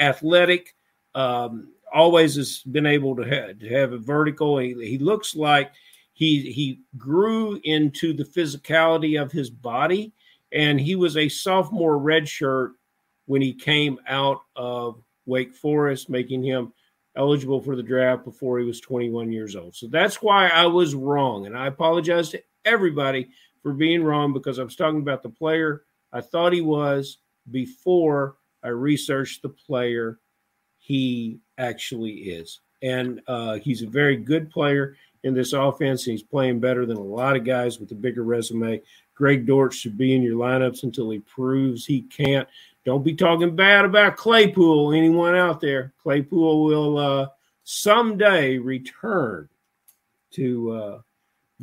athletic, 0.00 0.74
um, 1.14 1.68
always 1.94 2.34
has 2.34 2.58
been 2.62 2.86
able 2.86 3.14
to 3.14 3.22
have, 3.22 3.60
to 3.60 3.68
have 3.68 3.92
a 3.92 3.98
vertical. 3.98 4.58
He, 4.58 4.74
he 4.74 4.98
looks 4.98 5.36
like 5.36 5.70
he 6.12 6.50
he 6.50 6.80
grew 6.98 7.60
into 7.62 8.12
the 8.12 8.24
physicality 8.24 9.20
of 9.20 9.30
his 9.30 9.48
body, 9.48 10.12
and 10.50 10.80
he 10.80 10.96
was 10.96 11.16
a 11.16 11.28
sophomore 11.28 12.00
redshirt 12.00 12.72
when 13.26 13.42
he 13.42 13.52
came 13.52 13.98
out 14.08 14.40
of 14.56 15.02
Wake 15.26 15.54
Forest, 15.54 16.10
making 16.10 16.42
him 16.42 16.72
eligible 17.16 17.60
for 17.60 17.76
the 17.76 17.82
draft 17.82 18.24
before 18.24 18.58
he 18.58 18.64
was 18.64 18.80
21 18.80 19.32
years 19.32 19.56
old. 19.56 19.74
So 19.74 19.86
that's 19.86 20.20
why 20.20 20.48
I 20.48 20.66
was 20.66 20.94
wrong. 20.94 21.46
And 21.46 21.56
I 21.56 21.68
apologize 21.68 22.30
to 22.30 22.42
everybody 22.64 23.28
for 23.62 23.72
being 23.72 24.02
wrong 24.02 24.32
because 24.32 24.58
I 24.58 24.64
was 24.64 24.76
talking 24.76 25.00
about 25.00 25.22
the 25.22 25.30
player 25.30 25.84
I 26.14 26.20
thought 26.20 26.52
he 26.52 26.60
was 26.60 27.18
before 27.50 28.36
I 28.62 28.68
researched 28.68 29.42
the 29.42 29.48
player 29.48 30.20
he 30.78 31.40
actually 31.58 32.12
is. 32.12 32.60
And 32.82 33.20
uh, 33.26 33.54
he's 33.54 33.82
a 33.82 33.88
very 33.88 34.16
good 34.16 34.48
player 34.50 34.96
in 35.24 35.34
this 35.34 35.52
offense. 35.52 36.06
And 36.06 36.12
he's 36.12 36.22
playing 36.22 36.60
better 36.60 36.86
than 36.86 36.96
a 36.96 37.02
lot 37.02 37.36
of 37.36 37.44
guys 37.44 37.80
with 37.80 37.90
a 37.90 37.96
bigger 37.96 38.22
resume. 38.22 38.80
Greg 39.14 39.44
Dortch 39.44 39.74
should 39.74 39.98
be 39.98 40.14
in 40.14 40.22
your 40.22 40.36
lineups 40.36 40.84
until 40.84 41.10
he 41.10 41.18
proves 41.18 41.84
he 41.84 42.02
can't. 42.02 42.48
Don't 42.84 43.04
be 43.04 43.14
talking 43.14 43.56
bad 43.56 43.84
about 43.84 44.16
Claypool, 44.16 44.92
anyone 44.92 45.34
out 45.34 45.60
there. 45.60 45.94
Claypool 46.02 46.64
will 46.64 46.98
uh, 46.98 47.28
someday 47.62 48.58
return 48.58 49.48
to 50.32 50.72
uh, 50.72 51.00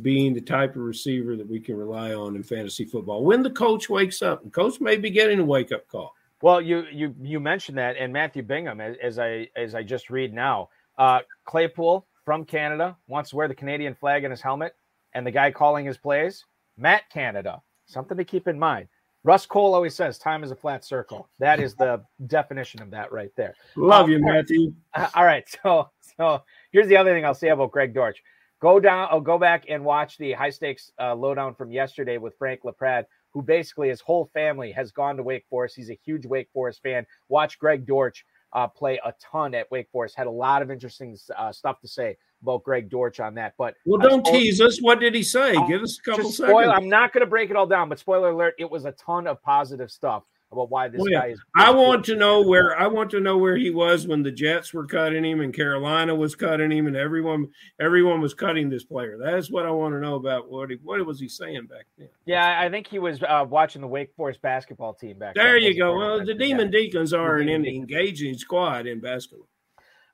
being 0.00 0.34
the 0.34 0.40
type 0.40 0.70
of 0.70 0.82
receiver 0.82 1.36
that 1.36 1.48
we 1.48 1.60
can 1.60 1.76
rely 1.76 2.12
on 2.14 2.34
in 2.34 2.42
fantasy 2.42 2.84
football 2.84 3.24
when 3.24 3.42
the 3.42 3.50
coach 3.50 3.88
wakes 3.88 4.20
up. 4.20 4.42
And 4.42 4.52
coach 4.52 4.80
may 4.80 4.96
be 4.96 5.10
getting 5.10 5.38
a 5.38 5.44
wake 5.44 5.70
up 5.70 5.86
call. 5.86 6.12
Well, 6.40 6.60
you 6.60 6.86
you 6.90 7.14
you 7.22 7.38
mentioned 7.38 7.78
that, 7.78 7.96
and 7.96 8.12
Matthew 8.12 8.42
Bingham, 8.42 8.80
as, 8.80 8.96
as 9.00 9.18
I 9.20 9.48
as 9.54 9.76
I 9.76 9.84
just 9.84 10.10
read 10.10 10.34
now, 10.34 10.70
uh, 10.98 11.20
Claypool 11.44 12.04
from 12.24 12.44
Canada 12.44 12.96
wants 13.06 13.30
to 13.30 13.36
wear 13.36 13.46
the 13.46 13.54
Canadian 13.54 13.94
flag 13.94 14.24
in 14.24 14.30
his 14.32 14.40
helmet, 14.40 14.74
and 15.14 15.24
the 15.24 15.30
guy 15.30 15.52
calling 15.52 15.86
his 15.86 15.98
plays, 15.98 16.44
Matt 16.76 17.08
Canada. 17.10 17.62
Something 17.86 18.16
to 18.16 18.24
keep 18.24 18.48
in 18.48 18.58
mind. 18.58 18.88
Rust 19.24 19.48
Cohle 19.48 19.74
always 19.74 19.94
says 19.94 20.18
time 20.18 20.42
is 20.42 20.50
a 20.50 20.56
flat 20.56 20.84
circle. 20.84 21.28
That 21.38 21.60
is 21.60 21.74
the 21.74 22.02
definition 22.26 22.82
of 22.82 22.90
that 22.90 23.12
right 23.12 23.30
there. 23.36 23.54
Love 23.76 24.06
um, 24.06 24.10
you, 24.10 24.18
Matthew. 24.18 24.72
All 25.14 25.24
right, 25.24 25.44
so 25.62 25.90
so 26.18 26.42
here's 26.72 26.88
the 26.88 26.96
other 26.96 27.12
thing 27.12 27.24
I'll 27.24 27.34
say 27.34 27.48
about 27.48 27.70
Greg 27.70 27.94
Dortch. 27.94 28.22
Go 28.60 28.78
down, 28.78 29.08
I'll 29.10 29.18
oh, 29.18 29.20
go 29.20 29.38
back 29.38 29.64
and 29.68 29.84
watch 29.84 30.18
the 30.18 30.32
high 30.32 30.50
stakes 30.50 30.92
uh, 31.00 31.14
lowdown 31.16 31.54
from 31.54 31.72
yesterday 31.72 32.16
with 32.18 32.36
Frank 32.38 32.60
LaPrade, 32.62 33.06
who 33.32 33.42
basically 33.42 33.88
his 33.88 34.00
whole 34.00 34.30
family 34.32 34.70
has 34.70 34.92
gone 34.92 35.16
to 35.16 35.22
Wake 35.24 35.44
Forest. 35.50 35.74
He's 35.74 35.90
a 35.90 35.98
huge 36.04 36.26
Wake 36.26 36.48
Forest 36.52 36.80
fan. 36.80 37.04
Watch 37.28 37.58
Greg 37.58 37.86
Dortch 37.86 38.24
uh, 38.52 38.68
play 38.68 39.00
a 39.04 39.12
ton 39.20 39.54
at 39.54 39.70
Wake 39.72 39.88
Forest. 39.90 40.16
Had 40.16 40.28
a 40.28 40.30
lot 40.30 40.62
of 40.62 40.70
interesting 40.70 41.18
uh, 41.36 41.50
stuff 41.50 41.80
to 41.80 41.88
say 41.88 42.16
about 42.42 42.64
Greg 42.64 42.90
Dortch 42.90 43.20
on 43.20 43.34
that. 43.34 43.54
But 43.56 43.74
well, 43.86 44.00
don't 44.00 44.24
tease 44.24 44.60
us. 44.60 44.80
What 44.80 45.00
did 45.00 45.14
he 45.14 45.22
say? 45.22 45.54
Give 45.66 45.82
us 45.82 45.98
a 45.98 46.10
couple 46.10 46.30
seconds. 46.30 46.70
I'm 46.74 46.88
not 46.88 47.12
going 47.12 47.24
to 47.24 47.30
break 47.30 47.50
it 47.50 47.56
all 47.56 47.66
down, 47.66 47.88
but 47.88 47.98
spoiler 47.98 48.30
alert: 48.30 48.54
it 48.58 48.70
was 48.70 48.84
a 48.84 48.92
ton 48.92 49.26
of 49.26 49.42
positive 49.42 49.90
stuff 49.90 50.24
about 50.52 50.70
why 50.70 50.88
this 50.88 51.00
oh, 51.00 51.06
yeah. 51.08 51.20
guy 51.20 51.26
is. 51.28 51.40
I 51.56 51.70
want 51.70 52.04
to 52.04 52.16
know 52.16 52.42
where 52.42 52.78
I 52.78 52.86
want 52.86 53.10
to 53.12 53.20
know 53.20 53.38
where 53.38 53.56
he 53.56 53.70
was 53.70 54.06
when 54.06 54.22
the 54.22 54.30
Jets 54.30 54.72
were 54.72 54.86
cutting 54.86 55.24
him 55.24 55.40
and 55.40 55.52
Carolina 55.52 56.14
was 56.14 56.34
cutting 56.34 56.70
him 56.70 56.86
and 56.86 56.96
everyone 56.96 57.48
everyone 57.80 58.20
was 58.20 58.34
cutting 58.34 58.68
this 58.68 58.84
player. 58.84 59.18
That's 59.18 59.50
what 59.50 59.66
I 59.66 59.70
want 59.70 59.94
to 59.94 60.00
know 60.00 60.16
about 60.16 60.50
what 60.50 60.70
he, 60.70 60.76
what 60.82 61.04
was 61.04 61.18
he 61.18 61.28
saying 61.28 61.66
back 61.66 61.86
then. 61.98 62.08
Yeah, 62.26 62.60
I 62.60 62.68
think 62.68 62.86
he 62.86 62.98
was 62.98 63.22
uh, 63.22 63.44
watching 63.48 63.80
the 63.80 63.88
Wake 63.88 64.14
Forest 64.16 64.42
basketball 64.42 64.94
team 64.94 65.18
back. 65.18 65.34
There 65.34 65.54
then. 65.54 65.62
you 65.62 65.76
go. 65.76 65.96
Well, 65.96 66.24
the 66.24 66.34
Demon 66.34 66.70
Deacons 66.70 67.12
are 67.12 67.38
an 67.38 67.48
engaging 67.48 68.36
squad 68.36 68.86
in 68.86 69.00
basketball. 69.00 69.48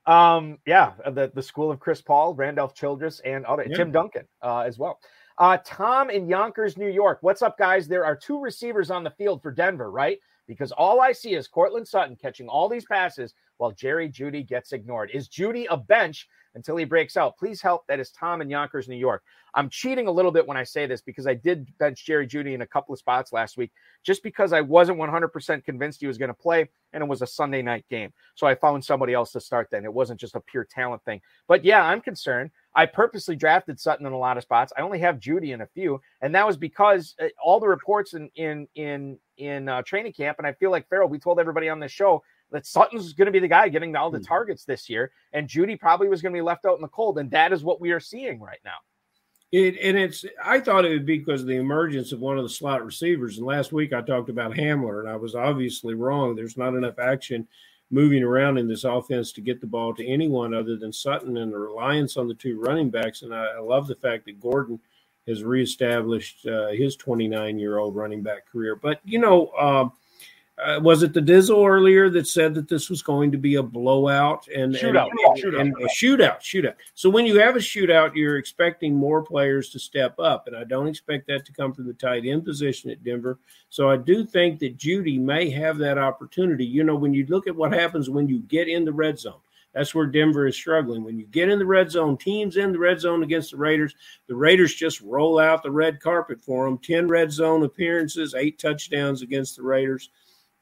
Um, 0.09 0.57
yeah, 0.65 0.93
the 1.11 1.31
the 1.33 1.43
school 1.43 1.71
of 1.71 1.79
Chris 1.79 2.01
Paul, 2.01 2.33
Randolph 2.33 2.73
Childress, 2.73 3.19
and 3.21 3.45
other 3.45 3.65
yeah. 3.67 3.77
Tim 3.77 3.91
Duncan 3.91 4.27
uh, 4.41 4.59
as 4.59 4.77
well. 4.79 4.99
Uh, 5.37 5.57
Tom 5.63 6.09
in 6.09 6.27
Yonkers, 6.27 6.77
New 6.77 6.89
York. 6.89 7.19
What's 7.21 7.41
up, 7.41 7.57
guys? 7.57 7.87
There 7.87 8.05
are 8.05 8.15
two 8.15 8.41
receivers 8.41 8.91
on 8.91 9.03
the 9.03 9.11
field 9.11 9.41
for 9.41 9.51
Denver, 9.51 9.91
right? 9.91 10.19
because 10.49 10.71
all 10.73 10.99
I 10.99 11.13
see 11.13 11.35
is 11.35 11.47
Courtland 11.47 11.87
Sutton 11.87 12.17
catching 12.17 12.49
all 12.49 12.67
these 12.67 12.83
passes 12.83 13.35
while 13.59 13.71
Jerry 13.71 14.09
Jeudy 14.09 14.47
gets 14.47 14.71
ignored. 14.71 15.11
Is 15.13 15.27
Jeudy 15.27 15.67
a 15.69 15.77
bench 15.77 16.27
until 16.55 16.77
he 16.77 16.85
breaks 16.85 17.17
out? 17.17 17.37
Please 17.37 17.61
help. 17.61 17.85
That 17.87 17.99
is 17.99 18.09
Tom 18.11 18.41
in 18.41 18.49
Yonkers, 18.49 18.87
New 18.87 18.95
York. 18.95 19.21
I'm 19.53 19.69
cheating 19.69 20.07
a 20.07 20.11
little 20.11 20.31
bit 20.31 20.47
when 20.47 20.57
I 20.57 20.63
say 20.63 20.85
this 20.85 21.01
because 21.01 21.27
I 21.27 21.33
did 21.33 21.67
bench 21.77 22.05
Jerry 22.05 22.25
Jeudy 22.25 22.53
in 22.53 22.61
a 22.61 22.67
couple 22.67 22.93
of 22.93 22.99
spots 22.99 23.33
last 23.33 23.57
week 23.57 23.71
just 24.03 24.23
because 24.23 24.53
I 24.53 24.61
wasn't 24.61 24.97
100% 24.97 25.63
convinced 25.63 25.99
he 25.99 26.07
was 26.07 26.17
going 26.17 26.29
to 26.29 26.33
play 26.33 26.69
and 26.93 27.03
it 27.03 27.07
was 27.07 27.21
a 27.21 27.27
Sunday 27.27 27.61
night 27.61 27.85
game. 27.89 28.13
So 28.35 28.47
I 28.47 28.55
found 28.55 28.83
somebody 28.83 29.13
else 29.13 29.31
to 29.33 29.41
start 29.41 29.67
then. 29.71 29.85
It 29.85 29.93
wasn't 29.93 30.19
just 30.19 30.35
a 30.35 30.39
pure 30.39 30.65
talent 30.69 31.03
thing. 31.03 31.21
But 31.47 31.65
yeah, 31.65 31.83
I'm 31.83 32.01
concerned. 32.01 32.51
I 32.75 32.85
purposely 32.85 33.35
drafted 33.35 33.79
Sutton 33.79 34.05
in 34.05 34.13
a 34.13 34.17
lot 34.17 34.37
of 34.37 34.43
spots. 34.43 34.71
I 34.77 34.81
only 34.81 34.99
have 34.99 35.19
Jeudy 35.19 35.53
in 35.53 35.61
a 35.61 35.67
few, 35.67 35.99
and 36.21 36.33
that 36.35 36.45
was 36.45 36.55
because 36.55 37.15
uh, 37.21 37.27
all 37.43 37.59
the 37.59 37.67
reports 37.67 38.13
in 38.13 38.29
in 38.35 38.67
in 38.75 39.17
in 39.37 39.67
uh, 39.67 39.81
training 39.81 40.13
camp, 40.13 40.37
and 40.37 40.45
I 40.45 40.53
feel 40.53 40.69
like 40.69 40.87
Ferrell. 40.87 41.09
We 41.09 41.19
told 41.19 41.39
everybody 41.39 41.67
on 41.67 41.79
this 41.79 41.91
show 41.91 42.23
that 42.51 42.65
Sutton's 42.65 43.13
going 43.13 43.27
to 43.27 43.31
be 43.31 43.39
the 43.39 43.47
guy 43.47 43.69
getting 43.69 43.95
all 43.95 44.11
the 44.11 44.17
hmm. 44.17 44.25
targets 44.25 44.65
this 44.65 44.89
year, 44.89 45.11
and 45.33 45.47
Jeudy 45.47 45.79
probably 45.79 46.07
was 46.07 46.21
going 46.21 46.33
to 46.33 46.37
be 46.37 46.41
left 46.41 46.65
out 46.65 46.75
in 46.75 46.81
the 46.81 46.87
cold, 46.87 47.17
and 47.17 47.31
that 47.31 47.53
is 47.53 47.63
what 47.63 47.81
we 47.81 47.91
are 47.91 47.99
seeing 47.99 48.39
right 48.39 48.59
now. 48.65 48.77
It, 49.51 49.77
and 49.81 49.97
it's 49.97 50.25
I 50.43 50.59
thought 50.59 50.85
it 50.85 50.89
would 50.89 51.07
be 51.07 51.17
because 51.17 51.41
of 51.41 51.47
the 51.47 51.55
emergence 51.55 52.11
of 52.11 52.19
one 52.19 52.37
of 52.37 52.43
the 52.43 52.49
slot 52.49 52.85
receivers. 52.85 53.37
And 53.37 53.47
last 53.47 53.71
week 53.71 53.93
I 53.93 54.01
talked 54.01 54.29
about 54.29 54.51
Hamler, 54.51 54.99
and 54.99 55.09
I 55.09 55.15
was 55.15 55.33
obviously 55.33 55.95
wrong. 55.95 56.35
There's 56.35 56.57
not 56.57 56.75
enough 56.75 56.99
action 56.99 57.47
moving 57.91 58.23
around 58.23 58.57
in 58.57 58.67
this 58.67 58.83
offense 58.83 59.31
to 59.33 59.41
get 59.41 59.59
the 59.59 59.67
ball 59.67 59.93
to 59.95 60.05
anyone 60.05 60.53
other 60.53 60.75
than 60.75 60.93
Sutton 60.93 61.37
and 61.37 61.51
the 61.51 61.57
reliance 61.57 62.17
on 62.17 62.27
the 62.27 62.35
two 62.35 62.59
running 62.59 62.89
backs. 62.89 63.23
And 63.23 63.33
I, 63.33 63.45
I 63.57 63.59
love 63.59 63.87
the 63.87 63.95
fact 63.95 64.25
that 64.25 64.39
Gordon 64.39 64.79
has 65.27 65.43
reestablished 65.43 66.45
uh, 66.45 66.67
his 66.67 66.95
29 66.95 67.57
year 67.57 67.77
old 67.77 67.95
running 67.95 68.21
back 68.21 68.47
career. 68.47 68.75
But, 68.75 68.99
you 69.03 69.19
know, 69.19 69.51
um, 69.59 69.93
uh, 70.63 70.79
was 70.81 71.03
it 71.03 71.13
the 71.13 71.21
Dizzle 71.21 71.67
earlier 71.67 72.09
that 72.09 72.27
said 72.27 72.53
that 72.55 72.67
this 72.67 72.89
was 72.89 73.01
going 73.01 73.31
to 73.31 73.37
be 73.37 73.55
a 73.55 73.63
blowout 73.63 74.47
and 74.47 74.73
shootout, 74.73 75.09
and, 75.09 75.43
shootout. 75.43 75.61
and, 75.61 75.73
a 75.77 75.87
shootout, 75.87 76.39
shootout? 76.41 76.75
So 76.95 77.09
when 77.09 77.25
you 77.25 77.39
have 77.39 77.55
a 77.55 77.59
shootout, 77.59 78.15
you're 78.15 78.37
expecting 78.37 78.95
more 78.95 79.23
players 79.23 79.69
to 79.69 79.79
step 79.79 80.19
up, 80.19 80.47
and 80.47 80.55
I 80.55 80.65
don't 80.65 80.87
expect 80.87 81.27
that 81.27 81.45
to 81.45 81.53
come 81.53 81.73
from 81.73 81.87
the 81.87 81.93
tight 81.93 82.25
end 82.25 82.45
position 82.45 82.89
at 82.89 83.03
Denver. 83.03 83.39
So 83.69 83.89
I 83.89 83.97
do 83.97 84.25
think 84.25 84.59
that 84.59 84.77
Jeudy 84.77 85.19
may 85.19 85.49
have 85.49 85.77
that 85.77 85.97
opportunity. 85.97 86.65
You 86.65 86.83
know, 86.83 86.95
when 86.95 87.13
you 87.13 87.25
look 87.27 87.47
at 87.47 87.55
what 87.55 87.73
happens 87.73 88.09
when 88.09 88.27
you 88.27 88.39
get 88.39 88.67
in 88.67 88.85
the 88.85 88.93
red 88.93 89.19
zone, 89.19 89.39
that's 89.73 89.93
where 89.93 90.07
Denver 90.07 90.47
is 90.47 90.55
struggling. 90.55 91.03
When 91.03 91.17
you 91.19 91.25
get 91.27 91.49
in 91.49 91.59
the 91.59 91.65
red 91.65 91.91
zone, 91.91 92.17
teams 92.17 92.57
in 92.57 92.71
the 92.71 92.79
red 92.79 92.99
zone 92.99 93.23
against 93.23 93.51
the 93.51 93.57
Raiders, 93.57 93.93
the 94.27 94.35
Raiders 94.35 94.73
just 94.73 94.99
roll 95.01 95.39
out 95.39 95.63
the 95.63 95.71
red 95.71 95.99
carpet 95.99 96.41
for 96.41 96.65
them. 96.65 96.79
10 96.79 97.07
red 97.07 97.31
zone 97.31 97.63
appearances, 97.63 98.33
eight 98.33 98.57
touchdowns 98.57 99.21
against 99.21 99.55
the 99.55 99.63
Raiders 99.63 100.09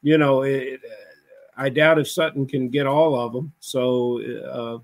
you 0.02 0.18
know, 0.18 0.42
it, 0.42 0.80
I 1.56 1.68
doubt 1.68 1.98
if 1.98 2.08
Sutton 2.08 2.46
can 2.46 2.68
get 2.68 2.86
all 2.86 3.18
of 3.18 3.32
them. 3.32 3.52
So, 3.60 4.22
uh, 4.22 4.78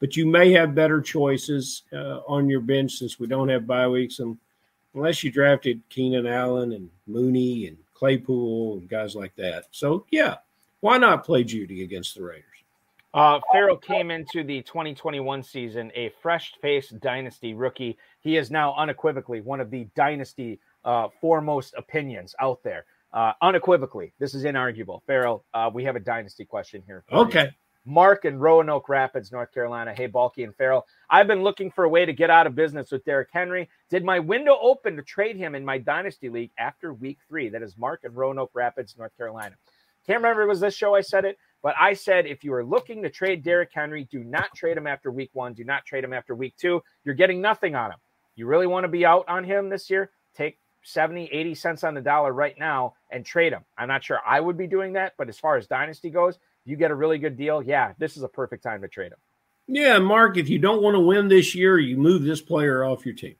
but 0.00 0.16
you 0.16 0.26
may 0.26 0.52
have 0.52 0.74
better 0.74 1.00
choices 1.00 1.82
uh, 1.92 2.20
on 2.26 2.48
your 2.48 2.60
bench 2.60 2.92
since 2.92 3.18
we 3.18 3.26
don't 3.26 3.48
have 3.48 3.66
bye 3.66 3.88
weeks, 3.88 4.18
and 4.18 4.36
unless 4.94 5.22
you 5.22 5.30
drafted 5.30 5.82
Keenan 5.88 6.26
Allen 6.26 6.72
and 6.72 6.90
Mooney 7.06 7.66
and 7.66 7.76
Claypool 7.94 8.78
and 8.78 8.88
guys 8.88 9.14
like 9.14 9.34
that. 9.36 9.66
So, 9.70 10.06
yeah, 10.10 10.36
why 10.80 10.98
not 10.98 11.24
play 11.24 11.44
Jeudy 11.44 11.84
against 11.84 12.14
the 12.14 12.22
Raiders? 12.22 12.44
Uh, 13.12 13.40
Ferrell 13.52 13.76
came 13.76 14.10
into 14.10 14.44
the 14.44 14.62
2021 14.62 15.42
season 15.42 15.90
a 15.94 16.12
fresh-faced 16.22 17.00
dynasty 17.00 17.54
rookie. 17.54 17.98
He 18.20 18.36
is 18.36 18.50
now 18.50 18.74
unequivocally 18.76 19.40
one 19.40 19.60
of 19.60 19.70
the 19.70 19.88
dynasty 19.96 20.60
uh, 20.84 21.08
foremost 21.20 21.74
opinions 21.76 22.34
out 22.40 22.62
there. 22.62 22.84
Uh, 23.12 23.32
unequivocally, 23.42 24.12
this 24.18 24.34
is 24.34 24.44
inarguable. 24.44 25.00
Ferrell, 25.06 25.44
uh, 25.52 25.70
we 25.72 25.84
have 25.84 25.96
a 25.96 26.00
dynasty 26.00 26.44
question 26.44 26.82
here. 26.86 27.04
Okay. 27.12 27.44
You. 27.44 27.50
Mark 27.86 28.24
in 28.24 28.38
Roanoke 28.38 28.88
Rapids, 28.88 29.32
North 29.32 29.52
Carolina. 29.52 29.94
Hey, 29.94 30.06
Balky 30.06 30.44
and 30.44 30.54
Ferrell. 30.54 30.86
I've 31.08 31.26
been 31.26 31.42
looking 31.42 31.70
for 31.70 31.84
a 31.84 31.88
way 31.88 32.04
to 32.04 32.12
get 32.12 32.30
out 32.30 32.46
of 32.46 32.54
business 32.54 32.90
with 32.92 33.04
Derrick 33.04 33.30
Henry. 33.32 33.68
Did 33.88 34.04
my 34.04 34.18
window 34.18 34.56
open 34.60 34.96
to 34.96 35.02
trade 35.02 35.36
him 35.36 35.54
in 35.54 35.64
my 35.64 35.78
dynasty 35.78 36.28
league 36.28 36.50
after 36.58 36.92
week 36.92 37.18
three? 37.26 37.48
That 37.48 37.62
is 37.62 37.76
Mark 37.78 38.02
in 38.04 38.14
Roanoke 38.14 38.50
Rapids, 38.54 38.94
North 38.98 39.16
Carolina. 39.16 39.56
Can't 40.06 40.18
remember 40.18 40.42
it 40.42 40.48
was 40.48 40.60
this 40.60 40.74
show 40.74 40.94
I 40.94 41.00
said 41.00 41.24
it, 41.24 41.38
but 41.62 41.74
I 41.78 41.94
said 41.94 42.26
if 42.26 42.44
you 42.44 42.52
are 42.54 42.64
looking 42.64 43.02
to 43.02 43.10
trade 43.10 43.42
Derrick 43.42 43.70
Henry, 43.72 44.04
do 44.10 44.24
not 44.24 44.54
trade 44.54 44.76
him 44.76 44.86
after 44.86 45.10
week 45.10 45.30
one. 45.32 45.54
Do 45.54 45.64
not 45.64 45.84
trade 45.84 46.04
him 46.04 46.12
after 46.12 46.34
week 46.34 46.54
two. 46.58 46.82
You're 47.04 47.14
getting 47.14 47.40
nothing 47.40 47.74
on 47.74 47.92
him. 47.92 47.98
You 48.36 48.46
really 48.46 48.66
want 48.66 48.84
to 48.84 48.88
be 48.88 49.04
out 49.04 49.24
on 49.28 49.44
him 49.44 49.68
this 49.68 49.90
year? 49.90 50.10
Take 50.34 50.58
70, 50.82 51.26
80 51.26 51.54
cents 51.54 51.84
on 51.84 51.94
the 51.94 52.00
dollar 52.00 52.32
right 52.32 52.58
now 52.58 52.94
and 53.10 53.24
trade 53.24 53.52
them. 53.52 53.64
I'm 53.76 53.88
not 53.88 54.04
sure 54.04 54.20
I 54.26 54.40
would 54.40 54.56
be 54.56 54.66
doing 54.66 54.94
that, 54.94 55.14
but 55.18 55.28
as 55.28 55.38
far 55.38 55.56
as 55.56 55.66
dynasty 55.66 56.10
goes, 56.10 56.38
you 56.64 56.76
get 56.76 56.90
a 56.90 56.94
really 56.94 57.18
good 57.18 57.36
deal. 57.36 57.62
Yeah, 57.62 57.92
this 57.98 58.16
is 58.16 58.22
a 58.22 58.28
perfect 58.28 58.62
time 58.62 58.82
to 58.82 58.88
trade 58.88 59.12
them. 59.12 59.18
Yeah, 59.66 59.98
Mark, 59.98 60.36
if 60.36 60.48
you 60.48 60.58
don't 60.58 60.82
want 60.82 60.94
to 60.94 61.00
win 61.00 61.28
this 61.28 61.54
year, 61.54 61.78
you 61.78 61.96
move 61.96 62.22
this 62.22 62.40
player 62.40 62.84
off 62.84 63.06
your 63.06 63.14
team. 63.14 63.36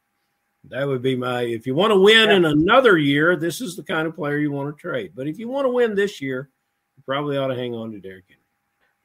That 0.68 0.86
would 0.86 1.02
be 1.02 1.16
my 1.16 1.42
if 1.42 1.66
you 1.66 1.74
want 1.74 1.90
to 1.90 1.98
win 1.98 2.28
yeah. 2.28 2.36
in 2.36 2.44
another 2.44 2.98
year, 2.98 3.34
this 3.34 3.60
is 3.60 3.76
the 3.76 3.82
kind 3.82 4.06
of 4.06 4.14
player 4.14 4.38
you 4.38 4.52
want 4.52 4.74
to 4.74 4.80
trade. 4.80 5.12
But 5.14 5.26
if 5.26 5.38
you 5.38 5.48
want 5.48 5.64
to 5.64 5.70
win 5.70 5.94
this 5.94 6.20
year, 6.20 6.50
you 6.96 7.02
probably 7.04 7.38
ought 7.38 7.48
to 7.48 7.56
hang 7.56 7.74
on 7.74 7.92
to 7.92 7.98
Derrick 7.98 8.26
Henry. 8.28 8.40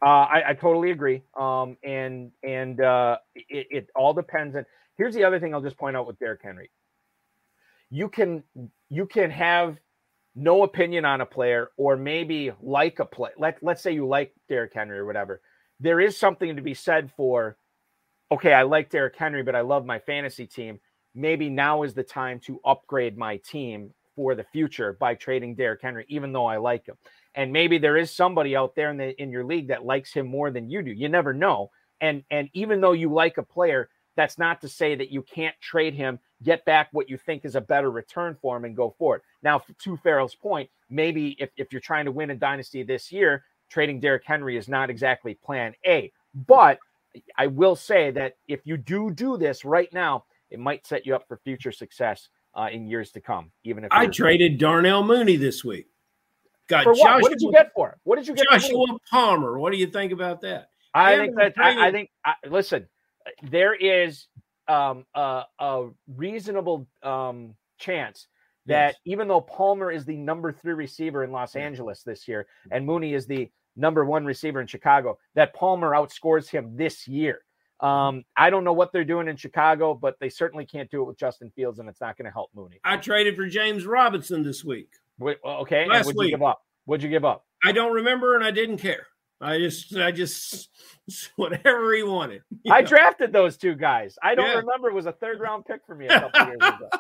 Uh, 0.02 0.28
I, 0.28 0.50
I, 0.50 0.54
totally 0.54 0.92
agree. 0.92 1.24
Um, 1.36 1.78
and 1.84 2.32
and 2.44 2.82
uh, 2.82 3.18
it, 3.34 3.68
it 3.72 3.90
all 3.96 4.14
depends. 4.14 4.56
And 4.56 4.66
here's 4.98 5.16
the 5.16 5.24
other 5.24 5.40
thing 5.40 5.54
I'll 5.54 5.62
just 5.62 5.78
point 5.78 5.96
out 5.96 6.06
with 6.06 6.20
Derrick 6.20 6.42
Henry 6.44 6.70
you 7.90 8.10
can 8.10 8.44
you 8.90 9.06
can 9.06 9.32
have 9.32 9.78
no 10.36 10.64
opinion 10.64 11.06
on 11.06 11.22
a 11.22 11.26
player 11.26 11.70
or 11.78 11.96
maybe 11.96 12.52
like 12.62 13.00
a 13.00 13.06
play. 13.06 13.32
Let, 13.38 13.58
let's 13.62 13.82
say 13.82 13.94
you 13.94 14.06
like 14.08 14.34
Derrick 14.50 14.74
Henry 14.74 15.00
or 15.00 15.06
whatever. 15.06 15.42
There 15.80 16.02
is 16.02 16.18
something 16.18 16.56
to 16.56 16.62
be 16.62 16.74
said 16.74 17.10
for, 17.16 17.58
okay, 18.32 18.54
I 18.54 18.64
like 18.64 18.90
Derrick 18.90 19.16
Henry, 19.16 19.44
but 19.44 19.56
I 19.56 19.62
love 19.62 19.86
my 19.86 20.00
fantasy 20.00 20.46
team. 20.46 20.80
Maybe 21.14 21.50
now 21.50 21.84
is 21.84 21.94
the 21.94 22.04
time 22.04 22.40
to 22.42 22.60
upgrade 22.66 23.18
my 23.18 23.38
team 23.38 23.94
for 24.16 24.36
the 24.36 24.44
future 24.44 24.98
by 25.00 25.16
trading 25.16 25.56
Derrick 25.56 25.82
Henry, 25.82 26.06
even 26.10 26.34
though 26.34 26.46
I 26.46 26.58
like 26.58 26.86
him. 26.86 26.98
and 27.36 27.52
maybe 27.52 27.78
there 27.78 27.98
is 27.98 28.12
somebody 28.12 28.56
out 28.56 28.76
there 28.76 28.90
in 28.90 28.98
the 28.98 29.22
in 29.22 29.30
your 29.32 29.44
league 29.44 29.68
that 29.68 29.86
likes 29.86 30.14
him 30.14 30.28
more 30.28 30.50
than 30.52 30.70
you 30.70 30.82
do. 30.82 30.92
You 30.92 31.10
never 31.10 31.34
know. 31.34 31.70
And 32.02 32.24
and 32.32 32.50
even 32.54 32.82
though 32.82 32.94
you 32.94 33.12
like 33.14 33.38
a 33.38 33.44
player, 33.44 33.90
that's 34.16 34.38
not 34.38 34.62
to 34.62 34.70
say 34.70 34.96
that 34.96 35.12
you 35.12 35.22
can't 35.22 35.56
trade 35.62 35.94
him, 35.94 36.20
get 36.44 36.66
back 36.66 36.90
what 36.92 37.10
you 37.10 37.18
think 37.18 37.46
is 37.46 37.56
a 37.56 37.62
better 37.62 37.92
return 37.92 38.38
for 38.42 38.58
him, 38.58 38.66
and 38.66 38.76
go 38.76 38.96
forward. 38.98 39.22
Now, 39.42 39.62
to 39.84 39.98
Ferrell's 39.98 40.36
point, 40.36 40.70
maybe 40.90 41.36
if, 41.40 41.50
if 41.58 41.72
you're 41.72 41.82
trying 41.82 42.06
to 42.06 42.12
win 42.12 42.30
a 42.30 42.36
dynasty 42.36 42.84
this 42.84 43.12
year, 43.12 43.44
trading 43.70 44.00
Derrick 44.00 44.24
Henry 44.26 44.58
is 44.58 44.68
not 44.68 44.90
exactly 44.90 45.36
plan 45.36 45.74
A. 45.86 46.12
But 46.48 46.80
I 47.38 47.48
will 47.48 47.76
say 47.76 48.12
that 48.12 48.36
if 48.48 48.62
you 48.66 48.78
do 48.78 49.12
do 49.12 49.38
this 49.38 49.64
right 49.66 49.92
now, 49.94 50.26
it 50.52 50.60
might 50.60 50.86
set 50.86 51.06
you 51.06 51.16
up 51.16 51.28
for 51.28 51.38
future 51.38 51.72
success 51.72 52.30
uh, 52.56 52.70
in 52.72 52.88
years 52.88 53.12
to 53.12 53.22
come. 53.22 53.52
Even 53.64 53.84
if 53.84 53.92
I 53.92 54.08
traded 54.08 54.58
Darnell 54.58 55.04
Mooney 55.04 55.38
this 55.38 55.64
week. 55.64 55.88
Got 56.68 56.84
for 56.84 56.94
what? 56.94 56.98
Joshua, 56.98 57.22
what 57.22 57.30
did 57.30 57.42
you 57.42 57.52
get 57.52 57.74
for 57.74 57.90
it? 57.90 57.98
What 58.04 58.16
did 58.18 58.28
you 58.28 58.34
get? 58.34 58.46
for? 58.48 58.58
Joshua 58.58 58.86
Palmer. 59.10 59.60
What 59.60 59.72
do 59.72 59.78
you 59.78 59.88
think 59.88 60.12
about 60.12 60.42
that? 60.42 60.70
I 60.94 61.18
think 61.18 61.36
that 61.36 61.54
I, 61.58 61.88
I 61.88 61.92
think 61.92 62.10
I, 62.24 62.34
listen, 62.48 62.88
there 63.44 63.74
is 63.74 64.28
um, 64.68 65.06
a, 65.14 65.44
a 65.60 65.90
reasonable 66.16 66.88
um, 67.04 67.56
chance 67.78 68.28
that 68.68 68.94
Yes. 68.94 68.96
even 69.06 69.28
though 69.28 69.42
Palmer 69.42 69.92
is 69.92 70.06
the 70.06 70.18
number 70.18 70.52
three 70.52 70.74
receiver 70.74 71.24
in 71.24 71.32
Los 71.32 71.56
Angeles 71.56 72.02
this 72.04 72.28
year, 72.28 72.48
and 72.72 72.86
Mooney 72.86 73.14
is 73.14 73.28
the 73.28 73.50
number 73.76 74.06
one 74.06 74.26
receiver 74.26 74.60
in 74.62 74.68
Chicago, 74.68 75.18
that 75.36 75.54
Palmer 75.54 75.92
outscores 75.92 76.50
him 76.50 76.76
this 76.76 77.08
year. 77.08 77.42
Um, 77.82 78.24
I 78.38 78.50
don't 78.50 78.64
know 78.64 78.74
what 78.74 78.92
they're 78.94 79.04
doing 79.04 79.28
in 79.28 79.36
Chicago, 79.36 79.94
but 79.94 80.16
they 80.20 80.30
certainly 80.30 80.66
can't 80.66 80.90
do 80.90 81.02
it 81.02 81.06
with 81.06 81.18
Justin 81.20 81.52
Fields, 81.56 81.78
and 81.80 81.88
it's 81.90 82.02
not 82.02 82.18
going 82.18 82.26
to 82.26 82.32
help 82.32 82.50
Mooney. 82.56 82.80
I 82.84 82.98
traded 82.98 83.36
for 83.36 83.46
James 83.48 83.86
Robinson 83.86 84.44
this 84.44 84.64
week. 84.64 84.90
Wait, 85.20 85.38
okay, 85.46 85.86
Last 85.86 86.06
what'd 86.06 86.18
week. 86.18 86.32
you 86.32 86.38
give 86.38 86.44
up? 86.44 86.62
What'd 86.86 87.04
you 87.04 87.10
give 87.10 87.26
up? 87.26 87.46
I 87.66 87.72
don't 87.72 87.94
remember, 87.94 88.36
and 88.36 88.44
I 88.44 88.52
didn't 88.52 88.78
care. 88.78 89.08
I 89.42 89.58
just, 89.60 89.96
I 89.98 90.12
just, 90.12 90.70
whatever 91.36 91.94
he 91.94 92.04
wanted. 92.04 92.42
I 92.70 92.82
know. 92.82 92.88
drafted 92.88 93.34
those 93.34 93.58
two 93.58 93.76
guys. 93.76 94.18
I 94.24 94.34
don't 94.36 94.46
Yeah. 94.48 94.56
remember. 94.60 94.90
It 94.90 94.94
was 94.94 95.06
a 95.06 95.12
third 95.12 95.40
round 95.40 95.66
pick 95.66 95.82
for 95.86 95.96
me 95.96 96.08
a 96.08 96.20
couple 96.20 96.46
years 96.48 96.58
ago. 96.62 96.90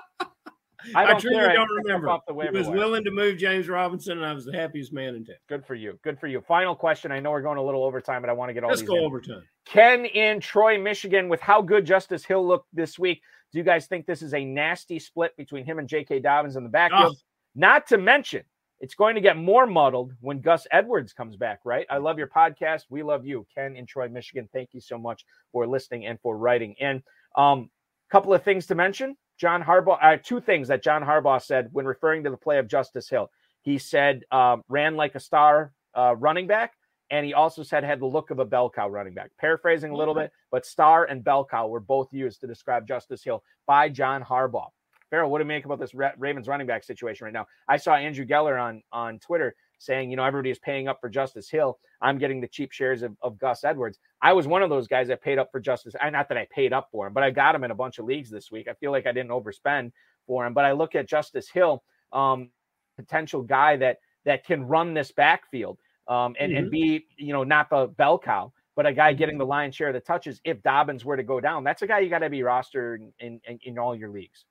I 0.94 1.04
I, 1.04 1.08
don't 1.08 1.20
truly 1.20 1.38
care. 1.38 1.54
Don't 1.56 1.70
remember. 1.84 2.10
off 2.10 2.22
the 2.28 2.34
He 2.36 2.50
was 2.56 2.68
willing 2.68 3.04
to 3.06 3.10
move 3.12 3.38
James 3.40 3.68
Robinson, 3.68 4.18
and 4.18 4.26
I 4.26 4.34
was 4.34 4.46
the 4.46 4.54
happiest 4.56 4.94
man 4.94 5.16
in 5.16 5.26
town. 5.26 5.38
Good 5.50 5.66
for 5.66 5.74
you. 5.74 5.98
Good 6.04 6.20
for 6.20 6.28
you. 6.28 6.42
Final 6.42 6.76
question. 6.76 7.12
I 7.12 7.20
know 7.20 7.32
we're 7.32 7.42
going 7.42 7.58
a 7.58 7.64
little 7.64 7.84
overtime, 7.84 8.22
but 8.22 8.30
I 8.30 8.34
want 8.34 8.50
to 8.50 8.54
get 8.54 8.64
all 8.64 8.70
Let's 8.70 8.82
these 8.82 8.90
go 8.90 8.98
in. 8.98 9.04
overtime. 9.04 9.42
Ken 9.66 10.06
in 10.06 10.40
Troy, 10.40 10.80
Michigan, 10.80 11.28
with 11.28 11.42
how 11.42 11.60
good 11.64 11.86
Justice 11.86 12.24
Hill 12.24 12.46
looked 12.48 12.68
this 12.72 13.00
week. 13.00 13.24
Do 13.52 13.58
you 13.58 13.64
guys 13.64 13.88
think 13.88 14.06
this 14.06 14.22
is 14.22 14.36
a 14.36 14.46
nasty 14.46 15.00
split 15.00 15.36
between 15.38 15.66
him 15.66 15.80
and 15.80 15.88
J.K. 15.88 16.20
Dobbins 16.20 16.56
in 16.56 16.62
the 16.64 16.70
backfield? 16.70 17.16
Oh. 17.18 17.24
Not 17.56 17.88
to 17.88 17.98
mention, 17.98 18.44
it's 18.80 18.96
going 18.96 19.16
to 19.16 19.22
get 19.22 19.38
more 19.38 19.66
muddled 19.66 20.14
when 20.20 20.42
Gus 20.42 20.68
Edwards 20.72 21.14
comes 21.14 21.38
back, 21.38 21.60
right? 21.64 21.86
I 21.90 21.98
love 21.98 22.18
your 22.18 22.28
podcast. 22.28 22.84
We 22.90 23.04
love 23.04 23.26
you, 23.26 23.46
Ken 23.56 23.76
in 23.76 23.86
Troy, 23.86 24.10
Michigan. 24.10 24.50
Thank 24.52 24.70
you 24.74 24.82
so 24.82 24.98
much 24.98 25.26
for 25.52 25.66
listening 25.66 26.06
and 26.06 26.20
for 26.22 26.38
writing 26.38 26.76
in. 26.80 27.02
Um, 27.36 27.70
a 28.10 28.12
couple 28.12 28.34
of 28.34 28.44
things 28.44 28.68
to 28.68 28.76
mention. 28.76 29.16
John 29.38 29.64
Harbaugh, 29.64 29.98
uh, 30.02 30.18
two 30.24 30.40
things 30.40 30.68
that 30.70 30.84
John 30.84 31.04
Harbaugh 31.04 31.42
said 31.42 31.70
when 31.72 31.86
referring 31.86 32.24
to 32.24 32.30
the 32.30 32.38
play 32.38 32.58
of 32.58 32.68
Justice 32.68 33.10
Hill. 33.10 33.30
He 33.62 33.78
said 33.78 34.24
um, 34.32 34.62
ran 34.70 34.96
like 34.96 35.16
a 35.16 35.20
star 35.20 35.74
uh, 35.94 36.16
running 36.16 36.48
back, 36.48 36.74
and 37.10 37.26
he 37.26 37.34
also 37.34 37.64
said 37.64 37.84
had 37.84 38.00
the 38.00 38.06
look 38.06 38.30
of 38.30 38.40
a 38.40 38.46
bell 38.46 38.70
cow 38.70 38.88
running 38.88 39.14
back. 39.14 39.32
Paraphrasing 39.40 39.92
a 39.92 39.96
little 39.96 40.14
bit, 40.14 40.32
but 40.52 40.66
star 40.66 41.06
and 41.06 41.24
bell 41.24 41.46
cow 41.50 41.68
were 41.68 41.80
both 41.80 42.14
used 42.14 42.42
to 42.42 42.48
describe 42.48 42.88
Justice 42.88 43.24
Hill 43.24 43.44
by 43.66 43.90
John 43.90 44.24
Harbaugh. 44.24 44.70
Ferrell, 45.10 45.30
what 45.30 45.38
do 45.38 45.44
you 45.44 45.48
make 45.48 45.66
about 45.66 45.80
this 45.80 45.94
Ravens 45.94 46.48
running 46.48 46.68
back 46.68 46.84
situation 46.84 47.26
right 47.26 47.34
now? 47.34 47.46
I 47.68 47.78
saw 47.78 47.96
Andrew 47.96 48.26
Geller 48.26 48.62
on 48.62 48.82
on 48.92 49.20
Twitter 49.20 49.56
saying, 49.78 50.10
you 50.10 50.16
know, 50.16 50.24
everybody 50.24 50.52
is 50.52 50.60
paying 50.60 50.88
up 50.88 51.00
for 51.02 51.10
Justice 51.10 51.50
Hill. 51.50 51.78
I'm 52.02 52.18
getting 52.18 52.42
the 52.42 52.48
cheap 52.48 52.72
shares 52.72 53.02
of, 53.04 53.16
of 53.22 53.38
Gus 53.38 53.64
Edwards. 53.64 54.00
I 54.22 54.34
was 54.34 54.48
one 54.48 54.64
of 54.64 54.70
those 54.70 54.88
guys 54.88 55.08
that 55.10 55.22
paid 55.22 55.38
up 55.38 55.50
for 55.52 55.60
Justice. 55.60 55.96
I 56.02 56.10
not 56.10 56.30
that 56.30 56.38
I 56.38 56.48
paid 56.52 56.74
up 56.74 56.90
for 56.92 57.08
him, 57.08 57.14
but 57.14 57.24
I 57.24 57.32
got 57.32 57.56
him 57.56 57.64
in 57.64 57.72
a 57.72 57.76
bunch 57.76 58.00
of 58.00 58.06
leagues 58.06 58.30
this 58.30 58.52
week. 58.52 58.68
I 58.68 58.74
feel 58.74 58.92
like 58.92 59.06
I 59.06 59.12
didn't 59.12 59.32
overspend 59.32 59.92
for 60.26 60.46
him, 60.46 60.54
but 60.54 60.66
I 60.66 60.72
look 60.72 60.96
at 60.96 61.08
Justice 61.08 61.50
Hill, 61.50 61.84
um, 62.12 62.50
potential 62.96 63.42
guy 63.42 63.78
that 63.78 63.98
that 64.26 64.46
can 64.46 64.66
run 64.68 64.94
this 64.94 65.12
backfield 65.12 65.78
um, 66.08 66.36
and 66.40 66.52
and 66.54 66.72
be 66.72 67.06
you 67.18 67.34
know 67.34 67.44
not 67.44 67.70
the 67.70 67.88
bell 67.98 68.18
cow, 68.18 68.52
but 68.76 68.86
a 68.86 68.94
guy 68.94 69.14
getting 69.14 69.38
the 69.38 69.46
lion's 69.46 69.76
share 69.76 69.90
of 69.90 69.94
the 69.94 70.00
touches. 70.00 70.42
If 70.44 70.62
Dobbins 70.64 71.06
were 71.06 71.18
to 71.18 71.24
go 71.24 71.40
down, 71.40 71.64
that's 71.64 71.82
a 71.82 71.88
guy 71.88 72.00
you 72.00 72.10
got 72.10 72.20
to 72.20 72.30
be 72.30 72.40
rostered 72.40 73.00
in, 73.20 73.40
in 73.48 73.60
in 73.64 73.78
all 73.78 73.96
your 73.96 74.10
leagues. 74.10 74.46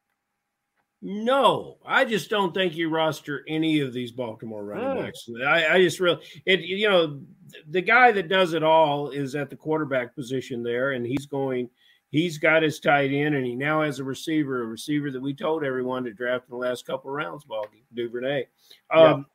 No, 1.06 1.76
I 1.84 2.06
just 2.06 2.30
don't 2.30 2.54
think 2.54 2.74
you 2.74 2.88
roster 2.88 3.44
any 3.46 3.80
of 3.80 3.92
these 3.92 4.10
Baltimore 4.10 4.64
running 4.64 4.86
Oh. 4.86 5.02
backs. 5.02 5.28
I, 5.46 5.74
I 5.74 5.78
just 5.82 6.00
really, 6.00 6.24
it, 6.46 6.60
you 6.60 6.88
know, 6.88 7.20
the 7.68 7.82
guy 7.82 8.10
that 8.12 8.28
does 8.28 8.54
it 8.54 8.62
all 8.62 9.10
is 9.10 9.34
at 9.34 9.50
the 9.50 9.56
quarterback 9.56 10.14
position 10.14 10.62
there, 10.62 10.92
and 10.92 11.04
he's 11.04 11.26
going, 11.26 11.68
he's 12.08 12.38
got 12.38 12.62
his 12.62 12.80
tight 12.80 13.12
end, 13.12 13.34
and 13.34 13.44
he 13.44 13.54
now 13.54 13.82
has 13.82 13.98
a 13.98 14.04
receiver, 14.04 14.62
a 14.62 14.66
receiver 14.66 15.10
that 15.10 15.20
we 15.20 15.34
told 15.34 15.62
everyone 15.62 16.04
to 16.04 16.12
draft 16.14 16.46
in 16.48 16.52
the 16.52 16.56
last 16.66 16.86
couple 16.86 17.10
of 17.10 17.16
rounds, 17.16 17.44
Balky 17.44 17.84
Duvernay. 17.92 18.46
Um, 18.90 19.26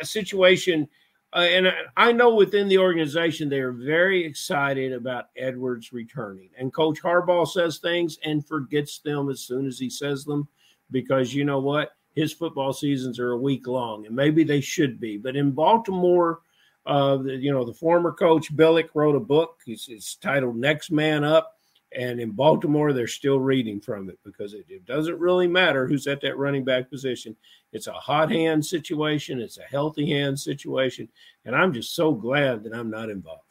A 0.00 0.06
situation, 0.06 0.88
uh, 1.34 1.40
and 1.40 1.68
I, 1.68 1.74
I 1.98 2.12
know 2.12 2.34
within 2.34 2.66
the 2.66 2.78
organization 2.78 3.50
they 3.50 3.60
are 3.60 3.72
very 3.72 4.24
excited 4.24 4.94
about 4.94 5.26
Edwards 5.36 5.92
returning, 5.92 6.48
and 6.58 6.72
Coach 6.72 7.02
Harbaugh 7.02 7.46
says 7.46 7.76
things 7.76 8.18
and 8.24 8.44
forgets 8.46 9.00
them 9.00 9.28
as 9.28 9.40
soon 9.42 9.66
as 9.66 9.78
he 9.78 9.90
says 9.90 10.24
them 10.24 10.48
because 10.90 11.34
you 11.34 11.44
know 11.44 11.58
what? 11.58 11.92
His 12.14 12.32
football 12.32 12.72
seasons 12.72 13.18
are 13.18 13.32
a 13.32 13.38
week 13.38 13.66
long, 13.66 14.06
and 14.06 14.14
maybe 14.14 14.44
they 14.44 14.60
should 14.60 15.00
be. 15.00 15.16
But 15.16 15.36
in 15.36 15.52
Baltimore, 15.52 16.40
uh, 16.86 17.18
the, 17.18 17.36
you 17.36 17.52
know, 17.52 17.64
the 17.64 17.72
former 17.72 18.12
coach 18.12 18.54
Billick 18.54 18.88
wrote 18.94 19.14
a 19.14 19.20
book. 19.20 19.60
It's, 19.66 19.88
it's 19.88 20.16
titled 20.16 20.56
"Next 20.56 20.90
Man 20.90 21.24
Up," 21.24 21.56
and 21.92 22.20
in 22.20 22.32
Baltimore, 22.32 22.92
they're 22.92 23.06
still 23.06 23.38
reading 23.38 23.80
from 23.80 24.08
it 24.08 24.18
because 24.24 24.54
it, 24.54 24.64
it 24.68 24.84
doesn't 24.86 25.18
really 25.18 25.46
matter 25.46 25.86
who's 25.86 26.06
at 26.06 26.20
that 26.22 26.36
running 26.36 26.64
back 26.64 26.90
position. 26.90 27.36
It's 27.72 27.86
a 27.86 27.92
hot 27.92 28.30
hand 28.30 28.64
situation. 28.64 29.40
It's 29.40 29.58
a 29.58 29.62
healthy 29.62 30.10
hand 30.10 30.38
situation, 30.38 31.08
and 31.44 31.54
I'm 31.54 31.72
just 31.72 31.94
so 31.94 32.12
glad 32.12 32.64
that 32.64 32.74
I'm 32.74 32.90
not 32.90 33.10
involved. 33.10 33.44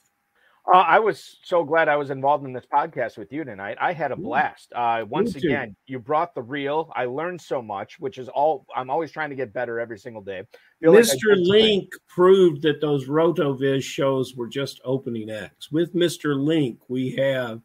Uh, 0.71 0.77
I 0.77 0.99
was 0.99 1.39
so 1.43 1.63
glad 1.63 1.89
I 1.89 1.95
was 1.95 2.11
involved 2.11 2.45
in 2.45 2.53
this 2.53 2.65
podcast 2.71 3.17
with 3.17 3.31
you 3.31 3.43
tonight. 3.43 3.77
I 3.81 3.91
had 3.91 4.11
a 4.11 4.15
blast. 4.15 4.71
Uh, 4.75 5.03
once 5.09 5.35
again, 5.35 5.75
you 5.87 5.97
brought 5.97 6.35
the 6.35 6.43
real. 6.43 6.91
I 6.95 7.05
learned 7.05 7.41
so 7.41 7.59
much, 7.59 7.99
which 7.99 8.19
is 8.19 8.29
all. 8.29 8.67
I'm 8.75 8.91
always 8.91 9.11
trying 9.11 9.31
to 9.31 9.35
get 9.35 9.51
better 9.51 9.79
every 9.79 9.97
single 9.97 10.21
day. 10.21 10.43
Feel 10.79 10.93
like 10.93 11.05
Mr. 11.05 11.35
Link 11.35 11.89
proved 12.07 12.61
that 12.61 12.81
those 12.81 13.07
RotoViz 13.07 13.81
shows 13.81 14.35
were 14.35 14.47
just 14.47 14.79
opening 14.85 15.31
acts. 15.31 15.71
With 15.71 15.95
Mr. 15.95 16.39
Link, 16.39 16.77
we 16.87 17.15
have, 17.15 17.61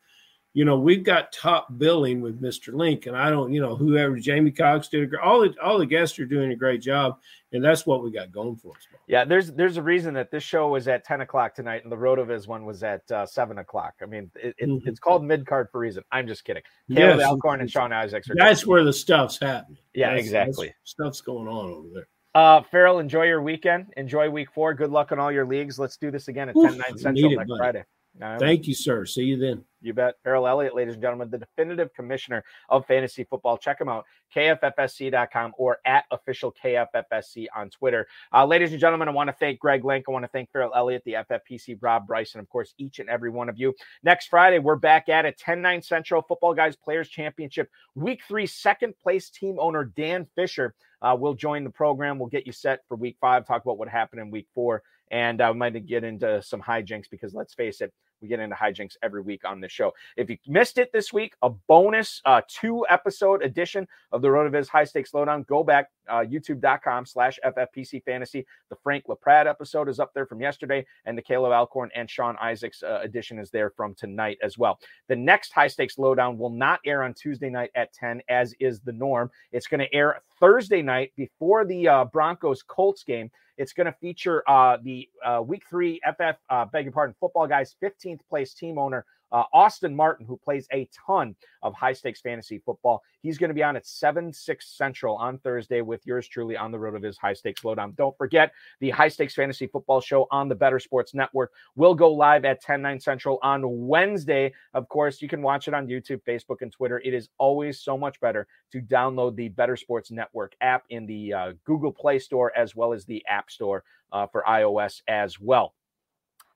you 0.54 0.64
know, 0.64 0.78
we've 0.78 1.02
got 1.02 1.32
top 1.32 1.66
billing 1.78 2.20
with 2.20 2.40
Mr. 2.40 2.72
Link, 2.72 3.06
and 3.06 3.16
I 3.16 3.28
don't, 3.28 3.52
you 3.52 3.60
know, 3.60 3.74
whoever 3.74 4.16
Jamie 4.18 4.52
Cox 4.52 4.88
did, 4.88 5.12
a 5.12 5.20
all 5.20 5.40
the 5.40 5.52
all 5.62 5.78
the 5.78 5.84
guests 5.86 6.18
are 6.20 6.24
doing 6.26 6.52
a 6.52 6.56
great 6.56 6.80
job, 6.80 7.18
and 7.52 7.62
that's 7.62 7.84
what 7.86 8.04
we 8.04 8.12
got 8.12 8.30
going 8.30 8.54
for 8.56 8.70
us. 8.70 8.86
Yeah, 9.08 9.24
there's 9.24 9.50
there's 9.52 9.76
a 9.78 9.82
reason 9.82 10.14
that 10.14 10.30
this 10.30 10.44
show 10.44 10.68
was 10.68 10.86
at 10.88 11.04
10 11.04 11.20
o'clock 11.22 11.54
tonight 11.56 11.82
and 11.82 11.90
the 11.92 11.96
Rotoviz 11.96 12.46
one 12.46 12.64
was 12.64 12.82
at 12.84 13.02
uh, 13.10 13.26
7 13.26 13.58
o'clock. 13.58 13.94
I 14.00 14.06
mean, 14.06 14.30
it, 14.36 14.54
it, 14.56 14.68
Mhm. 14.68 14.86
it's 14.86 14.98
called 15.00 15.24
mid 15.24 15.44
card 15.44 15.68
for 15.70 15.78
a 15.78 15.80
reason. 15.80 16.04
I'm 16.12 16.26
just 16.26 16.44
kidding. 16.44 16.62
Caleb 16.90 17.18
Yes, 17.18 17.26
Alcorn 17.28 17.60
and 17.60 17.70
Sean 17.70 17.92
Isaacs 17.92 18.30
are 18.30 18.34
That's 18.36 18.64
where 18.66 18.82
the 18.84 18.92
stuff's 18.92 19.38
happening. 19.38 19.78
Yeah, 19.92 20.06
That's- 20.10 20.24
exactly. 20.24 20.66
that's- 20.68 20.80
stuff's 20.84 21.20
going 21.20 21.48
on 21.48 21.70
over 21.70 21.88
there. 21.92 22.06
Uh, 22.36 22.62
Ferrell, 22.62 22.98
enjoy 23.00 23.24
your 23.24 23.42
weekend. 23.42 23.92
Enjoy 23.96 24.28
week 24.30 24.50
four. 24.52 24.72
Good 24.74 24.90
luck 24.90 25.12
in 25.12 25.18
all 25.18 25.30
your 25.30 25.46
leagues. 25.46 25.78
Let's 25.78 25.96
do 25.96 26.10
this 26.10 26.28
again 26.28 26.48
at 26.48 26.56
Oof, 26.56 26.70
10 26.70 26.78
9 26.78 26.84
need 26.92 26.98
Central 27.00 27.32
it, 27.32 27.36
next 27.36 27.48
buddy. 27.48 27.58
Friday. 27.58 27.84
Right. 28.20 28.38
Thank 28.40 28.66
you, 28.68 28.74
sir. 28.74 29.04
See 29.06 29.22
you 29.24 29.36
then. 29.36 29.64
You 29.84 29.94
bet. 29.94 30.14
Ferrell 30.22 30.46
Elliott, 30.46 30.74
ladies 30.74 30.94
and 30.94 31.02
gentlemen, 31.02 31.30
the 31.30 31.38
definitive 31.38 31.92
commissioner 31.94 32.44
of 32.68 32.86
fantasy 32.86 33.24
football. 33.24 33.58
Check 33.58 33.80
him 33.80 33.88
out, 33.88 34.04
kffsc.com 34.34 35.52
or 35.58 35.78
at 35.84 36.04
official 36.10 36.54
KFFSC 36.62 37.46
on 37.54 37.70
Twitter. 37.70 38.06
Uh, 38.32 38.46
ladies 38.46 38.72
and 38.72 38.80
gentlemen, 38.80 39.08
I 39.08 39.12
want 39.12 39.28
to 39.28 39.34
thank 39.34 39.58
Greg 39.58 39.84
Link. 39.84 40.06
I 40.08 40.12
want 40.12 40.24
to 40.24 40.28
thank 40.28 40.50
Ferrell 40.50 40.72
Elliott, 40.74 41.02
the 41.04 41.16
FFPC, 41.30 41.78
Rob 41.80 42.06
Bryson, 42.06 42.40
of 42.40 42.48
course, 42.48 42.74
each 42.78 42.98
and 42.98 43.08
every 43.08 43.30
one 43.30 43.48
of 43.48 43.58
you. 43.58 43.74
Next 44.02 44.28
Friday, 44.28 44.58
we're 44.58 44.76
back 44.76 45.08
at 45.08 45.24
it 45.26 45.38
10 45.38 45.60
9 45.60 45.82
Central 45.82 46.22
Footballguys 46.22 46.80
Players 46.80 47.08
Championship, 47.08 47.68
week 47.94 48.22
three, 48.26 48.46
second 48.46 48.94
place 49.02 49.30
team 49.30 49.56
owner 49.58 49.84
Dan 49.84 50.26
Fisher 50.34 50.74
uh, 51.02 51.14
will 51.18 51.34
join 51.34 51.64
the 51.64 51.70
program. 51.70 52.18
We'll 52.18 52.28
get 52.28 52.46
you 52.46 52.52
set 52.52 52.80
for 52.88 52.96
week 52.96 53.16
five, 53.20 53.46
talk 53.46 53.62
about 53.62 53.78
what 53.78 53.88
happened 53.88 54.22
in 54.22 54.30
week 54.30 54.48
four, 54.54 54.82
and 55.10 55.40
I 55.40 55.50
uh, 55.50 55.54
might 55.54 55.86
get 55.86 56.04
into 56.04 56.42
some 56.42 56.62
hijinks 56.62 57.10
because 57.10 57.34
let's 57.34 57.54
face 57.54 57.80
it, 57.80 57.92
We 58.24 58.28
get 58.28 58.40
into 58.40 58.56
hijinks 58.56 58.96
every 59.02 59.20
week 59.20 59.44
on 59.44 59.60
this 59.60 59.70
show. 59.70 59.92
If 60.16 60.30
you 60.30 60.38
missed 60.46 60.78
it 60.78 60.90
this 60.94 61.12
week, 61.12 61.34
a 61.42 61.50
bonus 61.50 62.22
uh, 62.24 62.40
two 62.48 62.86
episode 62.88 63.42
edition 63.42 63.86
of 64.12 64.22
the 64.22 64.28
RotoViz 64.28 64.66
High 64.66 64.84
Stakes 64.84 65.12
Lowdown. 65.12 65.42
Go 65.42 65.62
back 65.62 65.90
uh, 66.08 66.20
youtube.com 66.20 67.04
slash 67.04 67.38
FFPC 67.44 68.02
Fantasy. 68.02 68.46
The 68.70 68.76
Frank 68.76 69.04
LaPrade 69.08 69.46
episode 69.46 69.90
is 69.90 70.00
up 70.00 70.14
there 70.14 70.24
from 70.24 70.40
yesterday, 70.40 70.86
and 71.04 71.18
the 71.18 71.22
Caleb 71.22 71.52
Alcorn 71.52 71.90
and 71.94 72.08
Sean 72.08 72.34
Isaacs 72.40 72.82
uh, 72.82 73.00
edition 73.02 73.38
is 73.38 73.50
there 73.50 73.68
from 73.68 73.94
tonight 73.94 74.38
as 74.42 74.56
well. 74.56 74.80
The 75.08 75.16
next 75.16 75.52
High 75.52 75.68
Stakes 75.68 75.98
Lowdown 75.98 76.38
will 76.38 76.48
not 76.48 76.80
air 76.86 77.02
on 77.02 77.12
Tuesday 77.12 77.50
night 77.50 77.72
at 77.74 77.92
10, 77.92 78.22
as 78.30 78.54
is 78.58 78.80
the 78.80 78.92
norm. 78.92 79.30
It's 79.52 79.66
going 79.66 79.80
to 79.80 79.94
air 79.94 80.22
Thursday 80.40 80.80
night 80.80 81.12
before 81.14 81.66
the 81.66 81.88
uh, 81.88 82.04
Broncos 82.06 82.62
Colts 82.62 83.04
game. 83.04 83.30
It's 83.56 83.72
going 83.72 83.86
to 83.86 83.92
feature 83.92 84.42
uh, 84.48 84.78
the 84.82 85.08
uh, 85.24 85.40
Week 85.44 85.62
Three 85.68 86.00
FF, 86.04 86.36
uh, 86.50 86.64
beg 86.66 86.86
your 86.86 86.92
pardon, 86.92 87.14
Footballguys 87.22 87.74
15th 88.14 88.26
place 88.28 88.54
team 88.54 88.78
owner 88.78 89.04
uh, 89.32 89.42
Austin 89.52 89.96
Martin, 89.96 90.24
who 90.24 90.36
plays 90.36 90.68
a 90.72 90.88
ton 91.06 91.34
of 91.62 91.74
high 91.74 91.92
stakes 91.92 92.20
fantasy 92.20 92.60
football. 92.64 93.02
He's 93.20 93.36
going 93.36 93.48
to 93.48 93.54
be 93.54 93.64
on 93.64 93.74
at 93.74 93.84
7, 93.84 94.32
6 94.32 94.68
Central 94.76 95.16
on 95.16 95.38
Thursday 95.38 95.80
with 95.80 96.06
yours 96.06 96.28
truly 96.28 96.56
on 96.56 96.70
the 96.70 96.78
road 96.78 96.94
of 96.94 97.02
his 97.02 97.18
High 97.18 97.32
Stakes 97.32 97.64
Lowdown. 97.64 97.94
Don't 97.96 98.16
forget 98.16 98.52
the 98.78 98.90
High 98.90 99.08
Stakes 99.08 99.34
Fantasy 99.34 99.66
Football 99.66 100.00
Show 100.00 100.28
on 100.30 100.48
the 100.48 100.54
Better 100.54 100.78
Sports 100.78 101.14
Network 101.14 101.50
will 101.74 101.96
go 101.96 102.12
live 102.12 102.44
at 102.44 102.62
10, 102.62 102.80
9 102.80 103.00
Central 103.00 103.40
on 103.42 103.62
Wednesday. 103.88 104.52
Of 104.72 104.88
course, 104.88 105.20
you 105.20 105.28
can 105.28 105.42
watch 105.42 105.66
it 105.66 105.74
on 105.74 105.88
YouTube, 105.88 106.20
Facebook, 106.22 106.62
and 106.62 106.70
Twitter. 106.70 107.02
It 107.04 107.12
is 107.12 107.28
always 107.36 107.80
so 107.80 107.98
much 107.98 108.20
better 108.20 108.46
to 108.70 108.80
download 108.80 109.34
the 109.34 109.48
Better 109.48 109.76
Sports 109.76 110.12
Network 110.12 110.54
app 110.60 110.84
in 110.90 111.06
the 111.06 111.32
uh, 111.32 111.52
Google 111.64 111.92
Play 111.92 112.20
Store 112.20 112.56
as 112.56 112.76
well 112.76 112.92
as 112.92 113.04
the 113.04 113.24
App 113.28 113.50
Store 113.50 113.82
uh, 114.12 114.28
for 114.28 114.44
iOS 114.46 115.02
as 115.08 115.40
well 115.40 115.74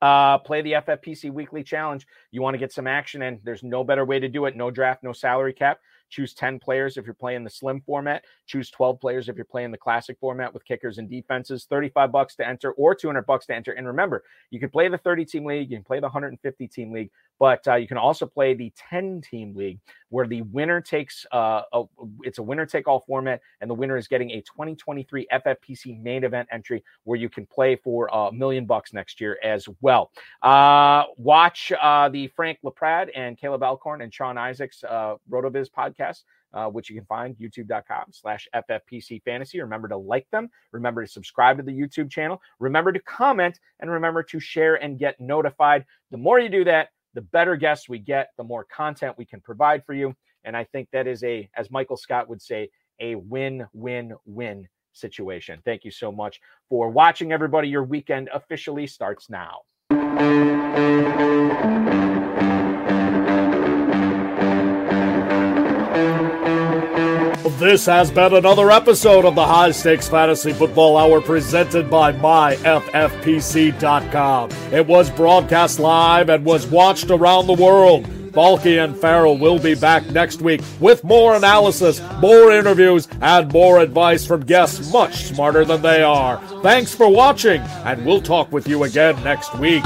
uh, 0.00 0.38
play 0.38 0.62
the 0.62 0.72
FFPC 0.72 1.32
Weekly 1.32 1.62
Challenge. 1.62 2.06
You 2.30 2.42
want 2.42 2.54
to 2.54 2.58
get 2.58 2.72
some 2.72 2.86
action, 2.86 3.22
and 3.22 3.40
there's 3.44 3.62
no 3.62 3.84
better 3.84 4.04
way 4.04 4.18
to 4.18 4.28
do 4.28 4.46
it. 4.46 4.56
No 4.56 4.70
draft, 4.70 5.02
no 5.02 5.12
salary 5.12 5.52
cap. 5.52 5.80
Choose 6.09 6.35
10 6.35 6.59
players 6.59 6.97
if 6.97 7.05
you're 7.05 7.14
playing 7.14 7.44
the 7.44 7.51
slim 7.51 7.80
format. 7.80 8.24
Choose 8.47 8.70
12 8.70 9.01
players 9.01 9.28
if 9.28 9.36
you're 9.36 9.44
playing 9.44 9.70
the 9.70 9.78
classic 9.78 10.16
format 10.20 10.52
with 10.52 10.64
kickers 10.64 10.98
and 10.98 11.09
defenses. 11.09 11.66
35 11.68 12.12
bucks 12.12 12.36
to 12.36 12.47
enter 12.47 12.72
or 12.72 12.94
200 12.94 13.22
bucks 13.26 13.47
to 13.47 13.55
enter. 13.55 13.72
And 13.72 13.86
remember, 13.86 14.24
you 14.51 14.60
can 14.60 14.70
play 14.70 14.89
the 14.89 14.98
30 14.98 15.24
team 15.24 15.44
league, 15.44 15.70
you 15.70 15.76
can 15.76 15.85
play 15.85 16.01
the 16.01 16.06
150 16.06 16.66
team 16.68 16.93
league, 16.93 17.10
but 17.39 17.66
uh, 17.68 17.76
you 17.76 17.86
can 17.86 17.98
also 17.98 18.26
play 18.26 18.55
the 18.55 18.72
10 18.90 19.20
team 19.20 19.55
league 19.55 19.78
where 20.10 20.26
the 20.26 20.43
winner 20.43 20.80
takes 20.80 21.26
uh, 21.32 21.62
a, 21.72 21.85
it's 22.22 22.39
a 22.39 22.43
winner 22.43 22.66
take 22.66 22.89
all 22.89 23.01
format 23.01 23.40
and 23.60 23.70
the 23.70 23.74
winner 23.74 23.97
is 23.97 24.09
getting 24.09 24.30
a 24.30 24.40
2023 24.43 25.26
ffpc 25.32 26.02
main 26.02 26.24
event 26.24 26.48
entry 26.51 26.82
where 27.05 27.18
you 27.18 27.28
can 27.28 27.47
play 27.47 27.76
for 27.76 28.09
a 28.12 28.32
million 28.32 28.64
bucks 28.64 28.93
next 28.93 29.20
year 29.20 29.39
as 29.44 29.68
well 29.80 30.10
uh, 30.43 31.05
watch 31.16 31.72
uh, 31.80 32.09
the 32.09 32.26
frank 32.28 32.59
laprade 32.64 33.09
and 33.14 33.39
caleb 33.39 33.62
alcorn 33.62 34.02
and 34.02 34.12
sean 34.12 34.39
isaacs 34.39 34.82
uh, 34.85 35.14
rotoviz 35.30 35.68
podcast 35.70 35.97
uh, 36.54 36.66
which 36.66 36.88
you 36.88 36.96
can 36.96 37.04
find 37.06 37.36
youtube.com 37.36 38.04
slash 38.10 38.48
ffpc 38.54 39.22
fantasy 39.24 39.60
remember 39.60 39.88
to 39.88 39.96
like 39.96 40.26
them 40.30 40.48
remember 40.72 41.04
to 41.04 41.10
subscribe 41.10 41.56
to 41.56 41.62
the 41.62 41.72
youtube 41.72 42.10
channel 42.10 42.40
remember 42.58 42.92
to 42.92 43.00
comment 43.00 43.58
and 43.80 43.90
remember 43.90 44.22
to 44.22 44.40
share 44.40 44.76
and 44.76 44.98
get 44.98 45.18
notified 45.20 45.84
the 46.10 46.16
more 46.16 46.38
you 46.38 46.48
do 46.48 46.64
that 46.64 46.88
the 47.14 47.22
better 47.22 47.56
guests 47.56 47.88
we 47.88 47.98
get, 47.98 48.28
the 48.36 48.44
more 48.44 48.64
content 48.64 49.16
we 49.18 49.24
can 49.24 49.40
provide 49.40 49.84
for 49.84 49.92
you. 49.92 50.14
And 50.44 50.56
I 50.56 50.62
think 50.64 50.88
that 50.92 51.08
is 51.08 51.24
a, 51.24 51.48
as 51.56 51.68
Michael 51.70 51.96
Scott 51.96 52.28
would 52.28 52.40
say, 52.40 52.70
a 53.00 53.16
win 53.16 53.66
win 53.72 54.14
win 54.24 54.68
situation. 54.92 55.60
Thank 55.64 55.84
you 55.84 55.90
so 55.90 56.12
much 56.12 56.40
for 56.68 56.90
watching, 56.90 57.32
everybody. 57.32 57.68
Your 57.68 57.82
weekend 57.84 58.28
officially 58.32 58.86
starts 58.86 59.28
now. 59.28 59.62
This 67.59 67.86
has 67.86 68.10
been 68.12 68.35
another 68.35 68.70
episode 68.70 69.24
of 69.24 69.35
the 69.35 69.44
High 69.44 69.72
Stakes 69.72 70.09
Fantasy 70.09 70.52
Football 70.52 70.97
Hour 70.97 71.20
presented 71.20 71.90
by 71.90 72.12
MyFFPC.com. 72.12 72.72
It 74.72 74.86
was 74.86 75.10
broadcast 75.10 75.80
live 75.80 76.28
and 76.28 76.44
was 76.44 76.68
watched 76.68 77.10
around 77.10 77.48
the 77.48 77.55
world. 77.55 78.09
Balky 78.32 78.78
and 78.78 78.97
Ferrell 78.97 79.36
will 79.36 79.59
be 79.59 79.74
back 79.74 80.09
next 80.10 80.40
week 80.40 80.60
with 80.78 81.02
more 81.02 81.35
analysis, 81.35 82.01
more 82.20 82.52
interviews, 82.52 83.09
and 83.20 83.52
more 83.52 83.80
advice 83.80 84.24
from 84.24 84.47
guests 84.47 84.93
much 84.93 85.24
smarter 85.24 85.64
than 85.64 85.82
they 85.82 86.01
are. 86.05 86.40
Thanks 86.62 86.94
for 86.94 87.10
watching, 87.10 87.60
and 87.60 88.06
we'll 88.06 88.22
talk 88.22 88.52
with 88.52 88.68
you 88.68 88.85
again 88.85 89.20
next 89.24 89.59
week. 89.59 89.82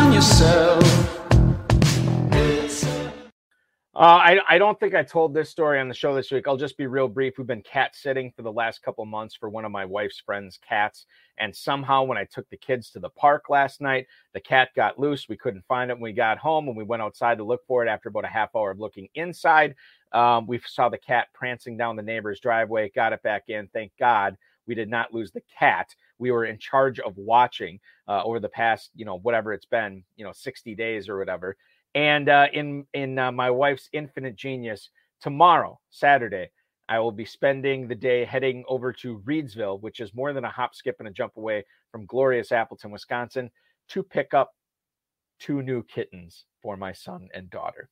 Uh, 4.02 4.18
I, 4.18 4.38
I 4.48 4.58
don't 4.58 4.80
think 4.80 4.96
I 4.96 5.04
told 5.04 5.32
this 5.32 5.48
story 5.48 5.78
on 5.78 5.86
the 5.86 5.94
show 5.94 6.12
this 6.12 6.32
week. 6.32 6.48
I'll 6.48 6.56
just 6.56 6.76
be 6.76 6.88
real 6.88 7.06
brief. 7.06 7.34
We've 7.38 7.46
been 7.46 7.62
cat 7.62 7.94
sitting 7.94 8.32
for 8.34 8.42
the 8.42 8.50
last 8.50 8.82
couple 8.82 9.06
months 9.06 9.36
for 9.36 9.48
one 9.48 9.64
of 9.64 9.70
my 9.70 9.84
wife's 9.84 10.18
friends' 10.18 10.58
cats. 10.68 11.06
And 11.38 11.54
somehow, 11.54 12.02
when 12.02 12.18
I 12.18 12.24
took 12.24 12.50
the 12.50 12.56
kids 12.56 12.90
to 12.90 12.98
the 12.98 13.10
park 13.10 13.48
last 13.48 13.80
night, 13.80 14.08
the 14.34 14.40
cat 14.40 14.70
got 14.74 14.98
loose. 14.98 15.28
We 15.28 15.36
couldn't 15.36 15.64
find 15.68 15.88
it 15.88 15.94
when 15.94 16.02
we 16.02 16.12
got 16.14 16.38
home. 16.38 16.66
And 16.66 16.76
we 16.76 16.82
went 16.82 17.00
outside 17.00 17.38
to 17.38 17.44
look 17.44 17.60
for 17.64 17.86
it 17.86 17.88
after 17.88 18.08
about 18.08 18.24
a 18.24 18.26
half 18.26 18.56
hour 18.56 18.72
of 18.72 18.80
looking 18.80 19.06
inside. 19.14 19.76
Um, 20.10 20.48
we 20.48 20.60
saw 20.66 20.88
the 20.88 20.98
cat 20.98 21.28
prancing 21.32 21.76
down 21.76 21.94
the 21.94 22.02
neighbor's 22.02 22.40
driveway, 22.40 22.90
got 22.92 23.12
it 23.12 23.22
back 23.22 23.44
in. 23.50 23.68
Thank 23.68 23.92
God 24.00 24.36
we 24.66 24.74
did 24.74 24.88
not 24.88 25.14
lose 25.14 25.30
the 25.30 25.42
cat. 25.58 25.94
We 26.18 26.30
were 26.32 26.44
in 26.44 26.58
charge 26.58 26.98
of 27.00 27.16
watching 27.16 27.78
uh, 28.08 28.22
over 28.24 28.40
the 28.40 28.48
past, 28.48 28.90
you 28.94 29.04
know, 29.04 29.18
whatever 29.18 29.52
it's 29.52 29.66
been, 29.66 30.02
you 30.16 30.24
know, 30.24 30.32
60 30.32 30.74
days 30.74 31.08
or 31.08 31.18
whatever. 31.18 31.56
And 31.94 32.28
uh, 32.28 32.46
in 32.52 32.86
in 32.94 33.18
uh, 33.18 33.32
my 33.32 33.50
wife's 33.50 33.88
infinite 33.92 34.36
genius, 34.36 34.90
tomorrow, 35.20 35.78
Saturday, 35.90 36.50
I 36.88 36.98
will 36.98 37.12
be 37.12 37.24
spending 37.24 37.86
the 37.86 37.94
day 37.94 38.24
heading 38.24 38.64
over 38.68 38.92
to 38.94 39.22
Reedsville, 39.26 39.80
which 39.80 40.00
is 40.00 40.14
more 40.14 40.32
than 40.32 40.44
a 40.44 40.50
hop, 40.50 40.74
skip, 40.74 40.96
and 40.98 41.08
a 41.08 41.12
jump 41.12 41.36
away 41.36 41.64
from 41.90 42.06
glorious 42.06 42.52
Appleton, 42.52 42.90
Wisconsin, 42.90 43.50
to 43.88 44.02
pick 44.02 44.34
up 44.34 44.52
two 45.38 45.62
new 45.62 45.82
kittens 45.82 46.44
for 46.62 46.76
my 46.76 46.92
son 46.92 47.28
and 47.34 47.50
daughter. 47.50 47.88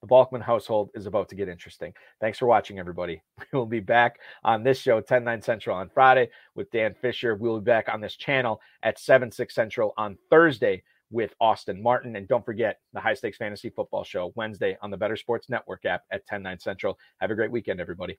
The 0.00 0.06
Balkman 0.06 0.42
household 0.42 0.90
is 0.94 1.06
about 1.06 1.28
to 1.30 1.34
get 1.34 1.48
interesting. 1.48 1.92
Thanks 2.20 2.38
for 2.38 2.46
watching, 2.46 2.78
everybody. 2.78 3.20
We 3.52 3.58
will 3.58 3.66
be 3.66 3.80
back 3.80 4.20
on 4.44 4.62
this 4.62 4.78
show, 4.78 5.00
10 5.00 5.24
9 5.24 5.42
Central 5.42 5.76
on 5.76 5.88
Friday 5.88 6.30
with 6.54 6.70
Dan 6.70 6.94
Fisher. 6.94 7.34
We'll 7.34 7.60
be 7.60 7.64
back 7.64 7.88
on 7.88 8.00
this 8.00 8.14
channel 8.14 8.60
at 8.82 8.98
7 8.98 9.32
6 9.32 9.54
Central 9.54 9.94
on 9.96 10.16
Thursday 10.30 10.82
with 11.10 11.34
Austin 11.40 11.82
Martin. 11.82 12.16
And 12.16 12.28
don't 12.28 12.44
forget 12.44 12.78
the 12.92 13.00
High 13.00 13.14
Stakes 13.14 13.38
Fantasy 13.38 13.70
Football 13.70 14.04
Show 14.04 14.32
Wednesday 14.36 14.76
on 14.82 14.90
the 14.90 14.96
Better 14.96 15.16
Sports 15.16 15.48
Network 15.48 15.84
app 15.84 16.02
at 16.12 16.26
10 16.26 16.42
9 16.42 16.58
Central. 16.58 16.98
Have 17.20 17.30
a 17.30 17.34
great 17.34 17.50
weekend, 17.50 17.80
everybody. 17.80 18.18